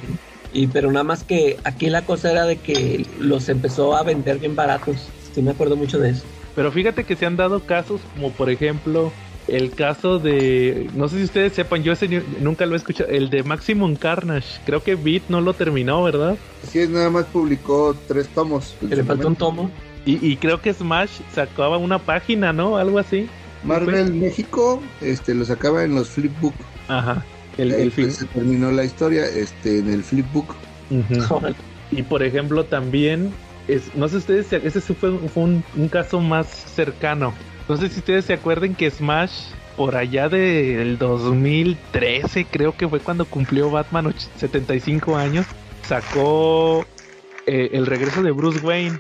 Y 0.53 0.67
pero 0.67 0.91
nada 0.91 1.03
más 1.03 1.23
que 1.23 1.57
aquí 1.63 1.89
la 1.89 2.03
cosa 2.05 2.31
era 2.31 2.45
de 2.45 2.57
que 2.57 3.05
los 3.19 3.49
empezó 3.49 3.95
a 3.95 4.03
vender 4.03 4.39
bien 4.39 4.55
baratos. 4.55 5.09
Sí 5.33 5.41
me 5.41 5.51
acuerdo 5.51 5.75
mucho 5.75 5.99
de 5.99 6.11
eso. 6.11 6.25
Pero 6.55 6.71
fíjate 6.71 7.03
que 7.03 7.15
se 7.15 7.25
han 7.25 7.37
dado 7.37 7.65
casos 7.65 8.01
como 8.15 8.31
por 8.31 8.49
ejemplo 8.49 9.13
el 9.47 9.71
caso 9.71 10.19
de, 10.19 10.89
no 10.95 11.07
sé 11.07 11.17
si 11.17 11.23
ustedes 11.23 11.53
sepan, 11.53 11.83
yo 11.83 11.93
ese 11.93 12.07
nunca 12.39 12.65
lo 12.65 12.73
he 12.73 12.77
escuchado, 12.77 13.09
el 13.09 13.29
de 13.29 13.43
Maximum 13.43 13.95
Carnage. 13.95 14.59
Creo 14.65 14.83
que 14.83 14.95
Beat 14.95 15.23
no 15.29 15.41
lo 15.41 15.53
terminó, 15.53 16.03
¿verdad? 16.03 16.37
Sí, 16.69 16.85
nada 16.87 17.09
más 17.09 17.25
publicó 17.25 17.95
tres 18.07 18.27
tomos. 18.29 18.75
Que 18.79 18.95
le 18.95 19.03
faltó 19.03 19.27
un 19.27 19.35
tomo. 19.35 19.71
Y, 20.05 20.37
creo 20.37 20.61
que 20.61 20.73
Smash 20.73 21.19
sacaba 21.33 21.77
una 21.77 21.99
página, 21.99 22.53
¿no? 22.53 22.77
Algo 22.77 22.97
así. 22.97 23.27
Marvel 23.65 24.13
México 24.13 24.81
este, 25.01 25.35
lo 25.35 25.43
sacaba 25.43 25.83
en 25.83 25.95
los 25.95 26.07
flipbook. 26.07 26.53
Ajá. 26.87 27.25
El, 27.57 27.73
el 27.73 27.91
se 27.91 28.25
terminó 28.27 28.71
la 28.71 28.85
historia 28.85 29.25
este, 29.25 29.79
en 29.79 29.91
el 29.91 30.03
flipbook. 30.03 30.55
y 31.91 32.03
por 32.03 32.23
ejemplo 32.23 32.63
también 32.63 33.33
no 33.95 34.07
sé 34.07 34.17
ustedes, 34.17 34.53
ese 34.53 34.81
fue, 34.93 35.11
un, 35.11 35.63
caso 35.91 36.21
más 36.21 36.47
cercano. 36.47 37.33
No 37.69 37.75
sé 37.75 37.89
si 37.89 37.99
ustedes 37.99 38.25
se 38.25 38.33
acuerden 38.33 38.75
que 38.75 38.89
Smash, 38.89 39.49
por 39.75 39.97
allá 39.97 40.29
del 40.29 40.97
2013, 40.97 42.45
creo 42.45 42.75
que 42.77 42.87
fue 42.87 42.99
cuando 42.99 43.25
cumplió 43.25 43.69
Batman 43.69 44.13
75 44.37 45.17
años, 45.17 45.45
sacó 45.81 46.85
eh, 47.45 47.69
el 47.73 47.85
regreso 47.85 48.23
de 48.23 48.31
Bruce 48.31 48.65
Wayne, 48.65 48.97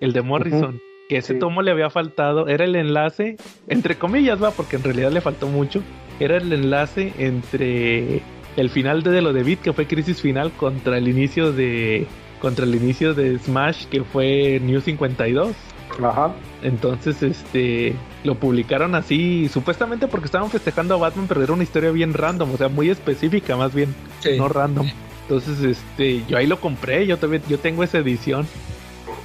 el 0.00 0.12
de 0.12 0.20
Morrison. 0.20 0.80
Que 1.08 1.18
ese 1.18 1.34
tomo 1.34 1.62
le 1.62 1.70
había 1.70 1.90
faltado, 1.90 2.48
era 2.48 2.64
el 2.64 2.76
enlace, 2.76 3.36
entre 3.66 3.96
comillas, 3.96 4.42
va, 4.42 4.50
porque 4.50 4.76
en 4.76 4.84
realidad 4.84 5.10
le 5.10 5.20
faltó 5.20 5.46
mucho. 5.48 5.82
Era 6.20 6.36
el 6.36 6.52
enlace 6.52 7.12
entre 7.18 8.22
el 8.56 8.70
final 8.70 9.02
de 9.02 9.22
lo 9.22 9.32
de 9.32 9.42
Beat, 9.42 9.60
que 9.60 9.72
fue 9.72 9.86
Crisis 9.86 10.20
Final, 10.20 10.52
contra 10.52 10.98
el 10.98 11.08
inicio 11.08 11.52
de 11.52 12.06
contra 12.40 12.64
el 12.64 12.74
inicio 12.74 13.14
de 13.14 13.38
Smash 13.38 13.86
que 13.86 14.02
fue 14.02 14.58
New 14.60 14.80
52. 14.80 15.54
Ajá. 16.02 16.32
Entonces, 16.62 17.22
este, 17.22 17.94
lo 18.24 18.36
publicaron 18.36 18.94
así, 18.94 19.48
supuestamente 19.48 20.06
porque 20.08 20.26
estaban 20.26 20.50
festejando 20.50 20.94
a 20.94 20.98
Batman, 20.98 21.26
pero 21.28 21.42
era 21.42 21.52
una 21.52 21.62
historia 21.62 21.90
bien 21.90 22.14
random, 22.14 22.54
o 22.54 22.56
sea, 22.56 22.68
muy 22.68 22.90
específica 22.90 23.56
más 23.56 23.74
bien, 23.74 23.94
no 24.38 24.48
random. 24.48 24.88
Entonces, 25.22 25.60
este, 25.62 26.24
yo 26.28 26.36
ahí 26.36 26.46
lo 26.46 26.60
compré, 26.60 27.06
yo 27.06 27.18
también, 27.18 27.42
yo 27.48 27.58
tengo 27.58 27.82
esa 27.82 27.98
edición, 27.98 28.46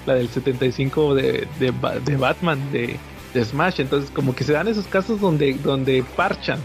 la 0.05 0.15
del 0.15 0.29
75 0.29 1.15
de, 1.15 1.47
de, 1.59 1.73
de 2.05 2.17
Batman, 2.17 2.59
de, 2.71 2.97
de, 3.33 3.45
Smash. 3.45 3.81
Entonces, 3.81 4.09
como 4.11 4.35
que 4.35 4.43
se 4.43 4.53
dan 4.53 4.67
esos 4.67 4.87
casos 4.87 5.19
donde, 5.19 5.53
donde 5.55 6.03
parchan, 6.15 6.59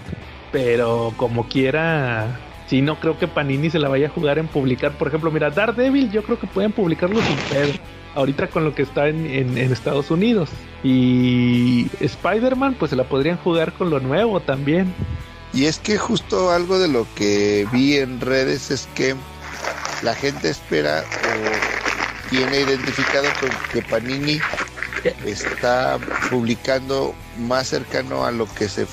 pero 0.53 1.13
como 1.17 1.49
quiera, 1.49 2.39
Sí, 2.73 2.81
no 2.81 2.99
creo 2.99 3.19
que 3.19 3.29
Panini 3.29 3.69
se 3.69 3.79
la 3.79 3.91
vaya 3.91 4.07
a 4.07 4.11
jugar 4.11 4.39
en 4.39 4.47
publicar. 4.47 4.93
Por 4.93 5.09
ejemplo, 5.09 5.31
mira, 5.31 5.51
Daredevil, 5.51 6.11
yo 6.11 6.23
creo 6.23 6.39
que 6.39 6.47
pueden 6.47 6.73
publicarlo 6.73 7.21
sin 7.21 7.37
pedo. 7.51 7.73
Ahorita 8.15 8.49
con 8.49 8.65
lo 8.65 8.75
que 8.75 8.83
está 8.83 9.09
en, 9.09 9.57
Estados 9.57 10.11
Unidos. 10.11 10.51
Y 10.83 11.89
Spider-Man, 12.01 12.77
pues 12.79 12.91
se 12.91 12.97
la 12.97 13.05
podrían 13.05 13.39
jugar 13.39 13.73
con 13.73 13.91
lo 13.91 14.01
nuevo 14.01 14.41
también. 14.41 14.93
Y 15.55 15.67
es 15.67 15.79
que 15.79 15.99
justo 15.99 16.51
algo 16.51 16.79
de 16.79 16.89
lo 16.89 17.07
que 17.15 17.67
vi 17.73 17.97
en 17.97 18.21
redes 18.21 18.71
es 18.71 18.89
que 18.95 19.15
la 20.03 20.15
gente 20.15 20.49
espera 20.49 21.05
o 21.05 22.31
tiene 22.31 22.61
identificado 22.61 23.27
con 23.41 23.51
que 23.73 23.83
Panini 23.83 24.41
está 25.27 25.99
publicando 26.31 27.15
más 27.39 27.69
cercano 27.69 28.25
a 28.25 28.31
lo 28.31 28.47
que 28.55 28.69
se 28.69 28.87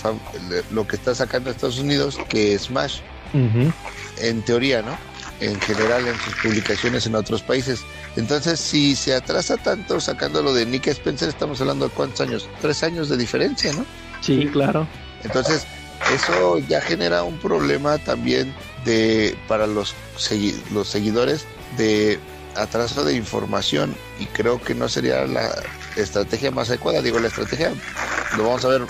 lo 0.72 0.88
que 0.88 0.96
está 0.96 1.14
sacando 1.14 1.50
Estados 1.50 1.80
Unidos 1.80 2.18
que 2.30 2.58
Smash 2.58 3.00
en 3.34 4.42
teoría, 4.44 4.82
¿no? 4.82 4.98
En 5.40 5.60
general 5.62 6.06
en 6.08 6.20
sus 6.20 6.36
publicaciones 6.36 7.06
en 7.06 7.16
otros 7.16 7.42
países. 7.42 7.82
Entonces, 8.16 8.60
si 8.60 8.96
se 8.96 9.16
atrasa 9.16 9.58
tanto 9.58 10.00
sacándolo 10.00 10.54
de 10.54 10.66
Nick 10.66 10.88
Spencer, 10.88 11.30
estamos 11.30 11.62
hablando 11.62 11.88
de 11.88 11.94
cuántos 11.94 12.22
años, 12.22 12.50
tres 12.62 12.84
años 12.84 13.10
de 13.10 13.18
diferencia, 13.18 13.72
¿no? 13.74 13.86
Sí, 14.22 14.48
claro. 14.52 14.88
Entonces, 15.24 15.66
eso 16.14 16.58
ya 16.60 16.82
genera 16.82 17.24
un 17.24 17.38
problema 17.38 17.98
también 18.00 18.54
de 18.86 19.38
para 19.48 19.68
los, 19.68 19.94
los 20.74 20.88
seguidores 20.88 21.46
de 21.78 22.20
atraso 22.56 23.04
de 23.06 23.16
información 23.16 23.96
y 24.20 24.26
creo 24.26 24.62
que 24.62 24.74
no 24.74 24.90
sería 24.90 25.26
la 25.26 25.52
estrategia 25.96 26.52
más 26.52 26.70
adecuada. 26.70 27.02
Digo, 27.02 27.20
la 27.20 27.28
estrategia 27.28 27.72
lo 28.38 28.44
vamos 28.44 28.66
a 28.66 28.70
ver 28.70 28.82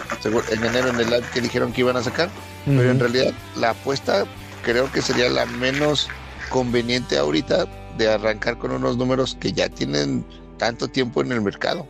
en 0.52 0.64
enero 0.64 0.90
en 0.90 1.00
el 1.00 1.10
live 1.10 1.26
que 1.34 1.41
dijeron 1.41 1.74
que 1.74 1.82
iban 1.82 1.98
a 1.98 2.04
sacar, 2.04 2.30
pero 2.66 2.90
en 2.90 3.00
realidad 3.00 3.34
la 3.56 3.72
apuesta 3.72 4.26
creo 4.64 4.91
que 4.91 5.02
sería 5.02 5.30
la 5.30 5.46
menos 5.46 6.08
conveniente 6.50 7.18
ahorita 7.18 7.68
de 7.99 8.11
arrancar 8.11 8.57
con 8.57 8.71
unos 8.71 8.97
números 8.97 9.38
que 9.39 9.53
ya 9.53 9.69
tienen 9.69 10.26
tanto 10.57 10.88
tiempo 10.88 11.21
en 11.21 11.31
el 11.31 11.41
mercado. 11.41 11.88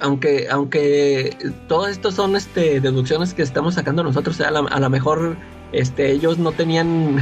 Aunque, 0.00 0.46
aunque 0.50 1.36
todos 1.66 1.88
estos 1.88 2.14
son 2.14 2.36
este, 2.36 2.80
deducciones 2.80 3.34
que 3.34 3.42
estamos 3.42 3.74
sacando 3.74 4.04
nosotros, 4.04 4.40
a 4.40 4.50
lo 4.50 4.90
mejor 4.90 5.36
este, 5.72 6.12
ellos 6.12 6.38
no 6.38 6.52
tenían 6.52 7.20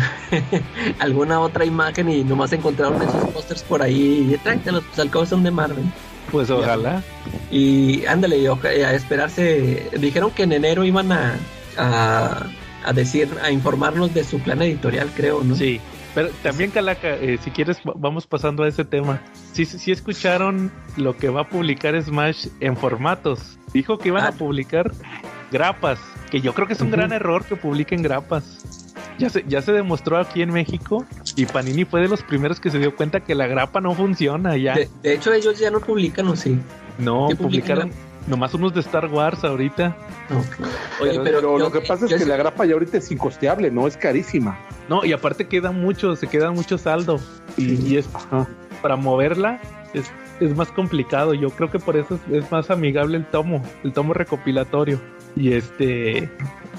alguna 0.98 1.40
otra 1.40 1.64
imagen 1.64 2.10
y 2.10 2.24
nomás 2.24 2.52
encontraron 2.52 3.00
esos 3.00 3.30
pósters 3.30 3.62
por 3.62 3.82
ahí 3.82 4.30
y 4.32 4.36
tráetelos, 4.38 4.84
pues 4.84 4.98
al 4.98 5.10
cabo 5.10 5.24
son 5.24 5.42
de 5.42 5.50
Marvel. 5.50 5.84
Pues 6.30 6.50
ojalá. 6.50 7.02
Y 7.50 8.04
ándale, 8.06 8.46
a 8.48 8.92
esperarse. 8.92 9.88
Dijeron 9.98 10.30
que 10.32 10.42
en 10.42 10.52
enero 10.52 10.84
iban 10.84 11.12
a, 11.12 11.36
a, 11.76 12.92
decir, 12.92 13.28
a 13.42 13.50
informarnos 13.50 14.12
de 14.12 14.24
su 14.24 14.38
plan 14.40 14.60
editorial, 14.62 15.10
creo, 15.14 15.42
¿no? 15.44 15.54
Sí. 15.54 15.80
Pero 16.14 16.30
también, 16.42 16.70
Calaca, 16.70 17.16
eh, 17.16 17.38
si 17.42 17.50
quieres, 17.50 17.78
vamos 17.96 18.26
pasando 18.26 18.62
a 18.62 18.68
ese 18.68 18.84
tema. 18.84 19.20
Si 19.52 19.64
sí, 19.64 19.90
escucharon 19.90 20.70
lo 20.96 21.16
que 21.16 21.28
va 21.28 21.42
a 21.42 21.48
publicar 21.48 22.00
Smash 22.00 22.46
en 22.60 22.76
formatos. 22.76 23.58
Dijo 23.72 23.98
que 23.98 24.08
iban 24.08 24.24
a 24.24 24.28
ah. 24.28 24.32
publicar 24.32 24.92
grapas, 25.50 25.98
que 26.30 26.40
yo 26.40 26.54
creo 26.54 26.66
que 26.66 26.74
es 26.74 26.80
un 26.80 26.90
gran 26.90 27.12
error 27.12 27.44
que 27.44 27.56
publiquen 27.56 28.02
grapas. 28.02 28.84
Ya 29.18 29.28
se, 29.30 29.44
ya 29.46 29.62
se 29.62 29.72
demostró 29.72 30.18
aquí 30.18 30.42
en 30.42 30.52
México 30.52 31.04
y 31.36 31.46
Panini 31.46 31.84
fue 31.84 32.00
de 32.00 32.08
los 32.08 32.22
primeros 32.22 32.58
que 32.58 32.70
se 32.70 32.78
dio 32.80 32.96
cuenta 32.96 33.20
que 33.20 33.34
la 33.36 33.46
grapa 33.46 33.80
no 33.80 33.94
funciona 33.94 34.56
ya. 34.56 34.74
De, 34.74 35.14
hecho, 35.14 35.32
ellos 35.32 35.58
ya 35.58 35.70
no 35.70 35.80
publican, 35.80 36.26
¿o 36.28 36.36
sí? 36.36 36.58
No, 36.98 37.28
publicaron 37.38 37.92
nomás 38.26 38.54
unos 38.54 38.74
de 38.74 38.80
Star 38.80 39.06
Wars 39.06 39.44
ahorita. 39.44 39.96
Oye, 41.00 41.20
pero, 41.22 41.58
lo 41.58 41.70
que 41.70 41.80
pasa 41.80 42.06
es 42.06 42.14
que 42.14 42.26
la 42.26 42.36
grapa 42.36 42.64
ya 42.64 42.74
ahorita 42.74 42.98
es 42.98 43.10
incosteable, 43.10 43.70
¿no? 43.70 43.86
Es 43.86 43.96
carísima. 43.96 44.58
No, 44.88 45.04
y 45.04 45.12
aparte 45.12 45.46
queda 45.46 45.72
mucho, 45.72 46.16
se 46.16 46.26
queda 46.26 46.50
mucho 46.50 46.78
saldo. 46.78 47.20
Y, 47.56 47.96
es 47.96 48.08
para 48.82 48.96
moverla 48.96 49.60
es, 49.94 50.10
es, 50.40 50.56
más 50.56 50.70
complicado. 50.70 51.34
Yo 51.34 51.50
creo 51.50 51.70
que 51.70 51.78
por 51.78 51.96
eso 51.96 52.18
es, 52.28 52.44
es 52.44 52.50
más 52.50 52.70
amigable 52.70 53.16
el 53.16 53.26
tomo, 53.26 53.62
el 53.82 53.92
tomo 53.92 54.12
recopilatorio. 54.12 55.00
Y 55.36 55.52
este 55.52 56.30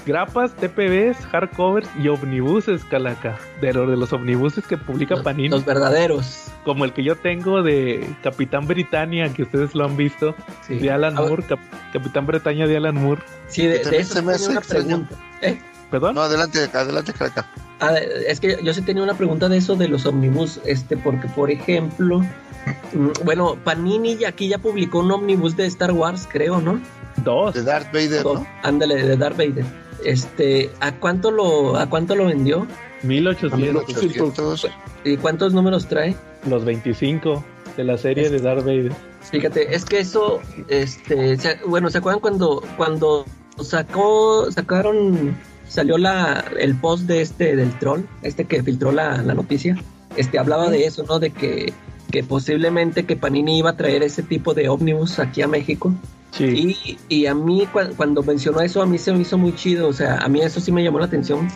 grapas, 0.06 0.54
TPBs, 0.54 1.16
hardcovers 1.26 1.88
y 2.00 2.08
omnibuses, 2.08 2.84
Calaca. 2.84 3.36
De, 3.60 3.72
lo, 3.72 3.86
de 3.90 3.96
los 3.96 4.12
omnibuses 4.12 4.64
que 4.66 4.76
publica 4.78 5.16
Los, 5.16 5.24
Panini. 5.24 5.48
los 5.48 5.64
verdaderos. 5.64 6.44
Como 6.64 6.84
el 6.84 6.92
que 6.92 7.02
yo 7.04 7.16
tengo 7.16 7.62
de 7.62 8.08
Capitán 8.22 8.66
Britannia, 8.66 9.32
que 9.32 9.42
ustedes 9.42 9.74
lo 9.74 9.84
han 9.84 9.96
visto. 9.96 10.34
Sí. 10.66 10.76
De 10.78 10.90
Alan 10.90 11.14
Moore, 11.14 11.42
Cap- 11.42 11.58
Capitán 11.92 12.26
Bretaña 12.26 12.66
de 12.66 12.76
Alan 12.76 12.94
Moore. 12.94 13.22
Sí, 13.48 13.66
de, 13.66 13.80
eso 13.98 14.14
se 14.14 14.22
me 14.22 14.32
tenía 14.32 14.34
hace 14.34 14.50
una 14.50 14.60
extraño. 14.60 14.86
pregunta. 14.86 15.16
¿Eh? 15.42 15.60
¿Perdón? 15.90 16.14
No, 16.16 16.22
adelante, 16.22 16.58
adelante, 16.72 17.12
Caraca. 17.12 17.46
Ah, 17.78 17.94
es 17.96 18.40
que 18.40 18.58
yo 18.62 18.72
sí 18.74 18.82
tenía 18.82 19.02
una 19.02 19.14
pregunta 19.14 19.48
de 19.48 19.58
eso 19.58 19.76
de 19.76 19.86
los 19.88 20.06
omnibus, 20.06 20.60
este, 20.64 20.96
porque 20.96 21.28
por 21.28 21.50
ejemplo, 21.50 22.20
mm, 22.20 23.08
bueno, 23.24 23.56
Panini 23.62 24.16
ya 24.16 24.30
aquí 24.30 24.48
ya 24.48 24.58
publicó 24.58 25.00
un 25.00 25.12
omnibus 25.12 25.56
de 25.56 25.66
Star 25.66 25.92
Wars, 25.92 26.26
creo, 26.30 26.60
¿no? 26.60 26.80
Dos. 27.22 27.54
De 27.54 27.62
Darth 27.62 27.92
Vader, 27.92 28.22
Dos. 28.22 28.40
¿no? 28.40 28.46
Ándale, 28.64 28.96
de 29.06 29.16
Darth 29.16 29.36
Vader. 29.36 29.64
Este, 30.10 30.70
¿a 30.80 30.92
cuánto 30.92 31.30
lo, 31.30 31.76
a 31.76 31.88
cuánto 31.90 32.14
lo 32.14 32.26
vendió? 32.26 32.66
1800. 33.02 33.58
1800. 33.60 34.68
¿Y 35.04 35.16
cuántos 35.16 35.52
números 35.52 35.86
trae? 35.86 36.16
Los 36.48 36.64
25 36.64 37.44
de 37.76 37.84
la 37.84 37.98
serie 37.98 38.30
de 38.30 38.38
Darth 38.38 38.64
Vader. 38.64 38.92
Fíjate, 39.30 39.74
es 39.74 39.84
que 39.84 39.98
eso, 40.00 40.40
este, 40.68 41.36
se- 41.36 41.58
bueno, 41.66 41.90
¿se 41.90 41.98
acuerdan 41.98 42.20
cuando, 42.20 42.62
cuando 42.76 43.24
sacó, 43.60 44.50
sacaron, 44.52 45.36
salió 45.68 45.98
la, 45.98 46.44
el 46.58 46.76
post 46.76 47.04
de 47.04 47.22
este, 47.22 47.56
del 47.56 47.76
troll, 47.78 48.02
este 48.22 48.44
que 48.44 48.62
filtró 48.62 48.92
la, 48.92 49.20
la 49.22 49.34
noticia? 49.34 49.76
Este, 50.16 50.38
hablaba 50.38 50.70
de 50.70 50.86
eso, 50.86 51.04
¿no? 51.06 51.18
De 51.18 51.30
que, 51.30 51.72
que 52.10 52.22
posiblemente 52.22 53.04
que 53.04 53.16
Panini 53.16 53.58
iba 53.58 53.70
a 53.70 53.76
traer 53.76 54.02
ese 54.04 54.22
tipo 54.22 54.54
de 54.54 54.68
ómnibus 54.68 55.18
aquí 55.18 55.42
a 55.42 55.48
México. 55.48 55.92
Sí. 56.36 56.76
Y, 56.84 56.98
y 57.22 57.26
a 57.26 57.34
mí 57.34 57.66
cua- 57.72 57.94
cuando 57.96 58.22
mencionó 58.22 58.60
eso, 58.60 58.82
a 58.82 58.86
mí 58.86 58.98
se 58.98 59.12
me 59.12 59.20
hizo 59.20 59.38
muy 59.38 59.54
chido, 59.54 59.88
o 59.88 59.92
sea, 59.92 60.18
a 60.18 60.28
mí 60.28 60.40
eso 60.42 60.60
sí 60.60 60.70
me 60.72 60.82
llamó 60.82 60.98
la 60.98 61.06
atención 61.06 61.48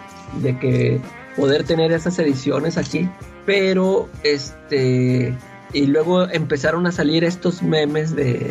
de 0.43 0.59
que 0.59 1.01
poder 1.37 1.65
tener 1.65 1.93
esas 1.93 2.19
ediciones 2.19 2.77
aquí, 2.79 3.09
pero 3.47 4.09
este 4.23 5.35
y 5.73 5.87
luego 5.87 6.29
empezaron 6.29 6.85
a 6.87 6.93
salir 6.93 7.23
estos 7.23 7.63
memes 7.63 8.17
de 8.17 8.51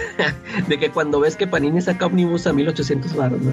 de 0.68 0.78
que 0.78 0.90
cuando 0.90 1.20
ves 1.20 1.36
que 1.36 1.46
Panini 1.46 1.80
saca 1.82 2.06
Omnibus 2.06 2.46
a 2.46 2.52
1800 2.52 3.14
baros, 3.14 3.40
¿no? 3.42 3.52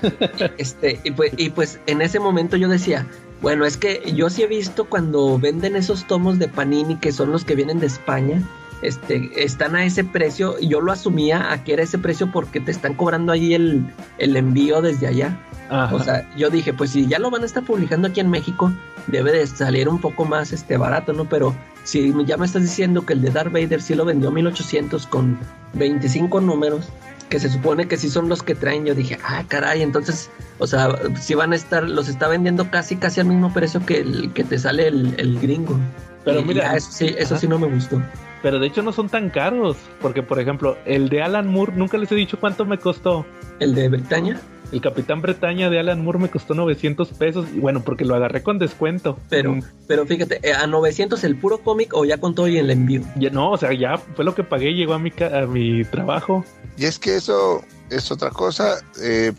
Este, 0.58 1.00
y 1.02 1.10
pues, 1.10 1.32
y 1.36 1.50
pues 1.50 1.80
en 1.86 2.00
ese 2.02 2.20
momento 2.20 2.56
yo 2.56 2.68
decía, 2.68 3.06
bueno, 3.42 3.64
es 3.66 3.76
que 3.76 4.12
yo 4.14 4.30
sí 4.30 4.42
he 4.42 4.46
visto 4.46 4.84
cuando 4.84 5.38
venden 5.38 5.74
esos 5.76 6.06
tomos 6.06 6.38
de 6.38 6.46
Panini 6.48 6.96
que 6.96 7.10
son 7.12 7.32
los 7.32 7.44
que 7.44 7.56
vienen 7.56 7.80
de 7.80 7.86
España, 7.86 8.40
este, 8.86 9.30
están 9.42 9.76
a 9.76 9.84
ese 9.84 10.04
precio, 10.04 10.56
y 10.60 10.68
yo 10.68 10.80
lo 10.80 10.92
asumía 10.92 11.52
a 11.52 11.64
que 11.64 11.72
era 11.72 11.82
ese 11.82 11.98
precio 11.98 12.30
porque 12.32 12.60
te 12.60 12.70
están 12.70 12.94
cobrando 12.94 13.32
ahí 13.32 13.54
el, 13.54 13.86
el 14.18 14.36
envío 14.36 14.82
desde 14.82 15.06
allá. 15.06 15.38
Ajá. 15.70 15.94
O 15.94 16.02
sea, 16.02 16.30
yo 16.36 16.50
dije, 16.50 16.72
pues 16.72 16.90
si 16.90 17.06
ya 17.06 17.18
lo 17.18 17.30
van 17.30 17.42
a 17.42 17.46
estar 17.46 17.64
publicando 17.64 18.08
aquí 18.08 18.20
en 18.20 18.30
México, 18.30 18.72
debe 19.06 19.32
de 19.32 19.46
salir 19.46 19.88
un 19.88 20.00
poco 20.00 20.24
más 20.24 20.52
este 20.52 20.76
barato, 20.76 21.12
¿no? 21.12 21.24
Pero 21.28 21.54
si 21.84 22.12
ya 22.26 22.36
me 22.36 22.46
estás 22.46 22.62
diciendo 22.62 23.04
que 23.04 23.14
el 23.14 23.22
de 23.22 23.30
Darth 23.30 23.52
Vader 23.52 23.80
sí 23.80 23.94
lo 23.94 24.04
vendió 24.04 24.28
a 24.28 24.32
1800 24.32 25.06
con 25.06 25.38
25 25.74 26.40
números, 26.40 26.88
que 27.28 27.40
se 27.40 27.48
supone 27.48 27.88
que 27.88 27.96
sí 27.96 28.10
son 28.10 28.28
los 28.28 28.42
que 28.42 28.54
traen, 28.54 28.84
yo 28.84 28.94
dije, 28.94 29.18
ah, 29.24 29.44
caray, 29.48 29.82
entonces, 29.82 30.30
o 30.58 30.66
sea, 30.66 30.88
si 31.20 31.34
van 31.34 31.52
a 31.52 31.56
estar, 31.56 31.82
los 31.82 32.08
está 32.08 32.28
vendiendo 32.28 32.70
casi, 32.70 32.96
casi 32.96 33.20
al 33.20 33.26
mismo 33.26 33.52
precio 33.52 33.84
que 33.84 34.00
el 34.00 34.32
que 34.32 34.44
te 34.44 34.58
sale 34.58 34.88
el, 34.88 35.14
el 35.18 35.40
gringo. 35.40 35.78
Pero 36.24 36.40
Y 36.40 36.44
mira, 36.44 36.70
ya, 36.70 36.76
eso 36.76 36.90
sí, 36.90 37.14
eso 37.18 37.34
ajá. 37.34 37.40
sí 37.40 37.48
no 37.48 37.58
me 37.58 37.66
gustó. 37.66 38.02
Pero 38.44 38.58
de 38.58 38.66
hecho 38.66 38.82
no 38.82 38.92
son 38.92 39.08
tan 39.08 39.30
caros. 39.30 39.78
Porque, 40.02 40.22
por 40.22 40.38
ejemplo, 40.38 40.76
el 40.84 41.08
de 41.08 41.22
Alan 41.22 41.48
Moore, 41.48 41.72
nunca 41.74 41.96
les 41.96 42.12
he 42.12 42.14
dicho 42.14 42.38
cuánto 42.38 42.66
me 42.66 42.76
costó. 42.78 43.24
El 43.58 43.74
de 43.74 43.88
Bretaña, 43.88 44.38
El 44.70 44.80
Capitán 44.82 45.22
Bretaña 45.22 45.70
de 45.70 45.78
Alan 45.80 46.02
Moore 46.04 46.18
me 46.18 46.28
costó 46.28 46.52
900 46.54 47.08
pesos. 47.12 47.46
Y 47.54 47.58
bueno, 47.60 47.82
porque 47.82 48.04
lo 48.04 48.14
agarré 48.14 48.42
con 48.42 48.58
descuento. 48.58 49.18
pero, 49.30 49.54
Mm, 49.54 49.62
pero 49.88 50.04
fíjate, 50.04 50.40
eh, 50.42 50.52
a 50.52 50.66
900 50.66 51.24
el 51.24 51.36
puro 51.36 51.58
cómic 51.58 51.94
o 51.94 52.04
ya 52.04 52.18
con 52.18 52.34
todo 52.34 52.46
y 52.48 52.58
el 52.58 52.70
envío. 52.70 53.00
ya- 53.16 53.30
no, 53.30 53.50
o 53.52 53.56
sea, 53.56 53.72
ya 53.72 53.96
fue 53.96 54.24
lo 54.26 54.34
que 54.34 54.44
pagué. 54.44 54.74
Llegó 54.74 54.92
a 54.94 54.98
mi, 54.98 55.10
a 55.20 55.46
mi 55.46 55.82
trabajo. 55.84 56.44
Y 56.76 56.84
es 56.84 56.98
que 56.98 57.16
eso 57.16 57.62
es 57.88 58.10
otra 58.12 58.28
cosa. 58.30 58.76
eh, 59.02 59.32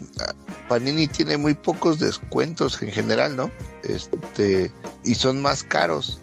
Panini 0.68 1.08
tiene 1.08 1.38
muy 1.38 1.54
pocos 1.54 2.00
descuentos 2.00 2.82
en 2.82 2.90
general, 2.92 3.36
¿no? 3.36 3.52
Este, 3.84 4.72
y 5.04 5.14
son 5.14 5.44
más 5.44 5.62
caros. 5.64 6.20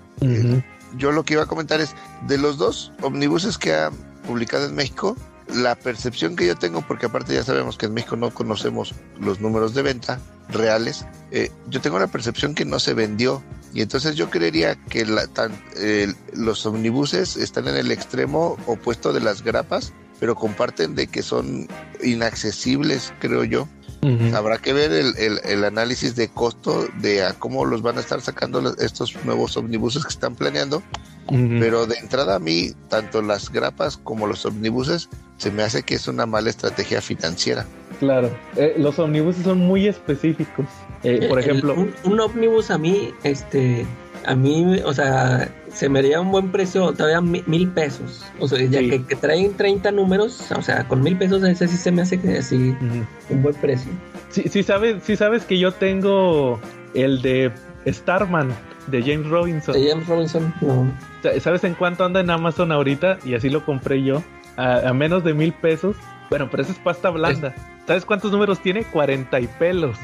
Yo 0.96 1.12
lo 1.12 1.24
que 1.24 1.34
iba 1.34 1.42
a 1.42 1.46
comentar 1.46 1.80
es, 1.80 1.94
de 2.26 2.38
los 2.38 2.58
dos 2.58 2.92
omnibuses 3.02 3.58
que 3.58 3.74
ha 3.74 3.90
publicado 4.26 4.66
en 4.66 4.74
México, 4.74 5.16
la 5.52 5.74
percepción 5.74 6.36
que 6.36 6.46
yo 6.46 6.56
tengo, 6.56 6.82
porque 6.86 7.06
aparte 7.06 7.34
ya 7.34 7.42
sabemos 7.44 7.76
que 7.76 7.86
en 7.86 7.94
México 7.94 8.16
no 8.16 8.32
conocemos 8.32 8.94
los 9.18 9.40
números 9.40 9.74
de 9.74 9.82
venta 9.82 10.20
reales, 10.48 11.04
eh, 11.30 11.50
yo 11.68 11.80
tengo 11.80 11.98
la 11.98 12.06
percepción 12.06 12.54
que 12.54 12.64
no 12.64 12.78
se 12.78 12.94
vendió. 12.94 13.42
Y 13.74 13.80
entonces 13.80 14.16
yo 14.16 14.28
creería 14.28 14.76
que 14.84 15.06
la- 15.06 15.26
tan- 15.26 15.58
el- 15.76 16.14
los 16.34 16.64
omnibuses 16.66 17.36
están 17.36 17.68
en 17.68 17.76
el 17.76 17.90
extremo 17.90 18.56
opuesto 18.66 19.12
de 19.14 19.20
las 19.20 19.42
grapas, 19.42 19.92
pero 20.20 20.34
comparten 20.34 20.94
de 20.94 21.06
que 21.06 21.22
son 21.22 21.66
inaccesibles, 22.02 23.12
creo 23.18 23.44
yo. 23.44 23.66
Habrá 24.34 24.58
que 24.58 24.72
ver 24.72 24.90
el, 24.92 25.16
el- 25.16 25.40
el 25.44 25.64
análisis 25.64 26.16
de 26.16 26.28
costo 26.28 26.88
de 27.00 27.22
a 27.24 27.34
cómo 27.34 27.64
los 27.64 27.82
van 27.82 27.98
a 27.98 28.00
estar 28.00 28.20
sacando 28.20 28.60
los- 28.60 28.78
estos 28.78 29.14
nuevos 29.24 29.56
omnibuses 29.56 30.02
que 30.04 30.10
están 30.10 30.34
planeando. 30.34 30.82
Pero 31.28 31.86
de 31.86 31.96
entrada 31.96 32.34
a 32.34 32.38
mí, 32.40 32.72
tanto 32.88 33.22
las 33.22 33.50
grapas 33.50 33.96
como 33.96 34.26
los 34.26 34.44
omnibuses, 34.44 35.08
se 35.38 35.50
me 35.52 35.62
hace 35.62 35.82
que 35.84 35.94
es 35.94 36.08
una 36.08 36.26
mala 36.26 36.50
estrategia 36.50 37.00
financiera. 37.00 37.64
Claro. 38.00 38.28
Eh, 38.56 38.74
los 38.76 38.98
omnibuses 38.98 39.44
son 39.44 39.58
muy 39.58 39.86
específicos. 39.86 40.66
Eh, 41.04 41.26
por 41.28 41.38
El- 41.38 41.44
ejemplo, 41.44 41.74
un, 41.74 41.94
un 42.04 42.20
ómnibus 42.20 42.70
a 42.72 42.76
mí, 42.78 43.14
este, 43.22 43.86
a 44.26 44.34
mí, 44.34 44.80
o 44.84 44.92
sea, 44.92 45.48
se 45.74 45.88
me 45.88 46.00
haría 46.00 46.20
un 46.20 46.30
buen 46.30 46.50
precio, 46.52 46.92
todavía 46.92 47.20
mi- 47.20 47.42
mil 47.46 47.68
pesos. 47.68 48.24
O 48.38 48.46
sea, 48.48 48.58
ya 48.64 48.80
Sí. 48.80 48.90
que, 48.90 49.04
que 49.04 49.16
traen 49.16 49.54
30 49.56 49.90
números, 49.90 50.50
o 50.56 50.62
sea, 50.62 50.86
con 50.88 51.02
mil 51.02 51.16
pesos 51.16 51.42
ese 51.44 51.66
sí 51.68 51.76
se 51.76 51.90
me 51.90 52.02
hace 52.02 52.20
que 52.20 52.38
así 52.38 52.76
un 53.30 53.42
buen 53.42 53.54
precio. 53.56 53.90
sí, 54.30 54.44
sí 54.48 54.62
sabes, 54.62 55.02
sí 55.04 55.16
sabes 55.16 55.44
que 55.44 55.58
yo 55.58 55.72
tengo 55.72 56.60
el 56.94 57.22
de 57.22 57.50
Starman 57.86 58.50
de 58.88 59.00
James 59.02 59.26
Robinson. 59.28 59.74
De 59.74 59.88
James 59.90 60.06
Robinson, 60.08 60.54
no. 60.60 60.92
¿Sabes 61.40 61.64
en 61.64 61.74
cuánto 61.74 62.04
anda 62.04 62.20
en 62.20 62.30
Amazon 62.30 62.72
ahorita? 62.72 63.18
Y 63.24 63.34
así 63.34 63.48
lo 63.48 63.64
compré 63.64 64.02
yo. 64.02 64.22
A, 64.56 64.88
a 64.88 64.92
menos 64.92 65.24
de 65.24 65.32
mil 65.34 65.52
pesos. 65.52 65.96
Bueno, 66.28 66.48
pero 66.50 66.62
esa 66.64 66.72
es 66.72 66.78
pasta 66.78 67.08
blanda. 67.10 67.54
¿Sabes 67.86 68.04
cuántos 68.04 68.30
números 68.32 68.60
tiene? 68.60 68.84
40 68.84 69.40
y 69.40 69.46
pelos. 69.46 69.96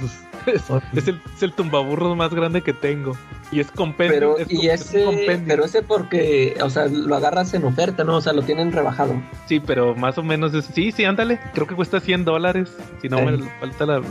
Es, 0.54 0.64
es 0.94 1.08
el, 1.08 1.20
es 1.34 1.42
el 1.42 1.52
tumbaburros 1.52 2.16
más 2.16 2.32
grande 2.34 2.62
que 2.62 2.72
tengo. 2.72 3.12
Y 3.50 3.60
es 3.60 3.70
compendio. 3.70 4.14
Pero, 4.14 4.38
es, 4.38 4.50
y 4.52 4.68
es 4.68 4.92
un 4.92 4.98
ese, 4.98 5.04
compendio. 5.04 5.44
pero 5.48 5.64
ese 5.64 5.82
porque, 5.82 6.56
o 6.62 6.68
sea, 6.70 6.86
lo 6.86 7.16
agarras 7.16 7.54
en 7.54 7.64
oferta, 7.64 8.04
¿no? 8.04 8.16
O 8.16 8.20
sea, 8.20 8.32
lo 8.32 8.42
tienen 8.42 8.72
rebajado. 8.72 9.14
Sí, 9.46 9.60
pero 9.60 9.94
más 9.94 10.18
o 10.18 10.22
menos 10.22 10.52
es. 10.54 10.66
Sí, 10.66 10.92
sí, 10.92 11.04
ándale. 11.04 11.40
Creo 11.54 11.66
que 11.66 11.74
cuesta 11.74 12.00
100 12.00 12.24
dólares. 12.24 12.76
Si 13.00 13.08
no 13.08 13.18
Sí. 13.18 13.24
me 13.24 13.38
falta 13.60 13.86
la, 13.86 14.02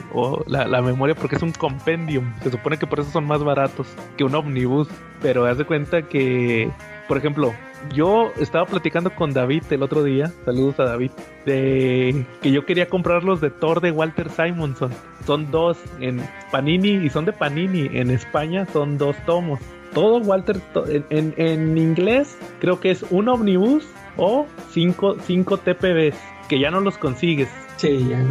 la, 0.47 0.67
la 0.67 0.81
memoria, 0.81 1.13
porque 1.15 1.35
es 1.35 1.41
un 1.43 1.51
compendium. 1.51 2.33
Se 2.43 2.49
supone 2.51 2.77
que 2.77 2.87
por 2.87 2.99
eso 2.99 3.11
son 3.11 3.25
más 3.25 3.43
baratos 3.43 3.87
que 4.17 4.23
un 4.23 4.33
omnibus. 4.35 4.87
Pero 5.21 5.45
haz 5.45 5.57
de 5.57 5.65
cuenta 5.65 6.03
que, 6.03 6.71
por 7.07 7.17
ejemplo, 7.17 7.53
yo 7.93 8.31
estaba 8.39 8.65
platicando 8.65 9.13
con 9.15 9.33
David 9.33 9.63
el 9.71 9.83
otro 9.83 10.03
día. 10.03 10.31
Saludos 10.45 10.79
a 10.79 10.85
David. 10.85 11.11
De 11.45 12.25
que 12.41 12.51
yo 12.51 12.65
quería 12.65 12.87
comprar 12.89 13.23
los 13.23 13.39
de 13.41 13.49
Thor 13.49 13.81
de 13.81 13.91
Walter 13.91 14.29
Simonson. 14.29 14.91
Son 15.25 15.49
dos 15.51 15.77
en 15.99 16.21
Panini 16.51 16.89
y 17.05 17.09
son 17.09 17.25
de 17.25 17.33
Panini. 17.33 17.89
En 17.93 18.11
España 18.11 18.65
son 18.71 18.97
dos 18.97 19.15
tomos. 19.25 19.59
Todo 19.93 20.17
Walter 20.19 20.59
to- 20.73 20.87
en, 20.87 21.05
en- 21.09 21.33
en 21.37 21.77
inglés 21.77 22.37
creo 22.59 22.79
que 22.79 22.91
es 22.91 23.03
un 23.09 23.29
omnibus 23.29 23.85
o 24.17 24.45
5 24.71 25.17
cinco, 25.25 25.57
TPBs 25.57 26.15
que 26.49 26.59
ya 26.59 26.71
no 26.71 26.81
los 26.81 26.97
consigues. 26.97 27.49
Sí, 27.77 28.07
ya. 28.09 28.23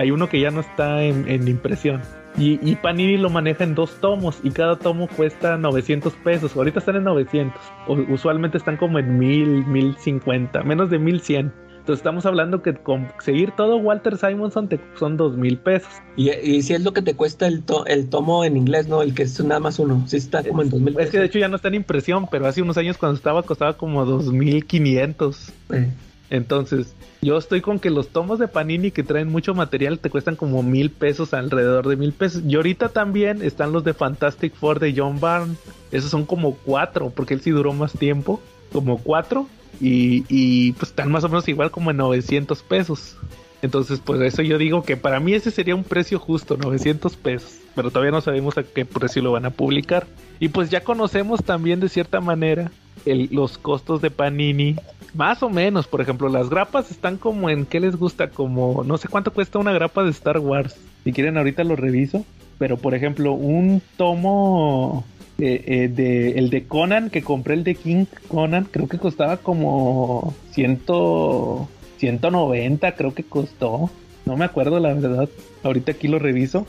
Hay 0.00 0.10
uno 0.10 0.28
que 0.28 0.40
ya 0.40 0.50
no 0.50 0.60
está 0.60 1.02
en, 1.02 1.28
en 1.28 1.46
impresión. 1.48 2.00
Y, 2.38 2.58
y 2.62 2.76
Panini 2.76 3.18
lo 3.18 3.28
maneja 3.28 3.62
en 3.64 3.74
dos 3.74 3.92
tomos 4.00 4.38
y 4.42 4.50
cada 4.50 4.76
tomo 4.76 5.06
cuesta 5.08 5.58
900 5.58 6.12
pesos. 6.24 6.56
Ahorita 6.56 6.78
están 6.78 6.96
en 6.96 7.04
900. 7.04 7.60
O- 7.86 7.94
usualmente 8.12 8.56
están 8.58 8.76
como 8.78 8.98
en 8.98 9.18
1000, 9.18 9.66
1050, 9.66 10.62
menos 10.62 10.88
de 10.90 10.98
1100. 10.98 11.52
Entonces 11.80 11.98
estamos 11.98 12.24
hablando 12.26 12.62
que 12.62 12.74
conseguir 12.74 13.50
todo 13.56 13.76
Walter 13.76 14.16
Simonson 14.16 14.68
te 14.68 14.78
son 14.98 15.16
2000 15.16 15.58
pesos. 15.58 15.90
Y, 16.16 16.30
y 16.30 16.62
si 16.62 16.74
es 16.74 16.84
lo 16.84 16.92
que 16.92 17.02
te 17.02 17.14
cuesta 17.16 17.46
el, 17.48 17.64
to- 17.64 17.84
el 17.86 18.08
tomo 18.08 18.44
en 18.44 18.56
inglés, 18.56 18.86
¿no? 18.88 19.02
El 19.02 19.14
que 19.14 19.24
es 19.24 19.44
nada 19.44 19.58
más 19.60 19.78
uno. 19.80 20.04
Sí, 20.06 20.16
está 20.16 20.44
como 20.44 20.62
en 20.62 20.70
2000 20.70 21.00
Es 21.00 21.10
que 21.10 21.18
de 21.18 21.26
hecho 21.26 21.40
ya 21.40 21.48
no 21.48 21.56
está 21.56 21.68
en 21.68 21.74
impresión, 21.74 22.28
pero 22.30 22.46
hace 22.46 22.62
unos 22.62 22.78
años 22.78 22.96
cuando 22.98 23.16
estaba 23.16 23.42
costaba 23.42 23.76
como 23.76 24.04
2500. 24.06 25.52
Eh, 25.72 25.90
Entonces, 26.32 26.94
yo 27.20 27.36
estoy 27.36 27.60
con 27.60 27.78
que 27.78 27.90
los 27.90 28.08
tomos 28.08 28.38
de 28.38 28.48
Panini 28.48 28.90
que 28.90 29.02
traen 29.02 29.28
mucho 29.28 29.54
material 29.54 29.98
te 29.98 30.08
cuestan 30.08 30.34
como 30.34 30.62
mil 30.62 30.88
pesos, 30.90 31.34
alrededor 31.34 31.86
de 31.86 31.96
mil 31.96 32.14
pesos. 32.14 32.42
Y 32.48 32.54
ahorita 32.54 32.88
también 32.88 33.42
están 33.42 33.70
los 33.70 33.84
de 33.84 33.92
Fantastic 33.92 34.54
Four 34.54 34.80
de 34.80 34.94
John 34.96 35.20
Byrne. 35.20 35.56
Esos 35.90 36.10
son 36.10 36.24
como 36.24 36.54
cuatro, 36.54 37.10
porque 37.10 37.34
él 37.34 37.42
sí 37.42 37.50
duró 37.50 37.74
más 37.74 37.92
tiempo. 37.92 38.40
Como 38.72 38.96
cuatro. 38.96 39.46
Y, 39.78 40.24
y 40.30 40.72
pues 40.72 40.88
están 40.88 41.12
más 41.12 41.22
o 41.24 41.28
menos 41.28 41.46
igual 41.48 41.70
como 41.70 41.90
en 41.90 41.98
900 41.98 42.62
pesos. 42.62 43.18
Entonces, 43.60 44.00
pues 44.02 44.18
eso 44.22 44.40
yo 44.40 44.56
digo 44.56 44.84
que 44.84 44.96
para 44.96 45.20
mí 45.20 45.34
ese 45.34 45.50
sería 45.50 45.74
un 45.74 45.84
precio 45.84 46.18
justo, 46.18 46.56
900 46.56 47.14
pesos. 47.16 47.58
Pero 47.74 47.90
todavía 47.90 48.10
no 48.10 48.22
sabemos 48.22 48.56
a 48.56 48.62
qué 48.62 48.86
precio 48.86 49.20
lo 49.20 49.32
van 49.32 49.44
a 49.44 49.50
publicar. 49.50 50.06
Y 50.42 50.48
pues 50.48 50.70
ya 50.70 50.80
conocemos 50.80 51.44
también 51.44 51.78
de 51.78 51.88
cierta 51.88 52.20
manera 52.20 52.72
los 53.06 53.58
costos 53.58 54.02
de 54.02 54.10
Panini. 54.10 54.74
Más 55.14 55.40
o 55.44 55.48
menos, 55.48 55.86
por 55.86 56.00
ejemplo, 56.00 56.28
las 56.28 56.50
grapas 56.50 56.90
están 56.90 57.16
como 57.16 57.48
en, 57.48 57.64
¿qué 57.64 57.78
les 57.78 57.94
gusta? 57.94 58.30
Como, 58.30 58.82
no 58.82 58.98
sé 58.98 59.06
cuánto 59.06 59.32
cuesta 59.32 59.60
una 59.60 59.70
grapa 59.70 60.02
de 60.02 60.10
Star 60.10 60.40
Wars. 60.40 60.74
Si 61.04 61.12
quieren 61.12 61.38
ahorita 61.38 61.62
lo 61.62 61.76
reviso. 61.76 62.24
Pero 62.58 62.76
por 62.76 62.96
ejemplo, 62.96 63.34
un 63.34 63.82
tomo 63.96 65.04
eh, 65.38 65.62
eh, 65.64 65.86
de 65.86 66.30
el 66.32 66.50
de 66.50 66.66
Conan 66.66 67.08
que 67.08 67.22
compré 67.22 67.54
el 67.54 67.62
de 67.62 67.76
King 67.76 68.06
Conan 68.26 68.64
creo 68.64 68.88
que 68.88 68.98
costaba 68.98 69.36
como 69.36 70.34
ciento 70.50 71.68
190 71.98 72.96
creo 72.96 73.14
que 73.14 73.22
costó 73.22 73.90
no 74.26 74.36
me 74.36 74.44
acuerdo 74.44 74.78
la 74.78 74.92
verdad 74.92 75.28
ahorita 75.64 75.92
aquí 75.92 76.06
lo 76.06 76.18
reviso 76.18 76.66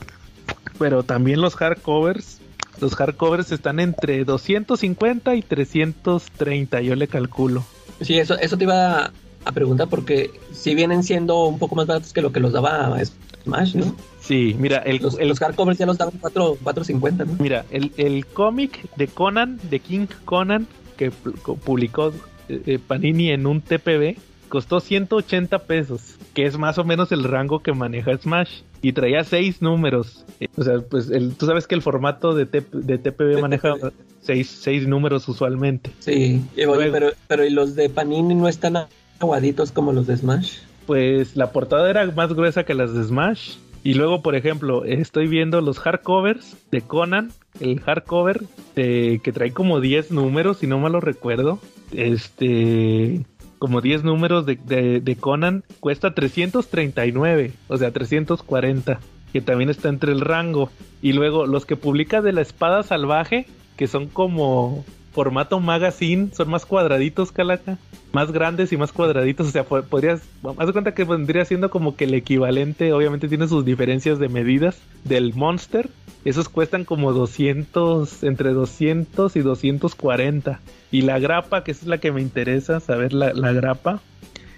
pero 0.78 1.02
también 1.02 1.40
los 1.40 1.54
hardcovers 1.56 2.40
los 2.80 2.94
hardcovers 2.94 3.52
están 3.52 3.80
entre 3.80 4.24
250 4.24 5.34
y 5.34 5.42
330 5.42 6.80
yo 6.80 6.94
le 6.94 7.08
calculo 7.08 7.64
sí 8.00 8.18
eso 8.18 8.38
eso 8.38 8.56
te 8.56 8.64
iba 8.64 9.12
a 9.44 9.52
preguntar 9.52 9.88
porque 9.88 10.30
si 10.52 10.74
vienen 10.74 11.02
siendo 11.02 11.44
un 11.44 11.58
poco 11.58 11.74
más 11.76 11.86
baratos 11.86 12.12
que 12.12 12.22
lo 12.22 12.32
que 12.32 12.40
los 12.40 12.52
daba 12.52 12.98
Smash 13.44 13.74
no 13.74 13.94
Sí, 14.24 14.56
mira, 14.58 14.78
el, 14.78 15.02
los, 15.02 15.18
el, 15.18 15.28
los 15.28 15.38
hardcovers 15.38 15.78
ya 15.78 15.84
los 15.84 15.98
daban 15.98 16.14
4, 16.18 16.56
4.50, 16.64 17.26
¿no? 17.26 17.36
Mira, 17.38 17.66
el, 17.70 17.92
el 17.98 18.24
cómic 18.24 18.88
de 18.96 19.06
Conan, 19.06 19.60
de 19.68 19.80
King 19.80 20.06
Conan, 20.24 20.66
que 20.96 21.10
publicó 21.10 22.10
eh, 22.48 22.78
Panini 22.86 23.32
en 23.32 23.46
un 23.46 23.60
TPB, 23.60 24.16
costó 24.48 24.80
180 24.80 25.58
pesos, 25.60 26.16
que 26.34 26.46
es 26.46 26.58
más 26.58 26.78
o 26.78 26.84
menos 26.84 27.12
el 27.12 27.24
rango 27.24 27.60
que 27.60 27.72
maneja 27.72 28.16
Smash. 28.16 28.62
Y 28.82 28.92
traía 28.92 29.24
seis 29.24 29.62
números. 29.62 30.24
O 30.56 30.62
sea, 30.62 30.80
pues 30.80 31.10
el, 31.10 31.34
tú 31.34 31.46
sabes 31.46 31.66
que 31.66 31.74
el 31.74 31.82
formato 31.82 32.34
de, 32.34 32.46
TP, 32.46 32.70
de 32.72 32.98
TPB 32.98 33.40
maneja 33.40 33.74
seis, 34.20 34.48
seis 34.48 34.86
números 34.86 35.26
usualmente. 35.28 35.90
Sí, 36.00 36.44
oye, 36.66 36.90
pero, 36.90 37.12
pero 37.26 37.44
¿y 37.44 37.50
los 37.50 37.74
de 37.74 37.88
Panini 37.88 38.34
no 38.34 38.48
están 38.48 38.76
aguaditos 39.20 39.72
como 39.72 39.92
los 39.92 40.06
de 40.06 40.16
Smash? 40.16 40.58
Pues 40.86 41.34
la 41.34 41.50
portada 41.50 41.88
era 41.88 42.04
más 42.12 42.32
gruesa 42.34 42.64
que 42.64 42.74
las 42.74 42.92
de 42.92 43.04
Smash. 43.04 43.56
Y 43.84 43.94
luego, 43.94 44.22
por 44.22 44.34
ejemplo, 44.34 44.84
estoy 44.86 45.28
viendo 45.28 45.60
los 45.60 45.78
hardcovers 45.78 46.56
de 46.70 46.80
Conan, 46.80 47.32
el 47.60 47.80
hardcover 47.80 48.40
de, 48.74 49.20
que 49.22 49.30
trae 49.30 49.52
como 49.52 49.80
10 49.80 50.10
números, 50.10 50.58
si 50.58 50.66
no 50.66 50.78
mal 50.78 50.92
lo 50.92 51.00
recuerdo. 51.00 51.60
Este, 51.92 53.26
como 53.64 53.80
10 53.80 54.04
números 54.04 54.44
de, 54.44 54.56
de, 55.00 55.16
Conan, 55.16 55.64
cuesta 55.80 56.12
339, 56.12 57.54
o 57.68 57.78
sea, 57.78 57.92
340, 57.92 59.00
que 59.32 59.40
también 59.40 59.70
está 59.70 59.88
entre 59.88 60.12
el 60.12 60.20
rango. 60.20 60.68
Y 61.00 61.14
luego 61.14 61.46
los 61.46 61.64
que 61.64 61.74
publica 61.74 62.20
de 62.20 62.34
la 62.34 62.42
espada 62.42 62.82
salvaje, 62.82 63.46
que 63.78 63.86
son 63.86 64.08
como 64.08 64.84
formato 65.14 65.60
magazine, 65.60 66.28
son 66.34 66.50
más 66.50 66.66
cuadraditos, 66.66 67.32
Calaca. 67.32 67.78
Más 68.12 68.32
grandes 68.32 68.70
y 68.74 68.76
más 68.76 68.92
cuadraditos. 68.92 69.46
O 69.48 69.50
sea, 69.50 69.64
podrías. 69.64 70.20
Haz 70.58 70.66
de 70.66 70.72
cuenta 70.74 70.92
que 70.92 71.04
vendría 71.04 71.46
siendo 71.46 71.70
como 71.70 71.96
que 71.96 72.04
el 72.04 72.12
equivalente. 72.12 72.92
Obviamente 72.92 73.28
tiene 73.28 73.48
sus 73.48 73.64
diferencias 73.64 74.18
de 74.18 74.28
medidas 74.28 74.76
del 75.04 75.32
Monster. 75.32 75.88
Esos 76.24 76.48
cuestan 76.48 76.84
como 76.84 77.12
200, 77.12 78.22
entre 78.22 78.52
200 78.52 79.36
y 79.36 79.40
240. 79.40 80.60
Y 80.90 81.02
la 81.02 81.18
grapa, 81.18 81.64
que 81.64 81.72
es 81.72 81.84
la 81.84 81.98
que 81.98 82.12
me 82.12 82.22
interesa 82.22 82.80
saber, 82.80 83.12
la, 83.12 83.34
la 83.34 83.52
grapa. 83.52 84.00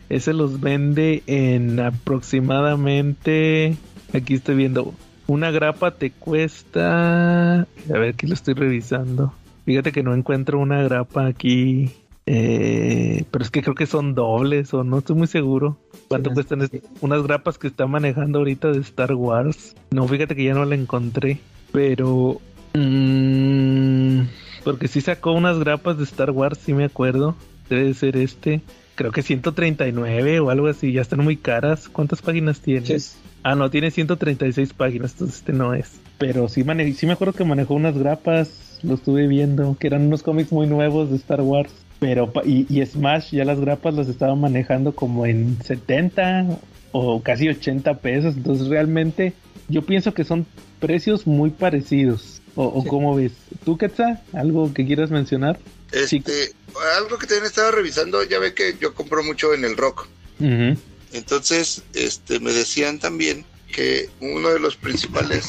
Ese 0.09 0.33
los 0.33 0.61
vende 0.61 1.25
en 1.27 1.81
aproximadamente. 1.81 3.77
Aquí 4.13 4.35
estoy 4.35 4.55
viendo. 4.55 4.95
Una 5.27 5.51
grapa 5.51 5.91
te 5.91 6.13
cuesta. 6.13 7.63
A 7.63 7.67
ver, 7.89 8.15
aquí 8.15 8.29
lo 8.29 8.35
estoy 8.35 8.55
revisando. 8.55 9.33
Fíjate 9.65 9.91
que 9.91 10.05
no 10.05 10.15
encuentro 10.15 10.61
una 10.61 10.83
grapa 10.85 11.27
aquí. 11.27 11.91
Eh, 12.29 13.25
pero 13.31 13.45
es 13.45 13.51
que 13.51 13.63
creo 13.63 13.77
que 13.77 13.87
son 13.87 14.15
dobles 14.15 14.75
o 14.75 14.85
no 14.85 14.99
estoy 14.99 15.17
muy 15.17 15.27
seguro. 15.27 15.79
¿Cuánto 16.09 16.31
sí, 16.31 16.35
cuestan 16.35 16.69
sí. 16.69 16.81
unas 17.01 17.23
grapas 17.23 17.59
que 17.59 17.67
está 17.69 17.87
manejando 17.87 18.39
ahorita 18.39 18.71
de 18.73 18.81
Star 18.81 19.15
Wars? 19.15 19.75
No, 19.91 20.07
fíjate 20.07 20.37
que 20.37 20.45
ya 20.45 20.55
no 20.55 20.65
la 20.65 20.75
encontré. 20.77 21.41
Pero... 21.73 22.41
Mmm, 22.75 24.23
porque 24.65 24.89
sí 24.89 25.01
sacó 25.01 25.33
unas 25.33 25.59
grapas 25.59 25.99
de 25.99 26.05
Star 26.05 26.31
Wars, 26.31 26.59
sí 26.59 26.75
me 26.75 26.85
acuerdo. 26.85 27.37
Debe 27.71 27.95
ser 27.95 28.17
este. 28.17 28.61
Creo 28.95 29.13
que 29.13 29.23
139 29.23 30.41
o 30.41 30.51
algo 30.51 30.67
así. 30.69 30.93
Ya 30.93 31.03
están 31.03 31.23
muy 31.23 31.37
caras. 31.37 31.89
¿Cuántas 31.89 32.23
páginas 32.23 32.61
tiene? 32.61 32.99
Sí. 32.99 33.17
Ah, 33.43 33.55
no, 33.55 33.71
tiene 33.71 33.91
136 33.91 34.73
páginas. 34.73 35.13
Entonces 35.13 35.39
este 35.39 35.53
no 35.53 35.75
es. 35.75 36.01
Pero 36.19 36.49
sí, 36.49 36.65
mane 36.65 36.93
sí 36.95 37.07
me 37.07 37.13
acuerdo 37.13 37.35
que 37.35 37.45
manejó 37.45 37.75
unas 37.75 37.97
grapas 37.97 38.67
lo 38.83 38.95
estuve 38.95 39.27
viendo, 39.27 39.77
que 39.79 39.87
eran 39.87 40.07
unos 40.07 40.23
cómics 40.23 40.53
muy 40.53 40.67
nuevos 40.67 41.11
de 41.11 41.17
Star 41.17 41.41
Wars. 41.41 41.73
Pero, 41.99 42.31
y, 42.45 42.67
y, 42.69 42.85
Smash 42.85 43.31
ya 43.31 43.45
las 43.45 43.59
grapas 43.59 43.95
las 43.95 44.09
estaba 44.09 44.35
manejando 44.35 44.95
como 44.95 45.25
en 45.25 45.57
70 45.63 46.59
o 46.99 47.23
casi 47.23 47.49
80 47.49 47.99
pesos. 47.99 48.37
Entonces, 48.37 48.69
realmente, 48.69 49.35
yo 49.69 49.83
pienso 49.83 50.15
que 50.15 50.25
son 50.25 50.47
precios 50.81 51.27
muy 51.27 51.51
parecidos. 51.51 52.41
¿O, 52.55 52.67
o 52.69 52.83
sí. 52.83 52.89
cómo 52.89 53.15
ves? 53.15 53.33
¿Tú, 53.65 53.77
Quetzal? 53.77 54.23
¿Algo 54.33 54.73
que 54.73 54.87
quieras 54.87 55.11
mencionar? 55.11 55.59
Este, 55.93 56.09
sí. 56.09 56.53
algo 56.97 57.19
que 57.19 57.27
también 57.27 57.45
estaba 57.45 57.71
revisando, 57.71 58.23
ya 58.25 58.39
ve 58.39 58.55
que 58.55 58.77
yo 58.81 58.95
compro 58.95 59.23
mucho 59.23 59.53
en 59.53 59.65
el 59.65 59.77
rock. 59.77 60.09
Uh 60.41 60.45
-huh. 60.45 60.79
Entonces, 61.13 61.83
este, 61.93 62.41
me 62.41 62.53
decían 62.53 62.99
también 62.99 63.45
que 63.73 64.09
uno 64.21 64.49
de 64.49 64.59
los 64.59 64.77
principales 64.77 65.49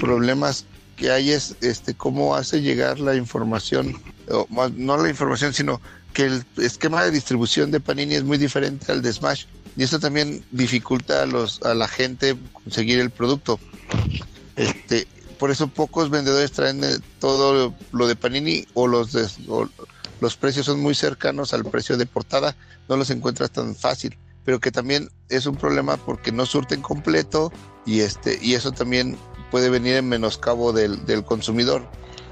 problemas 0.00 0.66
que 0.96 1.10
hay 1.10 1.30
es 1.30 1.54
este 1.60 1.94
cómo 1.94 2.34
hace 2.34 2.60
llegar 2.60 2.98
la 2.98 3.14
información, 3.14 4.00
o 4.28 4.46
más, 4.50 4.72
no 4.72 4.96
la 4.96 5.08
información, 5.08 5.54
sino 5.54 5.80
que 6.12 6.24
el 6.24 6.44
esquema 6.56 7.04
de 7.04 7.12
distribución 7.12 7.70
de 7.70 7.78
Panini 7.78 8.16
es 8.16 8.24
muy 8.24 8.38
diferente 8.38 8.90
al 8.90 9.02
de 9.02 9.12
Smash 9.12 9.44
y 9.78 9.84
eso 9.84 10.00
también 10.00 10.44
dificulta 10.50 11.22
a 11.22 11.26
los 11.26 11.62
a 11.62 11.72
la 11.72 11.86
gente 11.86 12.36
conseguir 12.52 12.98
el 12.98 13.10
producto. 13.10 13.60
Este, 14.56 15.06
por 15.38 15.52
eso 15.52 15.68
pocos 15.68 16.10
vendedores 16.10 16.50
traen 16.50 16.80
todo 17.20 17.72
lo 17.92 18.06
de 18.08 18.16
Panini 18.16 18.66
o 18.74 18.88
los 18.88 19.12
de, 19.12 19.28
o 19.46 19.68
los 20.20 20.36
precios 20.36 20.66
son 20.66 20.80
muy 20.80 20.96
cercanos 20.96 21.54
al 21.54 21.64
precio 21.64 21.96
de 21.96 22.06
portada, 22.06 22.56
no 22.88 22.96
los 22.96 23.10
encuentras 23.10 23.52
tan 23.52 23.76
fácil, 23.76 24.18
pero 24.44 24.58
que 24.58 24.72
también 24.72 25.10
es 25.28 25.46
un 25.46 25.54
problema 25.54 25.96
porque 25.96 26.32
no 26.32 26.44
surten 26.44 26.82
completo 26.82 27.52
y 27.86 28.00
este 28.00 28.36
y 28.42 28.54
eso 28.54 28.72
también 28.72 29.16
puede 29.52 29.70
venir 29.70 29.94
en 29.94 30.08
menoscabo 30.08 30.72
del, 30.72 31.06
del 31.06 31.24
consumidor. 31.24 31.88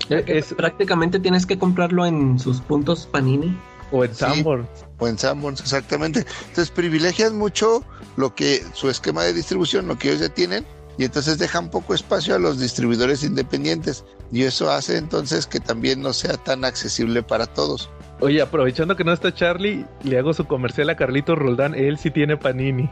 Es, 0.09 0.52
prácticamente 0.52 1.20
tienes 1.20 1.47
que 1.47 1.59
comprarlo 1.59 2.06
en 2.06 2.40
sus 2.40 2.60
puntos 2.60 3.06
Panini. 3.06 3.56
O 3.93 4.05
en 4.05 4.12
Sanborns. 4.12 4.68
Sí, 4.74 4.85
o 4.98 5.09
en 5.09 5.18
Sanborns, 5.18 5.60
exactamente. 5.60 6.20
Entonces 6.48 6.70
privilegian 6.70 7.36
mucho 7.36 7.85
lo 8.16 8.35
que 8.35 8.62
su 8.73 8.89
esquema 8.89 9.24
de 9.24 9.32
distribución, 9.32 9.86
lo 9.86 9.98
que 9.98 10.09
ellos 10.09 10.20
ya 10.20 10.28
tienen, 10.28 10.64
y 10.98 11.05
entonces 11.05 11.39
dejan 11.39 11.70
poco 11.70 11.94
espacio 11.94 12.35
a 12.35 12.39
los 12.39 12.59
distribuidores 12.59 13.23
independientes. 13.23 14.05
Y 14.32 14.43
eso 14.43 14.70
hace 14.70 14.97
entonces 14.97 15.47
que 15.47 15.60
también 15.60 16.01
no 16.01 16.12
sea 16.12 16.36
tan 16.36 16.64
accesible 16.64 17.23
para 17.23 17.47
todos. 17.47 17.90
Oye, 18.20 18.40
aprovechando 18.40 18.97
que 18.97 19.05
no 19.05 19.12
está 19.12 19.35
Charlie, 19.35 19.85
le 20.02 20.18
hago 20.18 20.32
su 20.32 20.47
comercial 20.47 20.89
a 20.89 20.97
Carlito 20.97 21.35
Roldán. 21.35 21.74
Él 21.74 21.98
sí 21.98 22.10
tiene 22.10 22.39
Panini. 22.39 22.89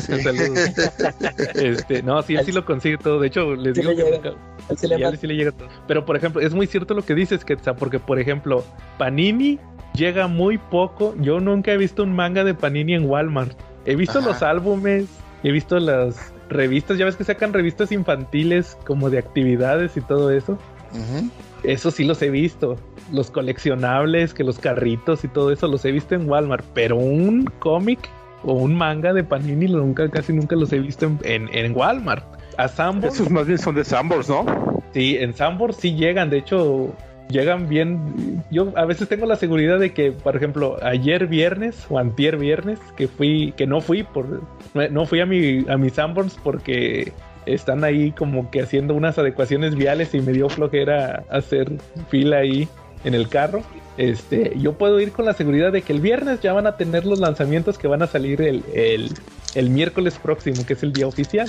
Sí. 0.00 0.12
este, 1.54 2.02
no, 2.02 2.22
sí, 2.22 2.34
él 2.34 2.44
sí 2.44 2.50
lo 2.50 2.64
consigue 2.64 2.98
todo. 2.98 3.20
De 3.20 3.28
hecho, 3.28 3.54
les 3.54 3.74
sí 3.76 3.82
digo 3.82 3.92
le 3.92 3.96
que 3.96 4.10
llega. 4.10 4.34
Él 4.68 4.78
sí 4.78 4.88
le, 4.88 5.10
sí, 5.10 5.16
sí 5.20 5.26
le 5.28 5.36
llega 5.36 5.52
todo. 5.52 5.68
Pero, 5.86 6.04
por 6.04 6.16
ejemplo, 6.16 6.40
es 6.40 6.52
muy 6.54 6.66
cierto 6.66 6.94
lo 6.94 7.04
que 7.04 7.14
dices, 7.14 7.44
Ketsa, 7.44 7.76
porque, 7.76 8.00
por 8.00 8.18
ejemplo, 8.18 8.64
Panini 8.98 9.60
llega 9.94 10.26
muy 10.26 10.58
poco. 10.58 11.14
Yo 11.20 11.40
nunca 11.40 11.72
he 11.72 11.76
visto 11.76 12.02
un 12.02 12.14
manga 12.14 12.44
de 12.44 12.54
Panini 12.54 12.94
en 12.94 13.08
Walmart. 13.08 13.56
He 13.86 13.96
visto 13.96 14.18
Ajá. 14.18 14.28
los 14.28 14.42
álbumes, 14.42 15.06
he 15.42 15.50
visto 15.52 15.78
las 15.78 16.32
revistas. 16.48 16.98
Ya 16.98 17.04
ves 17.04 17.16
que 17.16 17.24
sacan 17.24 17.52
revistas 17.52 17.92
infantiles 17.92 18.76
como 18.86 19.10
de 19.10 19.18
actividades 19.18 19.96
y 19.96 20.00
todo 20.00 20.30
eso. 20.30 20.58
Uh 20.92 20.96
-huh. 20.96 21.30
Eso 21.64 21.90
sí 21.90 22.04
los 22.04 22.20
he 22.22 22.30
visto. 22.30 22.76
Los 23.12 23.30
coleccionables, 23.30 24.34
que 24.34 24.44
los 24.44 24.58
carritos 24.58 25.24
y 25.24 25.28
todo 25.28 25.50
eso 25.50 25.68
los 25.68 25.84
he 25.84 25.92
visto 25.92 26.14
en 26.14 26.28
Walmart. 26.28 26.64
Pero 26.74 26.96
un 26.96 27.44
cómic 27.58 27.98
o 28.42 28.54
un 28.54 28.74
manga 28.74 29.12
de 29.12 29.24
Panini 29.24 29.66
nunca, 29.66 30.08
casi 30.10 30.32
nunca 30.32 30.56
los 30.56 30.72
he 30.72 30.78
visto 30.78 31.06
en, 31.06 31.18
en, 31.24 31.48
en 31.52 31.76
Walmart. 31.76 32.24
A 32.56 32.68
Sambors. 32.68 33.14
Esos 33.14 33.30
más 33.30 33.46
bien 33.46 33.58
son 33.58 33.74
de 33.74 33.84
Sambors, 33.84 34.28
¿no? 34.28 34.44
Sí, 34.92 35.16
en 35.18 35.34
Sambors 35.34 35.76
sí 35.76 35.94
llegan. 35.94 36.30
De 36.30 36.38
hecho, 36.38 36.94
llegan 37.28 37.68
bien. 37.68 38.42
Yo 38.50 38.72
a 38.76 38.84
veces 38.84 39.08
tengo 39.08 39.26
la 39.26 39.36
seguridad 39.36 39.78
de 39.78 39.92
que, 39.92 40.12
por 40.12 40.36
ejemplo, 40.36 40.76
ayer 40.82 41.26
viernes 41.26 41.86
o 41.88 41.98
antier 41.98 42.36
viernes, 42.36 42.78
que 42.96 43.08
fui, 43.08 43.52
que 43.56 43.66
no 43.66 43.80
fui 43.80 44.02
por, 44.02 44.42
no 44.90 45.06
fui 45.06 45.20
a 45.20 45.26
mi, 45.26 45.64
a 45.68 45.76
mis 45.76 45.94
Sambors 45.94 46.36
porque 46.42 47.12
están 47.46 47.84
ahí 47.84 48.12
como 48.12 48.50
que 48.50 48.62
haciendo 48.62 48.94
unas 48.94 49.18
adecuaciones 49.18 49.74
viales 49.74 50.14
y 50.14 50.20
me 50.20 50.32
dio 50.32 50.48
flojera 50.48 51.24
hacer 51.30 51.72
fila 52.08 52.38
ahí 52.38 52.68
en 53.04 53.14
el 53.14 53.28
carro. 53.28 53.62
Este, 53.96 54.52
yo 54.58 54.72
puedo 54.72 54.98
ir 54.98 55.12
con 55.12 55.24
la 55.24 55.34
seguridad 55.34 55.70
de 55.70 55.82
que 55.82 55.92
el 55.92 56.00
viernes 56.00 56.40
ya 56.40 56.52
van 56.52 56.66
a 56.66 56.76
tener 56.76 57.06
los 57.06 57.20
lanzamientos 57.20 57.78
que 57.78 57.86
van 57.86 58.02
a 58.02 58.06
salir 58.06 58.42
el, 58.42 58.64
el, 58.74 59.10
el 59.54 59.70
miércoles 59.70 60.18
próximo, 60.20 60.66
que 60.66 60.72
es 60.72 60.82
el 60.82 60.92
día 60.92 61.06
oficial. 61.06 61.46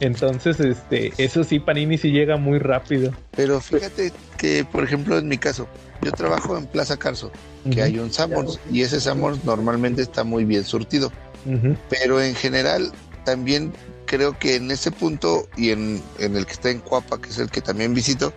Entonces, 0.00 0.58
este, 0.60 1.12
eso 1.18 1.44
sí, 1.44 1.60
Panini 1.60 1.98
sí 1.98 2.10
llega 2.10 2.36
muy 2.36 2.58
rápido. 2.58 3.12
Pero 3.36 3.60
fíjate 3.60 4.12
que, 4.38 4.64
por 4.64 4.82
ejemplo, 4.82 5.18
en 5.18 5.28
mi 5.28 5.38
caso, 5.38 5.68
yo 6.02 6.12
trabajo 6.12 6.56
en 6.56 6.66
Plaza 6.66 6.96
Carso, 6.96 7.30
que 7.70 7.82
hay 7.82 7.98
un 7.98 8.10
Sanborns, 8.10 8.58
y 8.72 8.80
ese 8.80 9.00
Sanborns 9.00 9.44
normalmente 9.44 10.00
está 10.00 10.24
muy 10.24 10.44
bien 10.44 10.64
surtido. 10.64 11.12
Pero 11.88 12.20
en 12.20 12.34
general, 12.34 12.92
también 13.24 13.72
creo 14.06 14.38
que 14.38 14.56
en 14.56 14.70
ese 14.70 14.90
punto 14.90 15.48
y 15.56 15.70
en, 15.70 16.02
en 16.18 16.36
el 16.36 16.46
que 16.46 16.52
está 16.52 16.70
en 16.70 16.80
Cuapa, 16.80 17.20
que 17.20 17.28
es 17.28 17.38
el 17.38 17.50
que 17.50 17.60
también 17.60 17.94
visito, 17.94 18.32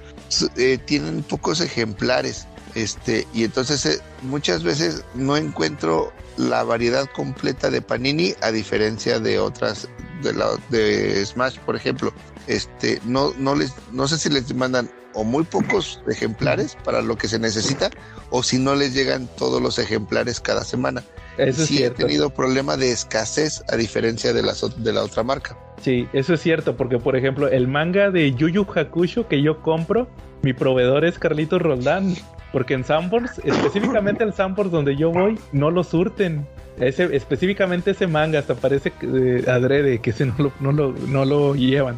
eh, 0.57 0.77
tienen 0.85 1.23
pocos 1.23 1.61
ejemplares. 1.61 2.47
Este, 2.75 3.27
y 3.33 3.43
entonces 3.43 3.85
eh, 3.85 3.99
muchas 4.23 4.63
veces 4.63 5.03
no 5.13 5.37
encuentro 5.37 6.11
la 6.37 6.63
variedad 6.63 7.07
completa 7.13 7.69
de 7.69 7.81
Panini 7.81 8.33
a 8.41 8.51
diferencia 8.51 9.19
de 9.19 9.37
otras 9.37 9.87
de 10.23 10.33
la 10.33 10.47
de 10.69 11.25
Smash, 11.25 11.59
por 11.59 11.75
ejemplo. 11.75 12.13
Este, 12.47 12.99
no 13.05 13.33
no 13.37 13.55
les 13.55 13.73
no 13.91 14.07
sé 14.07 14.17
si 14.17 14.29
les 14.29 14.53
mandan 14.53 14.89
o 15.13 15.23
muy 15.23 15.43
pocos 15.43 16.01
ejemplares 16.09 16.75
para 16.83 17.01
lo 17.01 17.15
que 17.17 17.27
se 17.27 17.37
necesita 17.39 17.91
o 18.31 18.41
si 18.43 18.57
no 18.57 18.75
les 18.75 18.93
llegan 18.93 19.29
todos 19.37 19.61
los 19.61 19.77
ejemplares 19.77 20.39
cada 20.39 20.63
semana. 20.63 21.03
Eso 21.37 21.65
sí 21.65 21.75
es 21.75 21.77
he 21.77 21.77
cierto. 21.77 21.97
tenido 22.05 22.29
problema 22.31 22.77
de 22.77 22.91
escasez 22.91 23.63
a 23.71 23.75
diferencia 23.75 24.33
de 24.33 24.41
las 24.43 24.63
de 24.83 24.93
la 24.93 25.03
otra 25.03 25.23
marca. 25.23 25.57
Sí, 25.81 26.07
eso 26.13 26.33
es 26.33 26.41
cierto, 26.41 26.75
porque 26.77 26.97
por 26.97 27.15
ejemplo, 27.15 27.47
el 27.47 27.67
manga 27.67 28.09
de 28.09 28.33
Yu 28.33 28.49
Yu 28.49 28.65
Hakusho 28.73 29.27
que 29.27 29.41
yo 29.41 29.61
compro, 29.61 30.07
mi 30.41 30.53
proveedor 30.53 31.05
es 31.05 31.19
Carlitos 31.19 31.61
Roldán, 31.61 32.15
porque 32.53 32.73
en 32.75 32.85
Sanborns, 32.85 33.39
específicamente 33.43 34.23
el 34.23 34.31
Sanborns 34.33 34.71
donde 34.71 34.95
yo 34.95 35.11
voy, 35.11 35.37
no 35.51 35.69
lo 35.71 35.83
surten. 35.83 36.45
Ese, 36.79 37.13
específicamente 37.15 37.91
ese 37.91 38.07
manga, 38.07 38.39
hasta 38.39 38.55
parece 38.55 38.93
eh, 39.01 39.43
adrede 39.47 39.99
que 39.99 40.11
ese 40.11 40.25
no 40.27 40.35
lo, 40.37 40.51
no 40.61 40.71
lo, 40.71 40.93
no 41.07 41.25
lo 41.25 41.55
llevan. 41.55 41.95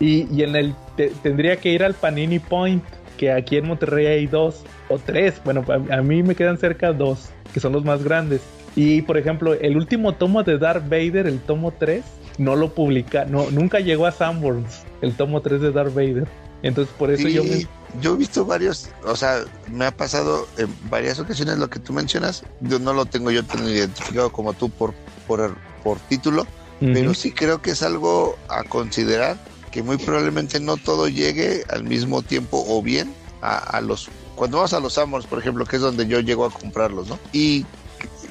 Y, 0.00 0.26
y 0.34 0.42
en 0.42 0.56
el 0.56 0.74
te- 0.96 1.12
tendría 1.22 1.56
que 1.56 1.68
ir 1.70 1.84
al 1.84 1.94
Panini 1.94 2.38
Point, 2.38 2.82
que 3.18 3.30
aquí 3.30 3.56
en 3.58 3.68
Monterrey 3.68 4.06
hay 4.06 4.26
dos 4.26 4.64
o 4.88 4.98
tres. 4.98 5.40
Bueno, 5.44 5.64
a, 5.68 5.96
a 5.98 6.02
mí 6.02 6.22
me 6.22 6.34
quedan 6.34 6.56
cerca 6.58 6.92
dos, 6.92 7.30
que 7.52 7.60
son 7.60 7.72
los 7.72 7.84
más 7.84 8.02
grandes. 8.02 8.40
Y 8.74 9.02
por 9.02 9.18
ejemplo, 9.18 9.52
el 9.54 9.76
último 9.76 10.12
tomo 10.14 10.42
de 10.42 10.58
Darth 10.58 10.84
Vader, 10.88 11.26
el 11.26 11.38
tomo 11.40 11.72
3, 11.78 12.02
no 12.38 12.56
lo 12.56 12.70
publica, 12.74 13.26
no, 13.26 13.50
nunca 13.50 13.80
llegó 13.80 14.06
a 14.06 14.12
Sanborns, 14.12 14.84
el 15.02 15.12
tomo 15.14 15.42
3 15.42 15.60
de 15.60 15.70
Darth 15.72 15.94
Vader. 15.94 16.26
Entonces 16.62 16.94
por 16.96 17.10
eso 17.10 17.28
Y 17.28 17.32
yo 17.32 17.44
me... 17.44 17.66
yo 18.00 18.14
he 18.14 18.16
visto 18.16 18.44
varios, 18.44 18.88
o 19.04 19.16
sea, 19.16 19.44
me 19.70 19.86
ha 19.86 19.90
pasado 19.90 20.46
en 20.56 20.68
varias 20.88 21.18
ocasiones 21.18 21.58
lo 21.58 21.68
que 21.68 21.80
tú 21.80 21.92
mencionas. 21.92 22.44
Yo 22.60 22.78
no 22.78 22.92
lo 22.92 23.06
tengo 23.06 23.30
yo 23.30 23.44
tan 23.44 23.66
identificado 23.68 24.30
como 24.32 24.52
tú 24.52 24.70
por, 24.70 24.94
por, 25.26 25.56
por 25.82 25.98
título, 26.00 26.46
pero 26.80 27.14
sí 27.14 27.32
creo 27.32 27.62
que 27.62 27.72
es 27.72 27.82
algo 27.82 28.36
a 28.48 28.64
considerar 28.64 29.36
que 29.70 29.82
muy 29.82 29.96
probablemente 29.98 30.58
no 30.60 30.76
todo 30.76 31.08
llegue 31.08 31.64
al 31.70 31.84
mismo 31.84 32.22
tiempo 32.22 32.64
o 32.68 32.82
bien 32.82 33.14
a, 33.40 33.56
a 33.56 33.80
los 33.80 34.10
cuando 34.34 34.58
vas 34.58 34.72
a 34.72 34.80
los 34.80 34.98
Amors, 34.98 35.26
por 35.26 35.38
ejemplo, 35.38 35.64
que 35.66 35.76
es 35.76 35.82
donde 35.82 36.06
yo 36.06 36.20
llego 36.20 36.44
a 36.44 36.50
comprarlos, 36.50 37.08
¿no? 37.08 37.18
Y, 37.32 37.66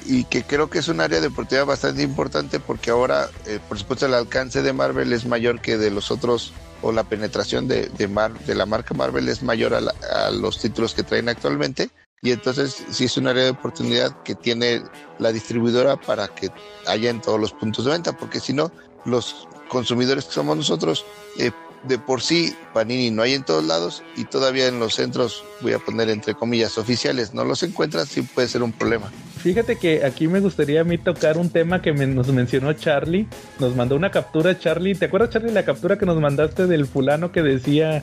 y 0.04 0.24
que 0.24 0.42
creo 0.42 0.68
que 0.68 0.80
es 0.80 0.88
un 0.88 1.00
área 1.00 1.20
de 1.20 1.28
oportunidad 1.28 1.64
bastante 1.64 2.02
importante 2.02 2.60
porque 2.60 2.90
ahora, 2.90 3.28
eh, 3.46 3.60
por 3.68 3.78
supuesto, 3.78 4.06
el 4.06 4.14
alcance 4.14 4.60
de 4.62 4.72
Marvel 4.72 5.12
es 5.12 5.24
mayor 5.24 5.60
que 5.60 5.78
de 5.78 5.90
los 5.90 6.10
otros 6.10 6.52
o 6.82 6.92
la 6.92 7.04
penetración 7.04 7.68
de, 7.68 7.88
de, 7.96 8.08
Mar, 8.08 8.32
de 8.46 8.54
la 8.54 8.66
marca 8.66 8.94
Marvel 8.94 9.28
es 9.28 9.42
mayor 9.42 9.74
a, 9.74 9.80
la- 9.80 9.94
a 10.14 10.30
los 10.30 10.58
títulos 10.58 10.94
que 10.94 11.02
traen 11.02 11.28
actualmente. 11.28 11.90
Y 12.22 12.30
entonces 12.30 12.76
sí 12.92 13.04
es 13.06 13.16
un 13.16 13.26
área 13.26 13.44
de 13.44 13.50
oportunidad 13.50 14.22
que 14.22 14.34
tiene 14.34 14.82
la 15.18 15.32
distribuidora 15.32 15.96
para 15.96 16.28
que 16.28 16.50
haya 16.86 17.10
en 17.10 17.20
todos 17.20 17.40
los 17.40 17.52
puntos 17.52 17.84
de 17.84 17.90
venta, 17.92 18.12
porque 18.12 18.38
si 18.40 18.52
no, 18.52 18.70
los 19.04 19.48
consumidores 19.68 20.26
que 20.26 20.32
somos 20.32 20.56
nosotros, 20.56 21.04
eh, 21.38 21.50
de 21.84 21.98
por 21.98 22.20
sí 22.20 22.54
Panini 22.72 23.10
no 23.10 23.22
hay 23.22 23.34
en 23.34 23.42
todos 23.44 23.64
lados 23.64 24.02
y 24.16 24.24
todavía 24.24 24.68
en 24.68 24.78
los 24.78 24.94
centros, 24.94 25.42
voy 25.62 25.72
a 25.72 25.80
poner 25.80 26.10
entre 26.10 26.34
comillas, 26.34 26.78
oficiales, 26.78 27.34
no 27.34 27.44
los 27.44 27.62
encuentras, 27.64 28.08
sí 28.08 28.22
puede 28.22 28.46
ser 28.46 28.62
un 28.62 28.72
problema. 28.72 29.10
Fíjate 29.42 29.76
que 29.76 30.04
aquí 30.04 30.28
me 30.28 30.38
gustaría 30.40 30.82
a 30.82 30.84
mí 30.84 30.98
tocar 30.98 31.36
un 31.36 31.50
tema 31.50 31.82
que 31.82 31.92
me- 31.92 32.06
nos 32.06 32.28
mencionó 32.32 32.72
Charlie. 32.74 33.26
Nos 33.58 33.74
mandó 33.74 33.96
una 33.96 34.10
captura, 34.10 34.56
Charlie. 34.58 34.94
¿Te 34.94 35.06
acuerdas, 35.06 35.30
Charlie, 35.30 35.52
la 35.52 35.64
captura 35.64 35.98
que 35.98 36.06
nos 36.06 36.20
mandaste 36.20 36.66
del 36.68 36.86
fulano 36.86 37.32
que 37.32 37.42
decía 37.42 38.02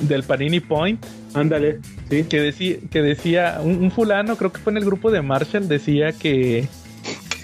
del 0.00 0.22
Panini 0.22 0.60
Point? 0.60 1.04
Ándale, 1.34 1.80
sí. 2.08 2.24
Que 2.24 2.40
decía, 2.40 2.76
que 2.90 3.02
decía 3.02 3.60
un, 3.62 3.76
un 3.82 3.90
fulano, 3.90 4.36
creo 4.36 4.52
que 4.52 4.60
fue 4.60 4.72
en 4.72 4.78
el 4.78 4.84
grupo 4.86 5.10
de 5.10 5.20
Marshall, 5.20 5.68
decía 5.68 6.12
que 6.12 6.66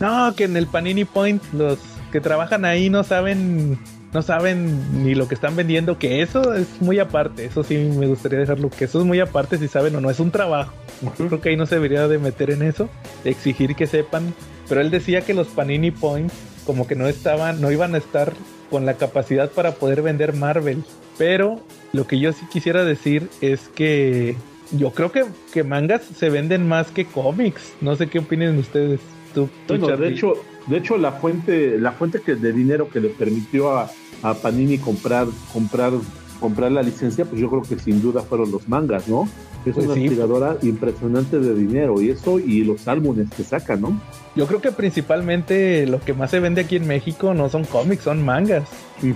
no, 0.01 0.35
que 0.35 0.45
en 0.45 0.57
el 0.57 0.67
Panini 0.67 1.05
Point 1.05 1.43
los 1.53 1.79
que 2.11 2.21
trabajan 2.23 2.65
ahí 2.65 2.89
no 2.89 3.05
saben, 3.05 3.79
no 4.13 4.23
saben 4.23 5.05
ni 5.05 5.15
lo 5.15 5.29
que 5.29 5.35
están 5.35 5.55
vendiendo, 5.57 5.99
que 5.99 6.23
eso 6.23 6.55
es 6.55 6.81
muy 6.81 6.99
aparte. 6.99 7.45
Eso 7.45 7.63
sí 7.63 7.77
me 7.77 8.07
gustaría 8.07 8.39
dejarlo, 8.39 8.71
que 8.71 8.85
eso 8.87 9.01
es 9.01 9.07
muy 9.07 9.21
aparte 9.21 9.59
si 9.59 9.69
saben 9.69 9.95
o 9.97 10.01
no, 10.01 10.11
es 10.11 10.21
un 10.21 10.31
trabajo. 10.31 10.73
Yo 11.19 11.29
creo 11.29 11.41
que 11.41 11.51
ahí 11.51 11.57
no 11.57 11.67
se 11.67 11.77
debería 11.77 12.09
de 12.09 12.19
meter 12.19 12.51
en 12.51 12.63
eso, 12.63 12.89
de 13.25 13.31
exigir 13.31 13.77
que 13.77 13.87
sepan. 13.87 14.35
Pero 14.69 14.81
él 14.81 14.91
decía 14.91 15.23
que 15.23 15.35
los 15.35 15.49
Panini 15.49 15.91
Points 15.91 16.35
como 16.65 16.87
que 16.87 16.95
no 16.95 17.09
estaban, 17.09 17.61
no 17.61 17.71
iban 17.71 17.95
a 17.95 17.99
estar 17.99 18.33
con 18.69 18.87
la 18.87 18.95
capacidad 18.95 19.51
para 19.51 19.73
poder 19.73 20.03
vender 20.03 20.35
Marvel. 20.35 20.85
Pero 21.19 21.61
lo 21.93 22.07
que 22.07 22.19
yo 22.19 22.33
sí 22.33 22.47
quisiera 22.51 22.85
decir 22.85 23.29
es 23.41 23.69
que 23.75 24.37
yo 24.73 24.93
creo 24.93 25.11
que, 25.11 25.25
que 25.53 25.65
mangas 25.65 26.03
se 26.03 26.31
venden 26.31 26.67
más 26.67 26.91
que 26.91 27.05
cómics. 27.05 27.75
No 27.81 27.97
sé 27.97 28.09
qué 28.09 28.21
opinen 28.21 28.59
ustedes. 28.59 29.01
Tú, 29.35 29.49
tú, 29.67 29.79
Bueno, 29.79 29.97
de 29.97 30.09
hecho, 30.09 30.35
de 30.67 30.77
hecho 30.79 30.97
la 30.97 31.13
fuente, 31.13 31.79
la 31.79 31.93
fuente 31.93 32.21
que 32.21 32.35
de 32.35 32.53
dinero 32.53 32.89
que 32.89 33.01
le 33.01 33.09
permitió 33.11 33.77
a, 33.77 33.91
a 34.23 34.35
Panini 34.35 34.79
comprar, 34.79 35.27
comprar, 35.53 35.93
comprar 36.41 36.73
la 36.73 36.83
licencia, 36.83 37.25
pues 37.25 37.41
yo 37.41 37.49
creo 37.51 37.63
que 37.63 37.79
sin 37.79 38.01
duda 38.03 38.23
fueron 38.23 38.51
los 38.51 38.69
mangas, 38.69 39.09
¿no? 39.09 39.29
Es 39.67 39.75
Pues 39.75 39.85
una 39.87 39.95
sí. 39.95 40.09
tiradora 40.09 40.57
impresionante 40.63 41.39
de 41.39 41.55
dinero 41.55 42.01
y 42.01 42.09
eso 42.09 42.39
y 42.39 42.65
los 42.65 42.89
álbumes 42.89 43.29
que 43.37 43.43
sacan, 43.43 43.83
¿no? 43.83 44.01
Yo 44.35 44.47
creo 44.47 44.63
que 44.63 44.73
principalmente 44.73 45.87
lo 45.87 46.01
que 46.01 46.15
más 46.15 46.31
se 46.31 46.41
vende 46.41 46.63
aquí 46.63 46.77
en 46.77 46.87
México 46.87 47.35
no 47.35 47.51
son 47.51 47.65
cómics, 47.65 48.05
son 48.05 48.25
mangas. 48.25 48.65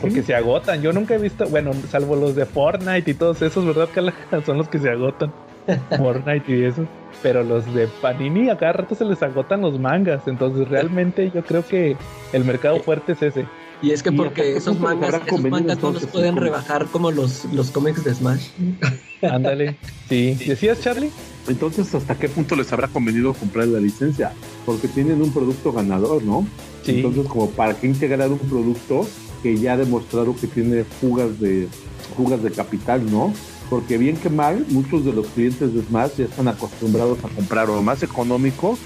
Porque 0.00 0.22
se 0.22 0.34
agotan. 0.34 0.82
Yo 0.82 0.92
nunca 0.92 1.14
he 1.14 1.18
visto, 1.18 1.46
bueno, 1.48 1.70
salvo 1.90 2.14
los 2.16 2.34
de 2.34 2.44
Fortnite 2.44 3.10
y 3.10 3.14
todos 3.14 3.40
esos, 3.40 3.64
¿verdad, 3.64 3.88
Callahan? 3.94 4.44
Son 4.46 4.58
los 4.58 4.68
que 4.68 4.78
se 4.78 4.90
agotan. 4.90 5.32
Fortnite 5.96 6.44
y 6.54 6.64
eso. 6.64 6.86
Pero 7.22 7.42
los 7.42 7.64
de 7.74 7.86
Panini 8.02 8.50
a 8.50 8.58
cada 8.58 8.72
rato 8.74 8.94
se 8.94 9.04
les 9.06 9.22
agotan 9.22 9.62
los 9.62 9.78
mangas. 9.78 10.26
Entonces 10.26 10.68
realmente 10.68 11.30
yo 11.34 11.42
creo 11.42 11.66
que 11.66 11.96
el 12.34 12.44
mercado 12.44 12.80
fuerte 12.80 13.12
es 13.12 13.22
ese. 13.22 13.46
Y 13.82 13.90
es 13.90 14.02
que 14.02 14.10
¿Y 14.10 14.16
porque 14.16 14.56
esos 14.56 14.78
mangas, 14.78 15.20
esos 15.26 15.42
mangas 15.42 15.82
no 15.82 15.92
los 15.92 16.06
pueden 16.06 16.36
rebajar 16.36 16.86
como 16.86 17.10
los, 17.10 17.44
los 17.52 17.70
cómics 17.70 18.04
de 18.04 18.14
Smash. 18.14 18.48
Ándale. 19.22 19.76
Sí. 20.08 20.34
¿Decías, 20.46 20.80
Charlie? 20.80 21.10
Entonces, 21.48 21.94
¿hasta 21.94 22.14
qué 22.14 22.28
punto 22.28 22.56
les 22.56 22.72
habrá 22.72 22.88
convenido 22.88 23.34
comprar 23.34 23.68
la 23.68 23.80
licencia? 23.80 24.32
Porque 24.64 24.88
tienen 24.88 25.20
un 25.20 25.32
producto 25.32 25.72
ganador, 25.72 26.22
¿no? 26.22 26.46
Sí. 26.82 26.96
Entonces, 26.96 27.26
como 27.26 27.50
para 27.50 27.74
qué 27.74 27.86
integrar 27.86 28.30
un 28.30 28.38
producto 28.38 29.06
que 29.42 29.58
ya 29.58 29.74
ha 29.74 29.76
demostrado 29.76 30.34
que 30.34 30.46
tiene 30.46 30.84
fugas 30.84 31.38
de 31.38 31.68
fugas 32.16 32.42
de 32.42 32.50
capital, 32.50 33.10
¿no? 33.10 33.32
Porque 33.68 33.98
bien 33.98 34.16
que 34.16 34.30
mal, 34.30 34.64
muchos 34.68 35.04
de 35.04 35.12
los 35.12 35.26
clientes 35.28 35.74
de 35.74 35.82
Smash 35.82 36.12
ya 36.18 36.24
están 36.24 36.48
acostumbrados 36.48 37.18
a 37.24 37.28
comprar 37.28 37.68
o 37.70 37.82
más 37.82 38.02
económico 38.02 38.78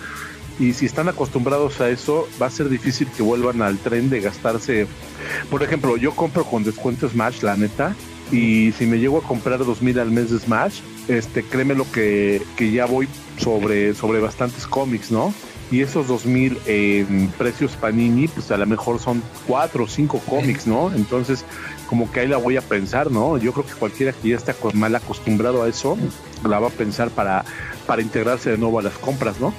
y 0.59 0.73
si 0.73 0.87
están 0.87 1.09
acostumbrados 1.09 1.81
a 1.81 1.89
eso, 1.89 2.29
va 2.41 2.47
a 2.47 2.51
ser 2.51 2.69
difícil 2.69 3.09
que 3.17 3.23
vuelvan 3.23 3.63
al 3.63 3.79
tren 3.79 4.11
de 4.11 4.21
gastarse. 4.21 4.87
Por 5.51 5.63
ejemplo, 5.63 5.97
yo 5.97 6.13
compro 6.13 6.45
con 6.45 6.65
descuento 6.65 7.09
Smash, 7.09 7.43
la 7.43 7.57
neta, 7.57 7.95
y 8.33 8.73
si 8.73 8.87
me 8.87 8.99
llego 8.99 9.19
a 9.19 9.23
comprar 9.23 9.65
2000 9.65 9.99
al 10.01 10.11
mes 10.11 10.31
de 10.31 10.39
Smash, 10.39 10.81
este, 11.09 11.43
créeme 11.43 11.75
lo 11.75 11.91
que, 11.91 12.43
que 12.57 12.71
ya 12.71 12.87
voy 12.87 13.09
sobre, 13.39 13.95
sobre 13.95 14.21
bastantes 14.21 14.67
cómics, 14.67 15.11
¿no? 15.11 15.33
Y 15.71 15.83
esos 15.83 16.09
2000 16.09 16.59
en 16.67 17.29
precios 17.37 17.73
Panini, 17.73 18.27
pues 18.29 18.51
a 18.51 18.57
lo 18.57 18.67
mejor 18.67 18.99
son 18.99 19.23
cuatro 19.47 19.85
o 19.85 19.87
cinco 19.87 20.21
cómics, 20.27 20.67
¿no? 20.67 20.93
Entonces, 20.95 21.45
como 21.89 22.11
que 22.11 22.21
ahí 22.21 22.29
la 22.29 22.39
voy 22.39 22.57
a 22.57 22.63
pensar, 22.63 23.11
¿no? 23.11 23.37
Yo 23.39 23.53
creo 23.53 23.67
que 23.67 23.75
cualquiera 23.75 24.13
que 24.13 24.31
ya 24.31 24.37
está 24.37 24.55
mal 24.75 24.95
acostumbrado 24.95 25.63
a 25.63 25.69
eso, 25.69 25.97
la 26.47 26.59
va 26.59 26.69
a 26.69 26.71
pensar 26.71 27.11
para, 27.11 27.45
para 27.87 28.03
integrarse 28.03 28.51
de 28.51 28.59
nuevo 28.59 28.79
a 28.79 28.83
las 28.83 28.95
compras, 28.95 29.41
¿no? 29.41 29.55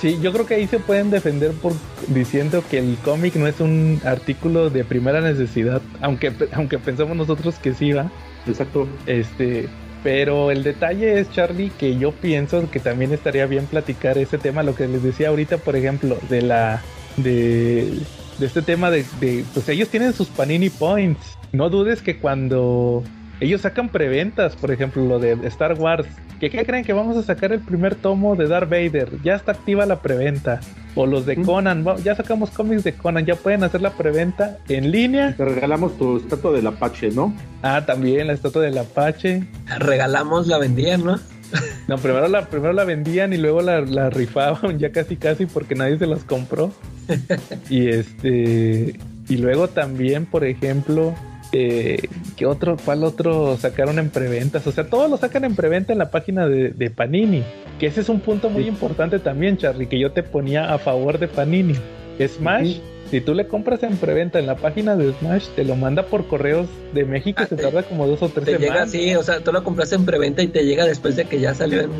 Sí, 0.00 0.18
yo 0.22 0.32
creo 0.32 0.46
que 0.46 0.54
ahí 0.54 0.66
se 0.66 0.78
pueden 0.78 1.10
defender 1.10 1.52
por 1.52 1.74
diciendo 2.08 2.64
que 2.70 2.78
el 2.78 2.96
cómic 3.04 3.36
no 3.36 3.46
es 3.46 3.60
un 3.60 4.00
artículo 4.04 4.70
de 4.70 4.82
primera 4.82 5.20
necesidad, 5.20 5.82
aunque 6.00 6.32
aunque 6.52 6.78
pensamos 6.78 7.16
nosotros 7.16 7.56
que 7.58 7.74
sí 7.74 7.92
va. 7.92 8.10
Exacto. 8.46 8.88
Este, 9.06 9.68
pero 10.02 10.50
el 10.50 10.62
detalle 10.62 11.20
es 11.20 11.30
Charlie 11.32 11.70
que 11.78 11.98
yo 11.98 12.12
pienso 12.12 12.70
que 12.70 12.80
también 12.80 13.12
estaría 13.12 13.44
bien 13.44 13.66
platicar 13.66 14.16
ese 14.16 14.38
tema, 14.38 14.62
lo 14.62 14.74
que 14.74 14.88
les 14.88 15.02
decía 15.02 15.28
ahorita, 15.28 15.58
por 15.58 15.76
ejemplo, 15.76 16.16
de 16.30 16.40
la 16.40 16.80
de, 17.18 17.92
de 18.38 18.46
este 18.46 18.62
tema 18.62 18.90
de, 18.90 19.04
de 19.20 19.44
pues 19.52 19.68
ellos 19.68 19.90
tienen 19.90 20.14
sus 20.14 20.28
Panini 20.28 20.70
Points. 20.70 21.36
No 21.52 21.68
dudes 21.68 22.00
que 22.00 22.18
cuando 22.18 23.02
ellos 23.40 23.62
sacan 23.62 23.88
preventas, 23.88 24.54
por 24.54 24.70
ejemplo, 24.70 25.04
lo 25.04 25.18
de 25.18 25.32
Star 25.48 25.74
Wars. 25.74 26.06
¿Qué, 26.38 26.50
¿Qué 26.50 26.64
creen 26.64 26.84
que 26.84 26.92
vamos 26.92 27.16
a 27.16 27.22
sacar 27.22 27.52
el 27.52 27.60
primer 27.60 27.94
tomo 27.94 28.36
de 28.36 28.46
Darth 28.46 28.70
Vader? 28.70 29.08
Ya 29.22 29.34
está 29.34 29.52
activa 29.52 29.84
la 29.86 30.00
preventa. 30.00 30.60
O 30.94 31.06
los 31.06 31.24
de 31.24 31.36
Conan, 31.36 31.84
ya 32.02 32.16
sacamos 32.16 32.50
cómics 32.50 32.82
de 32.82 32.94
Conan, 32.94 33.24
ya 33.24 33.36
pueden 33.36 33.62
hacer 33.62 33.80
la 33.80 33.90
preventa 33.90 34.58
en 34.68 34.90
línea. 34.90 35.34
Te 35.36 35.44
regalamos 35.44 35.96
tu 35.96 36.16
estatua 36.16 36.52
del 36.52 36.66
Apache, 36.66 37.10
¿no? 37.10 37.32
Ah, 37.62 37.84
también 37.86 38.26
la 38.26 38.32
estatua 38.32 38.62
del 38.62 38.76
Apache. 38.76 39.46
Regalamos, 39.78 40.48
la 40.48 40.58
vendían, 40.58 41.04
¿no? 41.04 41.18
No, 41.88 41.98
primero 41.98 42.28
la, 42.28 42.46
primero 42.46 42.72
la 42.72 42.84
vendían 42.84 43.32
y 43.32 43.36
luego 43.36 43.60
la, 43.60 43.80
la 43.80 44.10
rifaban 44.10 44.78
ya 44.78 44.92
casi 44.92 45.16
casi 45.16 45.46
porque 45.46 45.74
nadie 45.74 45.98
se 45.98 46.06
las 46.06 46.24
compró. 46.24 46.72
y 47.70 47.88
este 47.88 48.98
y 49.28 49.36
luego 49.36 49.68
también, 49.68 50.26
por 50.26 50.44
ejemplo, 50.44 51.14
eh, 51.52 51.98
¿qué 52.36 52.46
otro, 52.46 52.76
cuál 52.84 53.04
otro 53.04 53.56
sacaron 53.56 53.98
en 53.98 54.10
preventas? 54.10 54.66
O 54.66 54.72
sea, 54.72 54.84
todos 54.88 55.10
lo 55.10 55.16
sacan 55.16 55.44
en 55.44 55.54
preventa 55.56 55.92
en 55.92 55.98
la 55.98 56.10
página 56.10 56.46
de, 56.48 56.70
de 56.70 56.90
Panini. 56.90 57.42
Que 57.78 57.86
ese 57.86 58.00
es 58.02 58.08
un 58.08 58.20
punto 58.20 58.50
muy 58.50 58.66
importante 58.68 59.18
también, 59.18 59.56
Charlie, 59.56 59.86
que 59.86 59.98
yo 59.98 60.12
te 60.12 60.22
ponía 60.22 60.72
a 60.74 60.78
favor 60.78 61.18
de 61.18 61.28
Panini. 61.28 61.74
Smash, 62.26 62.76
si 63.10 63.20
tú 63.22 63.34
le 63.34 63.46
compras 63.48 63.82
en 63.82 63.96
preventa 63.96 64.38
en 64.38 64.46
la 64.46 64.56
página 64.56 64.94
de 64.94 65.12
Smash, 65.14 65.46
te 65.56 65.64
lo 65.64 65.74
manda 65.74 66.04
por 66.04 66.26
correos 66.26 66.68
de 66.92 67.04
México, 67.06 67.40
Ah, 67.42 67.46
se 67.48 67.56
te- 67.56 67.62
tarda 67.62 67.82
como 67.82 68.06
dos 68.06 68.20
o 68.22 68.28
tres 68.28 68.44
Te 68.44 68.52
llega 68.52 68.64
semanas. 68.66 68.88
así, 68.90 69.14
o 69.16 69.22
sea, 69.22 69.40
tú 69.40 69.50
lo 69.52 69.64
compraste 69.64 69.94
en 69.96 70.04
preventa 70.04 70.42
y 70.42 70.48
te 70.48 70.64
llega 70.66 70.84
después 70.84 71.16
de 71.16 71.24
que 71.24 71.40
ya 71.40 71.54
salió 71.54 71.80
en 71.80 71.90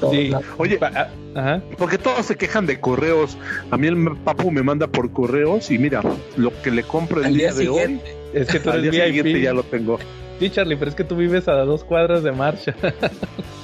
todos 0.00 0.12
Sí. 0.14 0.32
Oye, 0.58 0.76
Pa- 0.78 0.90
ah, 0.94 1.08
Ajá. 1.36 1.62
porque 1.78 1.96
todos 1.98 2.26
se 2.26 2.34
quejan 2.34 2.66
de 2.66 2.80
correos. 2.80 3.38
A 3.70 3.76
mí 3.76 3.86
el 3.86 3.96
papu 4.24 4.50
me 4.50 4.64
manda 4.64 4.88
por 4.88 5.12
correos 5.12 5.70
y 5.70 5.78
mira, 5.78 6.02
lo 6.36 6.50
que 6.62 6.72
le 6.72 6.82
compro 6.82 7.20
el 7.20 7.26
Al 7.26 7.34
día, 7.34 7.52
día 7.52 7.60
de 7.60 7.68
hoy, 7.68 7.78
siguiente. 7.80 8.14
Es 8.32 8.48
que 8.48 8.60
tú 8.60 8.70
al 8.70 8.80
eres 8.80 8.92
día 8.92 9.04
VIP. 9.06 9.14
siguiente 9.16 9.40
ya 9.42 9.52
lo 9.52 9.62
tengo. 9.62 9.98
Sí, 10.38 10.50
Charlie, 10.50 10.76
pero 10.76 10.90
es 10.90 10.94
que 10.94 11.04
tú 11.04 11.16
vives 11.16 11.48
a 11.48 11.52
dos 11.64 11.84
cuadras 11.84 12.22
de 12.22 12.32
marcha. 12.32 12.74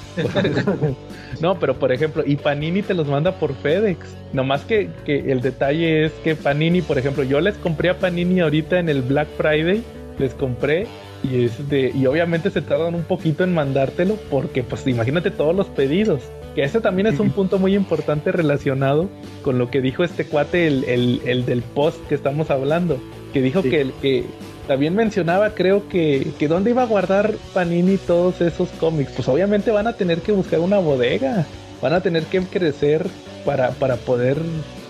no, 1.41 1.59
pero 1.59 1.75
por 1.75 1.91
ejemplo, 1.91 2.23
y 2.25 2.35
Panini 2.35 2.81
te 2.81 2.93
los 2.93 3.07
manda 3.07 3.33
por 3.33 3.53
FedEx. 3.55 3.99
Nomás 4.33 4.61
que, 4.63 4.89
que 5.05 5.31
el 5.31 5.41
detalle 5.41 6.05
es 6.05 6.11
que 6.23 6.35
Panini, 6.35 6.81
por 6.81 6.97
ejemplo, 6.97 7.23
yo 7.23 7.39
les 7.41 7.55
compré 7.55 7.89
a 7.89 7.99
Panini 7.99 8.41
ahorita 8.41 8.79
en 8.79 8.89
el 8.89 9.01
Black 9.01 9.27
Friday, 9.37 9.83
les 10.19 10.33
compré 10.33 10.87
y 11.23 11.45
este, 11.45 11.91
y 11.95 12.05
obviamente 12.05 12.51
se 12.51 12.61
tardan 12.61 12.93
un 12.93 13.03
poquito 13.03 13.43
en 13.43 13.53
mandártelo 13.53 14.15
porque 14.29 14.63
pues 14.63 14.85
imagínate 14.87 15.31
todos 15.31 15.55
los 15.55 15.67
pedidos. 15.67 16.21
Que 16.55 16.63
ese 16.63 16.81
también 16.81 17.05
es 17.05 17.19
un 17.19 17.29
punto 17.29 17.59
muy 17.59 17.75
importante 17.75 18.31
relacionado 18.31 19.07
con 19.43 19.59
lo 19.59 19.69
que 19.69 19.79
dijo 19.79 20.03
este 20.03 20.25
cuate, 20.25 20.65
el, 20.67 20.83
el, 20.85 21.21
el 21.25 21.45
del 21.45 21.61
post 21.61 22.03
que 22.07 22.15
estamos 22.15 22.49
hablando. 22.49 22.97
Que 23.31 23.43
dijo 23.43 23.61
Sí. 23.61 23.69
que, 23.69 23.91
que 24.01 24.23
también 24.67 24.95
mencionaba, 24.95 25.51
creo 25.51 25.87
que, 25.89 26.27
que 26.37 26.47
dónde 26.47 26.71
iba 26.71 26.83
a 26.83 26.85
guardar 26.87 27.33
Panini 27.53 27.97
todos 27.97 28.41
esos 28.41 28.69
cómics. 28.79 29.11
Pues 29.15 29.27
obviamente 29.27 29.71
van 29.71 29.87
a 29.87 29.93
tener 29.93 30.19
que 30.21 30.31
buscar 30.31 30.59
una 30.59 30.77
bodega, 30.79 31.45
van 31.81 31.93
a 31.93 32.01
tener 32.01 32.23
que 32.23 32.41
crecer 32.41 33.05
para, 33.45 33.71
para 33.71 33.95
poder 33.95 34.37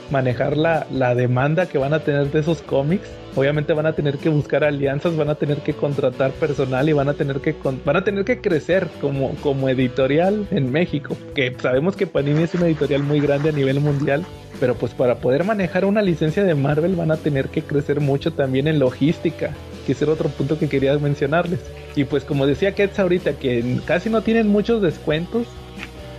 manejar 0.09 0.55
la, 0.55 0.87
la 0.91 1.15
demanda 1.15 1.65
que 1.65 1.77
van 1.77 1.93
a 1.93 1.99
tener 1.99 2.31
de 2.31 2.39
esos 2.39 2.61
cómics. 2.61 3.07
Obviamente 3.35 3.73
van 3.73 3.85
a 3.85 3.93
tener 3.93 4.17
que 4.17 4.29
buscar 4.29 4.63
alianzas, 4.63 5.15
van 5.15 5.29
a 5.29 5.35
tener 5.35 5.57
que 5.57 5.73
contratar 5.73 6.31
personal 6.31 6.89
y 6.89 6.93
van 6.93 7.09
a 7.09 7.13
tener 7.13 7.39
que 7.39 7.53
con- 7.53 7.79
van 7.85 7.97
a 7.97 8.03
tener 8.03 8.25
que 8.25 8.41
crecer 8.41 8.87
como, 8.99 9.35
como 9.43 9.69
editorial 9.69 10.47
en 10.49 10.71
México. 10.71 11.15
Que 11.35 11.53
sabemos 11.61 11.95
que 11.95 12.07
Panini 12.07 12.43
es 12.43 12.55
una 12.55 12.65
editorial 12.65 13.03
muy 13.03 13.19
grande 13.19 13.49
a 13.49 13.51
nivel 13.51 13.79
mundial, 13.79 14.25
pero 14.59 14.75
pues 14.75 14.93
para 14.93 15.15
poder 15.19 15.43
manejar 15.43 15.85
una 15.85 16.01
licencia 16.01 16.43
de 16.43 16.55
Marvel 16.55 16.95
van 16.95 17.11
a 17.11 17.17
tener 17.17 17.49
que 17.49 17.61
crecer 17.61 17.99
mucho 17.99 18.33
también 18.33 18.67
en 18.67 18.79
logística, 18.79 19.51
que 19.85 19.91
ese 19.91 20.03
era 20.05 20.13
otro 20.13 20.29
punto 20.29 20.57
que 20.57 20.67
quería 20.67 20.97
mencionarles. 20.97 21.59
Y 21.95 22.03
pues 22.05 22.23
como 22.23 22.45
decía 22.47 22.73
Ketz 22.75 22.99
ahorita, 22.99 23.33
que 23.33 23.79
casi 23.85 24.09
no 24.09 24.21
tienen 24.21 24.47
muchos 24.47 24.81
descuentos, 24.81 25.47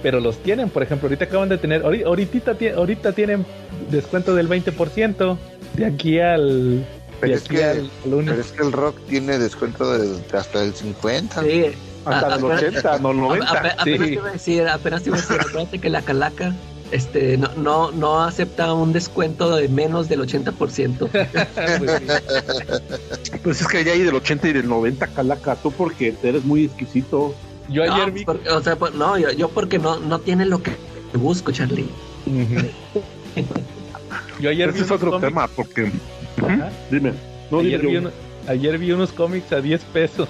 pero 0.03 0.21
los 0.21 0.37
tienen. 0.39 0.71
Por 0.71 0.83
ejemplo, 0.83 1.07
ahorita 1.09 1.25
acaban 1.25 1.49
de 1.49 1.59
tener, 1.59 1.83
ahori- 1.83 2.05
ahorita, 2.05 2.57
ahorita 2.77 3.13
tienen 3.13 3.45
descuento 3.91 4.35
del 4.35 4.49
20% 4.49 5.37
de 5.75 5.85
aquí 5.87 6.21
al... 6.21 6.85
Pero 7.21 7.33
de 7.33 7.39
es 7.39 7.45
aquí 7.47 7.57
que- 7.57 7.65
al 7.65 7.91
lunes. 8.09 8.31
Pero 8.31 8.41
es 8.41 8.53
que 8.53 8.63
el 8.63 8.73
rock 8.73 8.97
tiene 9.09 9.39
descuento 9.39 9.93
de, 9.99 10.07
de 10.09 10.39
hasta 10.39 10.63
el 10.63 10.73
50. 10.73 11.43
Sí. 11.43 11.65
Hasta 12.05 12.35
Ah, 12.35 12.37
el 12.39 12.45
ah, 12.45 12.55
80, 12.55 12.99
no 13.01 13.11
el 13.11 13.17
90. 13.19 13.47
Ape- 13.49 13.75
apenas 13.77 13.85
sí. 13.85 13.99
te 14.07 14.13
iba 14.13 14.29
a 14.29 14.33
decir, 14.33 14.69
apenas 14.69 15.03
te 15.03 15.09
iba 15.11 15.19
a 15.19 15.21
decir, 15.21 15.37
acuérdate 15.41 15.79
que 15.81 15.91
la 15.91 16.03
calaca 16.03 16.55
este, 16.93 17.37
no, 17.37 17.49
no, 17.57 17.91
no 17.93 18.23
acepta 18.23 18.73
un 18.75 18.93
descuento 18.93 19.55
de 19.57 19.69
menos 19.69 20.09
del 20.09 20.21
80%. 20.21 21.09
Pues. 21.11 21.29
Pues 23.43 23.61
es 23.61 23.67
que 23.69 23.85
ya 23.85 23.93
hay 23.93 24.03
del 24.03 24.15
80 24.15 24.49
y 24.49 24.53
del 24.53 24.69
90, 24.69 25.07
calaca. 25.09 25.57
Tú 25.57 25.71
porque 25.73 26.15
eres 26.23 26.45
muy 26.45 26.65
exquisito. 26.65 27.35
Yo 27.69 27.85
No, 27.87 27.95
ayer 27.95 28.11
vi... 28.13 28.25
porque- 28.25 28.49
o 28.51 28.63
sea, 28.63 28.77
pues, 28.77 28.95
no, 28.95 29.19
yo, 29.19 29.31
yo 29.33 29.49
porque 29.49 29.79
no, 29.79 29.99
no 30.01 30.19
tiene 30.21 30.45
lo 30.47 30.63
que 30.63 30.73
busco, 31.15 31.53
Charlie. 31.53 31.89
Yo 34.41 34.51
ayer 34.51 34.73
vi 34.73 34.79
Ese 34.79 34.85
es 34.85 34.91
unos 34.91 35.03
otro 35.03 35.11
cómics- 35.13 35.29
tema, 35.29 35.49
porque... 35.49 35.91
Dime. 36.91 37.13
No, 37.51 37.59
ayer, 37.61 37.81
dime 37.81 37.89
vi 37.89 37.93
yo. 37.95 38.01
uno- 38.01 38.11
ayer 38.47 38.79
vi 38.79 38.93
unos 38.93 39.13
cómics 39.13 39.53
a 39.53 39.61
10 39.61 39.83
pesos. 39.85 40.29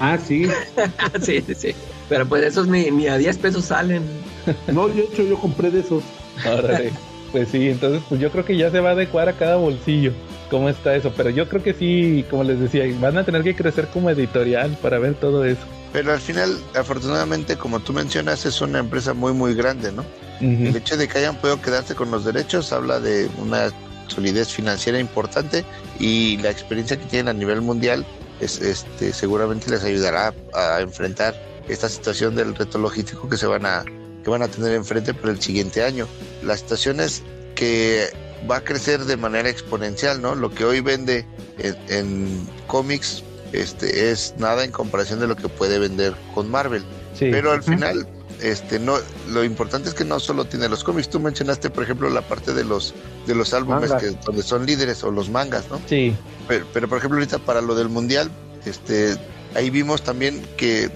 Ah, 0.00 0.18
sí. 0.18 0.46
sí, 1.22 1.42
sí, 1.46 1.54
sí. 1.54 1.74
Pero 2.10 2.26
pues 2.26 2.44
esos 2.44 2.66
ni, 2.66 2.90
ni 2.90 3.06
a 3.06 3.16
10 3.16 3.38
pesos 3.38 3.64
salen. 3.64 4.02
No, 4.72 4.88
de 4.88 5.02
hecho 5.02 5.22
yo 5.22 5.38
compré 5.38 5.70
de 5.70 5.80
esos. 5.80 6.02
Órale. 6.46 6.92
Pues 7.30 7.48
sí, 7.50 7.68
entonces 7.68 8.02
pues 8.08 8.20
yo 8.20 8.30
creo 8.30 8.44
que 8.44 8.56
ya 8.56 8.70
se 8.70 8.80
va 8.80 8.90
a 8.90 8.92
adecuar 8.92 9.28
a 9.28 9.34
cada 9.34 9.56
bolsillo. 9.56 10.12
¿Cómo 10.50 10.68
está 10.68 10.96
eso? 10.96 11.12
Pero 11.16 11.30
yo 11.30 11.48
creo 11.48 11.62
que 11.62 11.72
sí, 11.72 12.24
como 12.28 12.42
les 12.42 12.58
decía, 12.58 12.84
van 13.00 13.16
a 13.16 13.24
tener 13.24 13.44
que 13.44 13.54
crecer 13.54 13.86
como 13.86 14.10
editorial 14.10 14.76
para 14.82 14.98
ver 14.98 15.14
todo 15.14 15.44
eso. 15.44 15.60
Pero 15.92 16.12
al 16.12 16.18
final, 16.18 16.58
afortunadamente, 16.74 17.56
como 17.56 17.78
tú 17.78 17.92
mencionas, 17.92 18.44
es 18.44 18.60
una 18.60 18.80
empresa 18.80 19.14
muy, 19.14 19.32
muy 19.32 19.54
grande, 19.54 19.92
¿no? 19.92 20.04
El 20.40 20.74
hecho 20.74 20.96
de 20.96 21.06
que 21.06 21.18
hayan 21.18 21.36
podido 21.36 21.60
quedarse 21.60 21.94
con 21.94 22.10
los 22.10 22.24
derechos 22.24 22.72
habla 22.72 22.98
de 22.98 23.28
una 23.38 23.70
solidez 24.06 24.48
financiera 24.48 24.98
importante 24.98 25.64
y 25.98 26.38
la 26.38 26.50
experiencia 26.50 26.96
que 26.96 27.04
tienen 27.04 27.28
a 27.28 27.38
nivel 27.38 27.60
mundial 27.60 28.06
es, 28.40 28.58
este, 28.60 29.12
seguramente 29.12 29.70
les 29.70 29.84
ayudará 29.84 30.32
a 30.54 30.80
enfrentar 30.80 31.34
esta 31.68 31.88
situación 31.88 32.34
del 32.34 32.54
reto 32.54 32.78
logístico 32.78 33.28
que 33.28 33.36
se 33.36 33.46
van 33.46 33.66
a 33.66 33.84
que 34.22 34.30
van 34.30 34.42
a 34.42 34.48
tener 34.48 34.72
enfrente 34.72 35.14
por 35.14 35.30
el 35.30 35.40
siguiente 35.40 35.82
año. 35.82 36.06
La 36.42 36.56
situación 36.56 37.00
es 37.00 37.22
que 37.54 38.10
va 38.50 38.56
a 38.56 38.60
crecer 38.64 39.04
de 39.04 39.16
manera 39.16 39.48
exponencial, 39.48 40.20
¿no? 40.20 40.34
Lo 40.34 40.50
que 40.50 40.64
hoy 40.64 40.80
vende 40.80 41.26
en, 41.58 41.76
en 41.88 42.48
cómics 42.66 43.22
este, 43.52 44.10
es 44.10 44.34
nada 44.38 44.64
en 44.64 44.70
comparación 44.70 45.20
de 45.20 45.26
lo 45.26 45.36
que 45.36 45.48
puede 45.48 45.78
vender 45.78 46.14
con 46.34 46.50
Marvel. 46.50 46.82
Sí. 47.14 47.28
Pero 47.30 47.52
al 47.52 47.62
final, 47.62 48.06
este, 48.40 48.78
no, 48.78 48.96
lo 49.28 49.44
importante 49.44 49.88
es 49.88 49.94
que 49.94 50.04
no 50.04 50.20
solo 50.20 50.44
tiene 50.44 50.68
los 50.68 50.84
cómics. 50.84 51.10
Tú 51.10 51.20
mencionaste, 51.20 51.70
por 51.70 51.84
ejemplo, 51.84 52.08
la 52.10 52.22
parte 52.22 52.54
de 52.54 52.64
los 52.64 52.94
de 53.26 53.34
los 53.34 53.52
álbumes 53.52 53.92
que 53.94 54.10
donde 54.24 54.42
son 54.42 54.66
líderes 54.66 55.02
o 55.04 55.10
los 55.10 55.30
mangas, 55.30 55.68
¿no? 55.70 55.80
Sí. 55.86 56.14
Pero, 56.48 56.66
pero, 56.72 56.88
por 56.88 56.98
ejemplo, 56.98 57.18
ahorita 57.18 57.38
para 57.38 57.60
lo 57.60 57.74
del 57.74 57.88
mundial, 57.88 58.30
este, 58.64 59.16
ahí 59.54 59.70
vimos 59.70 60.02
también 60.02 60.40
que 60.56 60.90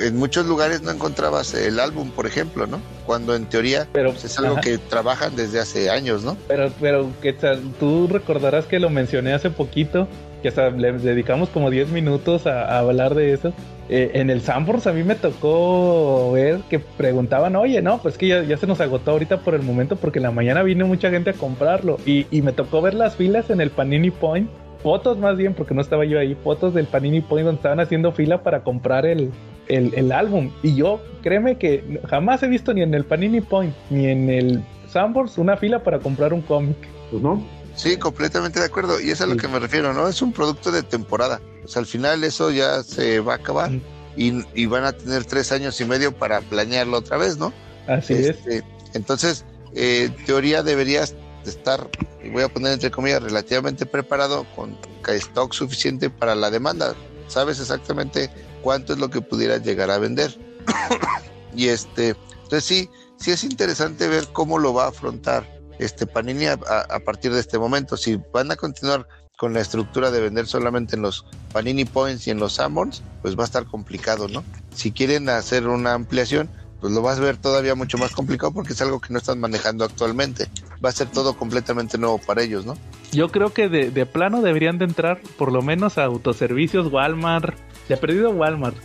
en 0.00 0.16
muchos 0.16 0.46
lugares 0.46 0.82
no 0.82 0.90
encontrabas 0.90 1.54
el 1.54 1.78
álbum, 1.80 2.10
por 2.10 2.26
ejemplo, 2.26 2.66
¿no? 2.66 2.80
Cuando 3.06 3.34
en 3.34 3.46
teoría 3.46 3.86
Pero, 3.92 4.10
pues, 4.12 4.24
es 4.24 4.38
algo 4.38 4.52
ajá. 4.52 4.60
que 4.60 4.78
trabajan 4.78 5.36
desde 5.36 5.60
hace 5.60 5.90
años, 5.90 6.22
¿no? 6.24 6.36
Pero, 6.48 6.70
pero, 6.80 7.10
¿qué 7.20 7.32
tal? 7.32 7.60
Tú 7.78 8.08
recordarás 8.08 8.66
que 8.66 8.78
lo 8.78 8.90
mencioné 8.90 9.32
hace 9.32 9.50
poquito, 9.50 10.08
que 10.42 10.48
hasta 10.48 10.70
le 10.70 10.92
dedicamos 10.92 11.48
como 11.48 11.70
10 11.70 11.88
minutos 11.88 12.46
a, 12.46 12.64
a 12.64 12.78
hablar 12.78 13.14
de 13.14 13.32
eso. 13.32 13.52
Eh, 13.88 14.12
en 14.14 14.30
el 14.30 14.40
Sanborns 14.40 14.86
a 14.86 14.92
mí 14.92 15.02
me 15.02 15.16
tocó 15.16 16.32
ver 16.32 16.60
que 16.70 16.78
preguntaban, 16.78 17.56
oye, 17.56 17.82
no, 17.82 18.00
pues 18.00 18.16
que 18.16 18.28
ya, 18.28 18.42
ya 18.42 18.56
se 18.56 18.66
nos 18.66 18.80
agotó 18.80 19.10
ahorita 19.10 19.40
por 19.40 19.54
el 19.54 19.62
momento 19.62 19.96
porque 19.96 20.18
en 20.18 20.22
la 20.22 20.30
mañana 20.30 20.62
vino 20.62 20.86
mucha 20.86 21.10
gente 21.10 21.30
a 21.30 21.34
comprarlo. 21.34 21.98
Y, 22.06 22.26
y 22.30 22.42
me 22.42 22.52
tocó 22.52 22.80
ver 22.80 22.94
las 22.94 23.16
filas 23.16 23.50
en 23.50 23.60
el 23.60 23.70
Panini 23.70 24.10
Point, 24.10 24.48
fotos 24.82 25.18
más 25.18 25.36
bien, 25.36 25.54
porque 25.54 25.74
no 25.74 25.80
estaba 25.80 26.04
yo 26.04 26.18
ahí, 26.18 26.34
fotos 26.42 26.74
del 26.74 26.86
Panini 26.86 27.20
Point 27.20 27.46
donde 27.46 27.58
estaban 27.58 27.80
haciendo 27.80 28.12
fila 28.12 28.42
para 28.42 28.62
comprar 28.64 29.06
el, 29.06 29.30
el, 29.68 29.92
el 29.94 30.12
álbum. 30.12 30.50
Y 30.62 30.74
yo, 30.74 31.00
créeme 31.22 31.58
que 31.58 32.00
jamás 32.08 32.42
he 32.42 32.48
visto 32.48 32.74
ni 32.74 32.82
en 32.82 32.94
el 32.94 33.04
Panini 33.04 33.40
Point 33.40 33.74
ni 33.90 34.06
en 34.06 34.28
el 34.30 34.64
Sanborns 34.88 35.38
una 35.38 35.56
fila 35.56 35.82
para 35.82 35.98
comprar 36.00 36.32
un 36.32 36.42
cómic. 36.42 36.76
Pues 37.10 37.22
no. 37.22 37.42
Sí, 37.74 37.96
completamente 37.96 38.60
de 38.60 38.66
acuerdo. 38.66 39.00
Y 39.00 39.10
es 39.10 39.20
a 39.22 39.26
lo 39.26 39.32
Sí. 39.34 39.38
que 39.40 39.48
me 39.48 39.58
refiero, 39.58 39.94
¿no? 39.94 40.06
Es 40.08 40.20
un 40.20 40.32
producto 40.32 40.70
de 40.70 40.82
temporada. 40.82 41.40
O 41.64 41.68
sea, 41.68 41.80
al 41.80 41.86
final 41.86 42.22
eso 42.24 42.50
ya 42.50 42.82
se 42.82 43.20
va 43.20 43.32
a 43.34 43.36
acabar 43.36 43.70
Mm. 43.70 43.80
y, 44.16 44.42
y 44.54 44.66
van 44.66 44.84
a 44.84 44.92
tener 44.92 45.24
tres 45.24 45.52
años 45.52 45.80
y 45.80 45.84
medio 45.86 46.12
para 46.12 46.40
planearlo 46.42 46.98
otra 46.98 47.16
vez, 47.16 47.38
¿no? 47.38 47.52
Así 47.86 48.12
es. 48.14 48.26
Este, 48.28 48.62
Entonces, 48.94 49.46
eh, 49.74 50.10
en 50.14 50.24
teoría 50.26 50.62
deberías 50.62 51.14
de 51.14 51.21
estar, 51.50 51.88
y 52.22 52.30
voy 52.30 52.42
a 52.42 52.48
poner 52.48 52.72
entre 52.72 52.90
comillas, 52.90 53.22
relativamente 53.22 53.86
preparado 53.86 54.46
con 54.54 54.76
stock 55.06 55.52
suficiente 55.52 56.10
para 56.10 56.34
la 56.34 56.50
demanda. 56.50 56.94
Sabes 57.28 57.60
exactamente 57.60 58.30
cuánto 58.62 58.92
es 58.92 58.98
lo 58.98 59.10
que 59.10 59.20
pudieras 59.20 59.62
llegar 59.62 59.90
a 59.90 59.98
vender. 59.98 60.38
y 61.56 61.68
este, 61.68 62.16
entonces 62.44 62.64
sí, 62.64 62.90
sí 63.16 63.30
es 63.30 63.44
interesante 63.44 64.08
ver 64.08 64.28
cómo 64.32 64.58
lo 64.58 64.74
va 64.74 64.84
a 64.84 64.88
afrontar 64.88 65.46
este 65.78 66.06
Panini 66.06 66.46
a, 66.46 66.58
partir 67.04 67.32
de 67.32 67.40
este 67.40 67.58
momento. 67.58 67.96
Si 67.96 68.20
van 68.32 68.50
a 68.50 68.56
continuar 68.56 69.06
con 69.38 69.54
la 69.54 69.60
estructura 69.60 70.10
de 70.10 70.20
vender 70.20 70.46
solamente 70.46 70.96
en 70.96 71.02
los 71.02 71.24
Panini 71.52 71.84
Points 71.84 72.26
y 72.26 72.30
en 72.30 72.38
los 72.38 72.54
Summons, 72.54 73.02
pues 73.22 73.36
va 73.36 73.42
a 73.42 73.46
estar 73.46 73.66
complicado, 73.66 74.28
¿no? 74.28 74.44
Si 74.74 74.92
quieren 74.92 75.28
hacer 75.28 75.66
una 75.66 75.94
ampliación, 75.94 76.48
pues 76.82 76.92
lo 76.92 77.00
vas 77.00 77.18
a 77.18 77.22
ver 77.22 77.36
todavía 77.36 77.76
mucho 77.76 77.96
más 77.96 78.10
complicado 78.10 78.52
porque 78.52 78.72
es 78.72 78.82
algo 78.82 79.00
que 79.00 79.12
no 79.12 79.18
están 79.20 79.38
manejando 79.38 79.84
actualmente. 79.84 80.48
Va 80.84 80.88
a 80.88 80.92
ser 80.92 81.06
todo 81.06 81.36
completamente 81.36 81.96
nuevo 81.96 82.18
para 82.18 82.42
ellos, 82.42 82.66
¿no? 82.66 82.76
Yo 83.12 83.28
creo 83.28 83.52
que 83.52 83.68
de, 83.68 83.92
de 83.92 84.04
plano 84.04 84.42
deberían 84.42 84.78
de 84.78 84.86
entrar 84.86 85.20
por 85.38 85.52
lo 85.52 85.62
menos 85.62 85.96
a 85.96 86.04
autoservicios 86.04 86.92
Walmart. 86.92 87.56
Se 87.86 87.94
ha 87.94 88.00
perdido 88.00 88.30
Walmart, 88.30 88.76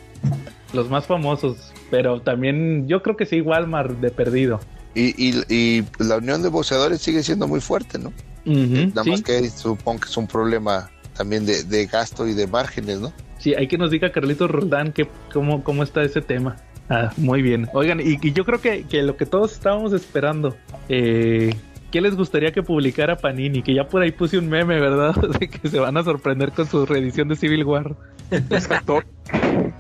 los 0.74 0.92
más 0.92 1.08
famosos, 1.08 1.74
pero 1.90 2.22
también 2.22 2.88
yo 2.88 3.02
creo 3.02 3.18
que 3.18 3.26
sí 3.26 3.42
Walmart 3.42 4.00
de 4.00 4.12
perdido. 4.12 4.60
Y, 4.94 5.16
y, 5.18 5.44
y 5.50 5.84
la 5.98 6.18
unión 6.18 6.44
de 6.44 6.50
boxeadores 6.50 7.02
sigue 7.02 7.24
siendo 7.24 7.48
muy 7.48 7.62
fuerte, 7.62 7.98
¿no? 7.98 8.14
Nada 8.46 9.04
sí. 9.06 9.10
más 9.10 9.24
que 9.24 9.50
supongo 9.50 10.02
que 10.02 10.10
es 10.10 10.18
un 10.18 10.28
problema 10.28 10.92
también 11.16 11.48
de, 11.48 11.64
de 11.64 11.88
gasto 11.88 12.28
y 12.28 12.36
de 12.36 12.46
márgenes, 12.46 13.00
¿no? 13.00 13.12
Sí, 13.40 13.56
hay 13.56 13.68
que 13.68 13.80
nos 13.80 13.90
diga 13.90 14.12
Carlitos 14.12 14.52
Roldán 14.52 14.94
que 14.94 15.08
cómo, 15.34 15.64
cómo 15.64 15.82
está 15.82 16.04
ese 16.04 16.22
tema. 16.22 16.58
Ah, 16.90 17.12
muy 17.18 17.42
bien. 17.42 17.68
Oigan, 17.74 18.00
y, 18.00 18.18
y 18.22 18.34
yo 18.34 18.46
creo 18.46 18.62
que, 18.62 18.84
que 18.84 19.04
lo 19.04 19.18
que 19.18 19.26
todos 19.26 19.52
estábamos 19.54 19.92
esperando, 19.94 20.56
eh, 20.88 21.54
¿qué 21.92 22.00
les 22.02 22.16
gustaría 22.16 22.52
que 22.54 22.64
publicara 22.64 23.18
Panini? 23.18 23.62
Que 23.62 23.74
ya 23.74 23.88
por 23.88 24.02
ahí 24.02 24.12
puse 24.12 24.38
un 24.38 24.48
meme, 24.48 24.80
¿verdad? 24.80 25.14
De 25.40 25.50
que 25.50 25.68
se 25.70 25.80
van 25.80 25.98
a 25.98 26.04
sorprender 26.04 26.52
con 26.54 26.68
su 26.68 26.86
reedición 26.86 27.28
de 27.28 27.36
Civil 27.36 27.64
War. 27.66 27.96
Exacto. 28.32 29.02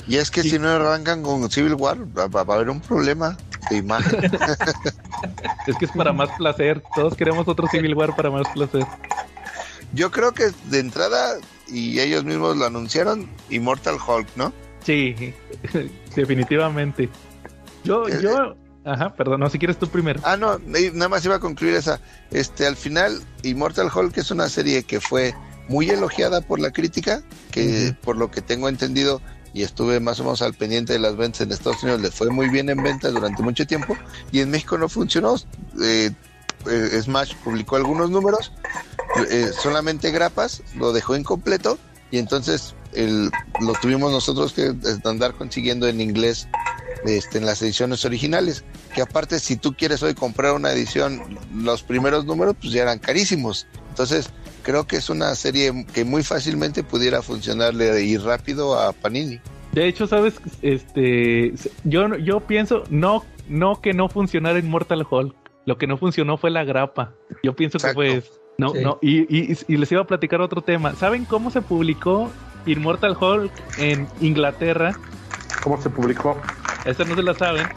Y 0.07 0.17
es 0.17 0.31
que 0.31 0.41
Sí. 0.43 0.51
si 0.51 0.59
no 0.59 0.69
arrancan 0.69 1.21
con 1.23 1.49
Civil 1.49 1.75
War, 1.75 1.97
va, 2.17 2.27
va- 2.27 2.43
va 2.43 2.53
a 2.53 2.57
haber 2.57 2.69
un 2.69 2.81
problema 2.81 3.37
de 3.69 3.77
imagen. 3.77 4.19
Es 5.65 5.75
que 5.77 5.85
es 5.85 5.91
para 5.91 6.13
más 6.13 6.29
placer. 6.37 6.81
Todos 6.95 7.15
queremos 7.15 7.47
otro 7.47 7.67
Civil 7.67 7.95
War 7.95 8.15
para 8.15 8.29
más 8.29 8.47
placer. 8.49 8.85
Yo 9.93 10.11
creo 10.11 10.31
que 10.33 10.45
de 10.69 10.79
entrada, 10.79 11.37
y 11.67 11.99
ellos 11.99 12.23
mismos 12.23 12.55
lo 12.55 12.65
anunciaron, 12.65 13.27
Immortal 13.49 13.95
Hulk, 14.05 14.27
¿no? 14.35 14.53
Sí, 14.87 15.33
definitivamente. 16.15 17.09
Yo, 17.83 18.07
yo, 18.07 18.55
ajá, 18.85 19.13
perdón, 19.15 19.41
no, 19.41 19.49
si 19.49 19.59
quieres 19.59 19.77
tú 19.77 19.89
primero. 19.89 20.21
Ah, 20.23 20.37
no, 20.37 20.53
eh, 20.53 20.91
nada 20.93 21.09
más 21.09 21.25
iba 21.25 21.35
a 21.35 21.39
concluir 21.41 21.75
esa. 21.75 21.99
Este, 22.31 22.65
al 22.65 22.77
final, 22.77 23.21
Immortal 23.43 23.91
Hulk 23.93 24.17
es 24.17 24.31
una 24.31 24.47
serie 24.47 24.83
que 24.83 25.01
fue 25.01 25.35
muy 25.67 25.89
elogiada 25.89 26.39
por 26.39 26.61
la 26.61 26.71
crítica, 26.71 27.21
que 27.51 27.93
por 28.01 28.15
lo 28.15 28.31
que 28.31 28.41
tengo 28.41 28.69
entendido 28.69 29.21
y 29.53 29.63
estuve 29.63 29.99
más 29.99 30.21
o 30.21 30.23
menos 30.23 30.41
al 30.41 30.53
pendiente 30.53 30.93
de 30.93 30.99
las 30.99 31.17
ventas 31.17 31.41
en 31.41 31.51
Estados 31.51 31.83
Unidos, 31.83 31.99
le 31.99 32.09
fue 32.09 32.29
muy 32.29 32.47
bien 32.47 32.69
en 32.69 32.81
ventas 32.81 33.11
durante 33.11 33.43
mucho 33.43 33.67
tiempo 33.67 33.97
y 34.31 34.39
en 34.39 34.51
México 34.51 34.77
no 34.77 34.87
funcionó. 34.87 35.35
Eh, 35.83 36.11
eh, 36.65 37.01
Smash 37.01 37.35
publicó 37.43 37.75
algunos 37.75 38.09
números, 38.09 38.53
eh, 39.29 39.49
solamente 39.51 40.11
grapas, 40.11 40.63
lo 40.77 40.93
dejó 40.93 41.17
incompleto 41.17 41.77
y 42.09 42.19
entonces 42.19 42.73
el, 42.93 43.29
lo 43.61 43.73
tuvimos 43.81 44.11
nosotros 44.11 44.53
que 44.53 44.73
andar 45.05 45.33
consiguiendo 45.33 45.87
en 45.87 46.01
inglés 46.01 46.47
este, 47.05 47.37
en 47.37 47.45
las 47.45 47.61
ediciones 47.61 48.03
originales. 48.05 48.63
Que 48.95 49.01
aparte, 49.01 49.39
si 49.39 49.55
tú 49.57 49.73
quieres 49.73 50.01
hoy 50.03 50.13
comprar 50.13 50.53
una 50.53 50.71
edición, 50.71 51.21
los 51.53 51.83
primeros 51.83 52.25
números 52.25 52.55
pues 52.59 52.73
ya 52.73 52.81
eran 52.83 52.99
carísimos. 52.99 53.67
Entonces, 53.89 54.29
creo 54.63 54.85
que 54.87 54.97
es 54.97 55.09
una 55.09 55.33
serie 55.35 55.85
que 55.93 56.03
muy 56.05 56.23
fácilmente 56.23 56.83
pudiera 56.83 57.21
funcionarle 57.21 58.03
y 58.03 58.17
rápido 58.17 58.79
a 58.79 58.91
Panini. 58.93 59.39
De 59.73 59.87
hecho, 59.87 60.07
sabes, 60.07 60.35
este, 60.61 61.53
yo, 61.83 62.15
yo 62.17 62.39
pienso, 62.41 62.83
no, 62.89 63.23
no 63.47 63.81
que 63.81 63.93
no 63.93 64.09
funcionara 64.09 64.59
Immortal 64.59 65.05
Hulk. 65.09 65.35
Lo 65.65 65.77
que 65.77 65.85
no 65.87 65.97
funcionó 65.97 66.37
fue 66.37 66.49
la 66.49 66.63
grapa. 66.63 67.13
Yo 67.43 67.55
pienso 67.55 67.77
Exacto. 67.77 67.99
que 68.01 68.07
fue 68.09 68.17
eso. 68.19 68.31
No, 68.57 68.69
Sí. 68.73 68.79
no, 68.81 68.97
y, 69.01 69.19
y- 69.51 69.55
y 69.67 69.77
les 69.77 69.91
iba 69.91 70.01
a 70.01 70.07
platicar 70.07 70.41
otro 70.41 70.61
tema. 70.61 70.95
¿Saben 70.95 71.25
cómo 71.25 71.51
se 71.51 71.61
publicó 71.61 72.31
Immortal 72.67 73.17
Hulk 73.19 73.51
en 73.77 74.07
Inglaterra? 74.21 74.93
¿Cómo 75.63 75.81
se 75.81 75.89
publicó? 75.89 76.37
Esta 76.85 77.03
no 77.05 77.15
se 77.15 77.23
la 77.23 77.33
saben. 77.33 77.67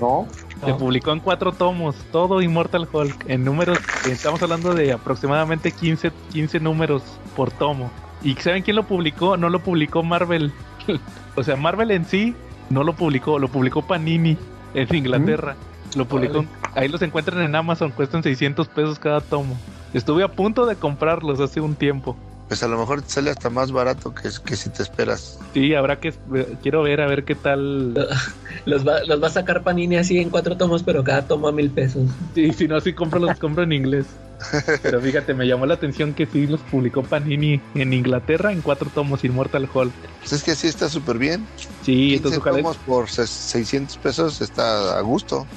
No. 0.00 0.26
Se 0.60 0.70
No. 0.70 0.76
publicó 0.78 1.12
en 1.12 1.20
cuatro 1.20 1.52
tomos, 1.52 1.94
todo 2.10 2.42
Immortal 2.42 2.88
Hulk, 2.90 3.28
en 3.28 3.44
números, 3.44 3.78
estamos 4.10 4.42
hablando 4.42 4.74
de 4.74 4.92
aproximadamente 4.92 5.70
15, 5.72 6.10
15 6.32 6.58
números 6.60 7.02
por 7.36 7.50
tomo. 7.52 7.90
¿Y 8.22 8.34
saben 8.34 8.62
quién 8.64 8.76
lo 8.76 8.82
publicó? 8.82 9.36
No 9.36 9.48
lo 9.50 9.60
publicó 9.60 10.02
Marvel. 10.02 10.52
o 11.36 11.42
sea, 11.44 11.54
Marvel 11.56 11.92
en 11.92 12.04
sí 12.04 12.34
no 12.70 12.82
lo 12.82 12.94
publicó, 12.94 13.38
lo 13.38 13.48
publicó 13.48 13.82
Panini 13.82 14.36
en 14.74 14.94
Inglaterra. 14.94 15.54
Lo 15.96 16.06
publicó, 16.06 16.44
ahí 16.74 16.88
los 16.88 17.00
encuentran 17.02 17.40
en 17.40 17.54
Amazon, 17.54 17.92
cuestan 17.92 18.22
600 18.22 18.68
pesos 18.68 18.98
cada 18.98 19.20
tomo. 19.20 19.56
Estuve 19.94 20.22
a 20.24 20.28
punto 20.28 20.66
de 20.66 20.76
comprarlos 20.76 21.40
hace 21.40 21.60
un 21.60 21.74
tiempo. 21.76 22.16
Pues 22.48 22.62
a 22.62 22.68
lo 22.68 22.78
mejor 22.78 23.02
te 23.02 23.10
sale 23.10 23.30
hasta 23.30 23.50
más 23.50 23.72
barato 23.72 24.12
que, 24.14 24.30
que 24.44 24.56
si 24.56 24.70
te 24.70 24.82
esperas. 24.82 25.38
Sí, 25.52 25.74
habrá 25.74 26.00
que, 26.00 26.14
quiero 26.62 26.82
ver 26.82 27.00
a 27.02 27.06
ver 27.06 27.24
qué 27.24 27.34
tal. 27.34 27.94
Los 28.64 28.86
va, 28.86 29.02
los 29.04 29.22
va 29.22 29.26
a 29.26 29.30
sacar 29.30 29.62
Panini 29.62 29.96
así 29.96 30.18
en 30.18 30.30
cuatro 30.30 30.56
tomos, 30.56 30.82
pero 30.82 31.04
cada 31.04 31.26
tomo 31.26 31.48
a 31.48 31.52
mil 31.52 31.70
pesos. 31.72 32.10
Sí, 32.34 32.52
si 32.52 32.66
no, 32.66 32.80
sí 32.80 32.94
compro 32.94 33.20
los 33.20 33.38
compro 33.38 33.62
en 33.64 33.72
inglés. 33.72 34.06
Pero 34.82 35.00
fíjate, 35.00 35.34
me 35.34 35.46
llamó 35.46 35.66
la 35.66 35.74
atención 35.74 36.14
que 36.14 36.26
sí 36.26 36.46
los 36.46 36.62
publicó 36.62 37.02
Panini 37.02 37.60
en 37.74 37.92
Inglaterra 37.92 38.52
en 38.52 38.62
cuatro 38.62 38.88
tomos 38.90 39.24
Immortal 39.24 39.68
Hulk. 39.72 39.94
Pues 40.20 40.32
es 40.32 40.42
que 40.44 40.54
sí 40.54 40.68
está 40.68 40.88
súper 40.88 41.18
bien. 41.18 41.48
Sí, 41.82 41.92
15 42.10 42.16
entonces 42.16 42.38
ojalá. 42.38 42.56
tomos 42.58 42.78
por 42.78 43.08
ses- 43.08 43.26
600 43.26 43.98
pesos 43.98 44.40
está 44.40 44.96
a 44.98 45.00
gusto. 45.02 45.48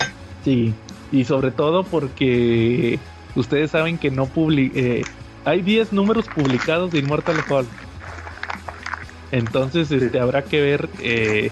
Sí, 0.43 0.75
y 1.11 1.25
sobre 1.25 1.51
todo 1.51 1.83
porque 1.83 2.99
ustedes 3.35 3.71
saben 3.71 3.99
que 3.99 4.09
no 4.09 4.31
publi 4.31 4.71
eh, 4.75 5.03
hay 5.45 5.61
10 5.61 5.93
números 5.93 6.27
publicados 6.27 6.91
de 6.91 6.99
Immortal 6.99 7.37
Hulk. 7.47 7.67
Entonces 9.31 9.91
este, 9.91 10.19
habrá 10.19 10.43
que 10.43 10.61
ver 10.61 10.89
eh, 11.01 11.51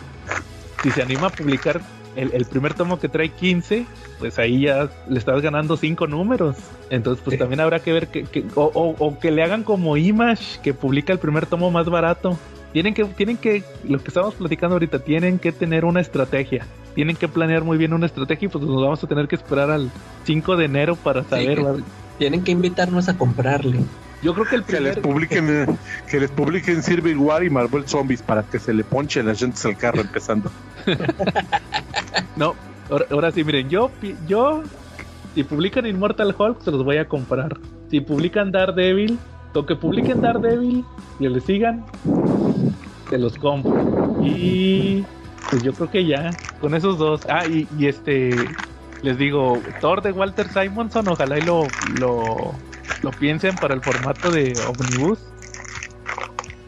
si 0.83 0.91
se 0.91 1.01
anima 1.01 1.27
a 1.27 1.29
publicar 1.29 1.81
el, 2.15 2.31
el 2.33 2.45
primer 2.45 2.73
tomo 2.73 2.99
que 2.99 3.07
trae 3.07 3.29
15, 3.29 3.85
pues 4.19 4.37
ahí 4.37 4.61
ya 4.61 4.89
le 5.07 5.17
estás 5.17 5.41
ganando 5.41 5.77
5 5.77 6.05
números. 6.07 6.57
Entonces 6.89 7.23
pues 7.23 7.35
Sí. 7.35 7.39
también 7.39 7.61
habrá 7.61 7.79
que 7.79 7.93
ver 7.93 8.07
que, 8.07 8.23
que- 8.23 8.43
o, 8.55 8.65
o- 8.73 8.95
o 8.99 9.19
que 9.19 9.31
le 9.31 9.43
hagan 9.43 9.63
como 9.63 9.95
Image, 9.95 10.59
que 10.61 10.73
publica 10.73 11.13
el 11.13 11.19
primer 11.19 11.45
tomo 11.45 11.71
más 11.71 11.87
barato. 11.89 12.37
Tienen 12.73 12.93
que, 12.93 13.05
tienen 13.05 13.37
que, 13.37 13.63
lo 13.87 13.97
que 13.99 14.09
estamos 14.09 14.35
platicando 14.35 14.75
ahorita, 14.75 14.99
tienen 14.99 15.39
que 15.39 15.51
tener 15.51 15.85
una 15.85 16.01
estrategia. 16.01 16.67
Tienen 16.95 17.15
que 17.15 17.27
planear 17.27 17.63
muy 17.63 17.77
bien 17.77 17.93
una 17.93 18.05
estrategia 18.05 18.47
y 18.47 18.49
pues 18.49 18.63
nos 18.63 18.81
vamos 18.81 19.03
a 19.03 19.07
tener 19.07 19.27
que 19.27 19.35
esperar 19.35 19.71
al 19.71 19.89
5 20.25 20.57
de 20.57 20.65
enero 20.65 20.95
para 20.95 21.23
saber. 21.23 21.63
Tienen 22.17 22.43
que 22.43 22.51
invitarnos 22.51 23.07
a 23.07 23.17
comprarle. 23.17 23.79
Yo 24.21 24.33
creo 24.33 24.45
que 24.45 24.55
el 24.57 24.63
Que 24.63 24.81
les 24.81 24.97
primer... 24.97 25.01
publiquen, 25.13 25.49
eh, 25.49 25.65
que 26.09 26.19
les 26.19 26.29
publiquen 26.31 26.83
Civil 26.83 27.17
War 27.17 27.41
y 27.43 27.49
Marvel 27.49 27.87
Zombies 27.87 28.21
para 28.21 28.43
que 28.43 28.59
se 28.59 28.73
le 28.73 28.83
ponchen 28.83 29.27
las 29.27 29.41
llantas 29.41 29.65
al 29.65 29.77
carro 29.77 30.01
empezando. 30.01 30.51
No, 32.35 32.55
ahora, 32.89 33.05
ahora 33.11 33.31
sí, 33.31 33.43
miren, 33.43 33.69
yo, 33.69 33.91
yo, 34.27 34.63
si 35.35 35.43
publican 35.43 35.85
Immortal 35.85 36.33
Hulk, 36.37 36.61
se 36.61 36.71
los 36.71 36.83
voy 36.83 36.97
a 36.97 37.05
comprar. 37.07 37.57
Si 37.89 37.99
publican 37.99 38.51
Daredevil, 38.51 39.17
o 39.53 39.65
que 39.65 39.75
publiquen 39.75 40.21
Daredevil 40.21 40.85
y 41.19 41.27
le 41.27 41.41
sigan, 41.41 41.85
se 43.09 43.17
los 43.17 43.37
compro. 43.37 44.17
Y 44.23 45.03
pues 45.49 45.63
yo 45.63 45.73
creo 45.73 45.89
que 45.89 46.05
ya, 46.05 46.35
con 46.61 46.75
esos 46.75 46.97
dos. 46.97 47.25
Ah, 47.27 47.45
y, 47.47 47.67
este, 47.85 48.49
les 49.01 49.17
digo, 49.17 49.61
Thor 49.81 50.01
de 50.01 50.11
Walter 50.11 50.47
Simonson, 50.47 51.07
ojalá 51.07 51.39
y 51.39 51.41
lo, 51.41 51.71
lo, 51.97 52.53
lo 53.01 53.11
piensen 53.13 53.57
para 53.57 53.73
el 53.73 53.81
formato 53.81 54.31
de 54.31 54.55
Omnibus. 54.61 55.19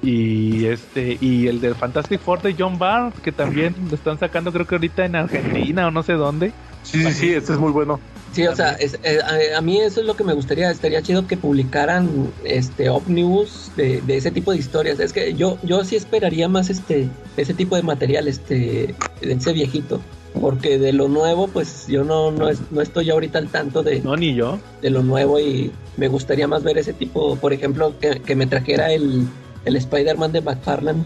Y 0.04 0.66
este, 0.66 1.18
y 1.22 1.48
el 1.48 1.62
del 1.62 1.76
Fantastic 1.76 2.20
Four 2.22 2.42
de 2.42 2.56
John 2.58 2.80
Barnes, 2.80 3.14
que 3.20 3.32
también 3.32 3.76
lo 3.88 3.96
están 3.96 4.18
sacando, 4.18 4.52
creo 4.52 4.66
que 4.66 4.76
ahorita 4.76 5.06
en 5.06 5.16
Argentina 5.16 5.88
o 5.88 5.92
no 5.92 6.02
sé 6.02 6.14
dónde. 6.14 6.52
Sí, 6.82 7.04
sí, 7.04 7.14
sí, 7.14 7.34
este 7.34 7.54
es 7.54 7.60
muy 7.60 7.72
bueno. 7.72 8.00
Sí, 8.34 8.48
o 8.48 8.56
sea, 8.56 8.72
es- 8.74 8.98
eh, 9.04 9.20
a, 9.54 9.58
a 9.58 9.62
mí 9.62 9.80
eso 9.82 10.00
es 10.00 10.06
lo 10.08 10.16
que 10.16 10.24
me 10.24 10.34
gustaría. 10.34 10.72
Estaría 10.72 11.02
chido 11.02 11.28
que 11.28 11.36
publicaran 11.38 12.32
este 12.46 12.90
ómnibus 12.90 13.72
de, 13.76 14.02
de 14.02 14.18
ese 14.18 14.32
tipo 14.32 14.52
de 14.52 14.58
historias. 14.58 15.00
Es 15.00 15.12
que 15.12 15.34
yo 15.34 15.58
yo 15.64 15.84
sí 15.84 15.96
esperaría 15.98 16.48
más 16.48 16.70
este 16.70 17.10
ese 17.36 17.54
tipo 17.54 17.76
de 17.76 17.84
material, 17.84 18.28
este 18.30 18.96
de 19.22 19.34
ese 19.34 19.52
viejito. 19.54 20.00
Porque 20.40 20.80
de 20.80 20.94
lo 20.94 21.10
nuevo, 21.10 21.50
pues 21.50 21.88
yo 21.88 22.06
no, 22.06 22.32
no, 22.32 22.48
es- 22.48 22.62
no 22.72 22.82
estoy 22.82 23.10
ahorita 23.10 23.38
al 23.38 23.50
tanto 23.50 23.84
de, 23.84 24.00
No, 24.00 24.16
ni 24.16 24.34
yo. 24.34 24.60
de 24.82 24.90
lo 24.90 25.04
nuevo 25.04 25.38
y 25.42 25.72
me 25.98 26.08
gustaría 26.08 26.48
más 26.48 26.64
ver 26.64 26.78
ese 26.78 26.94
tipo, 26.94 27.36
por 27.36 27.52
ejemplo, 27.52 27.94
que, 28.00 28.22
que 28.22 28.36
me 28.38 28.48
trajera 28.48 28.94
el, 28.94 29.28
el 29.66 29.76
Spider-Man 29.76 30.32
de 30.32 30.40
McFarlane 30.40 31.04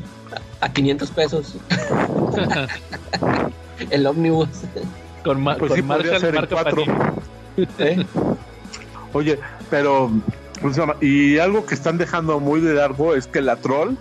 a, 0.62 0.66
a 0.68 0.72
500 0.74 1.10
pesos. 1.10 1.56
el 3.90 4.06
ómnibus. 4.06 4.48
Con, 5.26 5.44
ma- 5.44 5.58
Pues 5.58 5.70
con 5.70 5.76
sí, 5.78 5.82
podría 5.82 6.12
Marshall 6.14 6.20
ser 6.22 6.30
en 6.30 6.36
marca 6.36 6.56
cuatro. 6.56 6.84
¿eh? 7.80 8.06
Oye, 9.12 9.40
pero 9.70 10.10
y 11.02 11.38
algo 11.40 11.66
que 11.66 11.74
están 11.76 11.98
dejando 11.98 12.40
muy 12.40 12.62
de 12.62 12.76
largo 12.76 13.14
es 13.16 13.28
que 13.28 13.42
la 13.42 13.58
troll 13.58 13.96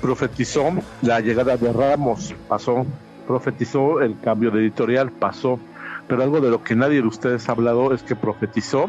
profetizó 0.00 0.70
la 1.02 1.20
llegada 1.20 1.56
de 1.56 1.72
Ramos, 1.72 2.34
pasó, 2.48 2.84
profetizó 3.28 4.00
el 4.00 4.18
cambio 4.20 4.50
de 4.50 4.60
editorial, 4.60 5.10
pasó, 5.12 5.60
pero 6.08 6.22
algo 6.22 6.40
de 6.40 6.50
lo 6.50 6.64
que 6.64 6.74
nadie 6.74 7.00
de 7.02 7.06
ustedes 7.06 7.48
ha 7.48 7.52
hablado 7.52 7.92
es 7.94 8.02
que 8.02 8.16
profetizó 8.16 8.86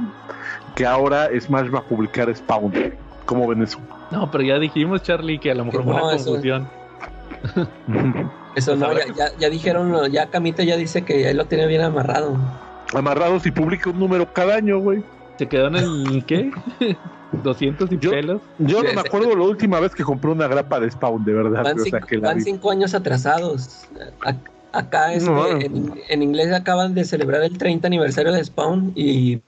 que 0.76 0.85
ahora 0.88 1.30
Smash 1.39 1.72
va 1.73 1.80
a 1.80 1.84
publicar 1.84 2.34
Spawn. 2.35 2.73
¿Cómo 3.26 3.47
ven 3.47 3.61
eso? 3.64 3.80
No, 4.11 4.30
pero 4.31 4.43
ya 4.43 4.57
dijimos, 4.60 5.03
Charlie, 5.03 5.38
que 5.39 5.51
a 5.51 5.55
lo 5.55 5.65
mejor 5.65 5.84
fue 5.84 5.93
no, 5.93 6.03
una 6.07 6.15
confusión. 6.18 6.68
Eso 8.55 8.75
no, 8.75 8.93
ya, 8.93 9.05
ya, 9.15 9.25
ya 9.39 9.49
dijeron, 9.49 10.11
ya 10.11 10.27
Camita 10.30 10.63
ya 10.63 10.77
dice 10.77 11.01
que 11.03 11.30
él 11.30 11.38
lo 11.38 11.45
tiene 11.45 11.65
bien 11.67 11.81
amarrado. 11.81 12.38
Amarrados 12.93 13.45
y 13.47 13.51
publica 13.51 13.89
un 13.89 13.99
número 13.99 14.31
cada 14.31 14.55
año, 14.55 14.80
güey. 14.80 15.03
Se 15.38 15.47
quedó 15.47 15.67
en 15.67 15.75
el, 15.77 16.23
¿qué? 16.27 16.51
200 17.43 17.91
y 17.91 17.97
Yo- 17.97 18.11
pelos. 18.11 18.41
Yo 18.59 18.84
no 18.84 18.93
me 18.93 19.01
acuerdo 19.01 19.35
la 19.35 19.43
última 19.43 19.80
vez 19.80 19.95
que 19.95 20.03
compré 20.03 20.30
una 20.31 20.47
grapa 20.47 20.80
de 20.80 20.91
Spawn, 20.91 21.25
de 21.25 21.34
verdad. 21.34 21.63
Van, 21.63 21.80
o 21.80 21.84
sea, 21.84 21.99
cinco, 21.99 22.07
que 22.07 22.17
la 22.17 22.27
van 22.27 22.38
vi. 22.38 22.43
cinco 22.43 22.69
años 22.71 22.93
atrasados. 22.93 23.88
A- 24.23 24.35
acá 24.77 25.13
este, 25.13 25.30
No. 25.31 25.47
en, 25.47 25.93
en 26.09 26.21
inglés 26.23 26.51
acaban 26.53 26.93
de 26.93 27.03
celebrar 27.05 27.41
el 27.43 27.57
30 27.57 27.88
aniversario 27.88 28.31
de 28.31 28.43
Spawn 28.43 28.91
y, 28.95 29.41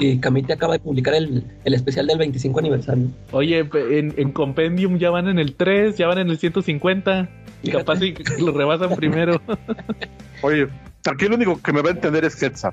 y 0.00 0.18
Camite 0.18 0.52
acaba 0.52 0.72
de 0.74 0.80
publicar 0.80 1.14
el, 1.14 1.44
el 1.64 1.74
especial 1.74 2.08
del 2.08 2.18
25 2.18 2.58
aniversario. 2.58 3.06
Oye, 3.30 3.60
en, 3.72 4.14
en 4.16 4.32
Compendium 4.32 4.98
ya 4.98 5.10
van 5.10 5.28
en 5.28 5.38
el 5.38 5.54
3, 5.54 5.96
ya 5.96 6.08
van 6.08 6.18
en 6.18 6.30
el 6.30 6.38
150. 6.38 7.28
Y 7.62 7.70
capaz 7.70 8.00
y 8.02 8.14
lo 8.38 8.52
rebasan 8.52 8.94
primero. 8.94 9.40
Oye, 10.42 10.68
aquí 11.10 11.28
lo 11.28 11.36
único 11.36 11.60
que 11.60 11.72
me 11.72 11.82
va 11.82 11.90
a 11.90 11.92
entender 11.92 12.24
es 12.24 12.36
Quetzal. 12.36 12.72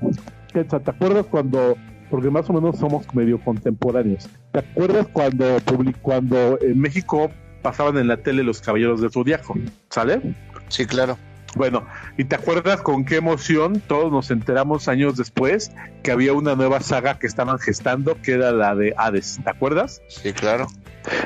Quetzal, 0.52 0.82
¿te 0.82 0.90
acuerdas 0.90 1.26
cuando, 1.26 1.76
porque 2.10 2.30
más 2.30 2.48
o 2.48 2.52
menos 2.52 2.78
somos 2.78 3.12
medio 3.14 3.40
contemporáneos, 3.40 4.28
¿te 4.52 4.60
acuerdas 4.60 5.06
cuando, 5.12 5.58
cuando 6.02 6.58
en 6.60 6.78
México 6.78 7.30
pasaban 7.62 7.98
en 7.98 8.08
la 8.08 8.18
tele 8.18 8.42
los 8.42 8.60
Caballeros 8.60 9.00
del 9.00 9.10
Zodiaco? 9.10 9.54
¿Sale? 9.90 10.20
Sí, 10.68 10.86
claro. 10.86 11.18
Bueno, 11.56 11.86
¿y 12.18 12.24
te 12.24 12.36
acuerdas 12.36 12.82
con 12.82 13.06
qué 13.06 13.16
emoción 13.16 13.80
todos 13.80 14.12
nos 14.12 14.30
enteramos 14.30 14.88
años 14.88 15.16
después 15.16 15.72
que 16.02 16.12
había 16.12 16.34
una 16.34 16.54
nueva 16.54 16.80
saga 16.80 17.18
que 17.18 17.26
estaban 17.26 17.58
gestando, 17.58 18.20
que 18.22 18.32
era 18.32 18.52
la 18.52 18.74
de 18.74 18.94
Hades? 18.96 19.40
¿Te 19.42 19.50
acuerdas? 19.50 20.02
Sí, 20.08 20.34
claro. 20.34 20.66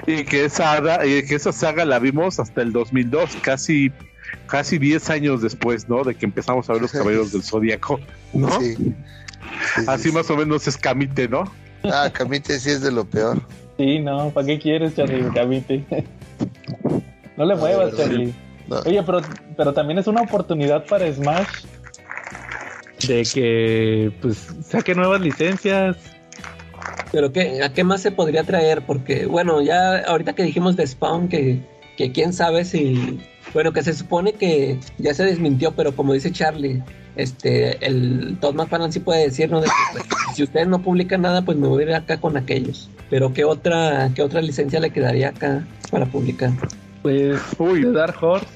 Y 0.07 0.24
que 0.24 0.44
esa, 0.44 1.05
y 1.05 1.27
que 1.27 1.35
esa 1.35 1.52
saga 1.52 1.85
la 1.85 1.98
vimos 1.98 2.39
hasta 2.39 2.62
el 2.62 2.73
2002, 2.73 3.39
casi 3.43 3.93
casi 4.47 4.78
10 4.78 5.11
años 5.11 5.43
después, 5.43 5.89
¿no? 5.89 6.05
De 6.05 6.15
que 6.15 6.27
empezamos 6.27 6.70
a 6.70 6.74
ver 6.74 6.82
los 6.82 6.93
Caballeros 6.93 7.32
del 7.32 7.43
Zodíaco, 7.43 7.98
¿no? 8.32 8.61
Sí. 8.61 8.77
Sí, 8.77 8.94
sí, 9.74 9.85
Así 9.89 10.11
sí. 10.11 10.15
más 10.15 10.31
o 10.31 10.36
menos 10.36 10.69
es 10.69 10.77
Camite, 10.77 11.28
¿no? 11.28 11.44
Ah, 11.82 12.09
Camite 12.12 12.61
sí 12.61 12.70
es 12.70 12.82
de 12.82 12.93
lo 12.93 13.05
peor. 13.05 13.43
Sí, 13.78 13.98
no, 13.98 14.31
¿para 14.31 14.47
qué 14.47 14.59
quieres, 14.61 14.94
Charlie? 14.94 15.28
Camite. 15.35 15.85
No 17.36 17.47
le 17.47 17.57
muevas. 17.57 17.97
Charlie. 17.97 18.35
No. 18.70 18.76
Oye, 18.86 19.02
pero, 19.02 19.20
pero 19.56 19.72
también 19.74 19.98
es 19.98 20.06
una 20.06 20.22
oportunidad 20.22 20.86
para 20.86 21.12
Smash 21.12 21.64
de 23.06 23.22
que 23.34 24.12
pues 24.20 24.48
saque 24.64 24.94
nuevas 24.94 25.20
licencias. 25.20 25.97
Pero 27.12 27.32
¿qué, 27.32 27.62
¿a 27.62 27.72
qué 27.72 27.82
más 27.82 28.02
se 28.02 28.12
podría 28.12 28.44
traer? 28.44 28.82
Porque, 28.82 29.26
bueno, 29.26 29.60
ya 29.60 29.98
ahorita 29.98 30.34
que 30.34 30.44
dijimos 30.44 30.76
de 30.76 30.86
Spawn, 30.86 31.28
que, 31.28 31.60
que 31.97 32.12
quién 32.12 32.32
sabe 32.32 32.64
si... 32.64 33.20
Bueno, 33.52 33.72
que 33.72 33.82
se 33.82 33.94
supone 33.94 34.34
que 34.34 34.78
ya 34.98 35.12
se 35.12 35.24
desmintió, 35.24 35.72
pero 35.72 35.97
como 35.97 36.12
dice 36.12 36.30
Charlie, 36.30 36.80
este, 37.16 37.84
el 37.84 38.38
Todd 38.40 38.55
McFarlane 38.55 38.92
sí 38.92 39.01
puede 39.01 39.24
decir, 39.24 39.51
¿no? 39.51 39.60
De 39.60 39.66
que, 39.66 39.72
pues, 39.92 40.05
si 40.36 40.44
ustedes 40.44 40.68
no 40.68 40.80
publican 40.80 41.22
nada, 41.22 41.42
pues 41.42 41.59
me 41.59 41.66
voy 41.66 41.82
a 41.82 41.86
ir 41.86 41.94
acá 41.94 42.20
con 42.20 42.36
aquellos. 42.36 42.88
Pero 43.09 43.32
¿qué 43.32 43.44
otra, 43.44 44.12
qué 44.14 44.22
otra 44.22 44.40
licencia 44.40 44.78
le 44.78 44.90
quedaría 44.90 45.30
acá 45.30 45.66
para 45.90 46.06
publicar? 46.06 46.52
Pues 47.02 47.40
Uy. 47.59 47.82
de 47.85 47.93
Dark 47.93 48.16
Horse. 48.22 48.47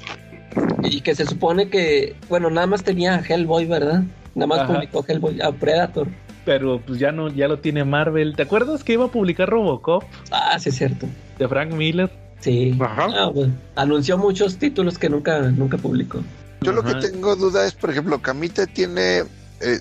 Y 0.82 1.00
que 1.00 1.14
se 1.14 1.24
supone 1.24 1.68
que, 1.68 2.14
bueno, 2.28 2.50
nada 2.50 2.66
más 2.66 2.84
tenía 2.84 3.14
a 3.16 3.20
Hellboy, 3.20 3.66
¿verdad? 3.66 4.04
Nada 4.34 4.46
más 4.46 4.60
Ajá. 4.60 4.74
publicó 4.74 5.04
Hellboy, 5.06 5.40
a 5.40 5.50
Predator. 5.52 6.08
Pero 6.44 6.80
pues 6.80 6.98
ya 6.98 7.10
no, 7.10 7.28
ya 7.28 7.48
lo 7.48 7.58
tiene 7.58 7.84
Marvel. 7.84 8.36
¿Te 8.36 8.42
acuerdas 8.42 8.84
que 8.84 8.92
iba 8.92 9.06
a 9.06 9.08
publicar 9.08 9.48
Robocop 9.48 10.04
Ah, 10.30 10.58
sí 10.58 10.68
es 10.68 10.76
cierto. 10.76 11.06
de 11.38 11.48
Frank 11.48 11.72
Miller? 11.72 12.10
Sí. 12.40 12.76
Ajá. 12.80 13.08
Ah, 13.16 13.30
bueno. 13.34 13.54
Anunció 13.76 14.18
muchos 14.18 14.58
títulos 14.58 14.98
que 14.98 15.08
nunca, 15.08 15.40
nunca 15.40 15.78
publicó. 15.78 16.22
Yo 16.60 16.72
lo 16.72 16.82
que 16.82 16.94
tengo 16.94 17.34
duda 17.36 17.66
es, 17.66 17.72
por 17.72 17.90
ejemplo, 17.90 18.20
Camite 18.20 18.66
tiene, 18.66 19.20
eh, 19.60 19.80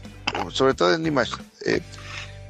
sobre 0.49 0.73
todo 0.73 0.93
en 0.93 1.05
Image, 1.05 1.31
eh, 1.65 1.81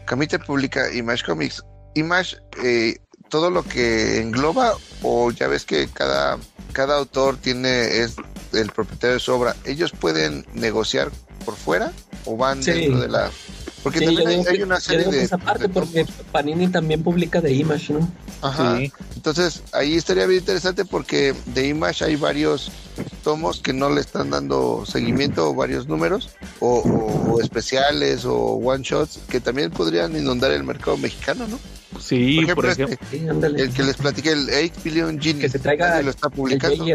Camite 0.06 0.38
publica 0.40 0.92
Image 0.94 1.24
Comics. 1.26 1.64
Image, 1.96 2.38
eh, 2.64 2.98
todo 3.34 3.50
lo 3.50 3.64
que 3.64 4.22
engloba, 4.22 4.74
o 5.02 5.32
ya 5.32 5.48
ves 5.48 5.66
que 5.66 5.88
cada, 5.88 6.38
cada 6.72 6.98
autor 6.98 7.36
tiene, 7.38 8.02
es 8.04 8.14
el 8.54 8.70
propietario 8.70 9.16
de 9.16 9.20
su 9.20 9.32
obra, 9.34 9.56
¿ellos 9.66 9.92
pueden 9.92 10.46
negociar 10.54 11.10
por 11.44 11.56
fuera 11.56 11.92
o 12.26 12.38
van 12.38 12.62
Sí. 12.62 12.70
dentro 12.70 13.00
de 13.00 13.08
la...? 13.08 13.32
Porque 13.82 13.98
Sí, 13.98 14.06
también 14.06 14.46
hay, 14.48 14.62
una 14.62 14.80
serie 14.80 15.08
de... 15.08 15.24
esa 15.24 15.40
parte, 15.40 15.64
de 15.64 15.70
porque 15.70 16.06
Panini 16.32 16.68
también 16.68 17.02
publica 17.02 17.42
de 17.42 17.54
Image, 17.54 17.94
¿no? 17.94 18.08
Ajá. 18.44 18.78
Sí. 18.78 18.94
Entonces, 19.16 19.64
ahí 19.72 19.96
estaría 19.96 20.28
bien 20.28 20.42
interesante 20.42 20.86
porque 20.86 21.34
de 21.48 21.70
Image 21.70 22.06
hay 22.06 22.16
varios 22.16 22.70
tomos 23.24 23.60
que 23.62 23.74
no 23.74 23.90
le 23.90 24.02
están 24.02 24.30
dando 24.30 24.86
seguimiento 24.86 25.50
o 25.50 25.56
varios 25.56 25.88
números 25.88 26.30
o, 26.60 26.80
o- 26.80 27.34
o 27.34 27.42
especiales 27.42 28.26
o 28.26 28.36
one 28.36 28.84
shots 28.84 29.20
que 29.30 29.40
también 29.40 29.72
podrían 29.72 30.16
inundar 30.16 30.52
el 30.52 30.64
mercado 30.64 30.98
mexicano, 30.98 31.48
¿no? 31.48 31.58
Sí, 32.00 32.42
por 32.48 32.56
por 32.56 32.66
ejemplo, 32.68 32.98
este, 33.02 33.18
Sí, 33.20 33.26
el 33.62 33.72
que 33.74 33.84
les 33.84 33.96
platiqué, 33.98 34.32
el 34.34 34.48
8 34.50 34.74
billion 34.84 35.20
Genie, 35.22 35.42
Que 35.42 35.50
se 35.50 35.60
traiga 35.60 35.90
nadie 35.90 36.04
lo 36.04 36.10
está 36.12 36.28
el 36.28 36.34
publicando. 36.34 36.86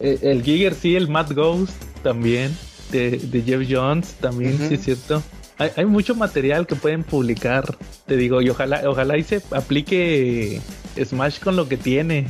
Eh, 0.00 0.18
el 0.22 0.42
Giger 0.42 0.74
sí, 0.74 0.94
el 0.96 1.08
Matt 1.08 1.32
Ghost 1.32 1.72
también, 2.02 2.56
de, 2.90 3.10
de 3.18 3.42
Jeff 3.42 3.62
Jones 3.70 4.14
también, 4.20 4.58
sí 4.68 4.74
es 4.74 4.82
cierto. 4.84 5.22
Hay, 5.62 5.70
hay 5.76 5.84
mucho 5.84 6.16
material 6.16 6.66
que 6.66 6.74
pueden 6.74 7.04
publicar, 7.04 7.76
te 8.06 8.16
digo, 8.16 8.42
y 8.42 8.50
ojalá, 8.50 8.82
ojalá 8.86 9.16
y 9.16 9.22
se 9.22 9.40
aplique 9.52 10.60
Smash 11.00 11.38
con 11.38 11.54
lo 11.54 11.68
que 11.68 11.76
tiene. 11.76 12.26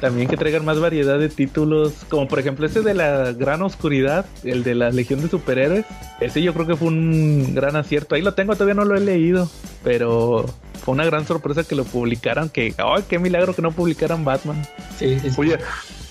También 0.00 0.28
que 0.28 0.38
traigan 0.38 0.64
más 0.64 0.80
variedad 0.80 1.18
de 1.18 1.28
títulos, 1.28 1.92
como 2.08 2.28
por 2.28 2.38
ejemplo 2.38 2.64
ese 2.64 2.80
de 2.80 2.94
la 2.94 3.32
Gran 3.32 3.60
Oscuridad, 3.60 4.24
el 4.44 4.64
de 4.64 4.74
la 4.74 4.88
Legión 4.88 5.20
de 5.20 5.28
Superhéroes. 5.28 5.84
Ese 6.20 6.40
yo 6.42 6.54
creo 6.54 6.66
que 6.66 6.74
fue 6.74 6.88
un 6.88 7.54
gran 7.54 7.76
acierto. 7.76 8.14
Ahí 8.14 8.22
lo 8.22 8.32
tengo, 8.32 8.54
todavía 8.54 8.74
no 8.74 8.86
lo 8.86 8.96
he 8.96 9.00
leído, 9.00 9.50
pero 9.84 10.46
fue 10.82 10.94
una 10.94 11.04
gran 11.04 11.26
sorpresa 11.26 11.64
que 11.64 11.74
lo 11.74 11.84
publicaran. 11.84 12.48
Que, 12.48 12.74
¡ay, 12.78 13.04
qué 13.08 13.18
milagro 13.18 13.54
que 13.54 13.60
no 13.60 13.72
publicaran 13.72 14.24
Batman! 14.24 14.66
Sí, 14.98 15.20
sí, 15.20 15.28
sí. 15.28 15.36
Oye, 15.38 15.58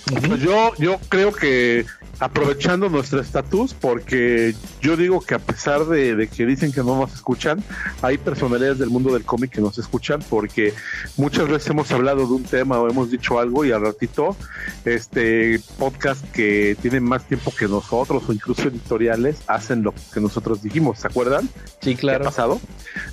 pues 0.05 0.39
yo, 0.39 0.71
yo 0.77 0.99
creo 1.09 1.33
que 1.33 1.85
aprovechando 2.21 2.87
nuestro 2.87 3.19
estatus, 3.19 3.73
porque 3.73 4.53
yo 4.79 4.95
digo 4.95 5.21
que 5.21 5.33
a 5.33 5.39
pesar 5.39 5.85
de, 5.85 6.15
de 6.15 6.27
que 6.27 6.45
dicen 6.45 6.71
que 6.71 6.81
no 6.81 6.95
nos 6.95 7.13
escuchan, 7.15 7.63
hay 8.03 8.19
personalidades 8.19 8.77
del 8.77 8.91
mundo 8.91 9.11
del 9.11 9.25
cómic 9.25 9.49
que 9.49 9.59
nos 9.59 9.79
escuchan, 9.79 10.23
porque 10.29 10.71
muchas 11.17 11.49
veces 11.49 11.71
hemos 11.71 11.91
hablado 11.91 12.27
de 12.27 12.33
un 12.33 12.43
tema 12.43 12.79
o 12.79 12.87
hemos 12.87 13.09
dicho 13.09 13.39
algo 13.39 13.65
y 13.65 13.71
al 13.71 13.81
ratito, 13.81 14.37
este 14.85 15.59
podcast 15.79 16.23
que 16.31 16.77
tienen 16.79 17.03
más 17.03 17.27
tiempo 17.27 17.51
que 17.57 17.67
nosotros 17.67 18.21
o 18.27 18.33
incluso 18.33 18.67
editoriales 18.67 19.41
hacen 19.47 19.81
lo 19.81 19.91
que 20.13 20.21
nosotros 20.21 20.61
dijimos, 20.61 20.99
¿se 20.99 21.07
acuerdan? 21.07 21.49
Sí, 21.81 21.95
¿Qué 21.95 21.97
ha 21.97 21.97
claro. 21.97 22.25
pasado? 22.25 22.61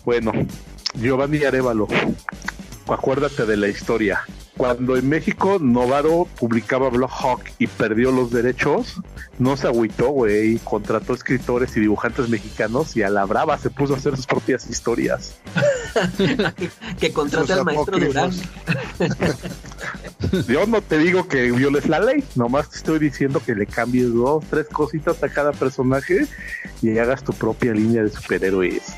Bueno, 0.05 0.33
Giovanni 0.95 1.43
Arevalo, 1.45 1.89
acuérdate 2.87 3.47
de 3.47 3.57
la 3.57 3.69
historia. 3.69 4.21
Cuando 4.59 4.97
en 4.97 5.09
México 5.09 5.59
Novaro 5.61 6.27
publicaba 6.37 6.91
Hawk 6.91 7.45
y 7.59 7.69
perdió 7.69 8.11
los 8.11 8.33
derechos, 8.33 9.01
no 9.39 9.57
se 9.57 9.69
agüitó, 9.69 10.09
güey, 10.09 10.59
contrató 10.59 11.15
escritores 11.15 11.77
y 11.77 11.81
dibujantes 11.81 12.29
mexicanos 12.29 12.97
y 12.97 13.03
a 13.03 13.09
la 13.09 13.25
brava 13.25 13.57
se 13.57 13.71
puso 13.71 13.95
a 13.95 13.99
hacer 13.99 14.17
sus 14.17 14.27
propias 14.27 14.69
historias. 14.69 15.37
que 16.99 17.13
contrate 17.13 17.47
Sus 17.47 17.59
al 17.59 17.65
maestro 17.65 17.99
Durán. 18.01 18.33
Yo 20.49 20.67
no 20.67 20.83
te 20.83 20.99
digo 20.99 21.29
que 21.29 21.53
violes 21.53 21.89
la 21.89 22.01
ley, 22.01 22.25
nomás 22.35 22.69
te 22.71 22.79
estoy 22.79 22.99
diciendo 22.99 23.41
que 23.45 23.55
le 23.55 23.65
cambies 23.65 24.13
dos, 24.13 24.45
tres 24.51 24.67
cositas 24.67 25.23
a 25.23 25.29
cada 25.29 25.53
personaje 25.53 26.27
y 26.83 26.99
hagas 26.99 27.23
tu 27.23 27.33
propia 27.33 27.73
línea 27.73 28.03
de 28.03 28.11
superhéroes. 28.11 28.93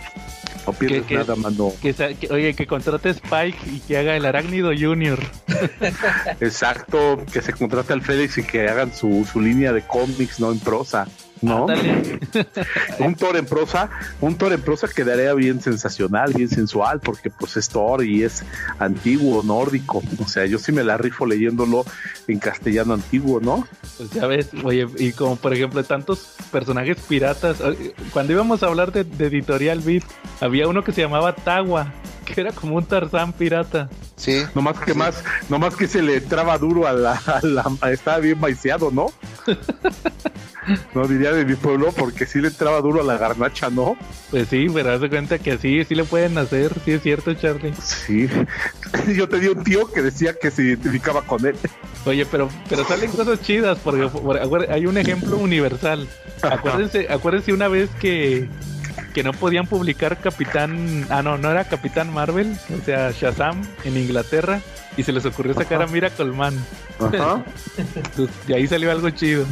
No 0.67 0.73
pierdes 0.73 1.05
qué? 1.07 1.15
nada, 1.17 1.35
mano. 1.37 1.73
Que, 1.81 1.95
que- 1.95 2.29
oye, 2.33 2.55
que 2.55 2.67
contrate 2.67 3.09
a 3.09 3.13
Spike 3.13 3.59
y 3.67 3.81
que 3.81 3.97
haga 3.99 4.17
el 4.17 4.25
Arácnido 4.27 4.71
Junior. 4.79 5.19
Exacto, 6.41 7.25
que 7.33 7.41
se 7.43 7.53
contrate 7.53 7.93
al 7.93 8.03
Félix 8.03 8.39
y 8.39 8.43
que 8.45 8.69
hagan 8.69 8.95
su, 8.95 9.27
su 9.31 9.41
línea 9.41 9.73
de 9.73 9.83
cómics, 9.83 10.41
no 10.41 10.51
en 10.53 10.59
prosa. 10.61 11.07
¿No? 11.43 11.67
Un 12.99 13.15
Thor 13.15 13.37
en 13.37 13.47
prosa, 13.47 13.89
un 14.21 14.37
Thor 14.37 14.53
en 14.53 14.61
prosa 14.61 14.89
quedaría 14.89 15.33
bien 15.35 15.61
sensacional, 15.61 16.33
bien 16.35 16.49
sensual, 16.49 17.01
porque 17.01 17.31
pues 17.31 17.57
es 17.57 17.69
Thor 17.69 18.05
y 18.05 18.23
es 18.23 18.45
antiguo, 18.79 19.43
nórdico. 19.43 20.03
O 20.23 20.29
sea, 20.29 20.47
yo 20.47 20.59
sí 20.59 20.73
me 20.73 20.85
la 20.85 20.99
rifo 20.99 21.25
leyéndolo 21.27 21.85
en 22.29 22.39
castellano 22.39 22.95
antiguo, 22.95 23.41
¿no? 23.41 23.67
Pues 23.97 24.11
ya 24.11 24.27
ves, 24.27 24.51
oye, 24.65 24.87
y 24.99 25.13
como 25.13 25.37
por 25.37 25.55
ejemplo 25.55 25.83
tantos 25.85 26.35
personajes 26.53 26.99
piratas, 27.09 27.61
eh, 27.61 27.95
cuando 28.13 28.33
íbamos 28.33 28.63
a 28.63 28.67
hablar 28.67 28.93
de, 28.93 29.05
de 29.05 29.27
Editorial 29.27 29.81
Beat, 29.81 30.05
había 30.41 30.69
uno 30.69 30.85
que 30.85 30.93
se 30.93 31.01
llamaba 31.01 31.35
Tawa, 31.35 31.93
que 32.35 32.41
era 32.41 32.53
como 32.53 32.77
un 32.77 32.85
Tarzán 32.85 33.33
pirata. 33.33 33.89
Sí, 34.17 34.43
Nomás 34.55 34.79
que 34.81 34.95
más, 34.95 35.23
nomás 35.49 35.75
que 35.77 35.87
se 35.87 36.03
le 36.03 36.21
traba 36.21 36.59
duro 36.59 36.87
a 36.87 36.93
la, 36.93 37.13
a 37.15 37.41
la- 37.43 37.91
estaba 37.93 38.19
bien 38.19 38.39
maiceado, 38.39 38.91
¿no? 38.91 39.07
no 40.95 41.07
diría 41.09 41.33
de 41.33 41.45
mi 41.45 41.55
pueblo, 41.55 41.91
porque 41.97 42.27
sí 42.27 42.41
le 42.41 42.49
entraba 42.49 42.81
duro 42.81 43.01
a 43.01 43.05
la 43.05 43.17
garnacha, 43.17 43.71
¿no? 43.71 43.97
Pues 44.31 44.49
sí, 44.49 44.67
pero 44.73 44.93
haz 44.93 45.01
de 45.01 45.09
cuenta 45.09 45.39
que 45.39 45.59
sí, 45.59 45.85
sí 45.85 45.95
le 45.95 46.05
pueden 46.05 46.37
hacer, 46.39 46.73
sí 46.85 46.93
es 46.93 47.03
cierto, 47.03 47.33
Charlie. 47.35 47.73
Sí. 47.83 48.29
Yo 49.17 49.29
tenía 49.29 49.53
un 49.53 49.65
tío 49.65 49.91
que 49.91 50.03
decía 50.03 50.35
que 50.41 50.51
se 50.51 50.63
identificaba 50.63 51.23
con 51.23 51.45
él. 51.47 51.57
Oye, 52.05 52.27
pero, 52.27 52.49
pero 52.69 52.85
salen 52.85 53.11
cosas 53.11 53.41
chidas, 53.41 53.79
porque 53.83 54.07
por- 54.09 54.39
acuer- 54.41 54.71
hay 54.71 54.87
un 54.87 54.99
ejemplo 54.99 55.37
universal. 55.39 56.07
Acuérdense, 56.43 57.07
acuérdense 57.11 57.53
una 57.53 57.69
vez 57.69 57.91
que, 58.01 58.49
que 59.11 59.23
no 59.23 59.33
podían 59.33 59.67
publicar 59.67 60.19
Capitán, 60.19 61.07
ah 61.11 61.23
no, 61.23 61.39
no 61.39 61.51
era 61.51 61.65
Capitán 61.65 62.13
Marvel, 62.13 62.57
o 62.81 62.85
sea, 62.85 63.11
Shazam 63.13 63.61
en 63.85 63.97
Inglaterra, 63.97 64.61
y 64.97 65.03
se 65.03 65.13
les 65.13 65.25
ocurrió 65.27 65.55
sacar 65.55 65.83
a 65.83 65.87
Miracle 65.87 66.27
Man. 66.33 66.55
Ajá. 66.99 67.45
Entonces, 67.77 68.35
de 68.47 68.55
ahí 68.55 68.67
salió 68.67 68.91
algo 68.91 69.11
chido. 69.11 69.45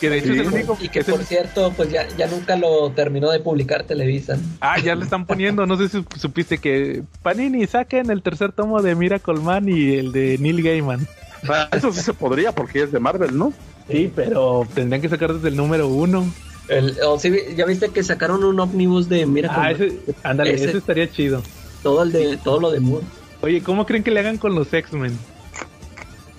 Que 0.00 0.10
de 0.10 0.18
hecho 0.18 0.32
es 0.32 0.40
el 0.40 0.48
único 0.48 0.76
Y 0.80 0.88
que 0.88 0.98
el- 0.98 1.04
por 1.04 1.24
cierto, 1.24 1.72
pues 1.76 1.90
ya, 1.90 2.06
ya 2.18 2.26
nunca 2.26 2.56
lo 2.56 2.90
terminó 2.90 3.30
de 3.30 3.40
publicar 3.40 3.84
Televisa. 3.84 4.36
Ah, 4.60 4.78
ya 4.78 4.94
le 4.94 5.04
están 5.04 5.24
poniendo, 5.24 5.66
no 5.66 5.76
sé 5.76 5.88
si 5.88 6.04
supiste 6.18 6.58
que 6.58 7.02
Panini 7.22 7.66
saquen 7.66 8.10
el 8.10 8.20
tercer 8.22 8.52
tomo 8.52 8.82
de 8.82 8.94
Miracle 8.96 9.40
Man 9.40 9.68
y 9.68 9.94
el 9.94 10.12
de 10.12 10.36
Neil 10.38 10.62
Gaiman. 10.62 11.06
Ah, 11.48 11.68
Eso 11.72 11.92
sí 11.92 12.00
se 12.00 12.12
podría 12.12 12.52
porque 12.52 12.82
es 12.82 12.92
de 12.92 12.98
Marvel, 12.98 13.36
¿no? 13.38 13.52
Sí, 13.88 14.10
pero 14.14 14.66
tendrían 14.74 15.00
que 15.02 15.08
sacar 15.08 15.32
desde 15.32 15.48
el 15.48 15.56
número 15.56 15.86
uno. 15.88 16.26
El, 16.68 16.96
o 17.06 17.18
sí, 17.18 17.30
ya 17.56 17.66
viste 17.66 17.90
que 17.90 18.02
sacaron 18.02 18.42
un 18.44 18.58
ómnibus 18.58 19.08
de 19.08 19.26
mira 19.26 19.50
Ah, 19.54 19.70
ese, 19.72 19.98
ándale, 20.22 20.54
Ese- 20.54 20.64
ese 20.70 20.78
estaría 20.78 21.10
chido. 21.10 21.42
todo 21.82 22.02
el 22.02 22.12
de 22.12 22.36
todo 22.38 22.60
lo 22.60 22.70
de 22.70 22.80
Moore. 22.80 23.04
Oye, 23.42 23.62
¿cómo 23.62 23.84
creen 23.84 24.02
que 24.02 24.10
le 24.10 24.20
hagan 24.20 24.38
con 24.38 24.54
los 24.54 24.72
X-Men? 24.72 25.18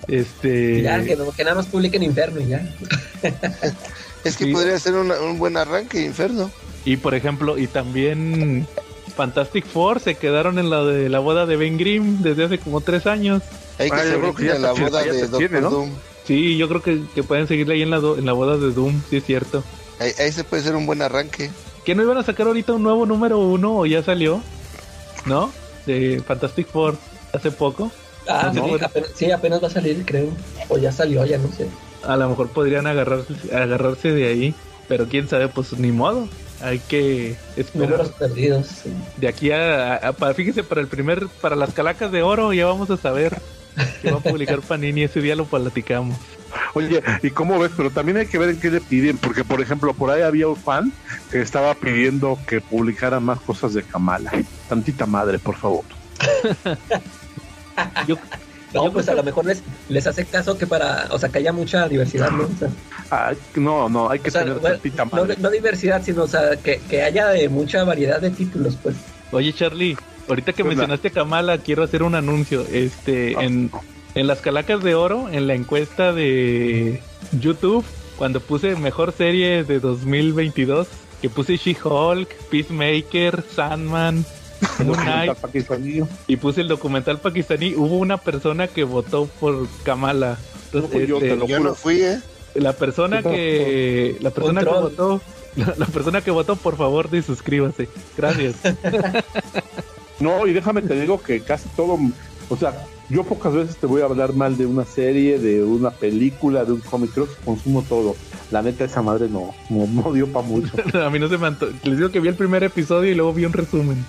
Este. 0.08 0.82
Ya, 0.82 1.02
que, 1.02 1.16
nada 1.44 1.54
más 1.56 1.66
publiquen 1.66 2.02
Inferno 2.02 2.40
y 2.40 2.48
ya. 2.48 2.68
Es 4.24 4.36
que 4.36 4.44
Sí. 4.46 4.52
podría 4.52 4.76
ser 4.80 4.94
una- 4.94 5.20
un 5.20 5.38
buen 5.38 5.56
arranque, 5.56 6.04
Inferno. 6.04 6.50
Y 6.84 6.96
por 6.96 7.14
ejemplo, 7.14 7.58
y 7.58 7.68
también 7.68 8.66
Fantastic 9.16 9.64
Four 9.66 10.00
se 10.00 10.16
quedaron 10.16 10.58
en 10.58 10.68
la 10.70 10.84
de 10.84 11.08
la 11.08 11.20
boda 11.20 11.46
de 11.46 11.56
Ben 11.56 11.78
Grimm 11.78 12.22
desde 12.22 12.44
hace 12.44 12.58
como 12.58 12.80
tres 12.80 13.06
años. 13.06 13.42
Hay 13.78 13.88
que 13.90 13.96
yo 13.96 14.02
se 14.02 14.18
creo 14.18 14.34
que 14.34 14.50
a 14.50 14.58
la 14.58 14.72
boda 14.72 15.04
ya 15.06 15.12
de 15.12 15.18
se 15.20 15.28
Doctor 15.28 15.38
tiene, 15.38 15.60
¿no? 15.60 15.70
Doom. 15.70 15.90
Sí, 16.26 16.56
yo 16.56 16.68
creo 16.68 16.82
que, 16.82 17.02
que 17.14 17.22
pueden 17.22 17.46
seguirle 17.46 17.74
ahí 17.74 17.82
en 17.82 17.90
la, 17.90 17.98
do- 18.00 18.18
en 18.18 18.26
la 18.26 18.32
boda 18.32 18.56
de 18.56 18.72
Doom, 18.72 19.00
sí 19.08 19.18
es 19.18 19.24
cierto. 19.24 19.62
Ahí, 19.98 20.12
ahí 20.18 20.32
se 20.32 20.44
puede 20.44 20.62
ser 20.62 20.74
un 20.76 20.86
buen 20.86 21.02
arranque. 21.02 21.50
¿Que 21.84 21.94
no 21.94 22.02
iban 22.02 22.18
a 22.18 22.22
sacar 22.22 22.46
ahorita 22.48 22.72
un 22.72 22.82
nuevo 22.82 23.06
número 23.06 23.38
uno 23.38 23.76
o 23.78 23.86
ya 23.86 24.02
salió? 24.02 24.40
¿No? 25.24 25.50
De 25.86 26.22
Fantastic 26.26 26.66
Four 26.68 26.96
hace 27.32 27.50
poco. 27.50 27.90
Ah, 28.28 28.50
No, 28.54 28.66
sí, 28.76 28.84
apenas, 28.84 29.10
sí, 29.14 29.30
apenas 29.30 29.62
va 29.62 29.68
a 29.68 29.70
salir, 29.70 30.02
creo. 30.04 30.28
O 30.68 30.78
ya 30.78 30.90
salió, 30.92 31.24
ya 31.24 31.38
no 31.38 31.48
sé. 31.52 31.66
A 32.04 32.16
lo 32.16 32.28
mejor 32.28 32.48
podrían 32.50 32.86
agarrarse, 32.86 33.34
agarrarse 33.54 34.10
de 34.12 34.26
ahí. 34.28 34.54
Pero 34.88 35.06
quién 35.08 35.28
sabe, 35.28 35.48
pues 35.48 35.72
ni 35.78 35.90
modo. 35.92 36.28
Hay 36.62 36.78
que 36.80 37.36
esperar. 37.56 37.90
Números 37.90 38.08
perdidos. 38.12 38.66
sí. 38.66 38.90
De 39.16 39.28
aquí 39.28 39.50
a, 39.50 39.96
a- 39.96 40.12
para, 40.12 40.32
fíjese, 40.34 40.62
para 40.64 40.80
el 40.80 40.86
primer, 40.88 41.26
para 41.40 41.54
las 41.56 41.72
calacas 41.74 42.10
de 42.12 42.22
oro 42.22 42.52
ya 42.52 42.66
vamos 42.66 42.88
a 42.90 42.96
saber 42.96 43.36
que 44.02 44.10
va 44.10 44.18
a 44.18 44.20
publicar 44.20 44.60
Panini, 44.60 45.02
ese 45.04 45.20
día 45.20 45.34
lo 45.36 45.44
platicamos. 45.46 46.16
Oye, 46.74 47.02
¿y 47.22 47.30
cómo 47.30 47.58
ves? 47.58 47.72
Pero 47.76 47.90
también 47.90 48.16
hay 48.18 48.26
que 48.26 48.38
ver 48.38 48.50
en 48.50 48.60
qué 48.60 48.70
le 48.70 48.80
piden, 48.80 49.18
porque 49.18 49.44
por 49.44 49.60
ejemplo, 49.60 49.92
por 49.94 50.10
ahí 50.10 50.22
había 50.22 50.48
un 50.48 50.56
fan 50.56 50.92
que 51.30 51.40
estaba 51.42 51.74
pidiendo 51.74 52.38
que 52.46 52.60
publicara 52.60 53.20
más 53.20 53.40
cosas 53.40 53.74
de 53.74 53.82
Kamala. 53.82 54.32
Tantita 54.68 55.06
madre, 55.06 55.38
por 55.38 55.56
favor. 55.56 55.84
Yo, 58.06 58.16
No, 58.74 58.86
Yo 58.86 58.92
pues 58.92 59.06
creo 59.06 59.14
a 59.14 59.16
lo 59.16 59.22
mejor 59.22 59.46
les, 59.46 59.62
les 59.88 60.06
hace 60.06 60.24
caso 60.24 60.58
que 60.58 60.66
para, 60.66 61.06
o 61.10 61.18
sea, 61.18 61.28
que 61.28 61.38
haya 61.38 61.52
mucha 61.52 61.88
diversidad, 61.88 62.30
¿no? 62.30 62.44
O 62.44 62.58
sea, 62.58 62.68
Ah, 63.10 63.32
no, 63.54 63.88
no, 63.88 64.10
hay 64.10 64.18
que 64.18 64.28
o 64.28 64.32
sea, 64.32 64.42
tener 64.42 64.58
bueno, 64.58 64.76
tantita 64.76 65.04
no, 65.04 65.10
madre. 65.12 65.36
no 65.38 65.50
diversidad, 65.50 66.02
sino, 66.04 66.24
o 66.24 66.28
sea, 66.28 66.56
que, 66.56 66.80
que 66.88 67.02
haya 67.02 67.28
de 67.28 67.48
mucha 67.48 67.84
variedad 67.84 68.20
de 68.20 68.30
títulos, 68.30 68.76
pues. 68.82 68.96
oye 69.30 69.52
Charlie, 69.52 69.96
ahorita 70.28 70.52
que 70.52 70.64
mencionaste 70.64 71.08
a 71.08 71.10
Kamala, 71.12 71.58
quiero 71.58 71.82
hacer 71.82 72.02
un 72.02 72.14
anuncio. 72.14 72.64
Este, 72.72 73.34
Ah. 73.36 73.44
en, 73.44 73.70
en 74.14 74.26
las 74.26 74.40
calacas 74.40 74.82
de 74.82 74.94
oro, 74.94 75.28
en 75.30 75.46
la 75.46 75.54
encuesta 75.54 76.12
de 76.12 77.00
YouTube, 77.40 77.84
cuando 78.16 78.40
puse 78.40 78.76
mejor 78.76 79.12
serie 79.12 79.62
de 79.64 79.78
2022, 79.80 80.86
que 81.20 81.28
puse 81.30 81.56
She-Hulk, 81.56 82.28
Peacemaker, 82.50 83.42
Sandman, 83.54 84.24
Pakistanío. 85.42 86.08
y 86.26 86.36
puse 86.36 86.62
el 86.62 86.68
documental 86.68 87.18
pakistaní, 87.20 87.74
hubo 87.74 87.98
una 87.98 88.16
persona 88.16 88.68
que 88.68 88.84
votó 88.84 89.26
por 89.40 89.66
Kamala. 89.84 90.38
Entonces, 90.66 90.90
No, 90.90 90.96
pues 90.96 91.08
yo 91.08 91.16
este, 91.16 91.28
te 91.30 91.36
lo 91.36 91.46
Yo 91.46 91.56
juro. 91.58 91.70
no 91.70 91.74
fui, 91.74 92.00
¿eh? 92.00 92.20
la 92.54 92.72
persona 92.72 93.22
que 93.22 94.16
la 94.20 94.30
persona 94.30 94.60
que 94.64 94.70
votó 94.70 95.20
la, 95.56 95.74
la 95.78 95.84
persona 95.86 96.20
que 96.22 96.30
votó 96.30 96.56
por 96.56 96.76
favor 96.78 97.10
de 97.10 97.20
suscríbase. 97.22 97.88
Gracias. 98.16 98.56
No, 100.20 100.46
y 100.46 100.52
déjame 100.52 100.82
te 100.82 100.98
digo 101.00 101.20
que 101.22 101.40
casi 101.40 101.68
todo, 101.70 101.98
o 102.48 102.56
sea, 102.56 102.74
yo 103.08 103.22
pocas 103.24 103.52
veces 103.54 103.76
te 103.76 103.86
voy 103.86 104.02
a 104.02 104.06
hablar 104.06 104.32
mal 104.32 104.56
de 104.56 104.66
una 104.66 104.84
serie, 104.84 105.38
de 105.38 105.62
una 105.62 105.90
película, 105.90 106.64
de 106.64 106.72
un 106.72 106.80
cómic, 106.80 107.10
creo 107.12 107.26
que 107.26 107.34
consumo 107.44 107.82
todo. 107.82 108.16
La 108.50 108.62
neta, 108.62 108.84
esa 108.84 109.02
madre 109.02 109.28
no, 109.28 109.54
no, 109.70 109.86
no 109.86 110.12
dio 110.12 110.26
para 110.32 110.46
mucho. 110.46 110.72
A 111.04 111.10
mí 111.10 111.18
no 111.18 111.28
se 111.28 111.36
me 111.38 111.46
anto- 111.48 111.68
Les 111.84 111.96
digo 111.98 112.10
que 112.10 112.20
vi 112.20 112.28
el 112.28 112.34
primer 112.34 112.64
episodio 112.64 113.10
y 113.10 113.14
luego 113.14 113.32
vi 113.32 113.44
un 113.44 113.52
resumen. 113.52 114.04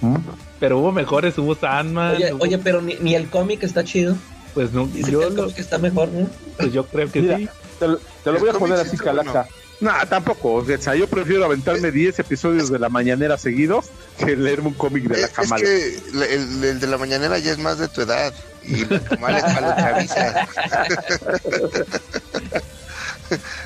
¿Mm? 0.00 0.16
Pero 0.60 0.78
hubo 0.78 0.92
mejores, 0.92 1.36
hubo 1.38 1.54
Sandman. 1.54 2.16
Oye, 2.16 2.32
hubo- 2.32 2.42
oye, 2.44 2.58
pero 2.58 2.82
ni, 2.82 2.94
ni 3.00 3.14
el 3.14 3.28
cómic 3.28 3.62
está 3.62 3.82
chido. 3.84 4.16
pues 4.54 4.72
no, 4.72 4.86
Dice 4.86 5.06
que 5.06 5.12
yo 5.12 5.22
el 5.26 5.34
lo, 5.34 5.42
cómic 5.44 5.58
está 5.58 5.78
mejor, 5.78 6.08
¿no? 6.08 6.26
pues 6.58 6.72
yo 6.72 6.84
creo 6.86 7.10
que 7.10 7.20
Mira, 7.22 7.38
sí. 7.38 7.48
Te, 7.78 7.88
lo- 7.88 7.98
te 7.98 8.30
lo 8.30 8.32
El 8.36 8.40
voy 8.40 8.50
a 8.50 8.52
poner 8.54 8.78
sí 8.78 8.88
así, 8.88 8.96
calaca. 8.96 9.46
Nah, 9.80 10.04
tampoco. 10.06 10.54
O 10.54 10.64
sea, 10.64 10.94
yo 10.94 11.06
prefiero 11.06 11.44
aventarme 11.44 11.90
10 11.90 12.18
episodios 12.20 12.70
de 12.70 12.78
la 12.78 12.88
mañanera 12.88 13.36
seguidos 13.36 13.86
que 14.16 14.36
leerme 14.36 14.68
un 14.68 14.74
cómic 14.74 15.04
de 15.04 15.18
la 15.18 15.26
Es, 15.26 15.32
es 15.38 15.52
que 15.52 16.34
el, 16.34 16.64
el 16.64 16.80
de 16.80 16.86
la 16.86 16.98
mañanera 16.98 17.38
ya 17.38 17.52
es 17.52 17.58
más 17.58 17.78
de 17.78 17.88
tu 17.88 18.00
edad. 18.02 18.32
Y 18.64 18.84
la 18.86 19.00
Kamala 19.00 19.38
es 19.38 19.44
para 19.44 19.68
la 19.68 19.76
chaviza. 19.76 20.48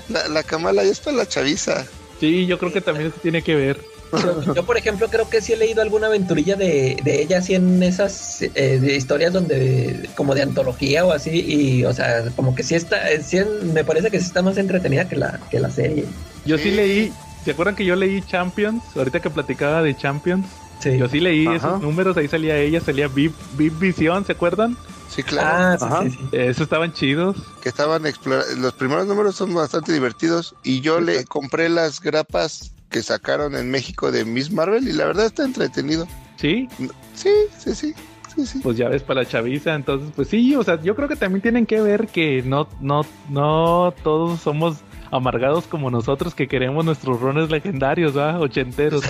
La, 0.09 0.29
la 0.29 0.43
Kamala 0.43 0.83
ya 0.85 0.91
es 0.91 1.01
para 1.01 1.17
la 1.19 1.27
chaviza. 1.27 1.87
Sí, 2.19 2.47
yo 2.47 2.59
creo 2.59 2.73
que 2.73 2.81
también 2.81 3.09
eso 3.09 3.17
tiene 3.23 3.43
que 3.43 3.55
ver. 3.55 3.81
Yo, 4.13 4.43
yo, 4.55 4.67
por 4.67 4.77
ejemplo, 4.77 5.09
creo 5.09 5.29
que 5.29 5.41
sí 5.41 5.53
he 5.53 5.57
leído 5.57 5.83
alguna 5.83 6.09
aventurilla 6.09 6.57
de, 6.57 6.97
de 7.05 7.23
ella 7.23 7.39
así 7.39 7.55
en 7.55 7.83
esas 7.83 8.43
eh, 8.43 8.79
de 8.81 8.97
historias 8.97 9.33
donde, 9.33 10.09
como 10.17 10.35
de 10.35 10.43
antología 10.43 11.05
o 11.05 11.13
así, 11.13 11.31
y, 11.31 11.85
o 11.85 11.93
sea, 11.93 12.25
como 12.35 12.55
que 12.55 12.63
sí 12.63 12.75
está, 12.75 13.11
eh, 13.11 13.23
sí 13.23 13.39
me 13.73 13.85
parece 13.85 14.11
que 14.11 14.19
sí 14.19 14.27
está 14.27 14.43
más 14.43 14.57
entretenida 14.57 15.09
que 15.09 15.17
la, 15.17 15.39
que 15.51 15.61
la 15.61 15.71
serie. 15.71 16.05
Yo 16.45 16.59
Sí. 16.59 16.71
leí, 16.73 17.13
¿se 17.45 17.51
acuerdan 17.53 17.75
que 17.77 17.85
yo 17.85 17.97
leí 17.97 18.21
Champions? 18.23 18.83
Ahorita 18.97 19.21
que 19.21 19.31
platicaba 19.31 19.83
de 19.83 19.97
Champions, 19.97 20.47
Sí. 20.81 20.97
yo 20.97 21.09
sí 21.09 21.21
leí 21.21 21.47
Ajá. 21.47 21.57
esos 21.57 21.83
números, 21.83 22.17
ahí 22.17 22.27
salía 22.29 22.57
ella, 22.57 22.81
salía 22.81 23.07
Viv, 23.09 23.33
Viv 23.59 23.79
Visión, 23.79 24.25
¿se 24.25 24.33
acuerdan? 24.33 24.77
Sí, 25.09 25.23
claro. 25.23 25.79
Ah, 25.85 26.03
sí, 26.05 26.11
sí. 26.11 26.19
Esos 26.33 26.63
estaban 26.63 26.93
chidos. 26.93 27.37
que 27.63 27.69
estaban 27.69 28.07
explorando. 28.07 28.55
Los 28.57 28.73
primeros 28.75 29.07
números 29.07 29.35
son 29.35 29.53
bastante 29.53 29.93
divertidos. 29.93 30.55
Y 30.63 30.81
yo 30.81 31.01
le 31.01 31.25
compré 31.25 31.69
las 31.69 32.01
grapas 32.01 32.73
que 32.91 33.03
sacaron 33.03 33.57
en 33.57 33.71
México 33.71 34.11
de 34.13 34.25
Miss 34.25 34.53
Marvel. 34.53 34.87
Y 34.89 34.93
la 34.93 35.07
verdad 35.07 35.27
está 35.27 35.45
entretenido. 35.45 36.07
Sí, 36.37 36.69
Sí, 37.15 37.29
sí, 37.59 37.75
sí. 37.75 37.95
sí, 38.35 38.47
sí. 38.47 38.61
pues 38.63 38.77
ya 38.77 38.89
ves 38.89 39.03
para 39.03 39.23
la 39.23 39.29
chaviza, 39.29 39.75
entonces 39.75 40.11
pues 40.15 40.29
sí, 40.29 40.55
o 40.55 40.63
sea, 40.63 40.81
yo 40.81 40.95
creo 40.95 41.09
que 41.09 41.17
también 41.17 41.43
tienen 41.43 41.67
que 41.67 41.81
ver 41.83 42.07
que 42.07 42.43
no, 42.47 42.69
no, 42.81 43.03
no 43.29 43.93
todos 44.05 44.41
somos 44.41 44.77
amargados 45.11 45.67
como 45.67 45.91
nosotros 45.91 46.35
que 46.35 46.47
queremos 46.49 46.85
nuestros 46.85 47.21
rones 47.21 47.51
legendarios, 47.51 48.17
¿va? 48.17 48.39
Ochenteros. 48.39 49.03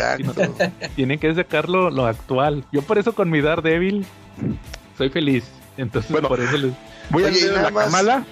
Tienen 0.96 1.18
que 1.18 1.34
sacarlo 1.34 1.90
lo 1.90 2.06
actual. 2.06 2.64
Yo 2.72 2.82
por 2.82 2.98
eso 2.98 3.14
con 3.14 3.30
mi 3.30 3.40
Daredevil 3.40 4.04
soy 4.96 5.10
feliz. 5.10 5.44
Entonces 5.76 6.10
Bueno. 6.10 6.28
por 6.28 6.40
eso 6.40 6.56
les... 6.56 6.72
Voy 7.10 7.24
a 7.24 7.26
Oye, 7.28 7.46
nada 7.48 7.62
la 7.62 7.70
más- 7.70 7.84
Kamala. 7.86 8.24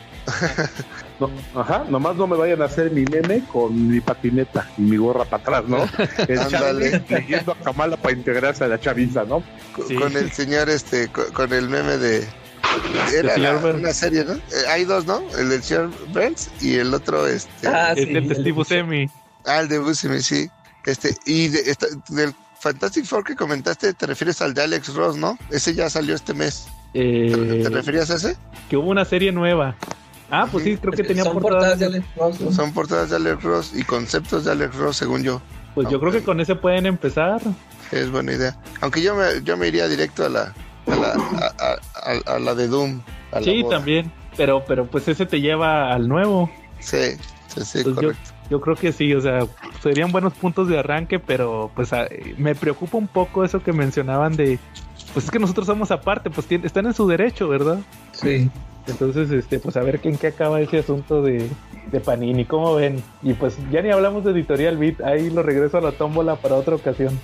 No, 1.19 1.31
ajá, 1.61 1.85
nomás 1.89 2.15
no 2.17 2.27
me 2.27 2.37
vayan 2.37 2.63
a 2.63 2.67
hacer 2.67 2.91
mi 2.93 3.05
meme 3.05 3.43
con 3.51 3.89
mi 3.89 4.01
patineta 4.01 4.69
y 4.79 4.83
mi 4.83 4.97
gorra 4.99 5.25
para 5.25 5.43
atrás, 5.43 5.65
¿no? 5.67 5.79
Ándale. 6.43 7.03
Leyendo 7.09 7.53
a 7.53 7.57
Kamala 7.57 7.97
para 7.97 8.15
integrarse 8.15 8.63
a 8.65 8.69
la 8.69 8.79
chaviza, 8.79 9.25
¿no? 9.25 9.43
Sí. 9.89 9.95
Con 9.97 10.17
el 10.17 10.31
señor, 10.31 10.69
este, 10.69 11.09
co- 11.09 11.27
con, 11.33 11.53
el 11.53 11.69
meme 11.69 11.97
de. 11.97 12.25
Era 13.15 13.35
señor 13.35 13.55
la- 13.55 13.61
Burns. 13.61 13.81
una 13.81 13.93
serie, 13.93 14.25
¿no? 14.25 14.35
Eh, 14.35 14.41
hay 14.69 14.85
dos, 14.85 15.07
¿no? 15.07 15.23
El 15.39 15.49
del 15.51 15.63
señor 15.63 15.91
Burns 16.13 16.51
y 16.61 16.75
el 16.77 16.93
otro, 16.95 17.27
este. 17.27 17.69
Ah, 17.69 17.93
es 17.93 18.05
sí, 18.05 18.13
el 18.15 18.29
de 18.29 18.35
el- 18.35 18.41
Steve 18.41 18.53
Buscemi. 18.53 19.11
Ah, 19.47 19.61
el 19.61 19.69
de 19.69 19.79
Buscemi, 19.79 20.21
sí. 20.21 20.49
Este, 20.85 21.17
y 21.27 21.49
de- 21.49 21.71
esta- 21.71 21.87
del 22.09 22.35
Fantastic 22.61 23.05
Four 23.05 23.25
que 23.25 23.37
comentaste, 23.37 23.93
te 23.95 24.07
refieres 24.07 24.41
al 24.43 24.55
de 24.55 24.63
Alex 24.63 24.95
Ross, 24.95 25.17
¿no? 25.17 25.39
Ese 25.51 25.75
ya 25.75 25.89
salió 25.91 26.15
este 26.15 26.35
mes. 26.35 26.67
¿Te, 26.93 27.27
Eh, 27.27 27.63
te 27.63 27.69
referías 27.69 28.11
a 28.11 28.15
ese? 28.17 28.37
que 28.69 28.77
hubo 28.77 28.89
una 28.91 29.05
serie 29.05 29.31
nueva. 29.33 29.77
Ah, 30.31 30.47
pues 30.51 30.65
sí, 30.65 30.77
creo 30.77 30.93
que 30.93 31.05
tenía 31.05 31.25
Son 31.25 31.35
portadas. 31.35 31.55
portadas 31.75 31.79
de 31.79 31.87
Alex 31.87 32.07
Ross, 32.17 32.41
¿no? 32.41 32.53
Son 32.53 32.73
portadas 32.73 33.11
de 33.11 33.17
Alex 33.17 33.43
Ross 33.43 33.73
y 33.75 33.83
conceptos 33.85 34.45
de 34.45 34.53
Alex 34.53 34.75
Ross, 34.77 34.97
según 34.97 35.23
yo. 35.23 35.41
Pues 35.75 35.89
yo 35.91 36.01
creo 36.01 36.13
que 36.13 36.23
con 36.23 36.41
ese 36.41 36.55
pueden 36.57 36.87
empezar. 36.87 37.41
Es 37.93 38.11
buena 38.11 38.33
idea. 38.33 38.59
Aunque 38.81 39.01
yo 39.01 39.15
me, 39.15 39.43
yo 39.45 39.57
me 39.57 39.69
iría 39.69 39.87
directo 39.89 40.25
a 40.27 40.29
la, 40.29 40.55
a 40.91 40.97
la, 40.97 41.09
a, 41.09 41.55
a- 41.65 42.31
a- 42.33 42.37
a 42.37 42.39
la 42.39 42.55
de 42.55 42.69
Doom. 42.69 43.01
la 43.33 43.43
Sí, 43.43 43.63
boda. 43.63 43.77
también. 43.77 44.13
Pero, 44.37 44.65
pero 44.67 44.87
pues 44.87 45.09
ese 45.09 45.27
te 45.27 45.41
lleva 45.41 45.93
al 45.93 46.09
nuevo. 46.09 46.51
Sí, 46.81 46.97
sí. 47.13 47.19
Sí, 47.49 47.65
sí, 47.65 47.83
Pues 47.83 47.87
yo, 47.87 47.95
correcto. 47.95 48.31
yo 48.51 48.61
creo 48.61 48.77
que 48.77 48.93
sí, 48.93 49.13
o 49.15 49.21
sea, 49.21 49.41
serían 49.83 50.13
buenos 50.13 50.35
puntos 50.35 50.69
de 50.69 50.79
arranque, 50.79 51.19
pero 51.19 51.71
pues 51.75 51.93
a- 51.93 52.07
me 52.37 52.55
preocupa 52.55 52.99
un 52.99 53.09
poco 53.09 53.43
eso 53.45 53.63
que 53.63 53.73
mencionaban 53.73 54.37
de, 54.37 54.59
pues 55.13 55.25
es 55.25 55.31
que 55.31 55.39
nosotros 55.39 55.67
somos 55.67 55.91
aparte, 55.91 56.31
pues 56.31 56.47
están 56.51 56.87
en 56.87 56.95
su 56.95 57.09
derecho, 57.09 57.49
¿verdad? 57.49 57.79
Sí. 58.13 58.49
Entonces, 58.87 59.31
este, 59.31 59.59
pues 59.59 59.77
a 59.77 59.81
ver 59.81 59.99
en 60.05 60.17
qué 60.19 60.29
acaba 60.29 60.61
ese 60.61 60.79
asunto 60.79 61.21
de, 61.23 61.49
de 61.91 62.01
Panini, 62.01 62.45
¿cómo 62.45 62.75
ven? 62.75 63.03
Y 63.23 63.33
pues 63.33 63.57
ya 63.71 63.83
ni 63.83 63.91
hablamos 63.91 64.25
de 64.25 64.31
Editorial 64.33 64.77
Beat, 64.77 65.01
ahí 65.01 65.31
lo 65.31 65.43
regreso 65.43 65.79
a 65.79 65.81
la 65.81 65.93
tómbola 65.93 66.37
para 66.37 66.55
otra 66.55 66.75
ocasión. 66.77 67.19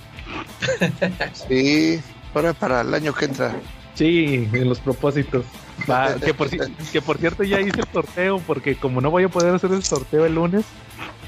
Sí, 1.33 2.01
para, 2.35 2.53
para 2.53 2.81
el 2.81 2.93
año 2.93 3.13
que 3.13 3.25
entra. 3.25 3.55
Sí, 3.93 4.49
en 4.51 4.67
los 4.67 4.79
propósitos. 4.81 5.45
Va, 5.89 6.15
que, 6.15 6.33
por, 6.33 6.49
que 6.49 7.01
por 7.01 7.17
cierto 7.17 7.43
ya 7.43 7.61
hice 7.61 7.79
el 7.79 7.87
sorteo, 7.93 8.39
porque 8.45 8.75
como 8.75 8.99
no 8.99 9.09
voy 9.09 9.23
a 9.23 9.29
poder 9.29 9.55
hacer 9.55 9.71
el 9.71 9.83
sorteo 9.83 10.25
el 10.25 10.35
lunes, 10.35 10.65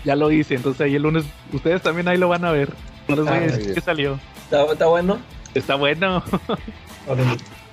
ya 0.03 0.15
lo 0.17 0.29
hice, 0.31 0.55
entonces 0.55 0.81
ahí 0.81 0.95
el 0.95 1.03
lunes, 1.03 1.23
ustedes 1.53 1.81
también 1.81 2.07
ahí 2.09 2.17
lo 2.17 2.27
van 2.27 2.43
a 2.43 2.51
ver. 2.51 2.73
No 3.07 3.15
les 3.15 3.23
voy 3.25 3.33
a 3.33 3.37
Ah, 3.37 3.39
decir 3.39 3.73
que 3.73 3.79
salió. 3.81 4.19
¿Está, 4.43 4.65
está 4.65 4.85
bueno? 4.87 5.17
Está 5.55 5.75
bueno. 5.75 6.23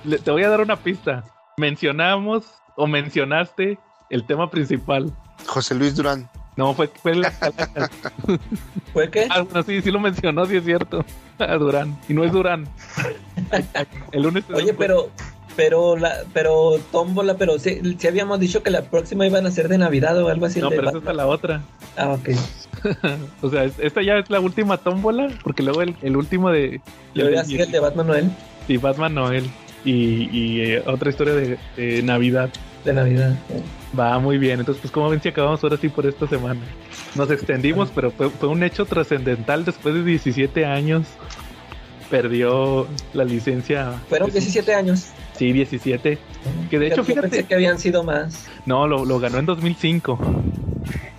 Le- 0.05 0.19
te 0.19 0.31
voy 0.31 0.43
a 0.43 0.49
dar 0.49 0.61
una 0.61 0.77
pista. 0.77 1.25
Mencionamos 1.57 2.45
o 2.77 2.87
mencionaste 2.87 3.77
el 4.09 4.25
tema 4.25 4.49
principal. 4.49 5.13
José 5.45 5.75
Luis 5.75 5.95
Durán. 5.95 6.29
No, 6.57 6.73
fue, 6.73 6.87
fue. 6.87 7.13
¿Fue 8.93 9.09
qué? 9.09 9.27
Ah, 9.29 9.41
bueno, 9.41 9.63
sí, 9.63 9.81
sí 9.81 9.91
lo 9.91 9.99
mencionó, 9.99 10.45
sí 10.45 10.55
es 10.57 10.63
cierto. 10.65 11.03
A 11.39 11.55
Durán. 11.55 11.97
Y 12.07 12.13
no 12.13 12.23
es 12.23 12.31
Durán. 12.31 12.67
El 14.11 14.23
lunes. 14.23 14.43
Oye, 14.53 14.73
pero, 14.73 15.09
pero, 15.57 15.97
la, 15.97 16.23
pero, 16.33 16.79
tómbola, 16.91 17.35
pero 17.35 17.59
sí, 17.59 17.81
sí 17.97 18.07
habíamos 18.07 18.39
dicho 18.39 18.63
que 18.63 18.69
la 18.69 18.83
próxima 18.83 19.25
iban 19.27 19.45
a 19.45 19.51
ser 19.51 19.67
de 19.67 19.77
Navidad 19.77 20.17
o 20.21 20.29
algo 20.29 20.45
así. 20.45 20.61
No, 20.61 20.69
pero 20.69 20.81
esa 20.89 20.97
está 20.99 21.11
Batman. 21.11 21.17
la 21.17 21.27
otra. 21.27 21.61
Ah, 21.97 22.13
ok. 22.13 22.29
O 23.41 23.49
sea, 23.49 23.63
es- 23.63 23.79
esta 23.79 24.03
ya 24.03 24.17
es 24.19 24.29
la 24.29 24.39
última 24.39 24.77
tómbola, 24.77 25.29
porque 25.43 25.63
luego 25.63 25.81
el, 25.81 25.95
el 26.03 26.15
último 26.15 26.51
de. 26.51 26.81
Y 27.15 27.21
ahora 27.21 27.43
sí 27.43 27.59
el 27.59 27.71
de 27.71 27.79
Batman 27.79 28.05
Noel 28.07 28.31
Sí, 28.67 28.77
Batman 28.77 29.15
Noel. 29.15 29.49
Y, 29.83 30.29
y, 30.31 30.61
eh, 30.61 30.83
otra 30.85 31.09
historia 31.09 31.33
de, 31.33 31.57
de 31.77 32.03
Navidad. 32.03 32.49
De 32.85 32.93
Navidad. 32.93 33.35
Va 33.97 34.17
muy 34.19 34.37
bien. 34.37 34.59
Entonces, 34.59 34.81
pues, 34.81 34.91
como 34.91 35.09
ven 35.09 35.21
si 35.21 35.29
acabamos 35.29 35.63
ahora 35.63 35.77
sí 35.77 35.89
por 35.89 36.05
esta 36.05 36.27
semana? 36.27 36.61
Nos 37.15 37.29
extendimos, 37.31 37.91
pero 37.93 38.11
fue, 38.11 38.29
fue 38.29 38.47
un 38.49 38.63
hecho 38.63 38.85
trascendental. 38.85 39.65
Después 39.65 39.95
de 39.95 40.03
17 40.03 40.65
años, 40.65 41.05
perdió 42.09 42.87
la 43.13 43.23
licencia. 43.23 43.93
Fueron 44.09 44.31
17 44.31 44.73
años. 44.73 45.07
Sí, 45.33 45.51
17. 45.51 46.17
Que 46.69 46.79
de 46.79 46.87
hecho, 46.87 46.97
Yo 46.97 47.05
pensé 47.05 47.21
fíjate, 47.21 47.43
que 47.45 47.55
habían 47.55 47.79
sido 47.79 48.03
más. 48.03 48.47
no, 48.65 48.87
lo, 48.87 49.03
lo 49.05 49.19
ganó 49.19 49.39
en 49.39 49.45
2005. 49.45 50.19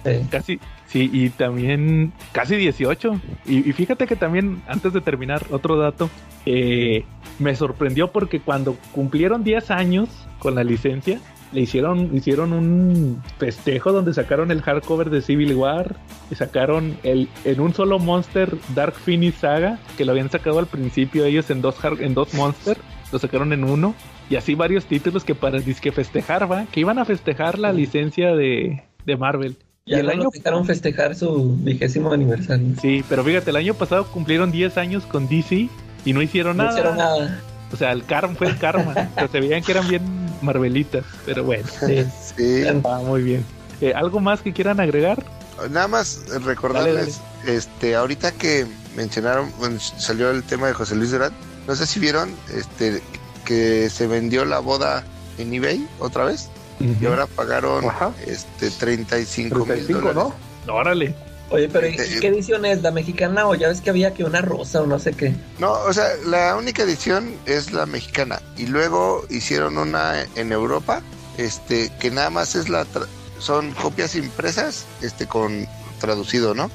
Sí. 0.04 0.12
Casi, 0.30 0.60
sí, 0.86 1.10
y 1.12 1.30
también 1.30 2.12
casi 2.32 2.54
18. 2.56 3.20
Y, 3.46 3.68
y 3.68 3.72
fíjate 3.72 4.06
que 4.06 4.14
también, 4.14 4.62
antes 4.68 4.92
de 4.92 5.00
terminar, 5.00 5.44
otro 5.50 5.76
dato, 5.76 6.08
eh, 6.46 7.04
me 7.40 7.56
sorprendió 7.56 8.12
porque 8.12 8.40
cuando 8.40 8.76
cumplieron 8.92 9.42
10 9.42 9.70
años 9.72 10.08
con 10.38 10.54
la 10.54 10.62
licencia, 10.62 11.18
le 11.52 11.60
hicieron, 11.60 12.14
hicieron 12.16 12.52
un 12.52 13.22
festejo 13.38 13.92
donde 13.92 14.12
sacaron 14.14 14.50
el 14.50 14.62
hardcover 14.62 15.10
de 15.10 15.22
Civil 15.22 15.54
War 15.54 15.96
y 16.30 16.34
sacaron 16.34 16.96
el 17.02 17.28
en 17.44 17.60
un 17.60 17.72
solo 17.74 17.98
Monster 17.98 18.56
Dark 18.74 18.94
Phoenix 18.94 19.36
Saga, 19.38 19.78
que 19.96 20.04
lo 20.04 20.12
habían 20.12 20.30
sacado 20.30 20.58
al 20.58 20.66
principio 20.66 21.24
ellos 21.24 21.48
en 21.50 21.62
dos, 21.62 21.76
har- 21.84 22.00
en 22.02 22.14
dos 22.14 22.34
Monster, 22.34 22.76
lo 23.12 23.18
sacaron 23.18 23.52
en 23.52 23.64
uno. 23.64 23.94
Y 24.28 24.34
así 24.34 24.54
varios 24.56 24.86
títulos 24.86 25.22
que 25.24 25.36
para 25.36 25.60
disque 25.60 25.92
festejar, 25.92 26.50
va, 26.50 26.66
que 26.66 26.80
iban 26.80 26.98
a 26.98 27.04
festejar 27.04 27.58
la 27.60 27.72
licencia 27.72 28.34
de, 28.34 28.82
de 29.04 29.16
Marvel. 29.16 29.56
Y 29.84 29.92
Ya 29.92 29.98
el 30.00 30.06
el 30.10 30.18
año 30.18 30.30
dejaron 30.32 30.66
festejar 30.66 31.14
su 31.14 31.54
vigésimo 31.60 32.12
aniversario. 32.12 32.66
Sí, 32.82 33.04
pero 33.08 33.22
fíjate, 33.22 33.50
el 33.50 33.56
año 33.56 33.74
pasado 33.74 34.04
cumplieron 34.06 34.50
10 34.50 34.76
años 34.78 35.04
con 35.06 35.28
DC 35.28 35.68
y 36.04 36.12
no 36.12 36.22
hicieron 36.22 36.56
No 36.56 36.64
nada. 36.64 36.74
hicieron 36.76 36.96
nada. 36.98 37.40
O 37.72 37.76
sea, 37.76 37.92
el 37.92 38.04
karma 38.04 38.34
fue 38.34 38.48
el 38.48 38.58
karma. 38.58 38.92
o 39.12 39.14
sea, 39.14 39.28
se 39.28 39.40
veían 39.40 39.62
que 39.62 39.72
eran 39.72 39.88
bien 39.88 40.02
marvelitas, 40.42 41.04
pero 41.24 41.44
bueno, 41.44 41.66
Sí. 41.86 42.04
Sí. 42.36 42.64
muy 43.04 43.22
bien. 43.22 43.44
Eh, 43.80 43.92
¿Algo 43.94 44.20
más 44.20 44.40
que 44.40 44.52
quieran 44.52 44.80
agregar? 44.80 45.22
Nada 45.70 45.88
más 45.88 46.24
recordarles, 46.44 47.20
este, 47.46 47.94
ahorita 47.96 48.32
que 48.32 48.66
mencionaron, 48.94 49.50
bueno, 49.58 49.78
salió 49.80 50.30
el 50.30 50.42
tema 50.42 50.66
de 50.66 50.74
José 50.74 50.96
Luis 50.96 51.10
Durán, 51.12 51.32
no 51.66 51.74
sé 51.74 51.86
si 51.86 51.98
vieron, 51.98 52.30
este, 52.54 53.02
que 53.44 53.88
se 53.88 54.06
vendió 54.06 54.44
la 54.44 54.58
boda 54.58 55.02
en 55.38 55.52
eBay 55.54 55.86
otra 55.98 56.24
vez 56.24 56.50
y 56.78 57.06
ahora 57.06 57.26
pagaron, 57.26 57.88
Ajá. 57.88 58.12
este, 58.26 58.70
35 58.70 59.58
mil 59.60 59.66
35, 59.66 60.00
dólares. 60.12 60.34
¿no? 60.66 60.74
Órale. 60.74 61.14
Oye, 61.50 61.68
pero 61.68 61.86
¿y 61.86 61.94
Eh, 61.94 62.18
qué 62.20 62.28
edición 62.28 62.64
es? 62.64 62.82
¿La 62.82 62.90
mexicana 62.90 63.46
o 63.46 63.54
ya 63.54 63.68
ves 63.68 63.80
que 63.80 63.90
había 63.90 64.12
que 64.12 64.24
una 64.24 64.40
rosa 64.42 64.82
o 64.82 64.86
no 64.86 64.98
sé 64.98 65.12
qué? 65.12 65.32
No, 65.60 65.72
o 65.72 65.92
sea, 65.92 66.08
la 66.26 66.56
única 66.56 66.82
edición 66.82 67.34
es 67.46 67.72
la 67.72 67.86
mexicana 67.86 68.42
y 68.56 68.66
luego 68.66 69.24
hicieron 69.30 69.78
una 69.78 70.24
en 70.34 70.50
Europa, 70.52 71.02
este, 71.38 71.90
que 72.00 72.10
nada 72.10 72.30
más 72.30 72.56
es 72.56 72.68
la, 72.68 72.84
tra- 72.84 73.06
son 73.38 73.70
copias 73.72 74.16
impresas, 74.16 74.86
este, 75.02 75.26
con 75.26 75.68
traducido, 76.00 76.54
¿no? 76.54 76.70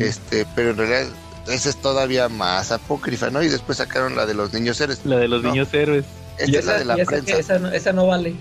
Este, 0.00 0.44
pero 0.56 0.70
en 0.70 0.78
realidad 0.78 1.06
esa 1.46 1.68
es 1.68 1.76
todavía 1.76 2.28
más 2.28 2.72
apócrifa, 2.72 3.30
¿no? 3.30 3.42
Y 3.44 3.48
después 3.48 3.78
sacaron 3.78 4.16
la 4.16 4.26
de 4.26 4.34
los 4.34 4.52
niños 4.52 4.80
héroes. 4.80 4.98
La 5.04 5.16
de 5.18 5.28
los 5.28 5.42
No. 5.44 5.50
niños 5.50 5.68
héroes. 5.72 6.04
Esta 6.38 6.50
Y 6.50 6.56
es 6.56 6.64
la 6.64 6.78
de 6.78 6.84
la 6.84 6.98
y 6.98 7.00
esa, 7.02 7.10
prensa. 7.10 7.36
esa, 7.38 7.58
no, 7.60 7.68
esa 7.70 7.92
no 7.92 8.06
vale. 8.08 8.34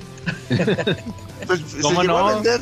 Pues, 1.45 1.61
¿Cómo 1.81 2.01
se 2.01 2.07
no? 2.07 2.17
a 2.17 2.33
vender, 2.33 2.59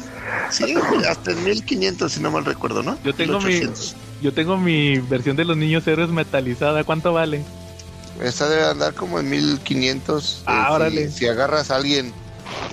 sí, 0.49 0.75
hasta 1.07 1.31
en 1.31 1.43
1500, 1.43 2.11
si 2.11 2.19
no 2.19 2.31
mal 2.31 2.43
recuerdo, 2.45 2.83
¿no? 2.83 2.99
Yo 3.03 3.13
tengo 3.13 3.39
mi- 3.39 3.45
1800. 3.45 3.95
Yo 4.21 4.33
tengo 4.33 4.57
mi 4.57 4.97
versión 4.99 5.35
de 5.35 5.45
los 5.45 5.55
niños 5.57 5.85
héroes 5.87 6.09
metalizada. 6.09 6.83
¿Cuánto 6.83 7.13
vale? 7.13 7.43
Esta 8.21 8.47
debe 8.47 8.65
andar 8.65 8.93
como 8.93 9.19
en 9.19 9.29
1500. 9.29 10.43
Ah, 10.45 10.61
eh, 10.61 10.65
si- 10.67 10.73
órale. 10.73 11.11
Si, 11.11 11.27
agarras 11.27 11.69
a 11.71 11.75
alguien, 11.75 12.13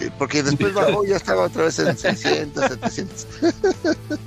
eh, 0.01 0.11
porque 0.19 0.43
después 0.43 0.73
bajó, 0.73 1.05
ya 1.05 1.17
estaba 1.17 1.45
otra 1.45 1.65
vez 1.65 1.79
en 1.81 1.97
600, 1.99 2.65
700. 2.69 3.27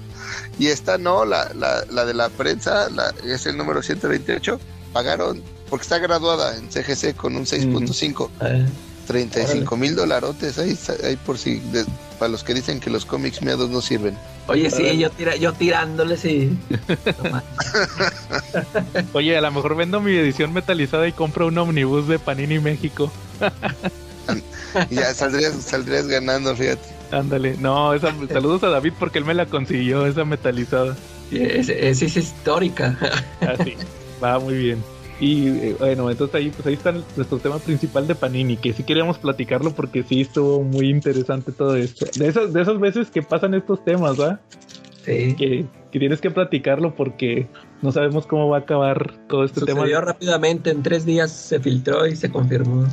y 0.59 0.67
esta 0.67 0.97
no, 0.97 1.25
la, 1.25 1.49
la, 1.55 1.83
la 1.89 2.05
de 2.05 2.13
la 2.13 2.29
prensa, 2.29 2.89
la, 2.89 3.13
es 3.23 3.45
el 3.45 3.57
número 3.57 3.81
128. 3.81 4.59
Pagaron, 4.93 5.41
porque 5.69 5.83
está 5.83 5.97
graduada 5.99 6.57
en 6.57 6.69
CGC 6.69 7.15
con 7.15 7.35
un 7.35 7.45
6.5. 7.45 8.29
Eh, 8.41 8.65
35 9.07 9.77
mil 9.77 9.95
dolarotes 9.95 10.57
ahí, 10.57 10.77
ahí 11.03 11.15
por 11.15 11.37
si, 11.37 11.59
de- 11.59 11.85
para 12.19 12.29
los 12.31 12.43
que 12.43 12.53
dicen 12.53 12.79
que 12.79 12.89
los 12.89 13.05
cómics 13.05 13.41
miedos 13.41 13.69
no 13.69 13.81
sirven. 13.81 14.17
Oye, 14.47 14.69
sí, 14.69 14.97
yo, 14.97 15.09
tira, 15.09 15.35
yo 15.35 15.53
tirándoles 15.53 16.23
y... 16.25 16.57
No 17.23 17.29
más. 17.31 17.43
Oye, 19.13 19.37
a 19.37 19.41
lo 19.41 19.51
mejor 19.51 19.75
vendo 19.75 19.99
mi 20.01 20.15
edición 20.15 20.53
metalizada 20.53 21.07
y 21.07 21.11
compro 21.11 21.47
un 21.47 21.57
omnibus 21.57 22.07
de 22.07 22.19
Panini 22.19 22.59
México. 22.59 23.11
Y 24.89 24.95
ya 24.95 25.13
saldrías, 25.13 25.53
saldrías 25.55 26.07
ganando, 26.07 26.55
fíjate. 26.55 26.87
Ándale. 27.11 27.55
No, 27.57 27.93
esa, 27.93 28.13
saludos 28.31 28.63
a 28.63 28.69
David 28.69 28.93
porque 28.99 29.19
él 29.19 29.25
me 29.25 29.33
la 29.33 29.45
consiguió, 29.45 30.05
esa 30.05 30.25
metalizada. 30.25 30.95
Sí, 31.29 31.37
es, 31.41 31.69
es, 31.69 32.01
es 32.01 32.15
histórica. 32.17 32.97
Así. 33.41 33.75
Va 34.23 34.39
muy 34.39 34.55
bien. 34.55 34.83
Y 35.19 35.47
eh, 35.47 35.75
bueno, 35.79 36.11
entonces 36.11 36.35
ahí, 36.35 36.49
pues 36.49 36.65
ahí 36.67 36.73
está 36.73 36.91
nuestro 37.15 37.37
tema 37.39 37.57
principal 37.59 38.05
de 38.07 38.15
Panini, 38.15 38.57
que 38.57 38.73
sí 38.73 38.83
queríamos 38.83 39.17
platicarlo 39.17 39.71
porque 39.71 40.03
sí 40.03 40.21
estuvo 40.21 40.61
muy 40.61 40.89
interesante 40.89 41.51
todo 41.53 41.75
esto. 41.77 42.05
De 42.19 42.27
esas, 42.27 42.51
de 42.51 42.61
esas 42.61 42.79
veces 42.79 43.09
que 43.11 43.21
pasan 43.21 43.53
estos 43.53 43.83
temas, 43.85 44.19
¿va? 44.19 44.39
Sí. 45.05 45.35
Que, 45.35 45.65
que 45.91 45.99
tienes 45.99 46.19
que 46.19 46.31
platicarlo 46.31 46.95
porque 46.95 47.47
no 47.81 47.91
sabemos 47.93 48.25
cómo 48.27 48.49
va 48.49 48.57
a 48.57 48.59
acabar 48.61 49.13
todo 49.29 49.45
este 49.45 49.61
tema. 49.61 49.81
Sucedió 49.81 50.01
rápidamente, 50.01 50.71
en 50.71 50.83
tres 50.83 51.05
días 51.05 51.31
se 51.31 51.59
filtró 51.61 52.05
y 52.07 52.15
se 52.15 52.29
confirmó. 52.29 52.85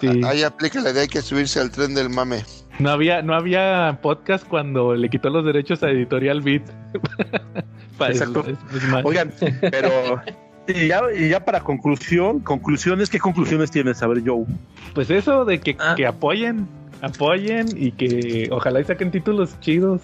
Sí. 0.00 0.20
Ahí 0.24 0.42
aplica 0.44 0.80
la 0.80 0.92
de 0.92 1.00
hay 1.00 1.08
que 1.08 1.22
subirse 1.22 1.58
al 1.58 1.70
tren 1.72 1.94
del 1.94 2.10
mame. 2.10 2.44
No 2.78 2.90
había, 2.90 3.22
no 3.22 3.34
había 3.34 3.98
podcast 4.02 4.46
cuando 4.46 4.94
le 4.94 5.08
quitó 5.08 5.30
los 5.30 5.44
derechos 5.44 5.82
a 5.82 5.90
Editorial 5.90 6.40
Beat. 6.42 6.62
Para 7.98 8.12
Exacto. 8.12 8.44
es- 8.46 8.76
es 8.82 8.88
más. 8.90 9.04
Oigan, 9.04 9.32
pero 9.70 10.20
y 10.68 10.88
ya, 10.88 11.02
y 11.16 11.28
ya 11.28 11.44
para 11.44 11.60
conclusión, 11.60 12.40
conclusiones, 12.40 13.10
¿qué 13.10 13.18
conclusiones 13.18 13.70
tienes? 13.70 14.02
A 14.02 14.06
ver, 14.06 14.22
Joe. 14.26 14.44
Pues 14.94 15.10
eso 15.10 15.44
de 15.44 15.60
que, 15.60 15.76
Ah. 15.78 15.94
que 15.96 16.06
apoyen, 16.06 16.66
apoyen 17.02 17.66
y 17.76 17.92
que 17.92 18.48
ojalá 18.50 18.80
y 18.80 18.84
saquen 18.84 19.10
títulos 19.10 19.58
chidos 19.60 20.00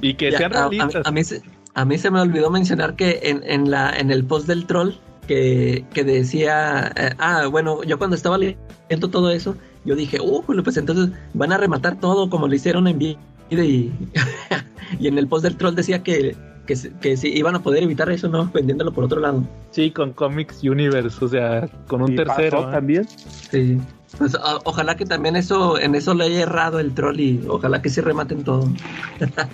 y 0.00 0.14
que 0.14 0.30
Ya, 0.30 0.38
sean 0.38 0.54
a, 0.54 0.64
a- 0.64 0.68
realistas. 0.68 1.06
a 1.06 1.10
mí 1.10 1.24
se, 1.24 1.42
a 1.74 1.84
mí 1.84 1.98
se 1.98 2.10
me 2.10 2.20
olvidó 2.20 2.50
mencionar 2.50 2.96
que 2.96 3.20
en, 3.22 3.42
en, 3.44 3.70
la, 3.70 3.90
en 3.98 4.10
el 4.10 4.24
post 4.24 4.46
del 4.46 4.66
troll 4.66 4.92
que, 5.28 5.84
que 5.94 6.04
decía, 6.04 6.90
eh, 6.96 7.10
ah, 7.18 7.46
bueno, 7.50 7.82
yo 7.84 7.98
cuando 7.98 8.16
estaba 8.16 8.38
leyendo 8.38 9.08
todo 9.10 9.30
eso, 9.30 9.56
yo 9.84 9.94
dije, 9.94 10.18
uh, 10.20 10.42
pues 10.44 10.76
entonces 10.76 11.10
van 11.34 11.52
a 11.52 11.58
rematar 11.58 11.98
todo 12.00 12.28
como 12.30 12.48
lo 12.48 12.54
hicieron 12.54 12.88
en 12.88 12.98
vida 12.98 13.18
y, 13.50 13.92
y 14.98 15.06
en 15.08 15.18
el 15.18 15.28
post 15.28 15.44
del 15.44 15.56
troll 15.56 15.74
decía 15.74 16.02
que, 16.02 16.34
que, 16.66 16.76
se- 16.76 16.92
que 17.00 17.16
sí 17.16 17.28
iban 17.34 17.54
a 17.56 17.62
poder 17.62 17.82
evitar 17.82 18.10
eso, 18.10 18.28
¿no? 18.28 18.50
Vendiéndolo 18.52 18.92
por 18.92 19.04
otro 19.04 19.20
lado. 19.20 19.42
Sí, 19.70 19.90
con 19.90 20.12
Comics 20.12 20.62
Universe, 20.62 21.24
o 21.24 21.28
sea, 21.28 21.68
con 21.88 22.02
un 22.02 22.12
Y 22.12 22.16
tercero. 22.16 22.58
pasó 22.58 22.68
¿eh? 22.68 22.72
también. 22.72 23.08
Sí. 23.50 23.78
Pues 24.18 24.34
o- 24.34 24.60
ojalá 24.64 24.94
que 24.94 25.06
también 25.06 25.36
eso, 25.36 25.78
en 25.78 25.94
eso 25.94 26.12
le 26.14 26.24
haya 26.24 26.42
errado 26.42 26.78
el 26.80 26.92
troll 26.94 27.18
y 27.18 27.44
ojalá 27.48 27.80
que 27.80 27.88
se 27.88 28.02
rematen 28.02 28.44
todo. 28.44 28.68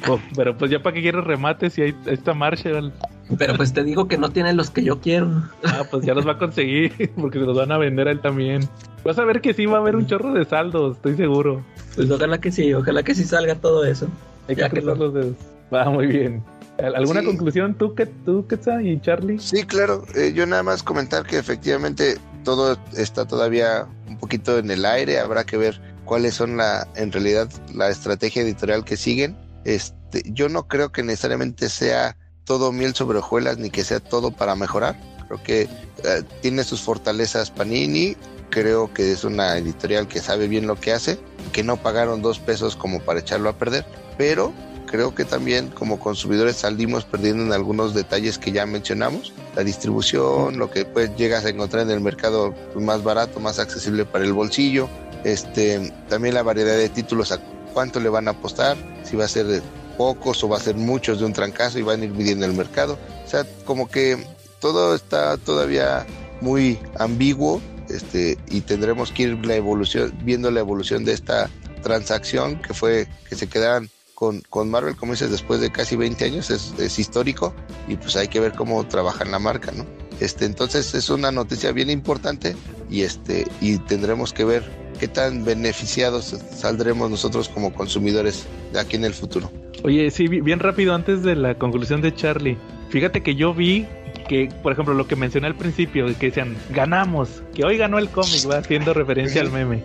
Oh, 0.09 0.19
pero 0.35 0.57
pues 0.59 0.71
ya 0.71 0.83
para 0.83 0.95
qué 0.95 1.03
quieres 1.03 1.23
remates 1.25 1.75
si 1.75 1.83
ahí 1.83 1.95
ahí 2.07 2.15
está 2.15 2.35
Marshall. 2.35 2.93
Pero 3.39 3.55
pues 3.55 3.73
te 3.73 3.85
digo 3.85 4.09
que 4.09 4.17
no 4.19 4.31
tienen 4.31 4.57
los 4.57 4.71
que 4.71 4.83
yo 4.83 5.01
quiero. 5.01 5.43
Ah, 5.65 5.83
pues 5.89 6.05
ya 6.05 6.15
los 6.15 6.27
va 6.27 6.33
a 6.33 6.39
conseguir 6.39 6.93
porque 7.21 7.39
se 7.39 7.45
los 7.45 7.57
van 7.57 7.71
a 7.71 7.79
vender 7.79 8.09
a 8.09 8.11
él 8.11 8.21
también. 8.21 8.63
Vas 9.05 9.19
a 9.19 9.25
ver 9.25 9.41
que 9.41 9.55
sí 9.55 9.67
va 9.67 9.77
a 9.77 9.81
haber 9.81 9.95
un 9.97 10.07
chorro 10.07 10.33
de 10.33 10.45
saldos, 10.45 10.97
estoy 10.97 11.15
seguro. 11.17 11.63
Pues 11.95 12.11
ojalá 12.11 12.39
que 12.39 12.51
sí, 12.51 12.73
ojalá 12.75 13.03
que 13.05 13.15
sí 13.15 13.23
salga 13.25 13.55
todo 13.55 13.85
eso. 13.85 14.09
Hay 14.49 14.57
que 14.57 14.63
Ya 14.63 14.69
los 14.71 15.15
dedos. 15.15 15.35
Va 15.73 15.89
muy 15.91 16.07
bien. 16.07 16.43
¿Al- 16.79 16.95
¿Alguna 16.97 17.21
Sí. 17.21 17.27
conclusión 17.27 17.77
tú, 17.77 17.95
que 17.95 18.07
tú, 18.07 18.47
Quetzal 18.47 18.87
y 18.87 19.01
Charlie? 19.01 19.39
Sí, 19.39 19.65
claro. 19.65 20.05
eh, 20.15 20.33
yo 20.35 20.47
nada 20.47 20.63
más 20.63 20.83
comentar 20.83 21.27
que 21.27 21.39
efectivamente 21.39 22.19
todo 22.45 22.79
está 22.97 23.27
todavía 23.27 23.87
un 24.07 24.17
poquito 24.19 24.59
en 24.59 24.71
el 24.71 24.85
aire. 24.85 25.19
Habrá 25.19 25.45
que 25.45 25.57
ver 25.57 25.81
cuáles 26.05 26.35
son 26.35 26.57
la, 26.57 26.87
en 26.95 27.11
realidad, 27.13 27.49
la 27.75 27.89
estrategia 27.89 28.43
editorial 28.43 28.85
que 28.85 28.97
siguen. 28.97 29.37
Este, 29.65 30.23
yo 30.27 30.49
no 30.49 30.69
creo 30.69 30.91
que 30.93 31.03
necesariamente 31.03 31.69
sea 31.69 32.17
todo 32.45 32.73
miel 32.73 32.95
sobre 32.95 33.19
hojuelas 33.19 33.59
ni 33.59 33.71
que 33.71 33.85
sea 33.85 34.01
todo 34.01 34.31
para 34.31 34.55
mejorar. 34.55 34.97
Creo 35.27 35.43
que 35.43 35.63
eh, 35.63 36.23
tiene 36.41 36.65
sus 36.65 36.81
fortalezas 36.81 37.51
Panini. 37.51 38.17
Creo 38.51 38.91
que 38.95 39.13
es 39.13 39.25
una 39.25 39.59
editorial 39.59 40.09
que 40.09 40.21
sabe 40.21 40.49
bien 40.49 40.67
lo 40.67 40.77
que 40.77 40.93
hace, 40.93 41.19
que 41.53 41.63
no 41.63 41.77
pagaron 41.77 42.23
dos 42.23 42.39
pesos 42.39 42.77
como 42.77 43.01
para 43.01 43.21
echarlo 43.21 43.51
a 43.51 43.59
perder, 43.59 43.85
pero 44.17 44.55
creo 44.89 45.15
que 45.15 45.25
también 45.25 45.69
como 45.69 46.01
consumidores 46.01 46.57
salimos 46.57 47.05
perdiendo 47.05 47.45
en 47.45 47.53
algunos 47.53 47.95
detalles 47.95 48.39
que 48.39 48.51
ya 48.51 48.67
mencionamos, 48.67 49.33
la 49.55 49.63
distribución, 49.63 50.59
lo 50.59 50.71
que 50.71 50.85
pues 50.85 51.15
llegas 51.17 51.45
a 51.45 51.51
encontrar 51.51 51.85
en 51.85 51.91
el 51.91 52.01
mercado 52.01 52.55
más 52.75 53.05
barato, 53.05 53.39
más 53.39 53.59
accesible 53.59 54.05
para 54.05 54.25
el 54.25 54.33
bolsillo, 54.33 54.89
este, 55.25 55.93
también 56.09 56.35
la 56.35 56.43
variedad 56.43 56.77
de 56.77 56.89
títulos, 56.89 57.31
a 57.33 57.39
cuánto 57.73 58.01
le 58.01 58.09
van 58.09 58.29
a 58.29 58.33
apostar, 58.33 58.77
si 59.05 59.17
va 59.17 59.27
a 59.27 59.29
ser 59.29 59.63
pocos 59.97 60.43
o 60.43 60.49
va 60.49 60.57
a 60.57 60.61
ser 60.61 60.77
muchos 60.77 61.21
de 61.21 61.27
un 61.27 61.33
trancazo 61.33 61.79
y 61.79 61.83
van 61.83 62.01
a 62.01 62.05
ir 62.05 62.11
midiendo 62.11 62.47
el 62.47 62.55
mercado, 62.55 62.99
o 63.25 63.29
sea, 63.29 63.45
como 63.65 63.89
que 63.89 64.17
todo 64.61 64.95
está 64.95 65.37
todavía 65.37 66.07
muy 66.41 66.79
ambiguo, 66.99 67.61
este, 67.89 68.39
y 68.49 68.61
tendremos 68.63 69.13
que 69.13 69.25
ir 69.25 69.47
la 69.47 69.57
evolución, 69.57 70.13
viendo 70.23 70.51
la 70.51 70.61
evolución 70.61 71.05
de 71.05 71.13
esta 71.13 71.49
transacción 71.83 72.61
que 72.61 72.75
fue 72.75 73.09
que 73.29 73.37
se 73.37 73.47
quedaran 73.47 73.89
con, 74.19 74.41
con 74.51 74.69
Marvel, 74.69 74.97
como 74.97 75.13
dices, 75.13 75.31
después 75.31 75.61
de 75.61 75.71
casi 75.71 75.95
20 75.95 76.25
años, 76.25 76.51
es, 76.51 76.75
es 76.77 76.99
histórico 76.99 77.55
y 77.87 77.95
pues 77.95 78.17
hay 78.17 78.27
que 78.27 78.41
ver 78.41 78.51
cómo 78.53 78.85
trabajan 78.85 79.31
la 79.31 79.39
marca, 79.39 79.71
¿no? 79.71 79.87
Este, 80.19 80.45
entonces 80.45 80.93
es 80.97 81.09
una 81.09 81.31
noticia 81.31 81.71
bien 81.71 81.89
importante 81.89 82.57
y 82.91 83.03
este 83.03 83.47
y 83.61 83.79
tendremos 83.79 84.33
que 84.33 84.45
ver 84.45 84.65
qué 84.99 85.07
tan 85.07 85.45
beneficiados 85.45 86.35
saldremos 86.53 87.09
nosotros 87.09 87.49
como 87.49 87.73
consumidores 87.73 88.45
de 88.73 88.81
aquí 88.81 88.97
en 88.97 89.05
el 89.05 89.15
futuro. 89.15 89.53
Oye, 89.85 90.11
sí, 90.11 90.27
bi- 90.27 90.41
bien 90.41 90.59
rápido 90.59 90.97
antes 90.97 91.23
de 91.23 91.37
la 91.37 91.55
conclusión 91.55 92.01
de 92.01 92.13
Charlie. 92.13 92.59
Fíjate 92.89 93.23
que 93.23 93.37
yo 93.37 93.55
vi 93.55 93.87
que, 94.29 94.49
por 94.65 94.73
ejemplo, 94.73 94.95
lo 94.95 95.07
que 95.07 95.15
mencioné 95.15 95.47
al 95.47 95.55
principio, 95.55 96.07
que 96.19 96.27
decían, 96.27 96.57
ganamos, 96.71 97.29
que 97.55 97.65
hoy 97.65 97.77
ganó 97.77 97.99
el 97.99 98.09
cómic, 98.09 98.51
va 98.51 98.57
haciendo 98.59 98.93
referencia 98.95 99.43
al 99.43 99.53
meme, 99.53 99.85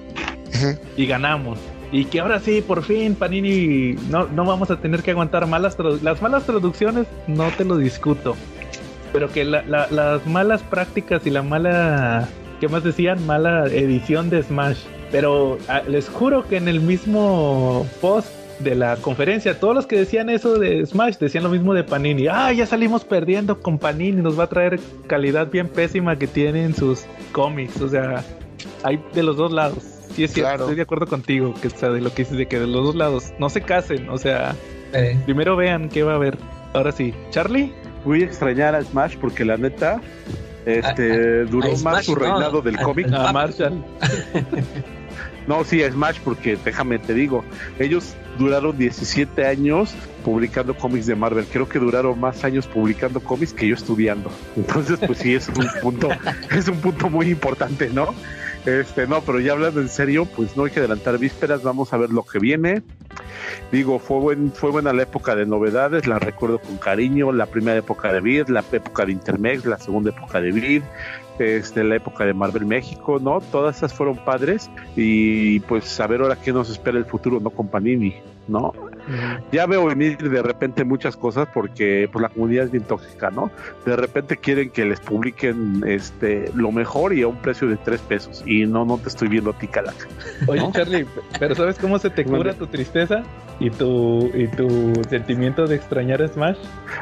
y 0.98 1.06
ganamos. 1.06 1.60
Y 1.94 2.06
que 2.06 2.20
ahora 2.20 2.40
sí, 2.40 2.62
por 2.62 2.82
fin, 2.84 3.14
Panini, 3.16 3.94
no, 4.10 4.26
no 4.28 4.44
vamos 4.46 4.70
a 4.72 4.78
tener 4.82 5.04
que 5.04 5.12
aguantar 5.12 5.46
malas 5.48 5.78
las 6.02 6.22
malas 6.22 6.44
traducciones, 6.46 7.06
no 7.28 7.50
te 7.52 7.64
lo 7.64 7.78
discuto. 7.78 8.36
Pero 9.14 9.32
que 9.32 9.46
la- 9.46 9.62
la- 9.62 9.88
las 9.92 10.26
malas 10.26 10.64
prácticas 10.64 11.26
y 11.28 11.30
la 11.30 11.44
mala, 11.44 12.28
¿qué 12.60 12.68
más 12.68 12.84
decían? 12.84 13.24
Mala 13.28 13.68
edición 13.68 14.32
de 14.32 14.42
Smash. 14.42 14.80
Pero 15.12 15.60
ah, 15.70 15.84
les 15.88 16.10
juro 16.10 16.48
que 16.48 16.58
en 16.58 16.68
el 16.68 16.82
mismo 16.82 17.86
post 18.02 18.28
de 18.58 18.74
la 18.74 18.96
conferencia, 18.96 19.60
todos 19.60 19.76
los 19.76 19.86
que 19.86 19.96
decían 19.98 20.32
eso 20.32 20.58
de 20.58 20.84
Smash 20.88 21.18
decían 21.20 21.44
lo 21.44 21.52
mismo 21.52 21.76
de 21.76 21.84
Panini. 21.84 22.26
Ah, 22.28 22.52
ya 22.54 22.66
salimos 22.66 23.06
perdiendo 23.06 23.60
con 23.60 23.78
Panini, 23.78 24.20
nos 24.20 24.40
va 24.40 24.46
a 24.46 24.50
traer 24.50 24.80
calidad 25.06 25.52
bien 25.52 25.68
pésima 25.68 26.16
que 26.18 26.26
tienen 26.26 26.74
sus 26.74 27.06
cómics. 27.32 27.80
O 27.82 27.88
sea, 27.88 28.24
hay 28.84 29.00
de 29.14 29.22
los 29.22 29.38
dos 29.38 29.52
lados. 29.52 29.93
Sí, 30.16 30.24
es 30.24 30.34
cierto, 30.34 30.50
Claro. 30.50 30.64
estoy 30.66 30.76
de 30.76 30.82
acuerdo 30.84 31.08
contigo, 31.08 31.54
que 31.62 31.68
está 31.68 31.90
de 31.92 32.02
lo 32.02 32.14
que 32.14 32.24
dices 32.24 32.38
de 32.38 32.46
que 32.48 32.60
de 32.60 32.68
los 32.68 32.84
dos 32.86 32.96
lados 32.96 33.34
no 33.40 33.50
se 33.50 33.62
casen. 33.62 34.10
O 34.10 34.18
sea, 34.18 34.56
Eh, 34.94 35.18
primero 35.26 35.56
vean 35.56 35.90
qué 35.90 36.04
va 36.04 36.14
a 36.14 36.16
haber. 36.16 36.38
Ahora 36.74 36.92
sí, 36.92 37.14
Charlie. 37.32 37.74
Voy 38.06 38.22
a 38.22 38.26
extrañar 38.26 38.76
a 38.76 38.82
Smash 38.84 39.16
porque 39.18 39.46
la 39.46 39.56
neta 39.58 40.02
este 40.66 41.46
duró 41.46 41.68
a 41.68 41.72
más 41.72 41.80
Smash, 41.80 42.06
su 42.06 42.14
no, 42.16 42.20
reinado 42.20 42.62
del 42.62 42.78
cómic. 42.82 43.08
A 43.14 43.32
Marshall. 43.32 43.84
No, 45.46 45.66
sí, 45.66 45.84
a 45.84 45.92
Smash 45.92 46.20
porque 46.24 46.58
déjame 46.64 47.00
te 47.00 47.14
digo, 47.14 47.44
ellos 47.78 48.16
duraron 48.40 48.78
17 48.78 49.46
años 49.46 49.94
publicando 50.24 50.74
cómics 50.74 51.06
de 51.06 51.16
Marvel. 51.16 51.46
Creo 51.52 51.68
que 51.68 51.80
duraron 51.80 52.18
más 52.18 52.46
años 52.46 52.66
publicando 52.66 53.20
cómics 53.20 53.52
que 53.54 53.68
yo 53.68 53.76
estudiando. 53.76 54.32
Entonces, 54.56 55.00
pues 55.06 55.20
sí 55.20 55.36
es 55.36 55.50
un 55.50 55.68
punto 55.82 56.08
es 56.56 56.68
un 56.70 56.78
punto 56.78 57.10
muy 57.10 57.28
importante, 57.30 57.90
¿no? 57.90 58.16
Este, 58.66 59.08
no, 59.08 59.22
pero 59.22 59.40
ya 59.40 59.52
hablando 59.52 59.82
en 59.82 59.90
serio, 59.90 60.26
pues 60.26 60.56
no 60.56 60.64
hay 60.64 60.72
que 60.72 60.80
adelantar 60.80 61.18
vísperas, 61.18 61.64
vamos 61.64 61.92
a 61.92 61.98
ver 61.98 62.12
lo 62.12 62.24
que 62.24 62.40
viene. 62.40 62.82
Digo, 63.72 64.00
fue 64.00 64.20
buen, 64.20 64.52
fue 64.52 64.72
buena 64.72 64.94
la 64.94 65.04
época 65.04 65.36
de 65.36 65.46
novedades, 65.46 66.08
la 66.08 66.18
recuerdo 66.18 66.60
con 66.60 66.78
cariño, 66.78 67.32
la 67.32 67.46
primera 67.46 67.78
época 67.78 68.14
de 68.14 68.22
Vid, 68.22 68.48
la 68.48 68.64
época 68.72 69.06
de 69.06 69.12
Intermex, 69.12 69.66
la 69.66 69.78
segunda 69.78 70.12
época 70.12 70.40
de 70.40 70.52
Vid, 70.52 70.84
este, 71.40 71.84
la 71.84 71.96
época 71.98 72.26
de 72.26 72.34
Marvel 72.34 72.66
México, 72.66 73.20
¿no? 73.20 73.42
Todas 73.42 73.78
esas 73.78 73.94
fueron 73.94 74.16
padres 74.24 74.70
y 74.96 75.60
pues 75.62 76.00
a 76.00 76.08
ver 76.08 76.22
ahora 76.22 76.38
qué 76.38 76.54
nos 76.54 76.70
espera 76.70 76.98
el 76.98 77.06
futuro, 77.06 77.40
¿no? 77.42 77.50
Con 77.50 77.68
Panini, 77.68 78.16
¿no? 78.48 78.74
Ya 79.52 79.66
veo 79.66 79.86
venir 79.86 80.18
de 80.18 80.42
repente 80.42 80.84
muchas 80.84 81.16
cosas 81.18 81.48
porque 81.54 82.10
pues 82.12 82.22
la 82.22 82.30
comunidad 82.30 82.66
es 82.66 82.72
bien 82.72 82.84
tóxica, 82.86 83.30
¿no? 83.32 83.52
De 83.86 83.96
repente 83.96 84.38
quieren 84.38 84.70
que 84.70 84.86
les 84.86 85.00
publiquen 85.00 85.84
este 85.86 86.52
lo 86.56 86.72
mejor 86.72 87.14
y 87.14 87.22
a 87.22 87.28
un 87.28 87.36
precio 87.38 87.68
de 87.68 87.78
tres 87.78 88.02
pesos 88.02 88.44
y 88.46 88.66
no, 88.66 88.86
no 88.86 88.98
te 88.98 89.10
estoy 89.10 89.28
viendo 89.28 89.52
a 89.52 89.54
ti, 89.58 89.68
calaca. 89.68 90.08
Oye, 90.48 90.62
¿No? 90.62 90.72
Charlie, 90.72 91.06
pero 91.40 91.56
¿sabes 91.56 91.78
cómo 91.78 92.00
se 92.00 92.10
te 92.10 92.24
cura 92.26 92.54
tu 92.54 92.68
tristeza 92.68 93.24
y 93.60 93.70
tu 93.70 94.32
y 94.34 94.48
tu 94.48 94.94
sentimiento 95.10 95.68
de 95.68 95.76
extrañar 95.76 96.22
a 96.22 96.28
Smash? 96.28 96.58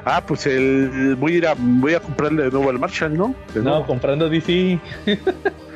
Ah, 0.06 0.24
pues 0.26 0.46
el 0.48 1.16
voy 1.20 1.34
a 1.34 1.38
ir 1.38 1.48
a 1.48 1.54
voy 1.58 1.94
a 1.94 2.00
comprarle 2.00 2.44
de 2.44 2.52
nuevo 2.52 2.70
al 2.70 2.80
Marshall, 2.80 3.16
¿no? 3.16 3.36
De 3.54 3.62
No, 3.62 3.70
nuevo. 3.72 3.86
comprando 3.86 4.28
DC. 4.30 4.80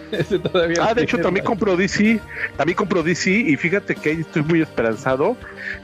Ese 0.11 0.40
todavía 0.40 0.77
Ah, 0.82 0.94
de 0.94 1.03
hecho 1.03 1.18
también 1.18 1.44
más. 1.44 1.49
compro 1.49 1.76
DC, 1.76 2.19
también 2.57 2.76
compro 2.76 3.03
DC 3.03 3.32
y 3.32 3.56
fíjate 3.56 3.95
que 3.95 4.10
ahí 4.10 4.22
estoy 4.22 4.44
muy 4.44 4.61
esperanzado 4.61 5.36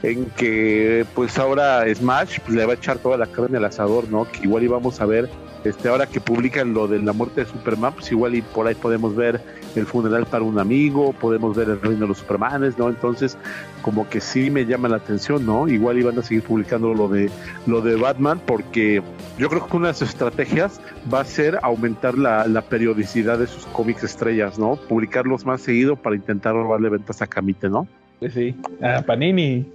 en 0.02 0.26
que 0.30 1.04
pues 1.14 1.38
ahora 1.38 1.84
Smash 1.94 2.40
pues, 2.40 2.56
le 2.56 2.64
va 2.66 2.72
a 2.72 2.76
echar 2.76 2.98
toda 2.98 3.16
la 3.16 3.26
carne 3.26 3.58
al 3.58 3.64
asador, 3.64 4.08
¿no? 4.10 4.30
Que 4.30 4.44
igual 4.44 4.62
íbamos 4.62 5.00
a 5.00 5.06
ver, 5.06 5.28
este 5.64 5.88
ahora 5.88 6.06
que 6.06 6.20
publican 6.20 6.74
lo 6.74 6.88
de 6.88 6.98
la 6.98 7.12
muerte 7.12 7.44
de 7.44 7.50
Superman, 7.50 7.94
pues 7.94 8.10
igual 8.12 8.34
y 8.34 8.42
por 8.42 8.66
ahí 8.66 8.74
podemos 8.74 9.14
ver 9.14 9.40
el 9.74 9.86
funeral 9.86 10.26
para 10.26 10.44
un 10.44 10.58
amigo, 10.58 11.12
podemos 11.12 11.56
ver 11.56 11.68
el 11.68 11.80
reino 11.80 12.00
de 12.00 12.08
los 12.08 12.18
Supermanes, 12.18 12.76
¿no? 12.78 12.88
Entonces 12.88 13.36
como 13.82 14.08
que 14.08 14.20
sí 14.20 14.50
me 14.50 14.64
llama 14.66 14.88
la 14.88 14.96
atención, 14.96 15.44
¿no? 15.46 15.68
Igual 15.68 15.98
iban 15.98 16.18
a 16.18 16.22
seguir 16.22 16.42
publicando 16.42 16.94
lo 16.94 17.08
de 17.08 17.30
lo 17.66 17.80
de 17.80 17.96
Batman 17.96 18.40
porque 18.44 19.02
yo 19.38 19.48
creo 19.48 19.66
que 19.66 19.76
una 19.76 19.88
de 19.88 19.94
sus 19.94 20.10
estrategias 20.10 20.80
va 21.12 21.20
a 21.20 21.24
ser 21.24 21.58
aumentar 21.62 22.16
la, 22.16 22.46
la 22.46 22.62
periodicidad 22.62 23.38
de 23.38 23.46
sus 23.46 23.66
cómics 23.66 24.04
estrellas, 24.04 24.58
¿no? 24.58 24.76
Publicarlos 24.76 25.44
más 25.46 25.62
seguido 25.62 25.96
para 25.96 26.16
intentar 26.16 26.54
robarle 26.54 26.88
ventas 26.88 27.22
a 27.22 27.26
Camite, 27.26 27.68
¿no? 27.68 27.86
Pues 28.18 28.34
sí, 28.34 28.54
a 28.80 29.02
Panini. 29.02 29.66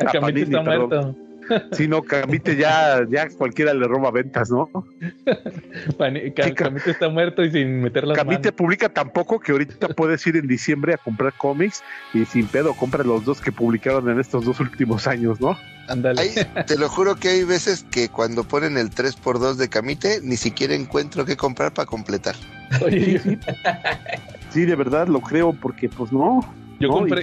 A 0.00 0.04
A 0.08 0.12
Camite 0.12 0.20
Panini, 0.20 0.40
está 0.42 0.64
perdón. 0.64 1.23
Si 1.72 1.88
no, 1.88 2.02
Camite 2.02 2.56
ya, 2.56 3.04
ya 3.08 3.28
cualquiera 3.30 3.74
le 3.74 3.86
roba 3.86 4.10
ventas, 4.10 4.50
¿no? 4.50 4.68
Camite 6.54 6.90
está 6.90 7.08
muerto 7.08 7.44
y 7.44 7.50
sin 7.50 7.82
meter 7.82 8.06
las 8.06 8.16
Camite 8.16 8.48
manos. 8.48 8.56
publica 8.56 8.88
tampoco 8.88 9.38
que 9.40 9.52
ahorita 9.52 9.88
puedes 9.88 10.26
ir 10.26 10.36
en 10.36 10.46
diciembre 10.46 10.94
a 10.94 10.96
comprar 10.98 11.32
cómics 11.36 11.82
y 12.12 12.24
sin 12.24 12.46
pedo 12.46 12.74
compra 12.74 13.04
los 13.04 13.24
dos 13.24 13.40
que 13.40 13.52
publicaron 13.52 14.08
en 14.08 14.20
estos 14.20 14.44
dos 14.44 14.60
últimos 14.60 15.06
años, 15.06 15.40
¿no? 15.40 15.56
Ándale. 15.88 16.20
Ahí, 16.20 16.30
te 16.66 16.78
lo 16.78 16.88
juro 16.88 17.16
que 17.16 17.28
hay 17.28 17.44
veces 17.44 17.84
que 17.90 18.08
cuando 18.08 18.44
ponen 18.44 18.78
el 18.78 18.90
3x2 18.90 19.56
de 19.56 19.68
Camite, 19.68 20.20
ni 20.22 20.36
siquiera 20.36 20.74
encuentro 20.74 21.24
qué 21.24 21.36
comprar 21.36 21.74
para 21.74 21.86
completar. 21.86 22.34
Oye, 22.84 23.20
Sí, 24.50 24.64
de 24.64 24.76
verdad 24.76 25.08
lo 25.08 25.20
creo 25.20 25.52
porque 25.52 25.88
pues 25.88 26.12
no. 26.12 26.40
yo 26.80 26.88
no, 26.88 26.94
compré. 26.94 27.22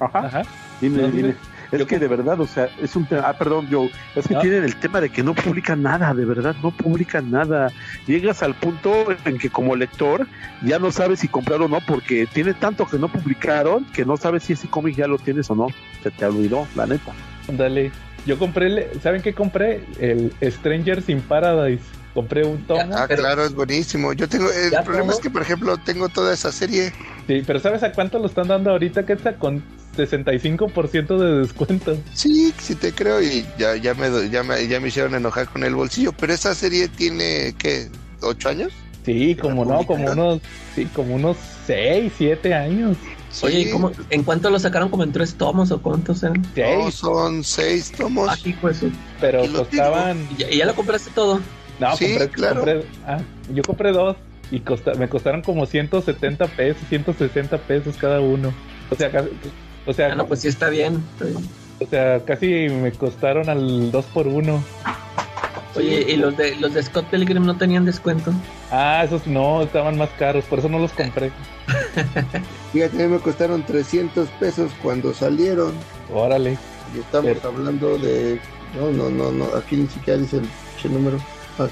Ajá. 0.00 0.18
Ajá. 0.26 0.42
Dime, 0.80 1.02
No, 1.02 1.08
dime. 1.08 1.22
dime. 1.28 1.34
Es 1.76 1.80
Yo 1.80 1.86
que 1.86 1.98
de 1.98 2.08
verdad, 2.08 2.40
o 2.40 2.46
sea, 2.46 2.68
es 2.82 2.96
un 2.96 3.06
tema. 3.06 3.22
Ah, 3.26 3.36
perdón, 3.38 3.68
Joe. 3.70 3.90
Es 4.14 4.26
que 4.26 4.36
Ah. 4.36 4.40
tienen 4.40 4.64
el 4.64 4.76
tema 4.76 5.00
de 5.00 5.10
que 5.10 5.22
no 5.22 5.34
publican 5.34 5.82
nada, 5.82 6.12
de 6.14 6.24
verdad, 6.24 6.54
no 6.62 6.70
publican 6.70 7.30
nada. 7.30 7.70
Llegas 8.06 8.42
al 8.42 8.54
punto 8.54 9.06
en 9.24 9.38
que, 9.38 9.50
como 9.50 9.76
lector, 9.76 10.26
ya 10.62 10.78
no 10.78 10.90
sabes 10.90 11.20
si 11.20 11.28
comprar 11.28 11.60
o 11.62 11.68
no, 11.68 11.78
porque 11.86 12.26
tiene 12.32 12.54
tanto 12.54 12.86
que 12.86 12.98
no 12.98 13.08
publicaron 13.08 13.84
que 13.86 14.04
no 14.04 14.16
sabes 14.16 14.42
si 14.44 14.52
ese 14.54 14.68
cómic 14.68 14.96
ya 14.96 15.06
lo 15.06 15.18
tienes 15.18 15.50
o 15.50 15.54
no. 15.54 15.66
Se 16.02 16.10
te 16.10 16.24
olvidó, 16.24 16.66
la 16.74 16.86
neta. 16.86 17.12
Ándale. 17.48 17.92
Yo 18.26 18.38
compré, 18.38 18.66
el- 18.66 19.00
¿saben 19.00 19.22
qué 19.22 19.32
compré? 19.34 19.84
El 20.00 20.32
Strangers 20.42 21.08
in 21.08 21.20
Paradise. 21.20 21.84
Compré 22.16 22.44
un 22.44 22.66
tomo. 22.66 22.96
Ah, 22.96 23.04
Pero- 23.06 23.22
claro, 23.22 23.44
es 23.44 23.52
buenísimo. 23.54 24.12
Yo 24.14 24.26
tengo, 24.28 24.50
el 24.50 24.70
¿Ya 24.70 24.82
problema 24.82 25.08
todo? 25.08 25.16
es 25.18 25.22
que, 25.22 25.30
por 25.30 25.42
ejemplo, 25.42 25.76
tengo 25.76 26.08
toda 26.08 26.32
esa 26.32 26.50
serie. 26.50 26.92
Sí, 27.26 27.42
pero 27.46 27.60
¿sabes 27.60 27.82
a 27.82 27.92
cuánto 27.92 28.18
lo 28.18 28.26
están 28.26 28.48
dando 28.48 28.70
ahorita, 28.70 29.04
Quetzal? 29.04 29.36
Con 29.36 29.62
65% 29.96 31.18
de 31.18 31.40
descuento. 31.40 31.96
Sí, 32.14 32.52
sí 32.58 32.74
te 32.74 32.92
creo 32.92 33.20
y 33.22 33.46
ya, 33.58 33.76
ya, 33.76 33.94
me, 33.94 34.08
ya, 34.30 34.42
me, 34.42 34.66
ya 34.66 34.80
me 34.80 34.88
hicieron 34.88 35.14
enojar 35.14 35.48
con 35.48 35.62
el 35.62 35.74
bolsillo. 35.74 36.12
Pero 36.12 36.32
esa 36.32 36.54
serie 36.54 36.88
tiene, 36.88 37.54
¿qué? 37.58 37.88
¿Ocho 38.22 38.48
años? 38.48 38.72
Sí, 39.04 39.36
como 39.36 39.64
no, 39.64 39.84
como 39.86 40.10
unos, 40.10 40.40
sí, 40.74 40.86
como 40.86 41.14
unos 41.14 41.36
6, 41.66 42.12
7 42.16 42.54
años. 42.54 42.96
Oye, 43.42 43.60
¿y 43.60 43.64
Sí. 43.66 43.70
cómo, 43.70 43.92
¿en 44.10 44.22
cuánto 44.22 44.48
lo 44.50 44.58
sacaron? 44.58 44.88
¿Como 44.88 45.02
en 45.02 45.12
tres 45.12 45.34
tomos 45.34 45.70
o 45.70 45.82
cuántos 45.82 46.22
eran? 46.22 46.40
No, 46.40 46.48
Seis, 46.54 46.94
son 46.94 47.44
seis 47.44 47.92
tomos. 47.92 48.30
Aquí, 48.30 48.54
pues. 48.60 48.78
pero 49.20 49.46
lo 49.46 49.58
costaban. 49.58 50.26
¿Y 50.32 50.36
ya, 50.40 50.50
y 50.50 50.56
ya 50.58 50.64
lo 50.66 50.74
compraste 50.74 51.10
todo? 51.14 51.40
No, 51.80 51.96
Sí, 51.96 52.08
compré, 52.10 52.28
claro. 52.30 52.60
compré- 52.64 52.84
ah, 53.06 53.18
yo 53.52 53.62
compré 53.62 53.92
dos 53.92 54.16
y 54.50 54.60
costa- 54.60 54.94
me 54.94 55.08
costaron 55.08 55.42
como 55.42 55.66
170 55.66 56.46
pesos, 56.46 56.82
160 56.88 57.58
pesos 57.58 57.96
cada 57.96 58.20
uno. 58.20 58.52
O 58.90 58.94
sea, 58.94 59.10
casi, 59.10 59.28
o 59.86 59.92
sea, 59.92 60.12
Ah, 60.12 60.14
no, 60.14 60.26
pues 60.26 60.40
sí 60.40 60.48
está 60.48 60.68
bien. 60.68 61.02
está 61.14 61.24
bien. 61.26 61.48
o 61.80 61.86
sea, 61.86 62.24
casi 62.24 62.68
me 62.70 62.90
costaron 62.92 63.48
al 63.50 63.90
2 63.90 64.04
por 64.06 64.26
1 64.26 64.64
Oye, 65.74 66.06
¿y 66.08 66.16
los 66.16 66.34
de 66.38 66.56
los 66.56 66.72
de 66.72 66.82
Scott 66.82 67.04
Pilgrim 67.10 67.44
no 67.44 67.58
tenían 67.58 67.84
descuento? 67.84 68.32
Ah, 68.70 69.02
esos 69.04 69.26
no, 69.26 69.60
estaban 69.62 69.98
más 69.98 70.08
caros, 70.18 70.44
por 70.46 70.58
eso 70.60 70.70
no 70.70 70.78
los 70.78 70.90
compré. 70.92 71.30
Fíjate, 72.72 73.02
a 73.02 73.06
mí 73.06 73.12
me 73.12 73.18
costaron 73.20 73.62
300 73.62 74.26
pesos 74.40 74.70
cuando 74.82 75.12
salieron. 75.12 75.74
Órale. 76.14 76.56
Y 76.94 77.00
estamos 77.00 77.30
Pero- 77.34 77.48
hablando 77.48 77.98
de. 77.98 78.40
No, 78.74 78.90
no, 78.90 79.10
no, 79.10 79.30
no. 79.32 79.44
Aquí 79.56 79.76
ni 79.76 79.86
siquiera 79.86 80.18
dice 80.18 80.38
el 80.84 80.92
número. 80.92 81.18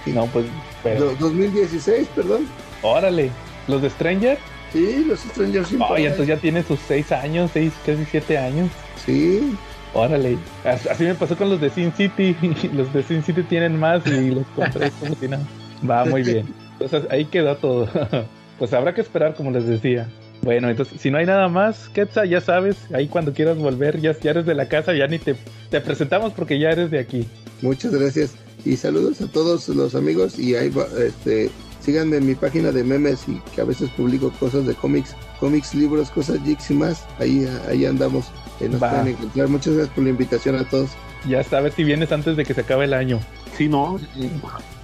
No, 0.06 0.26
pues, 0.26 0.46
pero, 0.82 1.00
Do- 1.06 1.16
2016, 1.20 2.08
perdón. 2.14 2.46
órale. 2.82 3.30
¿Los 3.68 3.82
de 3.82 3.90
Stranger? 3.90 4.38
Sí, 4.72 5.04
los 5.06 5.20
Stranger 5.20 5.64
Things. 5.64 5.82
Oye, 5.88 6.02
entonces 6.06 6.26
ya 6.28 6.36
tiene 6.36 6.62
sus 6.62 6.78
6 6.88 7.12
años, 7.12 7.50
6, 7.54 7.72
casi 7.86 8.04
7 8.10 8.36
años. 8.38 8.70
Sí. 9.04 9.54
Órale. 9.94 10.36
As- 10.64 10.86
Así 10.88 11.04
me 11.04 11.14
pasó 11.14 11.36
con 11.36 11.48
los 11.50 11.60
de 11.60 11.70
Sin 11.70 11.92
City. 11.92 12.36
Los 12.74 12.92
de 12.92 13.02
Sin 13.04 13.22
City 13.22 13.42
tienen 13.44 13.78
más 13.78 14.04
y 14.06 14.30
los 14.30 14.44
compré 14.56 14.90
como 15.00 15.14
si 15.14 15.28
nada. 15.28 15.44
Va 15.88 16.04
muy 16.04 16.22
bien. 16.22 16.46
Entonces 16.80 17.10
ahí 17.10 17.24
quedó 17.26 17.56
todo. 17.56 17.88
Pues 18.58 18.72
habrá 18.72 18.94
que 18.94 19.00
esperar, 19.00 19.34
como 19.34 19.50
les 19.50 19.66
decía. 19.66 20.08
Bueno, 20.42 20.70
entonces, 20.70 21.00
si 21.00 21.10
no 21.10 21.18
hay 21.18 21.26
nada 21.26 21.48
más, 21.48 21.88
Quetzal, 21.88 22.28
ya 22.28 22.40
sabes, 22.40 22.76
ahí 22.94 23.08
cuando 23.08 23.32
quieras 23.32 23.58
volver, 23.58 24.00
ya, 24.00 24.12
ya 24.16 24.30
eres 24.30 24.46
de 24.46 24.54
la 24.54 24.68
casa, 24.68 24.94
ya 24.94 25.08
ni 25.08 25.18
te, 25.18 25.34
te 25.70 25.80
presentamos 25.80 26.32
porque 26.34 26.60
ya 26.60 26.70
eres 26.70 26.88
de 26.92 27.00
aquí. 27.00 27.26
Muchas 27.62 27.92
gracias. 27.92 28.36
Y 28.64 28.76
saludos 28.76 29.20
a 29.20 29.26
todos 29.26 29.68
los 29.68 29.94
amigos. 29.94 30.38
Y 30.38 30.54
ahí 30.54 30.70
va, 30.70 30.86
este. 30.98 31.50
Síganme 31.80 32.16
en 32.16 32.26
mi 32.26 32.34
página 32.34 32.72
de 32.72 32.82
memes 32.82 33.28
y 33.28 33.38
que 33.54 33.60
a 33.60 33.64
veces 33.64 33.90
publico 33.90 34.32
cosas 34.40 34.64
de 34.64 34.72
cómics, 34.74 35.14
cómics, 35.38 35.74
libros, 35.74 36.10
cosas 36.10 36.42
geeks 36.42 36.70
y 36.70 36.74
más. 36.74 37.04
Ahí, 37.18 37.46
ahí 37.68 37.84
andamos. 37.84 38.28
Eh, 38.60 38.70
nos 38.70 38.82
Va. 38.82 38.88
pueden 38.88 39.08
encontrar. 39.08 39.48
Muchas 39.48 39.74
gracias 39.74 39.94
por 39.94 40.04
la 40.04 40.10
invitación 40.10 40.56
a 40.56 40.64
todos. 40.64 40.88
Ya 41.28 41.40
está, 41.40 41.58
a 41.58 41.60
ver 41.60 41.72
si 41.72 41.84
vienes 41.84 42.10
antes 42.10 42.38
de 42.38 42.44
que 42.46 42.54
se 42.54 42.62
acabe 42.62 42.86
el 42.86 42.94
año. 42.94 43.20
Sí, 43.58 43.68
no. 43.68 43.98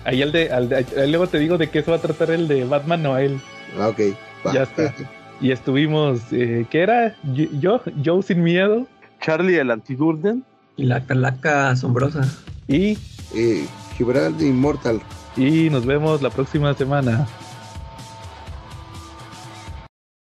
Ahí, 0.05 0.20
el 0.20 0.31
de, 0.31 0.51
al 0.52 0.69
de- 0.69 0.77
ahí 0.77 1.09
luego 1.11 1.27
te 1.27 1.39
digo 1.39 1.57
de 1.57 1.70
qué 1.70 1.82
se 1.82 1.90
va 1.90 1.97
a 1.97 2.01
tratar 2.02 2.31
el 2.32 2.48
de 2.48 2.65
Batman 2.66 3.02
Noel. 3.02 3.40
Ah, 3.78 3.89
ok. 3.89 4.01
va. 4.47 4.52
Ya 4.52 4.62
está. 4.65 4.94
Y 5.40 5.52
estuvimos, 5.52 6.20
eh, 6.32 6.66
¿qué 6.70 6.81
era? 6.82 7.16
Yo, 7.32 7.44
yo, 7.59 7.81
Joe 8.05 8.23
sin 8.23 8.43
miedo. 8.43 8.86
Charlie 9.23 9.57
el 9.59 9.70
Antidurden. 9.70 10.44
Y 10.77 10.85
la 10.85 11.05
calaca 11.07 11.70
asombrosa. 11.70 12.28
Y, 12.69 12.98
Eh, 13.35 13.66
Gibral 13.97 14.40
Immortal. 14.40 15.01
y 15.36 15.70
nos 15.70 15.86
vemos 15.86 16.23
la 16.23 16.31
próxima 16.31 16.74
semana. 16.74 17.27